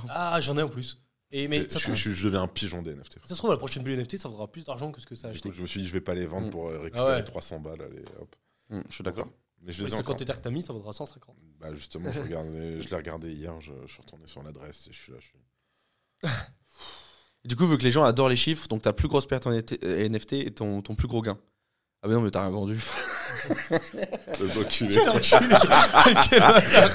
Ah, 0.09 0.39
j'en 0.41 0.57
ai 0.57 0.63
en 0.63 0.69
plus. 0.69 1.03
Et 1.33 1.49
mais 1.49 1.69
ça, 1.69 1.81
je, 1.81 1.87
se- 1.87 1.95
je- 1.95 2.13
je 2.15 2.25
deviens 2.29 2.43
un 2.43 2.49
pigeon 2.49 2.81
des 2.81 2.93
NFT. 2.95 3.19
ça 3.25 3.35
se 3.35 3.39
trouve, 3.39 3.51
la 3.51 3.57
prochaine 3.57 3.83
bulle 3.83 3.95
NFT, 3.99 4.17
ça 4.17 4.29
vaudra 4.29 4.47
plus 4.51 4.65
d'argent 4.65 4.93
que 4.93 5.01
ce 5.01 5.07
que 5.07 5.17
ça 5.17 5.27
a 5.27 5.31
acheté. 5.33 5.49
coup, 5.49 5.55
je 5.55 5.63
me 5.63 5.67
suis 5.67 5.81
dit, 5.81 5.87
je 5.89 5.93
vais 5.93 6.01
pas 6.01 6.15
les 6.15 6.27
vendre 6.27 6.47
Mm. 6.47 6.51
pour 6.51 6.69
euh, 6.69 6.79
récupérer 6.79 7.13
Ah 7.15 7.17
ouais. 7.17 7.25
300 7.25 7.59
balles. 7.59 7.83
Allez, 7.83 8.05
hop. 8.21 8.37
Hum, 8.71 8.85
je 8.89 8.95
suis 8.95 9.03
d'accord. 9.05 9.27
Mais 9.63 9.73
je 9.73 9.83
Ouais, 9.83 9.89
les 9.89 9.95
ai 9.95 9.97
50 9.97 10.11
encore. 10.15 10.23
éthers 10.23 10.37
que 10.39 10.43
t'as 10.43 10.51
mis, 10.51 10.63
ça 10.63 10.73
vaudra 10.73 10.93
150. 10.93 11.35
Bah 11.61 11.75
justement, 11.75 12.13
je, 12.13 12.21
regardais- 12.21 12.81
je 12.81 12.89
l'ai 12.89 12.97
regardé 12.97 13.33
hier, 13.33 13.53
je, 13.61 13.73
je 13.87 13.93
suis 13.93 14.01
retourné 14.03 14.27
sur 14.27 14.43
l'adresse 14.43 14.87
et 14.89 14.93
je 14.93 14.99
suis 14.99 15.13
là. 15.13 15.19
Je 15.21 15.27
suis... 15.27 16.35
Et 17.45 17.49
du 17.49 17.57
coup, 17.57 17.67
vu 17.67 17.77
que 17.79 17.83
les 17.83 17.91
gens 17.91 18.03
adorent 18.05 18.29
les 18.29 18.37
chiffres, 18.37 18.69
donc 18.69 18.83
ta 18.83 18.93
plus 18.93 19.09
grosse 19.09 19.27
perte 19.27 19.47
en 19.47 19.51
NFT 19.53 19.83
euh, 19.85 20.47
est 20.47 20.57
ton, 20.57 20.83
ton 20.83 20.95
plus 20.95 21.09
gros 21.09 21.23
gain. 21.23 21.39
Ah 22.03 22.09
mais 22.09 22.15
non, 22.15 22.21
mais 22.21 22.31
t'as 22.31 22.43
rien 22.43 22.51
vendu. 22.51 22.79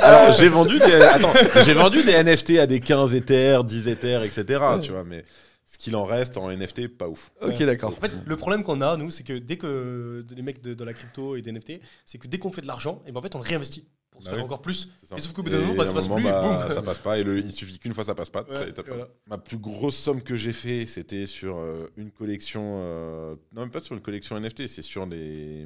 Alors, 0.01 0.33
j'ai 0.33 0.49
vendu 0.49 0.79
des 0.79 0.93
attends, 0.93 1.33
j'ai 1.63 1.73
vendu 1.73 2.03
des 2.03 2.23
NFT 2.23 2.57
à 2.59 2.67
des 2.67 2.79
15 2.79 3.15
Ethers, 3.15 3.63
10 3.63 3.87
Ethers, 3.87 4.23
etc. 4.23 4.59
Tu 4.81 4.91
vois, 4.91 5.03
mais 5.03 5.23
ce 5.71 5.77
qu'il 5.77 5.95
en 5.95 6.03
reste 6.03 6.35
en 6.37 6.49
NFT, 6.51 6.87
pas 6.89 7.07
ouf. 7.07 7.31
ok, 7.41 7.49
Ouais. 7.59 7.65
d'accord. 7.65 7.91
En 7.91 8.01
fait, 8.01 8.11
le 8.25 8.35
problème 8.35 8.63
qu'on 8.63 8.81
a, 8.81 8.97
nous, 8.97 9.09
c'est 9.09 9.23
que 9.23 9.37
dès 9.39 9.57
que 9.57 10.25
les 10.35 10.41
mecs 10.41 10.61
de, 10.61 10.73
de 10.73 10.83
la 10.83 10.93
crypto 10.93 11.35
et 11.37 11.41
des 11.41 11.51
NFT, 11.53 11.79
c'est 12.05 12.17
que 12.17 12.27
dès 12.27 12.39
qu'on 12.39 12.51
fait 12.51 12.61
de 12.61 12.67
l'argent, 12.67 13.01
et 13.05 13.11
ben 13.11 13.19
en 13.19 13.21
fait, 13.21 13.33
on 13.35 13.39
le 13.39 13.45
réinvestit 13.45 13.87
pour 14.11 14.21
se 14.21 14.25
Bah 14.25 14.31
faire 14.31 14.39
oui. 14.39 14.45
encore 14.45 14.61
plus. 14.61 14.89
Et 15.15 15.21
sauf 15.21 15.31
qu'au 15.31 15.43
bout 15.43 15.49
d'un 15.49 15.61
moment, 15.61 15.75
bah, 15.75 15.85
ça 15.85 15.93
passe 15.93 16.09
moment, 16.09 16.21
plus, 16.21 16.29
bah, 16.29 16.65
boum. 16.67 16.75
ça 16.75 16.81
passe 16.81 16.99
pas. 16.99 17.17
Et 17.19 17.23
le- 17.23 17.39
il 17.39 17.51
suffit 17.53 17.79
qu'une 17.79 17.93
fois 17.93 18.03
ça 18.03 18.13
passe 18.13 18.29
pas. 18.29 18.43
Ouais, 18.49 18.73
voilà. 18.85 19.07
Ma 19.27 19.37
plus 19.37 19.57
grosse 19.57 19.95
somme 19.95 20.21
que 20.21 20.35
j'ai 20.35 20.51
fait, 20.51 20.85
c'était 20.87 21.25
sur 21.25 21.57
euh, 21.59 21.87
une 21.95 22.11
collection. 22.11 22.81
euh, 22.83 23.35
non, 23.53 23.61
même 23.61 23.71
pas 23.71 23.79
sur 23.79 23.95
une 23.95 24.01
collection 24.01 24.35
NFT, 24.37 24.67
c'est 24.67 24.81
sur 24.81 25.05
les, 25.05 25.65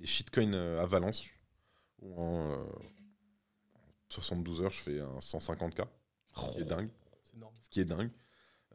les 0.00 0.06
shitcoins 0.06 0.52
euh, 0.52 0.82
à 0.82 0.86
Valence. 0.86 1.24
Où 2.02 2.14
en 2.20 2.50
euh, 2.52 2.56
72 4.10 4.60
heures, 4.62 4.72
je 4.72 4.78
fais 4.80 5.00
un 5.00 5.18
150K. 5.20 5.84
Ce 6.36 6.52
qui 6.52 6.60
est 6.60 6.64
dingue. 6.64 6.88
C'est 7.22 7.36
énorme. 7.36 7.54
Ce 7.62 7.68
qui 7.70 7.80
est 7.80 7.84
dingue. 7.84 8.10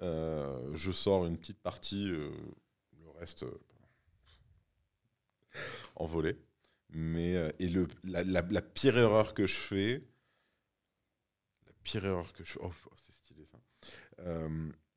Euh, 0.02 0.74
je 0.74 0.92
sors 0.92 1.26
une 1.26 1.38
petite 1.38 1.60
partie, 1.60 2.10
euh, 2.10 2.32
le 3.00 3.10
reste 3.20 3.44
euh, 3.44 3.60
en 5.96 6.06
volée. 6.06 6.38
Mais, 6.90 7.34
et 7.60 7.70
la, 8.04 8.62
pire 8.62 8.98
erreur 8.98 9.34
que 9.34 9.48
je 9.48 9.56
fais, 9.56 10.04
la 11.66 11.74
pire 11.84 12.06
erreur 12.06 12.32
que 12.34 12.44
je 12.44 12.52
fais, 12.52 12.60
oh, 12.62 12.72
oh, 12.86 12.94
c'est 12.96 13.14
stylé 13.14 13.46
ça. 13.46 13.58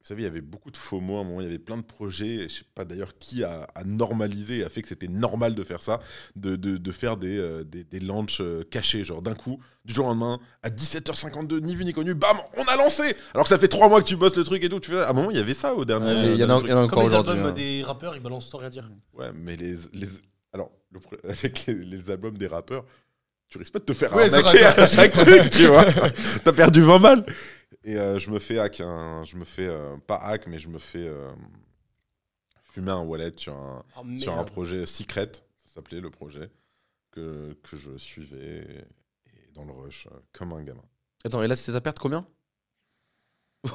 Euh, 0.06 0.14
vous 0.14 0.14
savez, 0.14 0.22
il 0.22 0.24
y 0.24 0.28
avait 0.28 0.40
beaucoup 0.40 0.70
de 0.70 0.76
faux 0.76 1.00
mots 1.00 1.18
à 1.18 1.20
un 1.20 1.24
moment, 1.24 1.40
il 1.40 1.44
y 1.44 1.46
avait 1.46 1.58
plein 1.58 1.76
de 1.76 1.82
projets, 1.82 2.26
et 2.26 2.48
je 2.48 2.58
sais 2.58 2.64
pas 2.74 2.84
d'ailleurs 2.84 3.18
qui 3.18 3.42
a, 3.42 3.66
a 3.74 3.84
normalisé, 3.84 4.64
a 4.64 4.70
fait 4.70 4.82
que 4.82 4.88
c'était 4.88 5.08
normal 5.08 5.54
de 5.54 5.64
faire 5.64 5.82
ça, 5.82 6.00
de, 6.36 6.56
de, 6.56 6.76
de 6.76 6.92
faire 6.92 7.16
des, 7.16 7.36
euh, 7.36 7.64
des, 7.64 7.84
des 7.84 8.00
launchs 8.00 8.40
euh, 8.40 8.62
cachés, 8.70 9.04
genre 9.04 9.22
d'un 9.22 9.34
coup, 9.34 9.60
du 9.84 9.94
jour 9.94 10.06
au 10.06 10.08
lendemain, 10.10 10.38
à 10.62 10.70
17h52, 10.70 11.60
ni 11.60 11.74
vu 11.74 11.84
ni 11.84 11.92
connu, 11.92 12.14
bam, 12.14 12.36
on 12.56 12.64
a 12.64 12.76
lancé 12.76 13.16
Alors 13.34 13.44
que 13.44 13.48
ça 13.48 13.58
fait 13.58 13.68
trois 13.68 13.88
mois 13.88 14.00
que 14.00 14.06
tu 14.06 14.16
bosses 14.16 14.36
le 14.36 14.44
truc 14.44 14.62
et 14.62 14.68
tout, 14.68 14.80
tu 14.80 14.92
fais, 14.92 14.98
à 15.00 15.10
un 15.10 15.12
moment, 15.12 15.30
il 15.30 15.36
y 15.36 15.40
avait 15.40 15.54
ça 15.54 15.74
au 15.74 15.84
dernier. 15.84 16.10
Ouais, 16.12 16.26
Et 16.28 16.32
Il 16.34 16.38
y 16.40 16.44
en 16.44 16.50
a, 16.50 16.60
dernier 16.60 16.64
il 16.66 16.70
y 16.70 16.72
en 16.72 16.78
a 16.78 16.80
encore 16.84 17.00
Comme 17.00 17.08
les 17.08 17.14
aujourd'hui. 17.14 17.32
albums 17.32 17.46
hein. 17.48 17.52
des 17.52 17.82
rappeurs, 17.82 18.16
ils 18.16 18.22
balancent 18.22 18.48
sans 18.48 18.58
rien 18.58 18.70
dire. 18.70 18.88
Ouais, 19.12 19.30
mais 19.34 19.56
les, 19.56 19.74
les 19.92 20.08
alors 20.52 20.70
le 20.92 21.00
avec 21.30 21.66
les, 21.66 21.74
les 21.74 22.10
albums 22.10 22.38
des 22.38 22.46
rappeurs, 22.46 22.84
tu 23.48 23.58
risques 23.58 23.72
pas 23.72 23.78
de 23.78 23.84
te 23.84 23.92
faire 23.92 24.14
Ouais, 24.14 24.28
c'est 24.28 24.36
arnaquer 24.38 24.58
vrai, 24.58 24.82
à 24.82 24.86
chaque 24.86 25.12
truc, 25.12 25.50
tu 25.50 25.66
vois. 25.66 25.84
T'as 26.44 26.52
perdu 26.52 26.82
20 26.82 26.98
balles. 26.98 27.26
Et 27.86 27.96
euh, 27.96 28.18
je 28.18 28.30
me 28.30 28.40
fais 28.40 28.58
hack 28.58 28.80
un, 28.80 29.24
je 29.24 29.36
me 29.36 29.44
fais 29.44 29.68
euh, 29.68 29.96
pas 29.96 30.16
hack, 30.16 30.48
mais 30.48 30.58
je 30.58 30.68
me 30.68 30.78
fais 30.78 31.06
euh, 31.06 31.30
fumer 32.64 32.90
un 32.90 33.02
wallet 33.02 33.32
sur 33.36 33.54
un, 33.54 33.84
Oh, 33.96 34.02
sur 34.18 34.36
un 34.36 34.42
projet 34.42 34.86
Secret, 34.86 35.30
ça 35.64 35.74
s'appelait 35.74 36.00
le 36.00 36.10
projet 36.10 36.50
que, 37.12 37.56
que 37.62 37.76
je 37.76 37.96
suivais 37.96 38.66
et 39.26 39.52
dans 39.54 39.64
le 39.64 39.72
rush 39.72 40.08
euh, 40.08 40.16
comme 40.32 40.52
un 40.52 40.62
gamin. 40.64 40.82
Attends, 41.24 41.44
et 41.44 41.48
là, 41.48 41.54
c'était 41.54 41.72
ta 41.72 41.80
perte 41.80 42.00
combien 42.00 42.26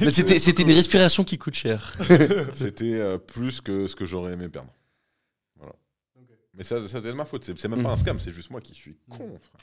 Mais 0.00 0.10
c'était 0.10 0.38
c'était 0.38 0.62
une 0.62 0.70
respiration 0.70 1.24
qui 1.24 1.36
coûte 1.36 1.54
cher. 1.54 1.94
C'était 2.54 2.94
euh, 2.94 3.18
plus 3.18 3.60
que 3.60 3.88
ce 3.88 3.96
que 3.96 4.06
j'aurais 4.06 4.32
aimé 4.32 4.48
perdre. 4.48 4.72
Voilà. 5.56 5.74
Mais 6.54 6.64
ça, 6.64 6.76
ça 6.88 7.02
c'est 7.02 7.08
de 7.08 7.12
ma 7.12 7.26
faute. 7.26 7.44
C'est 7.44 7.58
c'est 7.58 7.68
même 7.68 7.82
pas 7.82 7.92
un 7.92 7.96
scam, 7.98 8.18
c'est 8.18 8.30
juste 8.30 8.48
moi 8.50 8.62
qui 8.62 8.72
suis 8.72 8.96
con. 9.10 9.38
frère. 9.42 9.60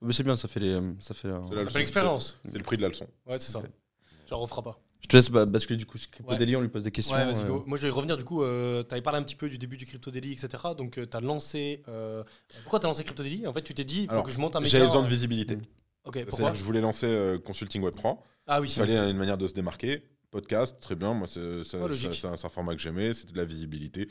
Mais 0.00 0.12
c'est 0.12 0.22
bien, 0.22 0.36
ça 0.36 0.48
fait 0.48 0.60
les. 0.60 0.80
Ça 1.00 1.14
fait, 1.14 1.28
euh, 1.28 1.40
la 1.52 1.68
fait 1.70 1.78
l'expérience. 1.78 2.38
C'est 2.46 2.56
le 2.56 2.62
prix 2.62 2.76
de 2.76 2.82
la 2.82 2.88
leçon. 2.88 3.06
Ouais, 3.26 3.38
c'est 3.38 3.52
ça. 3.52 3.60
Tu 3.62 4.30
la 4.30 4.36
referas 4.36 4.62
pas. 4.62 4.78
Je 5.00 5.06
te 5.06 5.16
laisse 5.16 5.30
ba- 5.30 5.46
basculer 5.46 5.76
du 5.76 5.86
coup 5.86 5.96
sur 5.96 6.10
Crypto 6.10 6.30
Ouais. 6.32 6.38
Daily, 6.38 6.56
on 6.56 6.60
lui 6.60 6.68
pose 6.68 6.82
des 6.84 6.90
questions. 6.90 7.14
Ouais, 7.16 7.24
vas-y, 7.24 7.42
euh. 7.44 7.46
go. 7.48 7.64
Moi, 7.66 7.78
je 7.78 7.86
vais 7.86 7.92
revenir 7.92 8.16
du 8.16 8.24
coup. 8.24 8.42
Euh, 8.42 8.82
tu 8.82 8.92
avais 8.92 9.00
parlé 9.02 9.18
un 9.18 9.22
petit 9.22 9.36
peu 9.36 9.48
du 9.48 9.56
début 9.56 9.76
du 9.76 9.86
Crypto 9.86 10.10
Daily, 10.10 10.32
etc. 10.32 10.48
Donc, 10.76 10.94
tu 10.94 11.16
as 11.16 11.20
lancé. 11.20 11.82
euh, 11.88 12.24
Pourquoi 12.62 12.80
tu 12.80 12.86
as 12.86 12.88
lancé 12.88 13.04
Crypto 13.04 13.22
Daily? 13.22 13.46
En 13.46 13.52
fait, 13.52 13.62
tu 13.62 13.74
t'es 13.74 13.84
dit, 13.84 14.02
il 14.02 14.06
faut 14.06 14.12
Alors, 14.12 14.24
que 14.24 14.30
je 14.30 14.38
monte 14.38 14.56
un 14.56 14.60
média. 14.60 14.72
J'avais 14.72 14.86
besoin 14.86 15.02
de 15.02 15.06
euh, 15.06 15.10
visibilité. 15.10 15.56
Mm. 15.56 15.60
Ok, 16.04 16.14
C'est-à-dire 16.14 16.30
pourquoi? 16.30 16.50
que 16.52 16.58
je 16.58 16.64
voulais 16.64 16.80
lancer 16.80 17.06
euh, 17.06 17.38
Consulting 17.38 17.82
Web 17.82 17.94
3. 17.94 18.22
Ah 18.48 18.60
oui, 18.60 18.68
Il 18.68 18.72
fallait 18.74 19.10
une 19.10 19.16
manière 19.16 19.38
de 19.38 19.46
se 19.46 19.54
démarquer. 19.54 20.02
Podcast, 20.30 20.78
très 20.80 20.94
bien. 20.96 21.14
Moi, 21.14 21.26
c'est 21.30 21.62
ça- 21.62 21.78
Ouais, 21.78 21.88
logique. 21.88 22.14
c'est 22.14 22.26
un, 22.26 22.36
c'est 22.36 22.46
un 22.46 22.50
format 22.50 22.74
que 22.74 22.80
j'aimais. 22.80 23.14
C'était 23.14 23.32
de 23.32 23.38
la 23.38 23.44
visibilité. 23.44 24.08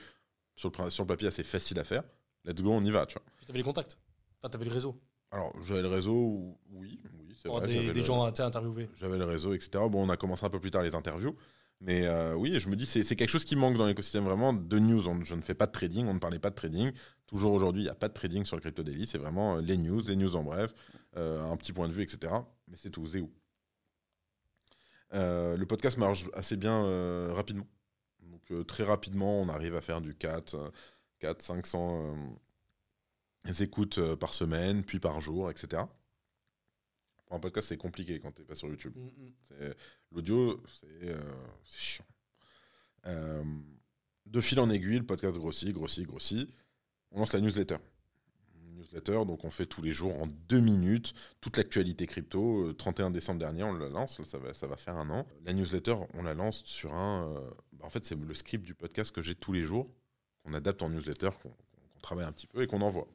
Sur 0.55 0.69
le, 0.69 0.71
prin- 0.71 0.89
sur 0.89 1.03
le 1.03 1.07
papier, 1.07 1.27
assez 1.27 1.43
facile 1.43 1.77
à 1.79 1.83
faire. 1.83 2.03
Let's 2.45 2.61
go, 2.63 2.71
on 2.71 2.83
y 2.83 2.89
va. 2.89 3.05
Tu 3.05 3.13
vois. 3.15 3.23
tu 3.45 3.51
avais 3.51 3.59
les 3.59 3.63
contacts. 3.63 3.99
Enfin, 4.41 4.49
tu 4.49 4.55
avais 4.55 4.65
le 4.65 4.71
réseau. 4.73 4.99
Alors, 5.31 5.51
j'avais 5.63 5.81
le 5.81 5.87
réseau, 5.89 6.57
oui, 6.71 6.99
oui, 7.27 7.35
c'est 7.41 7.49
Pour 7.49 7.59
vrai. 7.59 7.67
des, 7.67 7.87
des 7.87 7.99
le- 7.99 8.05
gens 8.05 8.23
interviewer. 8.23 8.89
J'avais 8.95 9.17
le 9.17 9.25
réseau, 9.25 9.53
etc. 9.53 9.69
Bon, 9.89 10.05
on 10.05 10.09
a 10.09 10.17
commencé 10.17 10.45
un 10.45 10.49
peu 10.49 10.59
plus 10.59 10.71
tard 10.71 10.83
les 10.83 10.95
interviews. 10.95 11.35
Mais 11.79 12.07
euh, 12.07 12.33
oui, 12.33 12.59
je 12.59 12.69
me 12.69 12.75
dis, 12.75 12.85
c'est 12.87 13.03
quelque 13.15 13.29
chose 13.29 13.45
qui 13.45 13.55
manque 13.55 13.77
dans 13.77 13.85
l'écosystème 13.85 14.23
vraiment 14.23 14.51
de 14.53 14.79
news. 14.79 15.07
On- 15.07 15.23
je 15.23 15.35
ne 15.35 15.41
fais 15.41 15.53
pas 15.53 15.67
de 15.67 15.71
trading, 15.71 16.07
on 16.07 16.13
ne 16.15 16.19
parlait 16.19 16.39
pas 16.39 16.49
de 16.49 16.55
trading. 16.55 16.91
Toujours 17.27 17.51
aujourd'hui, 17.53 17.81
il 17.81 17.85
n'y 17.85 17.89
a 17.91 17.95
pas 17.95 18.07
de 18.07 18.13
trading 18.13 18.45
sur 18.45 18.55
le 18.55 18.61
Crypto 18.61 18.81
Daily. 18.83 19.05
C'est 19.05 19.17
vraiment 19.19 19.57
euh, 19.57 19.61
les 19.61 19.77
news, 19.77 20.01
les 20.07 20.15
news 20.15 20.35
en 20.35 20.43
bref, 20.43 20.73
euh, 21.17 21.43
un 21.51 21.55
petit 21.57 21.73
point 21.73 21.87
de 21.87 21.93
vue, 21.93 22.01
etc. 22.03 22.33
Mais 22.67 22.77
c'est 22.77 22.89
tout, 22.89 23.05
c'est 23.05 23.19
où? 23.19 23.31
Euh, 25.13 25.55
Le 25.57 25.65
podcast 25.65 25.97
marche 25.97 26.25
assez 26.33 26.55
bien 26.57 27.33
rapidement. 27.33 27.67
Donc 28.21 28.65
très 28.67 28.83
rapidement, 28.83 29.39
on 29.41 29.47
arrive 29.49 29.75
à 29.75 29.81
faire 29.81 30.01
du 30.01 30.15
4, 30.15 30.55
euh, 30.55 30.69
4 31.19 31.41
500 31.41 32.01
euh, 32.01 32.15
écoutes 33.61 33.97
euh, 33.97 34.15
par 34.15 34.33
semaine, 34.33 34.83
puis 34.83 34.99
par 34.99 35.19
jour, 35.21 35.49
etc. 35.51 35.83
Pour 37.25 37.35
un 37.35 37.39
podcast, 37.39 37.67
c'est 37.69 37.77
compliqué 37.77 38.19
quand 38.19 38.31
tu 38.31 38.41
n'es 38.41 38.47
pas 38.47 38.55
sur 38.55 38.69
YouTube. 38.69 38.93
Mm, 38.95 39.65
mm. 39.65 39.73
L'audio, 40.11 40.61
c'est 40.79 41.09
euh, 41.09 41.19
c'est 41.65 41.79
chiant. 41.79 42.05
Euh, 43.05 43.43
de 44.25 44.41
fil 44.41 44.59
en 44.59 44.69
aiguille, 44.69 44.99
le 44.99 45.05
podcast 45.05 45.37
grossit, 45.37 45.71
grossit, 45.71 46.05
grossit. 46.05 46.49
On 47.11 47.19
lance 47.19 47.33
la 47.33 47.41
newsletter. 47.41 47.77
Newsletter, 48.75 49.25
donc 49.25 49.43
on 49.43 49.49
fait 49.49 49.65
tous 49.65 49.81
les 49.81 49.91
jours 49.91 50.21
en 50.21 50.27
deux 50.27 50.59
minutes 50.59 51.13
toute 51.41 51.57
l'actualité 51.57 52.05
crypto. 52.05 52.67
Euh, 52.67 52.73
31 52.73 53.11
décembre 53.11 53.39
dernier, 53.39 53.63
on 53.63 53.73
la 53.73 53.89
lance, 53.89 54.21
ça 54.23 54.37
va, 54.37 54.53
ça 54.53 54.67
va 54.67 54.77
faire 54.77 54.95
un 54.97 55.09
an. 55.09 55.25
La 55.45 55.53
newsletter, 55.53 55.95
on 56.13 56.23
la 56.23 56.33
lance 56.33 56.63
sur 56.65 56.93
un. 56.93 57.27
euh, 57.27 57.49
bah, 57.73 57.85
en 57.85 57.89
fait, 57.89 58.05
c'est 58.05 58.15
le 58.15 58.33
script 58.33 58.65
du 58.65 58.75
podcast 58.75 59.11
que 59.11 59.21
j'ai 59.21 59.35
tous 59.35 59.53
les 59.53 59.63
jours, 59.63 59.89
qu'on 60.43 60.53
adapte 60.53 60.81
en 60.81 60.89
newsletter, 60.89 61.29
qu'on 61.41 61.49
qu'on 61.49 61.99
travaille 62.01 62.25
un 62.25 62.31
petit 62.31 62.47
peu 62.47 62.61
et 62.61 62.67
qu'on 62.67 62.81
envoie. 62.81 63.07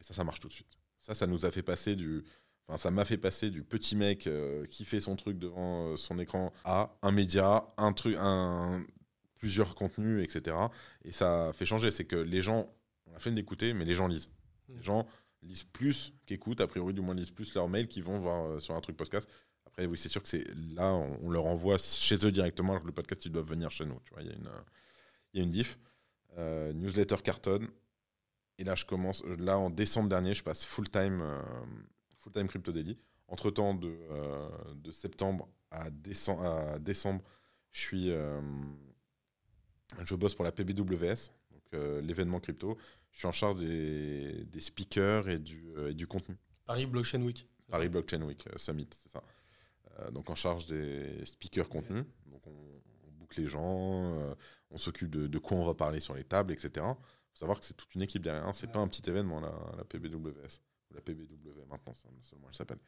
Et 0.00 0.02
ça, 0.02 0.14
ça 0.14 0.24
marche 0.24 0.40
tout 0.40 0.48
de 0.48 0.52
suite. 0.52 0.78
Ça, 1.00 1.14
ça 1.14 1.26
nous 1.26 1.46
a 1.46 1.50
fait 1.50 1.62
passer 1.62 1.96
du, 1.96 2.24
Enfin, 2.70 2.78
ça 2.78 2.90
m'a 2.92 3.04
fait 3.04 3.18
passer 3.18 3.50
du 3.50 3.64
petit 3.64 3.96
mec 3.96 4.28
euh, 4.28 4.64
qui 4.66 4.84
fait 4.84 5.00
son 5.00 5.16
truc 5.16 5.40
devant 5.40 5.88
euh, 5.88 5.96
son 5.96 6.20
écran 6.20 6.52
à 6.64 6.96
un 7.02 7.10
média, 7.10 7.66
un 7.76 7.92
truc, 7.92 8.14
un, 8.16 8.86
plusieurs 9.38 9.74
contenus, 9.74 10.22
etc. 10.22 10.56
Et 11.04 11.10
ça 11.10 11.48
a 11.48 11.52
fait 11.52 11.66
changer. 11.66 11.90
C'est 11.90 12.04
que 12.04 12.14
les 12.14 12.42
gens, 12.42 12.72
on 13.06 13.16
a 13.16 13.18
fait 13.18 13.32
d'écouter, 13.32 13.74
mais 13.74 13.84
les 13.84 13.96
gens 13.96 14.06
lisent. 14.06 14.30
Mm. 14.68 14.76
Les 14.76 14.82
gens 14.84 15.08
lisent 15.42 15.64
plus 15.64 16.12
qu'écoutent, 16.26 16.60
a 16.60 16.68
priori, 16.68 16.94
du 16.94 17.00
moins 17.00 17.16
lisent 17.16 17.32
plus 17.32 17.52
leurs 17.54 17.68
mails 17.68 17.88
qu'ils 17.88 18.04
vont 18.04 18.20
voir 18.20 18.46
euh, 18.46 18.60
sur 18.60 18.76
un 18.76 18.80
truc 18.80 18.96
podcast. 18.96 19.28
Après, 19.66 19.86
oui, 19.86 19.98
c'est 19.98 20.08
sûr 20.08 20.22
que 20.22 20.28
c'est 20.28 20.46
là, 20.76 20.94
on, 20.94 21.18
on 21.22 21.30
leur 21.30 21.46
envoie 21.46 21.76
chez 21.76 22.24
eux 22.24 22.30
directement, 22.30 22.74
alors 22.74 22.82
que 22.82 22.86
le 22.86 22.94
podcast, 22.94 23.24
ils 23.24 23.32
doivent 23.32 23.48
venir 23.48 23.72
chez 23.72 23.84
nous. 23.84 23.98
Tu 24.04 24.14
vois, 24.14 24.22
il 24.22 24.28
y 24.28 24.30
a 24.30 24.36
une, 24.36 24.50
y 25.34 25.40
a 25.40 25.42
une 25.42 25.50
diff. 25.50 25.76
Newsletter 26.38 27.16
carton. 27.24 27.66
Et 28.60 28.64
là, 28.64 28.74
je 28.74 28.84
commence. 28.84 29.24
Là, 29.38 29.58
en 29.58 29.70
décembre 29.70 30.10
dernier, 30.10 30.34
je 30.34 30.44
passe 30.44 30.64
full 30.64 30.88
time, 30.90 31.20
euh, 31.22 31.40
full 32.18 32.30
time 32.32 32.46
crypto 32.46 32.72
daily. 32.72 32.98
Entre 33.26 33.50
temps, 33.50 33.74
de, 33.74 33.88
euh, 34.10 34.48
de 34.74 34.92
septembre 34.92 35.48
à, 35.70 35.90
décem- 35.90 36.44
à 36.44 36.78
décembre, 36.78 37.22
je 37.72 37.80
suis, 37.80 38.10
euh, 38.10 38.40
je 40.04 40.14
bosse 40.14 40.34
pour 40.34 40.44
la 40.44 40.52
PBWS, 40.52 41.30
donc 41.50 41.62
euh, 41.74 42.02
l'événement 42.02 42.38
crypto. 42.40 42.76
Je 43.12 43.18
suis 43.20 43.26
en 43.28 43.32
charge 43.32 43.60
des, 43.60 44.44
des 44.44 44.60
speakers 44.60 45.28
et 45.28 45.38
du, 45.38 45.72
euh, 45.78 45.90
et 45.90 45.94
du 45.94 46.06
contenu. 46.06 46.36
Paris 46.66 46.86
Blockchain 46.86 47.22
Week. 47.22 47.48
Paris 47.68 47.88
Blockchain 47.88 48.22
Week 48.22 48.44
euh, 48.48 48.58
Summit, 48.58 48.88
c'est 48.92 49.10
ça. 49.10 49.22
Euh, 50.00 50.10
donc 50.10 50.28
en 50.28 50.34
charge 50.34 50.66
des 50.66 51.24
speakers 51.24 51.68
contenus. 51.68 52.04
Donc 52.26 52.46
on, 52.46 52.50
on 52.50 53.10
boucle 53.12 53.40
les 53.40 53.48
gens, 53.48 54.14
euh, 54.16 54.34
on 54.70 54.76
s'occupe 54.76 55.08
de, 55.08 55.26
de 55.28 55.38
quoi 55.38 55.56
on 55.56 55.64
va 55.64 55.74
parler 55.74 56.00
sur 56.00 56.14
les 56.14 56.24
tables, 56.24 56.52
etc. 56.52 56.84
Il 57.30 57.38
faut 57.38 57.40
savoir 57.40 57.58
que 57.60 57.64
c'est 57.66 57.74
toute 57.76 57.94
une 57.94 58.02
équipe 58.02 58.22
derrière. 58.22 58.46
hein. 58.46 58.52
C'est 58.52 58.66
Ouais. 58.66 58.72
pas 58.72 58.80
un 58.80 58.88
petit 58.88 59.08
événement, 59.08 59.40
la, 59.40 59.52
la 59.76 59.84
PBWS. 59.84 60.60
Ou 60.90 60.94
la 60.94 61.00
PBW 61.00 61.64
maintenant, 61.68 61.94
seulement 61.94 62.48
elle 62.48 62.54
s'appelle. 62.56 62.78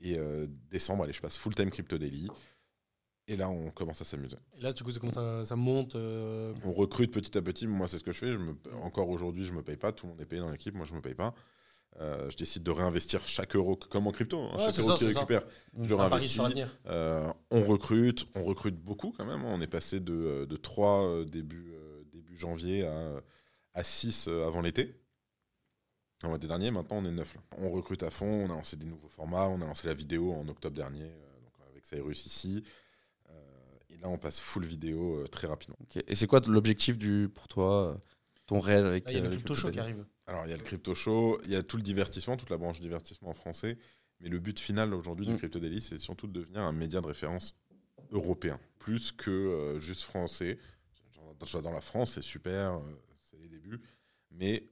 Et 0.00 0.16
euh, 0.18 0.46
décembre, 0.70 1.04
allez, 1.04 1.12
je 1.12 1.20
passe 1.20 1.36
full 1.36 1.54
time 1.54 1.70
crypto 1.70 1.96
daily. 1.98 2.28
Et 3.28 3.36
là, 3.36 3.48
on 3.50 3.70
commence 3.70 4.00
à 4.00 4.04
s'amuser. 4.04 4.36
Et 4.56 4.62
là, 4.62 4.72
du 4.72 4.82
coup, 4.82 4.90
ça, 4.90 5.56
monte. 5.56 5.94
euh, 5.96 6.54
On 6.64 6.72
recrute 6.72 7.12
petit 7.12 7.36
à 7.36 7.42
petit. 7.42 7.66
Moi, 7.66 7.86
c'est 7.86 7.98
ce 7.98 8.04
que 8.04 8.12
je 8.12 8.18
fais. 8.18 8.32
Je 8.32 8.38
me, 8.38 8.56
encore 8.82 9.08
aujourd'hui, 9.10 9.44
je 9.44 9.52
me 9.52 9.62
paye 9.62 9.76
pas. 9.76 9.92
Tout 9.92 10.06
le 10.06 10.12
monde 10.12 10.20
est 10.20 10.26
payé 10.26 10.40
dans 10.40 10.50
l'équipe. 10.50 10.74
Moi, 10.74 10.86
je 10.86 10.94
me 10.94 11.00
paye 11.00 11.14
pas. 11.14 11.34
Euh, 12.00 12.30
je 12.30 12.36
décide 12.36 12.62
de 12.62 12.70
réinvestir 12.70 13.26
chaque 13.26 13.54
euro, 13.56 13.76
comme 13.76 14.06
en 14.06 14.12
crypto. 14.12 14.40
hein. 14.40 14.56
Ouais, 14.56 14.64
chaque 14.66 14.78
euro 14.78 14.88
ça, 14.90 14.96
qu'il 14.96 15.06
c'est 15.08 15.12
ça. 15.12 15.20
récupère, 15.20 15.42
je 15.78 15.88
le 15.88 15.94
réinvestis. 15.96 16.40
Euh, 16.86 17.30
on 17.50 17.62
recrute, 17.64 18.26
on 18.34 18.44
recrute 18.44 18.76
beaucoup 18.76 19.12
quand 19.16 19.24
même. 19.26 19.44
On 19.44 19.60
est 19.60 19.66
passé 19.66 20.00
de, 20.00 20.44
de 20.44 20.56
3 20.56 21.24
début, 21.24 21.74
début 22.12 22.36
janvier 22.36 22.86
à, 22.86 23.20
à 23.78 23.84
6 23.84 24.26
euh, 24.28 24.46
avant 24.46 24.60
l'été. 24.60 24.94
En 26.24 26.32
l'été 26.32 26.48
dernier, 26.48 26.70
maintenant 26.70 26.98
on 26.98 27.04
est 27.04 27.12
9. 27.12 27.34
Là. 27.34 27.40
On 27.58 27.70
recrute 27.70 28.02
à 28.02 28.10
fond, 28.10 28.26
on 28.26 28.46
a 28.46 28.54
lancé 28.54 28.76
des 28.76 28.86
nouveaux 28.86 29.08
formats, 29.08 29.46
on 29.48 29.60
a 29.62 29.66
lancé 29.66 29.86
la 29.86 29.94
vidéo 29.94 30.32
en 30.32 30.48
octobre 30.48 30.74
dernier, 30.74 31.04
euh, 31.04 31.40
donc 31.44 31.52
avec 31.70 31.86
Cyrus 31.86 32.26
ici. 32.26 32.64
Euh, 33.30 33.32
et 33.90 33.98
là 33.98 34.08
on 34.08 34.18
passe 34.18 34.40
full 34.40 34.66
vidéo 34.66 35.20
euh, 35.20 35.26
très 35.28 35.46
rapidement. 35.46 35.76
Et 36.08 36.16
c'est 36.16 36.26
quoi 36.26 36.40
l'objectif 36.48 36.98
du 36.98 37.28
pour 37.32 37.46
toi, 37.46 37.92
euh, 37.92 37.94
ton 38.46 38.58
rêve 38.58 38.84
avec 38.84 39.04
il 39.08 39.12
y 39.12 39.16
a 39.16 39.20
euh, 39.20 39.24
le 39.24 39.30
crypto 39.30 39.54
show 39.54 39.70
qui 39.70 39.78
arrive. 39.78 40.04
Alors 40.26 40.44
il 40.46 40.50
y 40.50 40.54
a 40.54 40.56
le 40.56 40.62
crypto 40.62 40.94
show, 40.94 41.40
il 41.44 41.52
y 41.52 41.56
a 41.56 41.62
tout 41.62 41.76
le 41.76 41.82
divertissement, 41.82 42.36
toute 42.36 42.50
la 42.50 42.56
branche 42.56 42.80
divertissement 42.80 43.30
en 43.30 43.34
français. 43.34 43.78
Mais 44.20 44.28
le 44.28 44.40
but 44.40 44.58
final 44.58 44.94
aujourd'hui 44.94 45.26
du 45.26 45.34
Mm. 45.34 45.38
Crypto 45.38 45.60
Daily, 45.60 45.80
c'est 45.80 45.98
surtout 45.98 46.26
de 46.26 46.32
devenir 46.32 46.62
un 46.62 46.72
média 46.72 47.00
de 47.00 47.06
référence 47.06 47.56
européen, 48.10 48.58
plus 48.78 49.12
que 49.12 49.30
euh, 49.30 49.78
juste 49.78 50.02
français. 50.02 50.58
J'adore 51.44 51.72
la 51.72 51.80
France, 51.80 52.14
c'est 52.14 52.22
super, 52.22 52.74
euh, 52.74 52.80
c'est 53.38 53.42
les 53.42 53.48
débuts. 53.48 53.80
Mais 54.30 54.68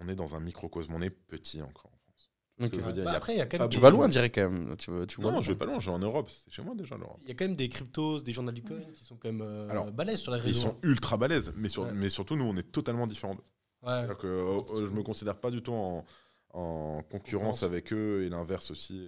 on 0.00 0.08
est 0.08 0.14
dans 0.14 0.34
un 0.36 0.40
microcosme, 0.40 0.94
on 0.94 1.02
est 1.02 1.10
petit 1.10 1.60
encore 1.62 1.90
en 1.92 1.98
France. 1.98 2.72
Dire, 2.94 3.04
Bah, 3.04 3.12
après, 3.12 3.36
y 3.36 3.40
a 3.40 3.46
quand 3.46 3.58
même. 3.58 3.68
Tu 3.68 3.78
vas 3.80 3.90
loin, 3.90 4.08
direct 4.08 4.34
quand 4.34 4.50
même. 4.50 4.76
Tu, 4.76 4.90
vas- 4.90 5.06
tu 5.06 5.16
vois 5.16 5.26
Non, 5.26 5.32
loin. 5.32 5.40
je 5.42 5.52
vais 5.52 5.58
pas 5.58 5.66
loin, 5.66 5.78
je 5.78 5.90
vais 5.90 5.94
en 5.94 5.98
Europe, 5.98 6.30
c'est 6.30 6.50
chez 6.52 6.62
moi 6.62 6.74
déjà 6.74 6.96
l'Europe. 6.96 7.18
Il 7.22 7.28
y 7.28 7.30
a 7.30 7.34
quand 7.34 7.44
même 7.44 7.56
des 7.56 7.68
cryptos, 7.68 8.20
des 8.22 8.32
journaux 8.32 8.52
du 8.52 8.62
coin 8.62 8.78
qui 8.94 9.04
sont 9.04 9.16
quand 9.16 9.28
même 9.30 9.42
euh, 9.42 9.68
Alors, 9.68 9.90
balèzes 9.92 10.20
sur 10.20 10.32
les 10.32 10.38
Ils 10.38 10.44
réseaux. 10.44 10.60
sont 10.70 10.78
ultra 10.82 11.16
balèzes, 11.18 11.52
mais, 11.56 11.68
sur- 11.68 11.82
Ouais. 11.82 11.92
mais 11.92 12.08
surtout 12.08 12.36
nous 12.36 12.44
on 12.44 12.56
est 12.56 12.70
totalement 12.72 13.06
différents 13.06 13.34
d'eux. 13.34 13.42
Ouais. 13.82 13.88
C'est-à-dire 13.98 14.18
que 14.18 14.26
euh, 14.26 14.60
euh, 14.70 14.86
je 14.86 14.90
me 14.92 15.02
considère 15.02 15.38
pas 15.38 15.50
du 15.50 15.60
tout 15.62 15.72
en, 15.72 16.06
en 16.54 17.02
concurrence 17.10 17.62
avec 17.62 17.92
eux 17.92 18.22
et 18.24 18.30
l'inverse 18.30 18.70
aussi 18.70 19.04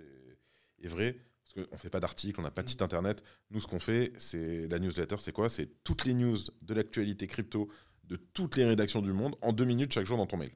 est, 0.80 0.84
est 0.84 0.88
vrai. 0.88 1.16
Parce 1.54 1.66
qu'on 1.66 1.78
fait 1.78 1.88
pas 1.88 2.00
d'article, 2.00 2.38
on 2.40 2.42
n'a 2.42 2.50
pas 2.50 2.62
de 2.62 2.68
site 2.68 2.82
internet. 2.82 3.24
Nous, 3.50 3.60
ce 3.60 3.66
qu'on 3.66 3.78
fait, 3.80 4.12
c'est 4.18 4.68
la 4.68 4.78
newsletter, 4.78 5.16
c'est 5.20 5.32
quoi? 5.32 5.48
C'est 5.48 5.82
toutes 5.82 6.04
les 6.04 6.12
news 6.12 6.36
de 6.60 6.74
l'actualité 6.74 7.26
crypto 7.26 7.68
de 8.09 8.16
toutes 8.16 8.56
les 8.56 8.64
rédactions 8.64 9.02
du 9.02 9.12
monde 9.12 9.36
en 9.43 9.52
deux 9.52 9.64
minutes 9.64 9.93
chaque 9.93 10.06
jour 10.06 10.16
dans 10.18 10.26
ton 10.26 10.36
mail. 10.39 10.51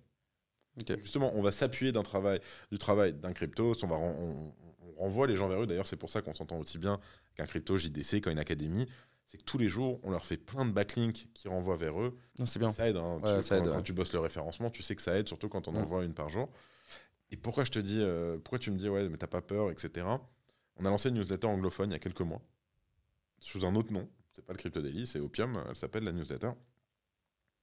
Justement, 0.99 1.33
on 1.35 1.43
va 1.43 1.53
s'appuyer 1.53 1.93
d'un 1.93 2.03
travail, 2.03 2.41
du 2.70 2.79
travail 2.79 3.12
d'un 3.12 3.33
crypto, 3.35 3.74
on, 3.83 3.87
va, 3.87 3.97
on, 3.97 4.55
on 4.81 4.93
renvoie 5.03 5.27
les 5.27 5.37
gens 5.37 5.49
vers 5.49 5.62
eux. 5.62 5.66
D'ailleurs, 5.66 5.87
c'est 5.87 5.97
pour 5.97 6.09
ça 6.11 6.23
qu'on 6.23 6.35
s'entend 6.35 6.59
aussi 6.59 6.79
bien 6.79 6.99
qu'un 7.37 7.47
crypto, 7.47 7.77
JDC, 7.77 8.23
qu'une 8.23 8.39
académie. 8.39 8.87
C'est 9.29 9.37
que 9.39 9.45
tous 9.45 9.59
les 9.59 9.69
jours, 9.69 10.01
on 10.03 10.11
leur 10.11 10.24
fait 10.24 10.37
plein 10.39 10.65
de 10.65 10.73
backlinks 10.73 11.29
qui 11.35 11.49
renvoient 11.49 11.77
vers 11.77 12.01
eux. 12.01 12.19
Non, 12.39 12.47
c'est 12.47 12.59
bien. 12.59 12.70
Ça 12.70 12.89
aide. 12.89 12.97
hein. 12.97 13.20
Ouais, 13.23 13.37
Tu- 13.39 13.43
ça 13.43 13.57
quand, 13.59 13.62
aide, 13.65 13.70
quand 13.70 13.77
ouais. 13.79 13.83
tu 13.83 13.93
bosses 13.93 14.12
le 14.15 14.20
référencement, 14.20 14.70
tu 14.70 14.83
sais 14.83 14.97
que 14.97 15.03
ça 15.03 15.19
aide, 15.19 15.29
surtout 15.29 15.49
quand 15.51 15.69
on 15.69 15.73
Mm. 15.73 15.77
envoie 15.77 16.05
une 16.05 16.15
par 16.15 16.29
jour. 16.31 16.51
Et 17.31 17.37
pourquoi 17.37 17.65
je 17.65 17.70
te 17.70 17.79
dis, 17.79 17.99
euh, 18.01 18.39
pourquoi 18.39 18.59
tu 18.59 18.70
me 18.70 18.77
dis, 18.79 18.89
ouais, 18.89 19.09
mais 19.09 19.16
t'as 19.19 19.27
pas 19.27 19.41
peur, 19.43 19.70
etc. 19.70 20.07
On 20.77 20.85
a 20.87 20.91
lancé 20.91 21.09
une 21.11 21.15
newsletter 21.16 21.47
anglophone 21.47 21.91
il 21.91 21.93
y 21.93 21.97
a 21.97 21.99
quelques 21.99 22.20
mois, 22.23 22.41
sous 23.41 23.65
un 23.66 23.74
autre 23.74 23.93
nom. 23.93 24.09
C'est 24.35 24.45
pas 24.45 24.53
le 24.55 24.59
Crypto 24.59 24.81
Daily, 24.81 25.07
c'est 25.07 25.20
Opium. 25.20 25.62
Elle 25.69 25.77
s'appelle 25.77 26.05
la 26.05 26.12
newsletter. 26.12 26.51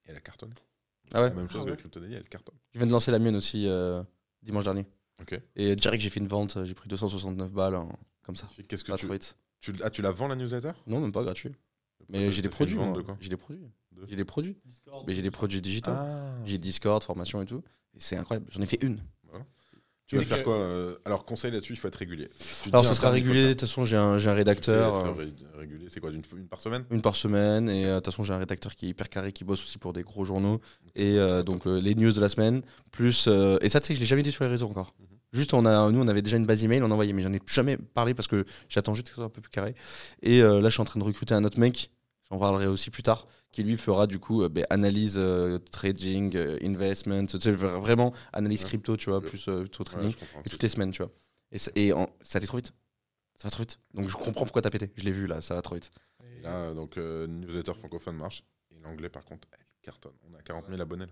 Et 0.05 0.11
elle 0.11 0.17
a 0.17 0.21
cartonné. 0.21 0.53
Ah 1.13 1.21
ouais 1.21 1.29
La 1.29 1.35
même 1.35 1.49
chose 1.49 1.61
Ah 1.61 1.65
que 1.65 1.69
ouais. 1.71 1.75
le 1.75 1.77
Crypto 1.77 1.99
Daily, 1.99 2.15
elle 2.15 2.29
cartonne. 2.29 2.55
Je 2.73 2.79
viens 2.79 2.87
de 2.87 2.91
lancer 2.91 3.11
la 3.11 3.19
mienne 3.19 3.35
aussi 3.35 3.67
euh, 3.67 4.03
dimanche 4.43 4.63
dernier. 4.63 4.85
Ok. 5.21 5.39
Et 5.55 5.75
direct, 5.75 6.01
j'ai 6.01 6.09
fait 6.09 6.19
une 6.19 6.27
vente. 6.27 6.63
J'ai 6.65 6.73
pris 6.73 6.87
269 6.87 7.51
balles, 7.53 7.75
hein, 7.75 7.89
comme 8.23 8.35
ça. 8.35 8.49
Qu'est-ce 8.67 8.83
que 8.83 8.91
Pas 8.91 8.97
tu, 8.97 9.07
tu, 9.59 9.73
ah, 9.83 9.89
tu 9.89 10.01
la 10.01 10.11
vends 10.11 10.27
la 10.27 10.35
newsletter? 10.35 10.71
Non, 10.87 10.99
même 11.01 11.11
pas 11.11 11.23
gratuit. 11.23 11.51
Mais 12.07 12.31
j'ai 12.31 12.41
des 12.41 12.49
produits. 12.49 12.75
de 12.77 13.03
J'ai 13.19 13.29
des 13.29 13.37
produits. 13.37 13.61
De- 13.91 14.05
J'ai 14.07 14.15
des 14.15 14.23
produits. 14.25 14.57
Discord, 14.65 15.03
Mais 15.07 15.13
j'ai 15.13 15.21
des 15.21 15.31
produits 15.31 15.61
digitaux. 15.61 15.91
Ah. 15.93 16.33
J'ai 16.45 16.57
Discord, 16.57 17.03
formation 17.03 17.41
et 17.41 17.45
tout. 17.45 17.61
Et 17.95 17.99
c'est 17.99 18.15
incroyable. 18.15 18.47
J'en 18.51 18.61
ai 18.61 18.65
fait 18.67 18.81
une. 18.81 19.01
Tu 20.09 20.15
vas 20.17 20.23
faire 20.25 20.39
que- 20.39 20.43
quoi 20.43 20.55
euh, 20.55 20.95
Alors, 21.05 21.23
conseil 21.23 21.51
là-dessus, 21.51 21.73
il 21.73 21.75
faut 21.75 21.87
être 21.87 21.95
régulier. 21.95 22.27
Tu 22.63 22.69
Alors, 22.69 22.83
ça 22.83 22.95
sera 22.95 23.11
régulier. 23.11 23.43
De 23.43 23.49
toute 23.49 23.61
façon, 23.61 23.85
j'ai 23.85 23.95
un, 23.95 24.17
j'ai 24.17 24.29
un 24.29 24.33
rédacteur. 24.33 25.05
Euh, 25.05 25.13
régulier, 25.57 25.85
c'est 25.89 25.99
quoi 25.99 26.09
d'une, 26.09 26.23
une 26.35 26.47
par 26.47 26.59
semaine? 26.59 26.83
Une 26.89 27.01
par 27.01 27.15
semaine. 27.15 27.69
Et 27.69 27.85
euh, 27.85 27.89
de 27.91 27.95
toute 27.99 28.05
façon, 28.07 28.23
j'ai 28.23 28.33
un 28.33 28.39
rédacteur 28.39 28.75
qui 28.75 28.87
est 28.87 28.89
hyper 28.89 29.07
carré, 29.07 29.31
qui 29.31 29.43
bosse 29.43 29.61
aussi 29.61 29.77
pour 29.77 29.93
des 29.93 30.01
gros 30.01 30.23
journaux. 30.25 30.59
Et 30.95 31.19
euh, 31.19 31.43
donc, 31.43 31.67
euh, 31.67 31.79
les 31.79 31.93
news 31.93 32.11
de 32.11 32.19
la 32.21 32.27
semaine. 32.29 32.61
Plus. 32.91 33.25
euh, 33.27 33.57
et 33.61 33.69
ça, 33.69 33.79
tu 33.79 33.87
sais, 33.87 33.95
je 33.95 33.99
l'ai 33.99 34.05
jamais 34.07 34.23
dit 34.23 34.31
sur 34.31 34.43
les 34.43 34.49
réseaux 34.49 34.67
encore. 34.67 34.93
Mhm. 34.99 35.05
Juste, 35.31 35.53
on 35.53 35.63
a, 35.67 35.91
nous, 35.91 36.01
on 36.01 36.07
avait 36.07 36.23
déjà 36.23 36.37
une 36.37 36.47
base 36.47 36.63
email, 36.63 36.81
on 36.81 36.89
envoyait, 36.89 37.13
mais 37.13 37.21
j'en 37.21 37.31
ai 37.31 37.39
jamais 37.45 37.77
parlé 37.77 38.15
parce 38.15 38.27
que 38.27 38.45
j'attends 38.67 38.95
juste 38.95 39.09
que 39.09 39.11
ce 39.11 39.15
soit 39.17 39.25
un 39.25 39.29
peu 39.29 39.41
plus 39.41 39.51
carré. 39.51 39.75
Et 40.23 40.41
euh, 40.41 40.59
là, 40.59 40.69
je 40.69 40.73
suis 40.73 40.81
en 40.81 40.85
train 40.85 40.99
de 40.99 41.05
recruter 41.05 41.35
un 41.35 41.43
autre 41.43 41.59
mec, 41.59 41.91
j'en 42.31 42.37
parlerai 42.39 42.67
aussi 42.67 42.89
plus 42.91 43.03
tard, 43.03 43.27
qui 43.51 43.63
lui 43.63 43.77
fera 43.77 44.07
du 44.07 44.19
coup 44.19 44.43
euh, 44.43 44.49
ben, 44.49 44.65
analyse, 44.69 45.15
euh, 45.17 45.57
trading, 45.71 46.35
euh, 46.35 46.57
investment, 46.61 47.25
tu 47.25 47.39
sais, 47.39 47.51
vra- 47.51 47.79
vraiment 47.79 48.13
analyse 48.33 48.61
Ouais. 48.63 48.67
crypto, 48.67 48.97
tu 48.97 49.09
vois, 49.09 49.19
Ouais. 49.19 49.27
plus 49.29 49.47
euh, 49.47 49.61
plutôt 49.61 49.83
trading. 49.83 50.13
et 50.45 50.49
toutes 50.49 50.63
les 50.63 50.69
semaines, 50.69 50.91
tu 50.91 51.01
vois. 51.03 51.11
Et, 51.51 51.57
ça- 51.57 51.71
et 51.75 51.93
en- 51.93 52.09
ça 52.21 52.37
allait 52.37 52.47
trop 52.47 52.57
vite. 52.57 52.73
Ça 53.35 53.47
va 53.47 53.51
trop 53.51 53.63
vite. 53.63 53.79
Donc 53.93 54.09
je 54.09 54.15
comprends 54.15 54.43
pourquoi 54.43 54.61
t'as 54.61 54.69
pété. 54.69 54.91
Je 54.95 55.03
l'ai 55.03 55.11
vu 55.11 55.25
là, 55.25 55.41
ça 55.41 55.55
va 55.55 55.61
trop 55.61 55.75
vite. 55.75 55.91
Et 56.37 56.41
là, 56.41 56.51
euh, 56.55 56.73
donc, 56.73 56.97
euh, 56.97 57.25
newsletter 57.27 57.73
francophone 57.73 58.15
marche. 58.17 58.43
Et 58.71 58.79
l'anglais, 58.81 59.09
par 59.09 59.25
contre, 59.25 59.47
elle 59.53 59.65
cartonne. 59.81 60.11
On 60.29 60.33
a 60.37 60.41
40 60.41 60.67
000 60.67 60.79
abonnés. 60.81 61.05
là. 61.05 61.11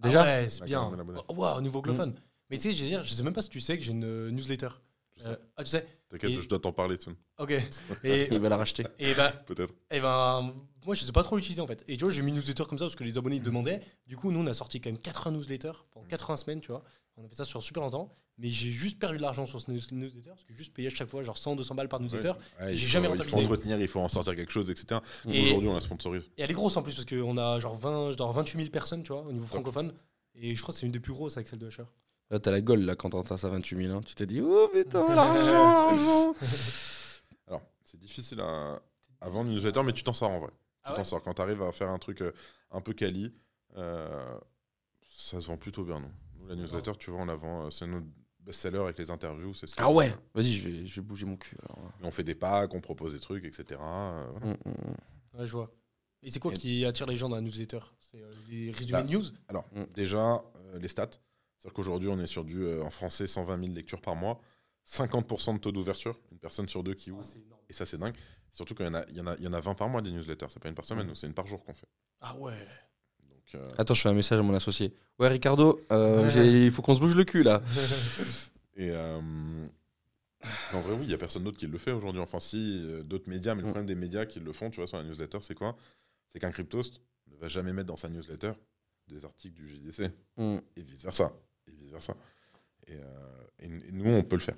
Déjà 0.00 0.22
Ah 0.22 0.24
ouais, 0.24 0.48
c'est 0.48 0.62
On 0.62 0.64
bien. 0.64 0.78
40 0.78 0.90
000 0.90 1.00
abonnés. 1.02 1.20
Oh, 1.28 1.34
wow, 1.34 1.56
au 1.56 1.60
niveau 1.60 1.78
anglophone. 1.78 2.14
Mais 2.50 2.56
tu 2.56 2.62
sais, 2.64 2.72
je 2.72 2.82
veux 2.82 2.88
dire, 2.88 3.02
je 3.04 3.12
sais 3.14 3.22
même 3.22 3.32
pas 3.32 3.42
si 3.42 3.48
tu 3.48 3.60
sais 3.60 3.76
que 3.78 3.84
j'ai 3.84 3.92
une 3.92 4.30
newsletter. 4.30 4.68
Je 5.16 5.22
sais. 5.22 5.28
Euh, 5.30 5.36
ah, 5.56 5.64
tu 5.64 5.70
sais 5.70 5.86
T'inquiète, 6.08 6.30
Et- 6.30 6.34
je 6.40 6.48
dois 6.48 6.58
t'en 6.60 6.72
parler, 6.72 6.96
Soon. 6.98 7.16
Ok. 7.38 7.50
Et, 8.04 8.28
Il 8.32 8.38
va 8.38 8.48
la 8.48 8.56
racheter. 8.56 8.84
et 8.98 9.12
bah, 9.14 9.32
Peut-être. 9.46 9.74
et 9.90 10.00
ben, 10.00 10.54
moi, 10.84 10.94
je 10.94 11.04
sais 11.04 11.10
pas 11.12 11.24
trop 11.24 11.36
l'utiliser 11.36 11.60
en 11.60 11.66
fait. 11.66 11.84
Et 11.88 11.96
tu 11.96 12.04
vois, 12.04 12.12
j'ai 12.12 12.22
mis 12.22 12.30
une 12.30 12.36
newsletter 12.36 12.64
comme 12.64 12.78
ça 12.78 12.84
parce 12.84 12.94
que 12.96 13.02
les 13.04 13.18
abonnés 13.18 13.36
ils 13.36 13.42
demandaient. 13.42 13.82
Du 14.06 14.16
coup, 14.16 14.30
nous, 14.30 14.38
on 14.38 14.46
a 14.46 14.54
sorti 14.54 14.80
quand 14.80 14.90
même 14.90 14.98
80 15.00 15.32
newsletters 15.32 15.72
pendant 15.92 16.06
80 16.06 16.36
semaines, 16.36 16.60
tu 16.60 16.70
vois. 16.70 16.84
On 17.16 17.24
a 17.24 17.28
fait 17.28 17.34
ça 17.34 17.44
sur 17.44 17.60
super 17.62 17.82
longtemps. 17.82 18.12
Mais 18.38 18.50
j'ai 18.50 18.70
juste 18.70 18.98
perdu 18.98 19.16
de 19.16 19.22
l'argent 19.22 19.46
sur 19.46 19.58
ce 19.60 19.70
news- 19.70 19.80
newsletter 19.92 20.28
parce 20.28 20.44
que 20.44 20.52
juste 20.52 20.74
payé 20.74 20.88
à 20.88 20.90
chaque 20.90 21.08
fois 21.08 21.22
genre 21.22 21.38
100, 21.38 21.56
200 21.56 21.74
balles 21.74 21.88
par 21.88 21.98
newsletter. 22.00 22.32
Ouais, 22.60 22.72
il 22.74 22.76
J'ai 22.76 22.86
faut- 22.86 22.92
jamais 22.92 23.06
Il 23.06 23.08
faut 23.08 23.12
rentabilisé. 23.14 23.44
entretenir, 23.46 23.80
il 23.80 23.88
faut 23.88 24.00
en 24.00 24.08
sortir 24.08 24.36
quelque 24.36 24.52
chose, 24.52 24.68
etc. 24.70 25.00
Et- 25.28 25.42
Aujourd'hui, 25.46 25.68
on 25.70 25.74
la 25.74 25.80
sponsorise. 25.80 26.28
Et 26.36 26.42
elle 26.42 26.50
est 26.50 26.54
grosse 26.54 26.76
en 26.76 26.82
plus 26.82 26.94
parce 26.94 27.06
qu'on 27.06 27.36
a 27.38 27.58
genre 27.58 27.76
20, 27.78 28.12
genre 28.16 28.32
28 28.32 28.58
000 28.58 28.70
personnes, 28.70 29.02
tu 29.02 29.12
vois, 29.12 29.22
au 29.22 29.32
niveau 29.32 29.46
francophone. 29.46 29.92
Et 30.34 30.54
je 30.54 30.60
crois 30.62 30.74
que 30.74 30.78
c'est 30.78 30.86
une 30.86 30.92
des 30.92 31.00
plus 31.00 31.14
grosses 31.14 31.36
avec 31.38 31.48
celle 31.48 31.58
de 31.58 31.68
HR. 31.68 31.90
Là, 32.30 32.40
t'as 32.40 32.50
la 32.50 32.60
gueule 32.60 32.84
là 32.84 32.96
quand 32.96 33.10
t'entends 33.10 33.36
ça 33.36 33.48
28 33.48 33.86
000. 33.86 33.96
hein. 33.96 34.00
Tu 34.04 34.14
t'es 34.14 34.26
dit, 34.26 34.40
oh 34.40 34.68
putain, 34.72 35.06
l'argent, 35.14 35.90
l'argent. 35.90 36.34
Alors, 37.46 37.62
c'est 37.84 37.98
difficile 38.00 38.40
à, 38.40 38.80
à 39.20 39.28
vendre 39.28 39.48
une 39.50 39.54
newsletter, 39.56 39.82
mais 39.84 39.92
tu 39.92 40.02
t'en 40.02 40.12
sors 40.12 40.30
en 40.30 40.40
vrai. 40.40 40.50
Ah 40.82 40.88
tu 40.88 40.90
ouais 40.92 40.96
t'en 40.98 41.04
sors. 41.04 41.22
Quand 41.22 41.34
tu 41.34 41.42
arrives 41.42 41.62
à 41.62 41.70
faire 41.72 41.88
un 41.90 41.98
truc 41.98 42.22
euh, 42.22 42.32
un 42.72 42.80
peu 42.80 42.92
quali, 42.94 43.32
euh, 43.76 44.38
ça 45.04 45.40
se 45.40 45.46
vend 45.46 45.56
plutôt 45.56 45.84
bien, 45.84 46.00
non 46.00 46.10
Nous, 46.40 46.48
la 46.48 46.56
newsletter, 46.56 46.92
tu 46.98 47.10
vois, 47.10 47.20
on 47.20 47.26
la 47.26 47.36
vend, 47.36 47.66
euh, 47.66 47.70
c'est 47.70 47.86
notre 47.86 48.06
best-seller 48.40 48.78
avec 48.80 48.98
les 48.98 49.10
interviews. 49.10 49.54
c'est 49.54 49.66
ce 49.68 49.74
Ah 49.78 49.90
ouais 49.90 50.12
Vas-y, 50.34 50.52
je 50.52 50.68
vais, 50.68 50.86
je 50.86 50.94
vais 51.00 51.06
bouger 51.06 51.26
mon 51.26 51.36
cul. 51.36 51.56
Alors. 51.68 51.92
On 52.02 52.10
fait 52.10 52.24
des 52.24 52.34
packs, 52.34 52.74
on 52.74 52.80
propose 52.80 53.12
des 53.12 53.20
trucs, 53.20 53.44
etc. 53.44 53.80
euh, 53.80 54.26
voilà. 54.32 54.46
Mm, 54.46 54.58
mm. 54.64 55.38
Ouais, 55.38 55.46
je 55.46 55.52
vois. 55.52 55.70
Et 56.22 56.30
c'est 56.30 56.40
quoi 56.40 56.52
Et- 56.52 56.56
qui 56.56 56.84
attire 56.84 57.06
les 57.06 57.16
gens 57.16 57.28
dans 57.28 57.36
la 57.36 57.42
newsletter? 57.42 57.78
C'est 58.00 58.20
euh, 58.20 58.32
les 58.48 58.72
résumés 58.72 58.92
Bah, 58.92 59.02
de 59.04 59.12
news? 59.12 59.24
Alors, 59.48 59.64
Mm. 59.72 59.84
déjà, 59.94 60.42
euh, 60.56 60.78
les 60.80 60.88
stats. 60.88 61.10
C'est-à-dire 61.58 61.74
qu'aujourd'hui, 61.74 62.08
on 62.08 62.18
est 62.18 62.26
sur 62.26 62.44
du, 62.44 62.62
euh, 62.64 62.82
en 62.82 62.90
français, 62.90 63.26
120 63.26 63.58
000 63.60 63.72
lectures 63.74 64.00
par 64.00 64.14
mois, 64.16 64.40
50% 64.86 65.54
de 65.54 65.58
taux 65.58 65.72
d'ouverture, 65.72 66.18
une 66.30 66.38
personne 66.38 66.68
sur 66.68 66.82
deux 66.82 66.94
qui 66.94 67.10
ouvre. 67.10 67.24
énorme. 67.34 67.60
Et 67.68 67.72
ça, 67.72 67.84
c'est 67.86 67.98
dingue. 67.98 68.14
Surtout 68.52 68.74
qu'il 68.74 68.86
y, 68.86 68.88
en 68.88 68.94
a- 68.94 69.04
il 69.10 69.16
y, 69.16 69.20
en 69.20 69.26
a- 69.26 69.34
il 69.38 69.44
y 69.44 69.48
en 69.48 69.52
a 69.52 69.60
20 69.60 69.74
par 69.74 69.88
mois 69.88 70.00
des 70.02 70.10
newsletters. 70.12 70.46
C'est 70.50 70.60
pas 70.62 70.68
une 70.68 70.74
par 70.74 70.84
semaine, 70.84 71.06
Mm. 71.06 71.08
nous, 71.10 71.14
c'est 71.14 71.26
une 71.26 71.34
par 71.34 71.46
jour 71.46 71.64
qu'on 71.64 71.74
fait. 71.74 71.88
Ah 72.20 72.36
ouais. 72.36 72.56
Donc, 73.28 73.54
euh, 73.54 73.70
Attends, 73.78 73.94
je 73.94 74.02
fais 74.02 74.08
un 74.08 74.14
message 74.14 74.38
à 74.38 74.42
mon 74.42 74.54
associé. 74.54 74.94
Ouais, 75.18 75.28
Ricardo, 75.28 75.80
euh, 75.90 76.30
il 76.64 76.70
faut 76.70 76.82
qu'on 76.82 76.94
se 76.94 77.00
bouge 77.00 77.16
le 77.16 77.24
cul 77.24 77.42
là. 77.42 77.60
Et 78.76 78.90
euh, 78.90 79.66
en 80.72 80.80
vrai, 80.80 80.92
oui, 80.92 81.02
il 81.02 81.08
n'y 81.08 81.14
a 81.14 81.18
personne 81.18 81.42
d'autre 81.44 81.58
qui 81.58 81.66
le 81.66 81.78
fait 81.78 81.90
aujourd'hui. 81.92 82.20
Enfin, 82.20 82.38
si, 82.38 82.82
euh, 82.84 83.02
d'autres 83.02 83.28
médias, 83.28 83.54
mais 83.54 83.62
le 83.62 83.68
Mm. 83.68 83.70
problème 83.72 83.86
des 83.86 83.94
médias 83.94 84.26
qui 84.26 84.38
le 84.40 84.52
font, 84.52 84.70
tu 84.70 84.76
vois, 84.76 84.86
sur 84.86 84.98
la 84.98 85.04
newsletter, 85.04 85.38
c'est 85.42 85.54
quoi? 85.54 85.76
C'est 86.32 86.38
qu'un 86.38 86.50
cryptost 86.52 87.00
ne 87.28 87.36
va 87.36 87.48
jamais 87.48 87.72
mettre 87.72 87.88
dans 87.88 87.96
sa 87.96 88.08
newsletter 88.08 88.52
des 89.08 89.24
articles 89.24 89.54
du 89.54 89.68
JDC 89.68 90.10
Mm. 90.36 90.58
et 90.76 90.82
vice-versa. 90.82 91.32
Et 91.68 91.72
vice-versa. 91.72 92.14
Et, 92.86 92.94
euh, 92.94 93.46
et- 93.60 93.66
et 93.88 93.92
nous, 93.92 94.10
on 94.10 94.22
peut 94.22 94.36
le 94.36 94.42
faire. 94.42 94.56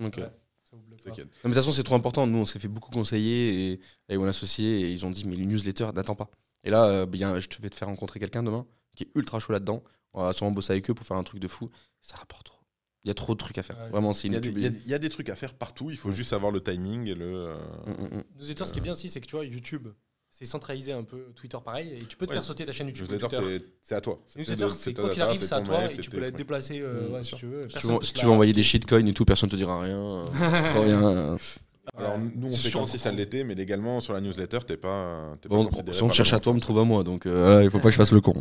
Ok. 0.00 0.16
Ouais. 0.16 0.30
Ça 0.64 0.76
vous 0.76 0.82
bloque 0.82 1.00
C'est 1.00 1.08
pas. 1.10 1.14
qu'il 1.14 1.24
y 1.24 1.26
a- 1.26 1.30
Non, 1.30 1.30
mais 1.44 1.50
de 1.50 1.54
toute 1.54 1.62
façon, 1.62 1.72
c'est 1.72 1.82
trop 1.82 1.94
important. 1.94 2.26
Nous, 2.26 2.38
on 2.38 2.44
s'est 2.46 2.58
fait 2.58 2.68
beaucoup 2.68 2.90
conseiller 2.90 3.72
et, 3.72 3.80
avec 4.08 4.20
mon 4.20 4.26
associé 4.26 4.80
et 4.82 4.92
ils 4.92 5.06
ont 5.06 5.10
dit, 5.10 5.26
mais 5.26 5.36
les 5.36 5.46
newsletters, 5.46 5.90
n'attends 5.94 6.14
pas. 6.16 6.30
Et 6.64 6.70
là, 6.70 6.84
euh, 6.86 7.06
a- 7.06 7.40
je 7.40 7.48
te 7.48 7.60
vais 7.62 7.70
te 7.70 7.74
faire 7.76 7.88
rencontrer 7.88 8.20
quelqu'un 8.20 8.42
demain 8.42 8.66
qui 8.94 9.04
est 9.04 9.10
ultra 9.14 9.38
chaud 9.40 9.52
là-dedans. 9.52 9.82
On 10.12 10.22
va 10.24 10.32
sûrement 10.32 10.50
bosser 10.52 10.72
avec 10.72 10.90
eux 10.90 10.94
pour 10.94 11.06
faire 11.06 11.16
un 11.16 11.22
truc 11.24 11.40
de 11.40 11.48
fou. 11.48 11.70
Ça 12.02 12.16
rapporte 12.16 12.46
trop. 12.46 12.58
Il 13.04 13.08
y 13.08 13.10
a 13.10 13.14
trop 13.14 13.34
de 13.34 13.38
trucs 13.38 13.56
à 13.58 13.62
faire. 13.62 13.78
Ouais. 13.78 13.90
Vraiment, 13.90 14.12
c'est 14.12 14.26
Il 14.28 14.34
y, 14.34 14.36
a 14.36 14.40
des, 14.40 14.50
y 14.88 14.92
a 14.94 14.96
a 14.96 15.08
trucs 15.08 15.28
à 15.30 15.36
faire 15.36 15.54
partout, 15.54 15.90
il 15.90 15.96
faut 15.96 16.08
Mm. 16.08 16.12
juste 16.12 16.32
avoir 16.32 16.50
le 16.50 16.60
timing 16.62 17.06
et 17.06 17.14
le. 17.14 17.24
euh, 17.26 17.56
Mm, 17.86 17.90
mm, 17.92 18.16
mm. 18.18 18.24
Newsletter, 18.36 18.64
ce 18.66 18.72
qui 18.72 18.80
est 18.80 18.82
bien 18.82 18.92
aussi, 18.92 19.08
c'est 19.08 19.20
que 19.20 19.26
tu 19.26 19.36
vois, 19.36 19.44
YouTube, 19.46 19.88
c'est 20.38 20.44
centralisé 20.44 20.92
un 20.92 21.02
peu, 21.02 21.32
Twitter 21.34 21.58
pareil, 21.64 21.92
et 22.00 22.04
tu 22.06 22.16
peux 22.16 22.24
te 22.24 22.30
Ouais. 22.30 22.36
faire 22.36 22.44
sauter 22.44 22.64
ta 22.64 22.70
chaîne 22.70 22.86
YouTube. 22.86 23.08
Twitter. 23.08 23.60
c'est 23.82 23.96
à 23.96 24.00
toi. 24.00 24.20
Newsletter, 24.36 24.68
c'est 24.70 24.94
quoi 24.94 25.10
qu'il 25.10 25.20
arrive, 25.22 25.42
c'est 25.42 25.52
à 25.54 25.60
toi, 25.62 25.90
et 25.90 25.96
tu 25.96 26.10
peux 26.10 26.20
la 26.20 26.30
déplacer 26.30 26.78
euh, 26.80 27.00
Mm, 27.00 27.04
ouais, 27.06 27.10
bien 27.10 27.22
si 27.24 27.34
tu 27.34 27.46
veux. 27.46 27.68
Si 27.68 27.78
tu 27.78 27.86
veux, 27.88 28.02
si 28.02 28.12
tu 28.12 28.26
envoyer 28.26 28.52
des 28.52 28.62
shitcoins 28.62 29.04
et 29.04 29.12
tout, 29.12 29.24
personne 29.24 29.48
te 29.50 29.56
dira 29.56 29.80
rien. 29.80 30.24
rien. 30.84 31.36
Alors, 31.96 32.18
nous, 32.18 32.48
on 32.48 32.52
fait 32.52 32.70
comme 32.70 32.86
si 32.86 32.98
ça 32.98 33.10
l'était, 33.10 33.42
mais 33.42 33.56
légalement, 33.56 34.00
sur 34.00 34.12
la 34.12 34.20
newsletter, 34.20 34.60
t'es 34.64 34.76
pas. 34.76 35.36
Bon, 35.48 35.68
si 35.90 36.02
on 36.04 36.08
te 36.08 36.14
cherche 36.14 36.32
à 36.32 36.38
toi, 36.38 36.52
on 36.52 36.56
me 36.56 36.60
trouve 36.60 36.78
à 36.78 36.84
moi. 36.84 37.02
Donc, 37.02 37.26
euh, 37.26 37.64
il 37.64 37.70
faut 37.70 37.78
pas 37.78 37.84
que 37.86 37.90
je 37.92 37.96
fasse 37.96 38.12
le 38.12 38.20
con. 38.20 38.40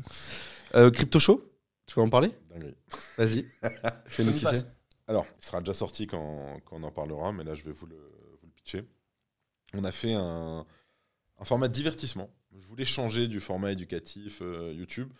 Euh, 0.76 0.92
Crypto 0.92 1.20
Show 1.20 1.42
Tu 1.88 1.96
veux 1.96 2.02
en 2.06 2.10
parler? 2.10 2.30
Dinguerie. 2.54 2.76
Vas-y. 3.18 3.46
Fais-nous 4.06 4.10
Ça 4.10 4.24
nous 4.24 4.32
kiffer. 4.34 4.44
passe. 4.44 4.68
Alors, 5.08 5.26
il 5.42 5.46
sera 5.46 5.60
déjà 5.62 5.74
sorti 5.74 6.06
quand, 6.06 6.60
quand 6.66 6.76
on 6.80 6.84
en 6.84 6.92
parlera, 6.92 7.32
mais 7.32 7.44
là, 7.46 7.56
je 7.56 7.64
vais 7.64 7.72
vous 7.72 7.86
le, 7.88 7.96
vous 7.96 8.48
le 8.48 8.52
pitcher. 8.54 8.84
On 9.74 9.84
a 9.86 9.92
fait 9.94 10.14
un, 10.14 10.66
un 11.40 11.46
format 11.46 11.68
de 11.68 11.74
divertissement. 11.74 12.30
Je 12.56 12.66
voulais 12.66 12.86
changer 12.86 13.28
du 13.28 13.40
format 13.40 13.72
éducatif 13.72 14.40
euh, 14.42 14.74
YouTube, 14.76 15.12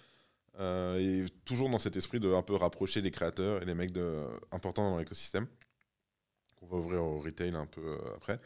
euh, 0.60 0.98
et 1.00 1.26
toujours 1.46 1.70
dans 1.70 1.78
cet 1.80 1.98
esprit 1.98 2.20
de 2.20 2.34
un 2.34 2.42
peu 2.42 2.56
rapprocher 2.56 3.02
les 3.02 3.12
créateurs 3.12 3.62
et 3.62 3.66
les 3.66 3.76
mecs 3.76 3.92
de, 3.92 4.26
importants 4.52 4.90
dans 4.90 4.98
l'écosystème, 4.98 5.48
qu'on 6.56 6.66
va 6.66 6.78
ouvrir 6.78 7.04
au 7.04 7.20
retail 7.20 7.56
un 7.56 7.68
peu 7.68 7.82
euh, 7.82 8.16
après. 8.16 8.40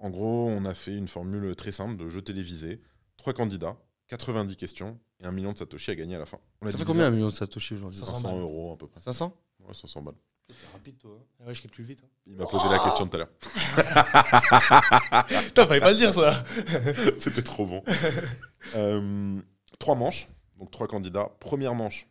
En 0.00 0.10
gros, 0.10 0.48
on 0.48 0.64
a 0.64 0.74
fait 0.74 0.96
une 0.96 1.08
formule 1.08 1.54
très 1.54 1.72
simple 1.72 1.96
de 1.96 2.08
jeu 2.08 2.22
télévisé, 2.22 2.80
trois 3.16 3.32
candidats, 3.32 3.76
90 4.08 4.56
questions 4.56 4.98
et 5.20 5.26
un 5.26 5.32
million 5.32 5.52
de 5.52 5.58
Satoshi 5.58 5.92
à 5.92 5.94
gagner 5.94 6.16
à 6.16 6.18
la 6.18 6.26
fin. 6.26 6.38
On 6.60 6.66
a 6.66 6.72
Ça 6.72 6.78
fait 6.78 6.84
combien 6.84 7.06
un 7.06 7.10
million 7.10 7.28
de 7.28 7.32
Satoshi 7.32 7.74
aujourd'hui? 7.74 8.00
500 8.00 8.16
500 8.16 8.28
balles. 8.32 8.40
euros 8.40 8.72
à 8.72 8.76
peu 8.76 8.88
près. 8.88 9.00
500 9.00 9.36
Ouais, 9.60 9.72
500 9.72 10.02
balles. 10.02 10.16
Rapide, 10.72 10.98
toi. 10.98 11.18
Ah 11.40 11.46
ouais, 11.46 11.54
je 11.54 11.62
calcule 11.62 11.84
vite. 11.84 12.00
hein. 12.04 12.08
Il 12.26 12.36
m'a 12.36 12.46
posé 12.46 12.68
la 12.68 12.78
question 12.78 13.06
tout 13.08 13.16
à 13.16 13.20
l'heure. 13.20 13.30
Putain, 15.44 15.66
fallait 15.66 15.80
pas 15.80 15.90
le 15.92 15.96
dire 15.96 16.12
ça. 16.12 16.44
C'était 17.18 17.42
trop 17.42 17.66
bon. 17.66 17.82
Euh, 18.74 19.40
trois 19.78 19.94
manches, 19.94 20.28
donc 20.58 20.70
trois 20.70 20.86
candidats. 20.86 21.30
Première 21.40 21.74
manche, 21.74 22.08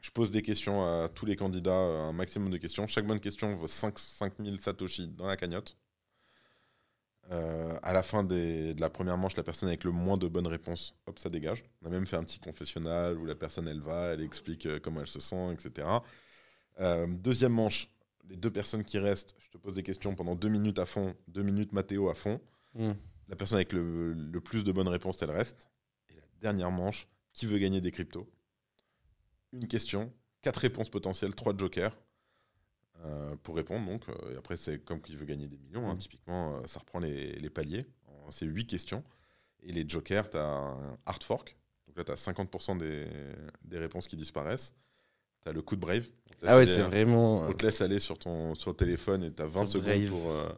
je 0.00 0.10
pose 0.10 0.30
des 0.30 0.42
questions 0.42 0.82
à 0.84 1.08
tous 1.08 1.26
les 1.26 1.36
candidats, 1.36 1.70
euh, 1.72 2.08
un 2.08 2.12
maximum 2.12 2.50
de 2.50 2.56
questions. 2.58 2.86
Chaque 2.86 3.06
bonne 3.06 3.20
question 3.20 3.52
vaut 3.54 3.66
5, 3.66 3.98
5000 3.98 4.60
Satoshi 4.60 5.08
dans 5.08 5.26
la 5.26 5.36
cagnotte. 5.36 5.76
Euh, 7.32 7.78
à 7.82 7.92
la 7.92 8.02
fin 8.02 8.24
des- 8.24 8.74
de 8.74 8.80
la 8.80 8.90
première 8.90 9.16
manche, 9.16 9.36
la 9.36 9.44
personne 9.44 9.68
avec 9.68 9.84
le 9.84 9.92
moins 9.92 10.16
de 10.16 10.26
bonnes 10.26 10.48
réponses, 10.48 10.94
hop, 11.06 11.18
ça 11.20 11.28
dégage. 11.28 11.62
On 11.82 11.86
a 11.86 11.90
même 11.90 12.06
fait 12.06 12.16
un 12.16 12.24
petit 12.24 12.40
confessionnal 12.40 13.16
où 13.18 13.24
la 13.26 13.36
personne, 13.36 13.68
elle 13.68 13.80
va, 13.80 14.14
elle 14.14 14.22
explique 14.22 14.66
euh, 14.66 14.80
comment 14.82 15.00
elle 15.00 15.06
se 15.06 15.20
sent, 15.20 15.52
etc. 15.52 15.86
Euh, 16.78 17.06
deuxième 17.06 17.52
manche, 17.52 17.88
les 18.28 18.36
deux 18.36 18.50
personnes 18.50 18.84
qui 18.84 18.98
restent, 18.98 19.34
je 19.38 19.50
te 19.50 19.58
pose 19.58 19.74
des 19.74 19.82
questions 19.82 20.14
pendant 20.14 20.34
deux 20.34 20.48
minutes 20.48 20.78
à 20.78 20.86
fond, 20.86 21.14
deux 21.28 21.42
minutes 21.42 21.72
Mathéo 21.72 22.08
à 22.08 22.14
fond. 22.14 22.40
Hmm. 22.74 22.92
La 23.28 23.36
personne 23.36 23.56
avec 23.56 23.72
le, 23.72 24.12
le 24.12 24.40
plus 24.40 24.64
de 24.64 24.72
bonnes 24.72 24.88
réponses, 24.88 25.20
elle 25.22 25.30
reste. 25.30 25.70
Et 26.08 26.14
la 26.14 26.22
dernière 26.40 26.70
manche, 26.70 27.08
qui 27.32 27.46
veut 27.46 27.58
gagner 27.58 27.80
des 27.80 27.90
cryptos? 27.90 28.28
Une 29.52 29.66
question, 29.66 30.12
quatre 30.42 30.58
réponses 30.58 30.90
potentielles, 30.90 31.34
trois 31.34 31.56
jokers 31.56 31.96
euh, 33.04 33.34
pour 33.42 33.56
répondre. 33.56 33.86
Donc, 33.86 34.08
euh, 34.08 34.34
et 34.34 34.36
après, 34.36 34.56
c'est 34.56 34.78
comme 34.84 35.00
qui 35.00 35.16
veut 35.16 35.26
gagner 35.26 35.48
des 35.48 35.58
millions. 35.58 35.88
hein. 35.88 35.94
Mm. 35.94 35.98
Typiquement, 35.98 36.66
ça 36.66 36.80
reprend 36.80 36.98
les, 36.98 37.32
les 37.32 37.50
paliers. 37.50 37.86
C'est 38.30 38.46
huit 38.46 38.66
questions. 38.66 39.02
Et 39.62 39.72
les 39.72 39.88
jokers, 39.88 40.30
tu 40.30 40.36
as 40.36 40.46
un 40.46 40.96
hard 41.04 41.22
fork. 41.22 41.56
Donc 41.86 41.96
là, 41.98 42.04
tu 42.04 42.12
as 42.12 42.14
50% 42.14 42.78
des, 42.78 43.06
des 43.64 43.78
réponses 43.78 44.06
qui 44.06 44.16
disparaissent. 44.16 44.72
Tu 45.42 45.48
as 45.48 45.52
le 45.52 45.62
coup 45.62 45.76
de 45.76 45.80
brave. 45.80 46.04
On 46.06 46.34
te 46.34 46.40
laisse 46.42 46.50
Ah 46.50 46.56
ouais, 46.56 46.62
aller- 46.62 46.66
c'est 46.72 46.82
vraiment. 46.82 47.42
On 47.42 47.52
te 47.52 47.64
laisse 47.64 47.80
aller 47.80 47.98
sur 48.00 48.18
ton 48.18 48.54
sur 48.54 48.70
le 48.70 48.76
téléphone 48.76 49.24
et 49.24 49.32
tu 49.32 49.42
as 49.42 49.46
20 49.46 49.64
Sur 49.64 49.80
secondes 49.82 49.98
Brave. 49.98 50.08
pour, 50.10 50.30
euh, 50.30 50.48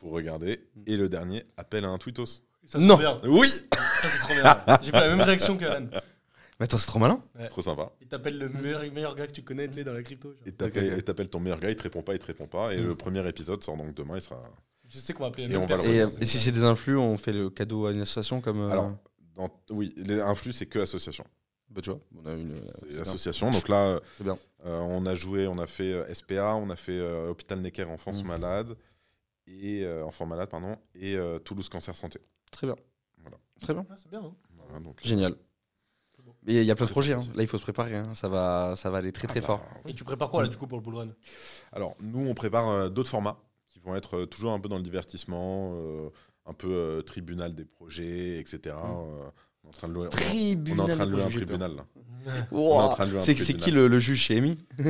pour 0.00 0.12
regarder. 0.12 0.60
Mm. 0.76 0.82
Et 0.86 0.96
le 0.96 1.08
dernier, 1.08 1.44
appelle 1.56 1.84
à 1.84 1.88
un 1.88 1.98
tweetos. 1.98 2.42
Ça, 2.66 2.78
Non. 2.78 2.88
trop 2.94 2.98
bien. 2.98 3.20
Oui 3.24 3.48
Ça, 3.48 4.08
c'est 4.08 4.18
trop 4.18 4.34
bien. 4.34 4.56
J'ai 4.82 4.92
pas 4.92 5.00
la 5.00 5.08
même 5.16 5.20
réaction 5.20 5.56
que 5.56 5.64
Alan. 5.64 5.86
Mais 6.60 6.64
attends, 6.64 6.78
c'est 6.78 6.86
trop 6.86 7.00
malin. 7.00 7.20
Trop 7.50 7.62
sympa. 7.62 7.90
Il 8.00 8.06
t'appelle 8.06 8.38
le 8.38 8.48
meilleur, 8.48 8.80
meilleur 8.92 9.14
gars 9.16 9.26
que 9.26 9.32
tu 9.32 9.42
connais 9.42 9.66
tu 9.68 9.74
sais, 9.74 9.84
dans 9.84 9.92
la 9.92 10.02
crypto. 10.04 10.30
genre. 10.30 10.38
Et 10.46 10.52
t'appelles 10.52 10.84
Ok, 10.86 10.92
ok. 10.92 10.98
et 10.98 11.02
t'appelles 11.02 11.28
ton 11.28 11.40
meilleur 11.40 11.58
gars, 11.58 11.70
il 11.70 11.74
te 11.76 11.82
répond 11.82 12.02
pas, 12.02 12.12
il 12.14 12.18
te 12.20 12.26
répond 12.26 12.46
pas. 12.46 12.72
Et 12.74 12.80
Mm. 12.80 12.84
le 12.86 12.94
premier 12.94 13.28
épisode 13.28 13.62
sort 13.64 13.76
donc 13.76 13.92
demain, 13.94 14.16
il 14.16 14.22
sera. 14.22 14.40
Je 14.88 14.98
sais 14.98 15.12
qu'on 15.12 15.24
va 15.24 15.28
appeler 15.30 15.48
la 15.48 15.54
Et 15.54 15.56
on 15.56 15.66
va. 15.66 15.82
Et, 15.84 16.02
euh, 16.02 16.08
si 16.22 16.38
c'est 16.38 16.52
des 16.52 16.62
influx, 16.62 16.96
on 16.96 17.16
fait 17.16 17.32
le 17.32 17.50
cadeau 17.50 17.86
à 17.86 17.92
une 17.92 18.02
association 18.02 18.40
comme. 18.40 18.60
euh, 18.60 18.68
Alors, 18.70 18.92
Dans, 19.34 19.50
oui, 19.70 19.92
les 19.96 20.20
influx, 20.20 20.52
c'est 20.52 20.66
que 20.66 20.78
association. 20.78 21.24
Bah, 21.74 21.80
tu 21.82 21.90
vois, 21.90 21.98
on 22.16 22.26
a 22.26 22.32
une. 22.34 22.52
euh, 22.52 22.60
C'est 22.64 22.80
c'est 22.80 22.88
bien. 22.88 23.00
association. 23.02 23.50
Donc 23.50 23.68
là, 23.68 23.86
euh, 23.86 24.00
bien. 24.20 24.38
euh, 24.64 24.78
on 24.80 25.04
a 25.06 25.14
joué, 25.14 25.46
on 25.48 25.58
a 25.58 25.66
fait 25.66 25.92
euh, 25.92 26.14
SPA, 26.14 26.54
on 26.54 26.70
a 26.70 26.76
fait 26.76 26.92
euh, 26.98 27.28
Hôpital 27.30 27.60
Necker 27.60 27.84
Enfance 27.84 28.22
Mm. 28.22 28.26
Malade, 28.28 28.76
et 29.46 29.84
euh, 29.84 30.04
Enfants 30.04 30.26
Malades, 30.26 30.48
pardon, 30.48 30.76
et 30.94 31.16
euh, 31.16 31.38
Toulouse 31.38 31.68
Cancer 31.68 31.94
Santé. 31.96 32.20
Très 32.52 32.66
bien. 32.66 32.76
Voilà. 33.18 33.36
Très 33.60 33.74
bien. 33.74 33.84
Ah, 33.90 33.94
c'est 33.96 34.08
bien. 34.08 34.20
Hein. 34.24 34.34
Voilà, 34.56 34.80
donc, 34.80 35.00
Génial. 35.02 35.34
Mais 36.46 36.54
il 36.54 36.64
y 36.64 36.70
a 36.70 36.74
plein 36.74 36.86
de 36.86 36.90
projets. 36.90 37.12
hein. 37.14 37.22
Là, 37.34 37.42
il 37.42 37.46
faut 37.48 37.58
se 37.58 37.62
préparer. 37.62 37.96
hein. 37.96 38.14
Ça, 38.14 38.28
va, 38.28 38.74
ça 38.76 38.90
va 38.90 38.98
aller 38.98 39.12
très 39.12 39.26
Ah 39.26 39.30
très 39.30 39.40
bah, 39.40 39.46
fort. 39.46 39.66
Et 39.86 39.92
tu 39.94 40.04
prépares 40.04 40.30
quoi 40.30 40.42
là 40.42 40.48
du 40.48 40.56
coup 40.56 40.66
pour 40.66 40.78
le 40.78 40.82
bull 40.84 40.94
run 40.94 41.08
Alors, 41.72 41.96
nous, 42.00 42.26
on 42.28 42.34
prépare 42.34 42.68
euh, 42.70 42.88
d'autres 42.88 43.10
formats 43.10 43.38
qui 43.68 43.78
vont 43.80 43.94
être 43.96 44.18
euh, 44.18 44.26
toujours 44.26 44.52
un 44.52 44.60
peu 44.60 44.68
dans 44.68 44.76
le 44.76 44.82
divertissement, 44.82 45.72
euh, 45.74 46.08
un 46.46 46.52
peu 46.54 46.68
euh, 46.70 47.02
tribunal 47.02 47.54
des 47.54 47.64
projets, 47.64 48.38
etc. 48.38 48.76
On 49.64 49.66
est 49.66 49.68
en 49.68 49.72
train 49.72 49.88
de 49.88 49.92
louer, 49.94 50.08
on 50.12 50.16
est 50.16 50.20
Tribunal. 50.20 50.80
en 50.90 50.94
train 50.96 51.06
de 51.06 51.10
louer 51.12 51.22
un 51.22 51.28
tribunal. 51.30 51.76
Là. 51.76 51.86
Wow. 52.52 53.20
C'est 53.20 53.34
qui 53.34 53.70
le, 53.70 53.86
le 53.88 53.98
juge 53.98 54.18
chez 54.22 54.38
Amy 54.38 54.56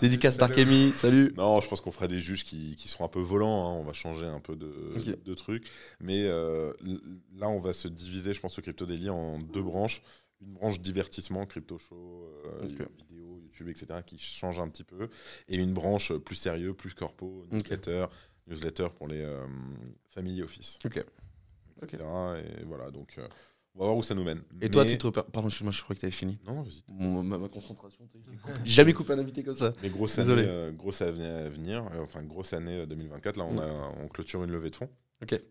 Dédicace 0.00 0.36
Dark 0.36 0.56
Amy, 0.58 0.92
salut. 0.94 1.32
Non, 1.36 1.60
je 1.60 1.68
pense 1.68 1.80
qu'on 1.80 1.90
fera 1.90 2.08
des 2.08 2.20
juges 2.20 2.44
qui, 2.44 2.76
qui 2.76 2.88
seront 2.88 3.04
un 3.04 3.08
peu 3.08 3.20
volants. 3.20 3.68
hein. 3.68 3.72
On 3.80 3.84
va 3.84 3.92
changer 3.92 4.26
un 4.26 4.40
peu 4.40 4.56
de, 4.56 4.72
de 5.24 5.34
trucs. 5.34 5.68
Mais 6.00 6.24
euh, 6.24 6.72
là, 7.36 7.48
on 7.48 7.58
va 7.58 7.72
se 7.72 7.88
diviser, 7.88 8.34
je 8.34 8.40
pense, 8.40 8.58
au 8.58 8.62
Crypto 8.62 8.86
Daily 8.86 9.10
en 9.10 9.38
deux 9.38 9.62
branches. 9.62 10.02
une 10.40 10.52
branche 10.52 10.80
divertissement, 10.80 11.46
crypto 11.46 11.78
show, 11.78 12.28
euh, 12.46 12.66
vidéo, 12.66 13.40
YouTube, 13.42 13.68
etc., 13.68 14.00
qui 14.06 14.18
change 14.18 14.58
un 14.60 14.68
petit 14.68 14.84
peu, 14.84 15.08
et 15.48 15.56
une 15.56 15.72
branche 15.72 16.12
plus 16.12 16.36
sérieux, 16.36 16.74
plus 16.74 16.94
corpo, 16.94 17.44
newsletter, 17.50 18.06
newsletter 18.46 18.88
pour 18.96 19.08
les 19.08 19.22
euh, 19.22 19.46
family 20.14 20.42
office. 20.42 20.78
Ok. 20.84 21.04
Etc. 21.82 22.02
Et 22.60 22.64
voilà, 22.64 22.90
donc 22.90 23.14
euh, 23.18 23.26
on 23.74 23.80
va 23.80 23.84
voir 23.86 23.96
où 23.96 24.02
ça 24.02 24.14
nous 24.14 24.24
mène. 24.24 24.42
Et 24.60 24.70
toi, 24.70 24.84
Mais- 24.84 24.90
titre. 24.90 25.10
per- 25.10 25.22
Pardon, 25.32 25.48
excuse-moi, 25.48 25.72
je 25.72 25.82
crois 25.82 25.96
que 25.96 26.00
t'avais 26.00 26.10
fini. 26.12 26.38
Non, 26.46 26.54
non, 26.54 26.62
vas-y. 26.62 26.82
Mon- 26.88 27.22
ma, 27.22 27.38
ma 27.38 27.48
concentration. 27.48 28.08
jamais 28.64 28.92
coupé 28.92 29.12
un 29.14 29.18
invité 29.18 29.42
comme 29.42 29.54
ça. 29.54 29.72
Mais 29.82 29.88
grosse 29.90 30.16
Désolé. 30.16 30.42
année, 30.42 30.50
euh, 30.50 30.72
grosse 30.72 31.02
année 31.02 31.26
à 31.26 31.48
venir, 31.48 31.84
euh, 31.92 32.02
enfin 32.04 32.22
grosse 32.22 32.52
année 32.52 32.80
euh, 32.80 32.86
2024. 32.86 33.36
Là, 33.36 33.44
on, 33.44 33.54
Mm. 33.54 33.58
a, 33.58 33.92
on 34.02 34.08
clôture 34.08 34.44
une 34.44 34.50
levée 34.52 34.70
de 34.70 34.76
fonds. 34.76 34.90
Ok. 35.22 35.32
Et, 35.32 35.42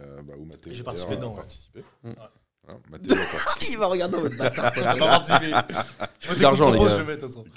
euh, 0.00 0.22
bah, 0.22 0.34
où 0.38 0.44
Mathéo, 0.44 0.72
J'ai 0.72 0.82
participé 0.82 1.14
a 1.14 1.16
dedans, 1.16 1.30
ouais. 1.30 1.36
participé. 1.36 1.80
Mm. 2.02 2.10
Voilà, 2.14 2.32
Participé. 2.66 3.66
Il 3.72 3.78
va 3.78 3.86
regarder 3.86 4.16
mode 4.18 4.36
bâtard. 4.36 4.72
Qu'on 4.72 4.80
les 6.34 6.40
gars. 6.40 6.54
je 6.54 7.02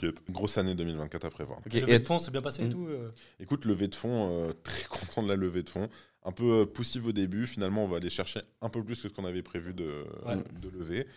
mets. 0.08 0.14
Grosse 0.30 0.58
année 0.58 0.74
2024 0.76 1.26
à 1.26 1.30
prévoir. 1.30 1.60
Ok, 1.60 1.74
Le 1.74 1.78
et 1.78 1.82
levée 1.82 2.00
de 2.00 2.06
fonds, 2.06 2.20
c'est 2.20 2.32
bien 2.32 2.42
passé 2.42 2.64
et 2.64 2.66
Mm. 2.66 2.70
tout. 2.70 2.88
euh. 2.90 3.12
Écoute, 3.40 3.66
levée 3.66 3.88
de 3.88 3.96
fonds, 3.96 4.32
euh, 4.50 4.54
très 4.64 4.84
content 4.86 5.22
de 5.24 5.30
la 5.30 5.36
levée 5.36 5.64
de 5.64 5.70
fonds. 5.70 5.90
Un 6.24 6.32
peu 6.32 6.62
euh, 6.62 6.66
poussif 6.66 7.06
au 7.06 7.12
début. 7.12 7.46
Finalement, 7.46 7.84
on 7.84 7.88
va 7.88 7.98
aller 7.98 8.10
chercher 8.10 8.42
un 8.62 8.70
peu 8.70 8.84
plus 8.84 9.02
que 9.02 9.08
ce 9.10 9.14
qu'on 9.14 9.26
avait 9.26 9.44
prévu 9.44 9.74
de, 9.74 10.06
Ouais. 10.26 10.38
de 10.60 10.70
lever. 10.70 11.08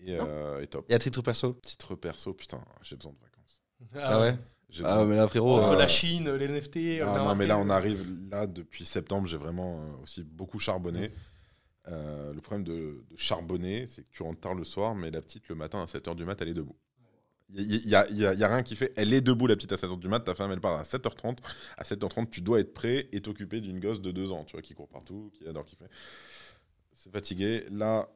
Et, 0.00 0.16
euh, 0.18 0.60
et 0.62 0.66
top. 0.66 0.86
et 0.90 0.94
à 0.94 0.98
titre 0.98 1.22
perso 1.22 1.58
Titre 1.62 1.94
perso, 1.94 2.32
putain, 2.34 2.60
j'ai 2.82 2.96
besoin 2.96 3.12
de 3.12 3.18
vacances. 3.20 3.62
Ah 3.94 4.20
ouais 4.20 4.36
J'ai 4.70 4.82
Ah, 4.84 4.88
besoin- 4.96 5.04
mais 5.04 5.16
là, 5.16 5.28
frérot. 5.28 5.58
Entre 5.58 5.72
euh, 5.72 5.76
la 5.78 5.86
Chine, 5.88 6.30
les 6.34 6.48
NFT. 6.48 7.00
Ah, 7.02 7.18
non, 7.18 7.34
mais 7.34 7.46
là, 7.46 7.58
on 7.58 7.68
arrive. 7.70 8.04
Là, 8.30 8.46
depuis 8.46 8.84
septembre, 8.86 9.26
j'ai 9.28 9.36
vraiment 9.36 9.78
euh, 9.80 10.02
aussi 10.02 10.22
beaucoup 10.24 10.58
charbonné. 10.58 11.12
Euh, 11.88 12.32
le 12.32 12.40
problème 12.40 12.64
de, 12.64 13.04
charbonner, 13.16 13.86
c'est 13.86 14.02
que 14.02 14.10
tu 14.10 14.22
rentres 14.22 14.40
tard 14.40 14.54
le 14.54 14.64
soir, 14.64 14.94
mais 14.94 15.10
la 15.10 15.20
petite, 15.20 15.48
le 15.48 15.54
matin 15.54 15.82
à 15.82 15.86
7h 15.86 16.14
du 16.14 16.24
mat, 16.24 16.40
elle 16.40 16.48
est 16.48 16.54
debout. 16.54 16.76
Il 17.50 17.66
n'y 17.86 17.94
a- 17.94 18.10
y 18.10 18.24
a 18.42 18.48
rien 18.48 18.62
qui 18.62 18.74
fait. 18.74 18.92
Elle 18.96 19.12
est 19.12 19.20
debout, 19.20 19.46
la 19.46 19.54
petite, 19.54 19.72
à 19.72 19.76
7h 19.76 19.98
du 19.98 20.08
mat. 20.08 20.20
Ta 20.20 20.34
femme, 20.34 20.50
elle 20.50 20.60
part 20.62 20.78
à 20.78 20.82
7h30. 20.84 21.38
À 21.76 21.84
7h30, 21.84 22.30
tu 22.30 22.40
dois 22.40 22.58
être 22.60 22.72
prêt 22.72 23.08
et 23.12 23.20
t'occuper 23.20 23.60
d'une 23.60 23.80
gosse 23.80 24.00
de 24.00 24.10
2 24.12 24.32
ans, 24.32 24.44
tu 24.44 24.52
vois, 24.52 24.62
qui 24.62 24.74
court 24.74 24.88
partout, 24.88 25.30
qui 25.34 25.46
adore 25.46 25.66
kiffer. 25.66 25.84
C'est 26.94 27.12
fatigué. 27.12 27.66
Là, 27.70 28.08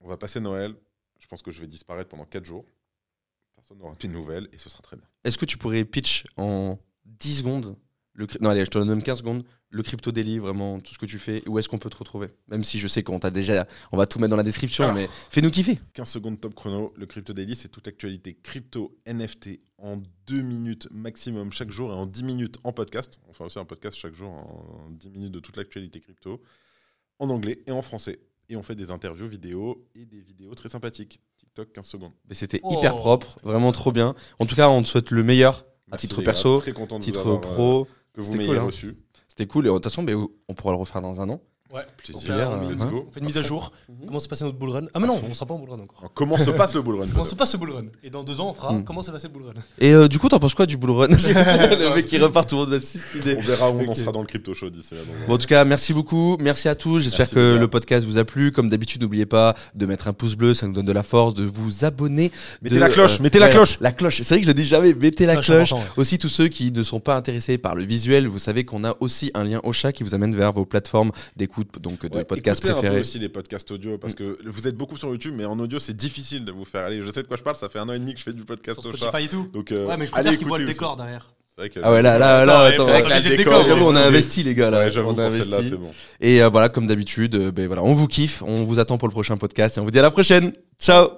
on 0.00 0.08
va 0.08 0.16
passer 0.18 0.40
Noël. 0.40 0.74
Je 1.20 1.26
pense 1.26 1.40
que 1.42 1.50
je 1.50 1.60
vais 1.60 1.66
disparaître 1.66 2.10
pendant 2.10 2.26
4 2.26 2.44
jours. 2.44 2.66
Personne 3.56 3.78
n'aura 3.78 3.94
plus 3.94 4.08
de 4.08 4.12
nouvelles 4.12 4.48
et 4.52 4.58
ce 4.58 4.68
sera 4.68 4.82
très 4.82 4.96
bien. 4.96 5.06
Est-ce 5.24 5.38
que 5.38 5.46
tu 5.46 5.56
pourrais 5.56 5.84
pitch 5.84 6.24
en 6.36 6.78
10 7.06 7.38
secondes 7.38 7.76
le 8.14 8.26
Non, 8.40 8.50
allez, 8.50 8.64
je 8.64 8.70
te 8.70 8.78
donne 8.78 8.88
même 8.88 9.02
15 9.02 9.18
secondes. 9.18 9.44
Le 9.70 9.82
crypto 9.82 10.12
daily, 10.12 10.38
vraiment, 10.38 10.80
tout 10.80 10.92
ce 10.92 10.98
que 10.98 11.06
tu 11.06 11.18
fais. 11.18 11.42
Où 11.48 11.58
est-ce 11.58 11.68
qu'on 11.68 11.78
peut 11.78 11.88
te 11.88 11.96
retrouver? 11.96 12.28
Même 12.48 12.62
si 12.62 12.78
je 12.78 12.86
sais 12.88 13.02
qu'on 13.02 13.18
t'a 13.18 13.30
déjà. 13.30 13.66
On 13.90 13.96
va 13.96 14.06
tout 14.06 14.18
mettre 14.18 14.30
dans 14.30 14.36
la 14.36 14.42
description, 14.42 14.84
Alors. 14.84 14.96
mais 14.96 15.08
fais-nous 15.30 15.50
kiffer. 15.50 15.78
15 15.94 16.08
secondes 16.10 16.38
top 16.40 16.54
chrono, 16.54 16.92
le 16.96 17.06
Crypto 17.06 17.32
Daily, 17.32 17.56
c'est 17.56 17.68
toute 17.68 17.86
l'actualité 17.86 18.34
crypto, 18.42 18.94
NFT 19.06 19.60
en 19.78 19.96
2 20.26 20.42
minutes 20.42 20.88
maximum 20.90 21.52
chaque 21.52 21.70
jour 21.70 21.90
et 21.90 21.94
en 21.94 22.04
10 22.04 22.22
minutes 22.24 22.58
en 22.64 22.72
podcast. 22.72 23.18
On 23.28 23.32
fait 23.32 23.44
aussi 23.44 23.58
un 23.58 23.64
podcast 23.64 23.96
chaque 23.96 24.14
jour 24.14 24.30
en 24.30 24.90
10 24.90 25.08
minutes 25.10 25.32
de 25.32 25.40
toute 25.40 25.56
l'actualité 25.56 26.00
crypto 26.00 26.42
en 27.18 27.30
anglais 27.30 27.62
et 27.66 27.70
en 27.72 27.80
français. 27.82 28.20
Et 28.50 28.56
on 28.56 28.62
fait 28.62 28.74
des 28.74 28.90
interviews 28.90 29.26
vidéo 29.28 29.86
et 29.94 30.04
des 30.04 30.20
vidéos 30.20 30.54
très 30.54 30.68
sympathiques. 30.68 31.20
TikTok 31.38 31.72
15 31.72 31.86
secondes. 31.86 32.12
Mais 32.28 32.34
c'était 32.34 32.60
Oh. 32.62 32.76
hyper 32.76 32.96
propre, 32.96 33.38
vraiment 33.42 33.72
trop 33.72 33.90
bien. 33.92 34.14
En 34.38 34.44
tout 34.44 34.54
cas, 34.54 34.68
on 34.68 34.82
te 34.82 34.86
souhaite 34.88 35.10
le 35.10 35.22
meilleur. 35.22 35.64
Merci 35.88 36.08
titre 36.08 36.22
perso, 36.22 36.60
Titre 37.00 37.20
avoir, 37.20 37.36
euh, 37.36 37.40
pro. 37.40 37.88
Que 38.12 38.20
vous 38.20 38.32
m'ayez 38.36 38.48
cool, 38.48 38.58
hein. 38.58 38.62
reçu. 38.62 38.96
C'était 39.28 39.46
cool. 39.46 39.66
Et 39.66 39.68
de 39.68 39.74
toute 39.74 39.84
façon, 39.84 40.02
mais 40.02 40.14
on 40.14 40.54
pourra 40.54 40.72
le 40.72 40.78
refaire 40.78 41.02
dans 41.02 41.20
un 41.20 41.28
an. 41.30 41.40
Ouais. 41.72 41.80
Plaisir. 41.96 42.34
Un- 42.34 42.64
euh, 42.64 42.70
Let's 42.70 42.84
go. 42.86 43.06
on 43.08 43.12
fait 43.12 43.20
une 43.20 43.26
mise 43.26 43.38
à 43.38 43.42
jour. 43.42 43.72
Mhm. 43.88 44.06
Comment 44.06 44.18
s'est 44.18 44.28
passé 44.28 44.44
notre 44.44 44.58
bull 44.58 44.70
run 44.70 44.82
Ah, 44.92 45.00
mais 45.00 45.06
non, 45.06 45.20
on 45.28 45.32
sera 45.32 45.46
pas 45.46 45.54
en 45.54 45.58
bull 45.58 45.70
run 45.70 45.80
encore. 45.80 45.98
Alors, 46.00 46.12
comment 46.12 46.36
se 46.36 46.50
passe 46.50 46.74
le 46.74 46.82
bull 46.82 46.96
run 47.00 47.06
Comment 47.12 47.24
se 47.24 47.34
passe 47.34 47.50
ce 47.52 47.56
bull 47.56 47.70
run 47.70 47.84
Et 48.04 48.10
dans 48.10 48.22
deux 48.22 48.40
ans, 48.40 48.50
on 48.50 48.52
fera 48.52 48.72
Mm. 48.74 48.84
comment 48.84 49.00
s'est 49.02 49.10
passé 49.12 49.28
le 49.28 49.32
bull 49.32 49.44
run. 49.44 49.54
Et 49.78 49.92
euh, 49.94 50.06
du 50.08 50.18
coup, 50.18 50.28
t'en 50.28 50.38
penses 50.38 50.54
quoi 50.54 50.66
du 50.66 50.76
bull 50.76 50.90
run 50.90 51.06
Le 51.08 51.94
mec 51.94 52.06
qui 52.06 52.18
repart, 52.18 52.48
tout 52.48 52.56
le 52.56 52.60
monde 52.62 52.70
va 52.70 52.80
se 52.80 52.98
suicider. 52.98 53.36
On 53.38 53.40
verra 53.40 53.70
où 53.70 53.80
on 53.80 53.88
en 53.88 53.94
sera 53.94 54.12
dans 54.12 54.20
le 54.20 54.26
crypto 54.26 54.52
show 54.54 54.68
d'ici 54.70 54.94
là. 54.94 55.00
donc, 55.00 55.08
Bon, 55.28 55.34
en 55.34 55.38
tout 55.38 55.46
cas, 55.46 55.64
merci 55.64 55.92
beaucoup. 55.94 56.36
Merci 56.40 56.68
à 56.68 56.74
tous. 56.74 57.00
J'espère 57.00 57.20
Merci, 57.20 57.34
que 57.34 57.56
le 57.58 57.68
podcast 57.68 58.06
vous 58.06 58.18
a 58.18 58.24
plu. 58.24 58.52
Comme 58.52 58.68
d'habitude, 58.68 59.00
n'oubliez 59.02 59.26
pas 59.26 59.54
de 59.74 59.86
mettre 59.86 60.08
un 60.08 60.12
pouce 60.12 60.34
bleu, 60.36 60.52
ça 60.54 60.66
nous 60.66 60.74
donne 60.74 60.86
de 60.86 60.92
la 60.92 61.02
force, 61.02 61.32
de 61.34 61.44
vous 61.44 61.84
abonner. 61.86 62.30
Mettez 62.60 62.74
de, 62.74 62.80
la 62.80 62.88
cloche, 62.90 63.18
euh, 63.18 63.22
mettez 63.22 63.38
la 63.38 63.48
cloche. 63.48 63.78
La 63.80 63.92
cloche. 63.92 64.18
C'est 64.22 64.28
vrai 64.34 64.38
que 64.40 64.42
je 64.44 64.48
le 64.50 64.54
dis 64.54 64.66
jamais. 64.66 64.92
Mettez 64.94 65.26
la 65.26 65.36
Cloche. 65.36 65.72
Aussi, 65.96 66.18
tous 66.18 66.28
ceux 66.28 66.48
qui 66.48 66.70
ne 66.70 66.82
sont 66.82 67.00
pas 67.00 67.16
intéressés 67.16 67.56
par 67.58 67.74
le 67.74 67.84
visuel, 67.84 68.26
vous 68.28 68.38
savez 68.38 68.64
qu'on 68.64 68.84
a 68.84 68.94
aussi 69.00 69.30
un 69.34 69.44
lien 69.44 69.60
au 69.64 69.72
chat 69.72 69.92
qui 69.92 70.02
vous 70.02 70.14
amène 70.14 70.36
vers 70.36 70.52
vos 70.52 70.64
plateformes 70.64 71.10
d'écoute, 71.36 71.61
donc 71.80 72.06
de 72.06 72.16
Ouais, 72.16 72.24
podcasts 72.24 72.58
écoutez 72.60 72.70
un 72.70 72.74
peu 72.74 72.80
préférés. 72.80 73.00
aussi 73.00 73.18
les 73.18 73.28
podcasts 73.28 73.70
audio 73.70 73.98
parce 73.98 74.14
que 74.14 74.38
vous 74.46 74.68
êtes 74.68 74.76
beaucoup 74.76 74.96
sur 74.98 75.08
YouTube, 75.08 75.34
mais 75.36 75.44
en 75.44 75.58
audio 75.58 75.78
c'est 75.78 75.96
difficile 75.96 76.44
de 76.44 76.52
vous 76.52 76.64
faire 76.64 76.84
aller. 76.86 77.02
Je 77.02 77.10
sais 77.10 77.22
de 77.22 77.28
quoi 77.28 77.36
je 77.36 77.42
parle, 77.42 77.56
ça 77.56 77.68
fait 77.68 77.78
un 77.78 77.88
an 77.88 77.92
et 77.92 77.98
demi 77.98 78.12
que 78.14 78.18
je 78.20 78.24
fais 78.24 78.32
du 78.32 78.44
podcast 78.44 78.80
Sur 78.80 78.90
au 78.92 78.96
chat. 78.96 79.20
Et 79.20 79.28
tout. 79.28 79.48
Donc, 79.52 79.72
euh, 79.72 79.86
Ouais, 79.86 79.96
mais 79.96 80.06
je 80.06 80.10
préfère 80.10 80.36
qu'ils 80.38 80.46
voient 80.46 80.58
le 80.58 80.66
décor 80.66 80.96
derrière. 80.96 81.30
C'est 81.54 81.60
vrai 81.62 81.68
que- 81.70 81.80
Ah 81.82 81.92
ouais, 81.92 82.00
là, 82.02 82.18
là, 82.18 82.44
là, 82.46 82.54
Non, 82.54 82.64
attends. 82.64 82.84
vrai 82.84 83.02
décor, 83.22 83.36
décor, 83.36 83.66
J'avoue, 83.66 83.84
on 83.90 83.94
a 83.94 84.00
investi, 84.00 84.42
les 84.42 84.54
gars, 84.54 84.70
là. 84.70 84.78
Ouais, 84.86 84.90
j'avoue, 84.90 85.10
on 85.10 85.18
a 85.18 85.28
pour 85.28 85.32
celle-là, 85.38 85.56
investi. 85.58 85.70
c'est 85.70 85.76
bon. 85.76 85.92
Et 86.20 86.42
euh, 86.42 86.48
voilà, 86.48 86.68
comme 86.70 86.86
d'habitude, 86.86 87.34
euh, 87.34 87.52
ben 87.52 87.66
voilà, 87.66 87.82
on 87.82 87.92
vous 87.92 88.06
kiffe, 88.08 88.42
on 88.46 88.64
vous 88.64 88.78
attend 88.78 88.96
pour 88.96 89.06
le 89.08 89.12
prochain 89.12 89.36
podcast 89.36 89.76
et 89.76 89.80
on 89.80 89.84
vous 89.84 89.90
dit 89.90 89.98
à 89.98 90.02
la 90.02 90.10
prochaine. 90.10 90.52
Ciao 90.80 91.12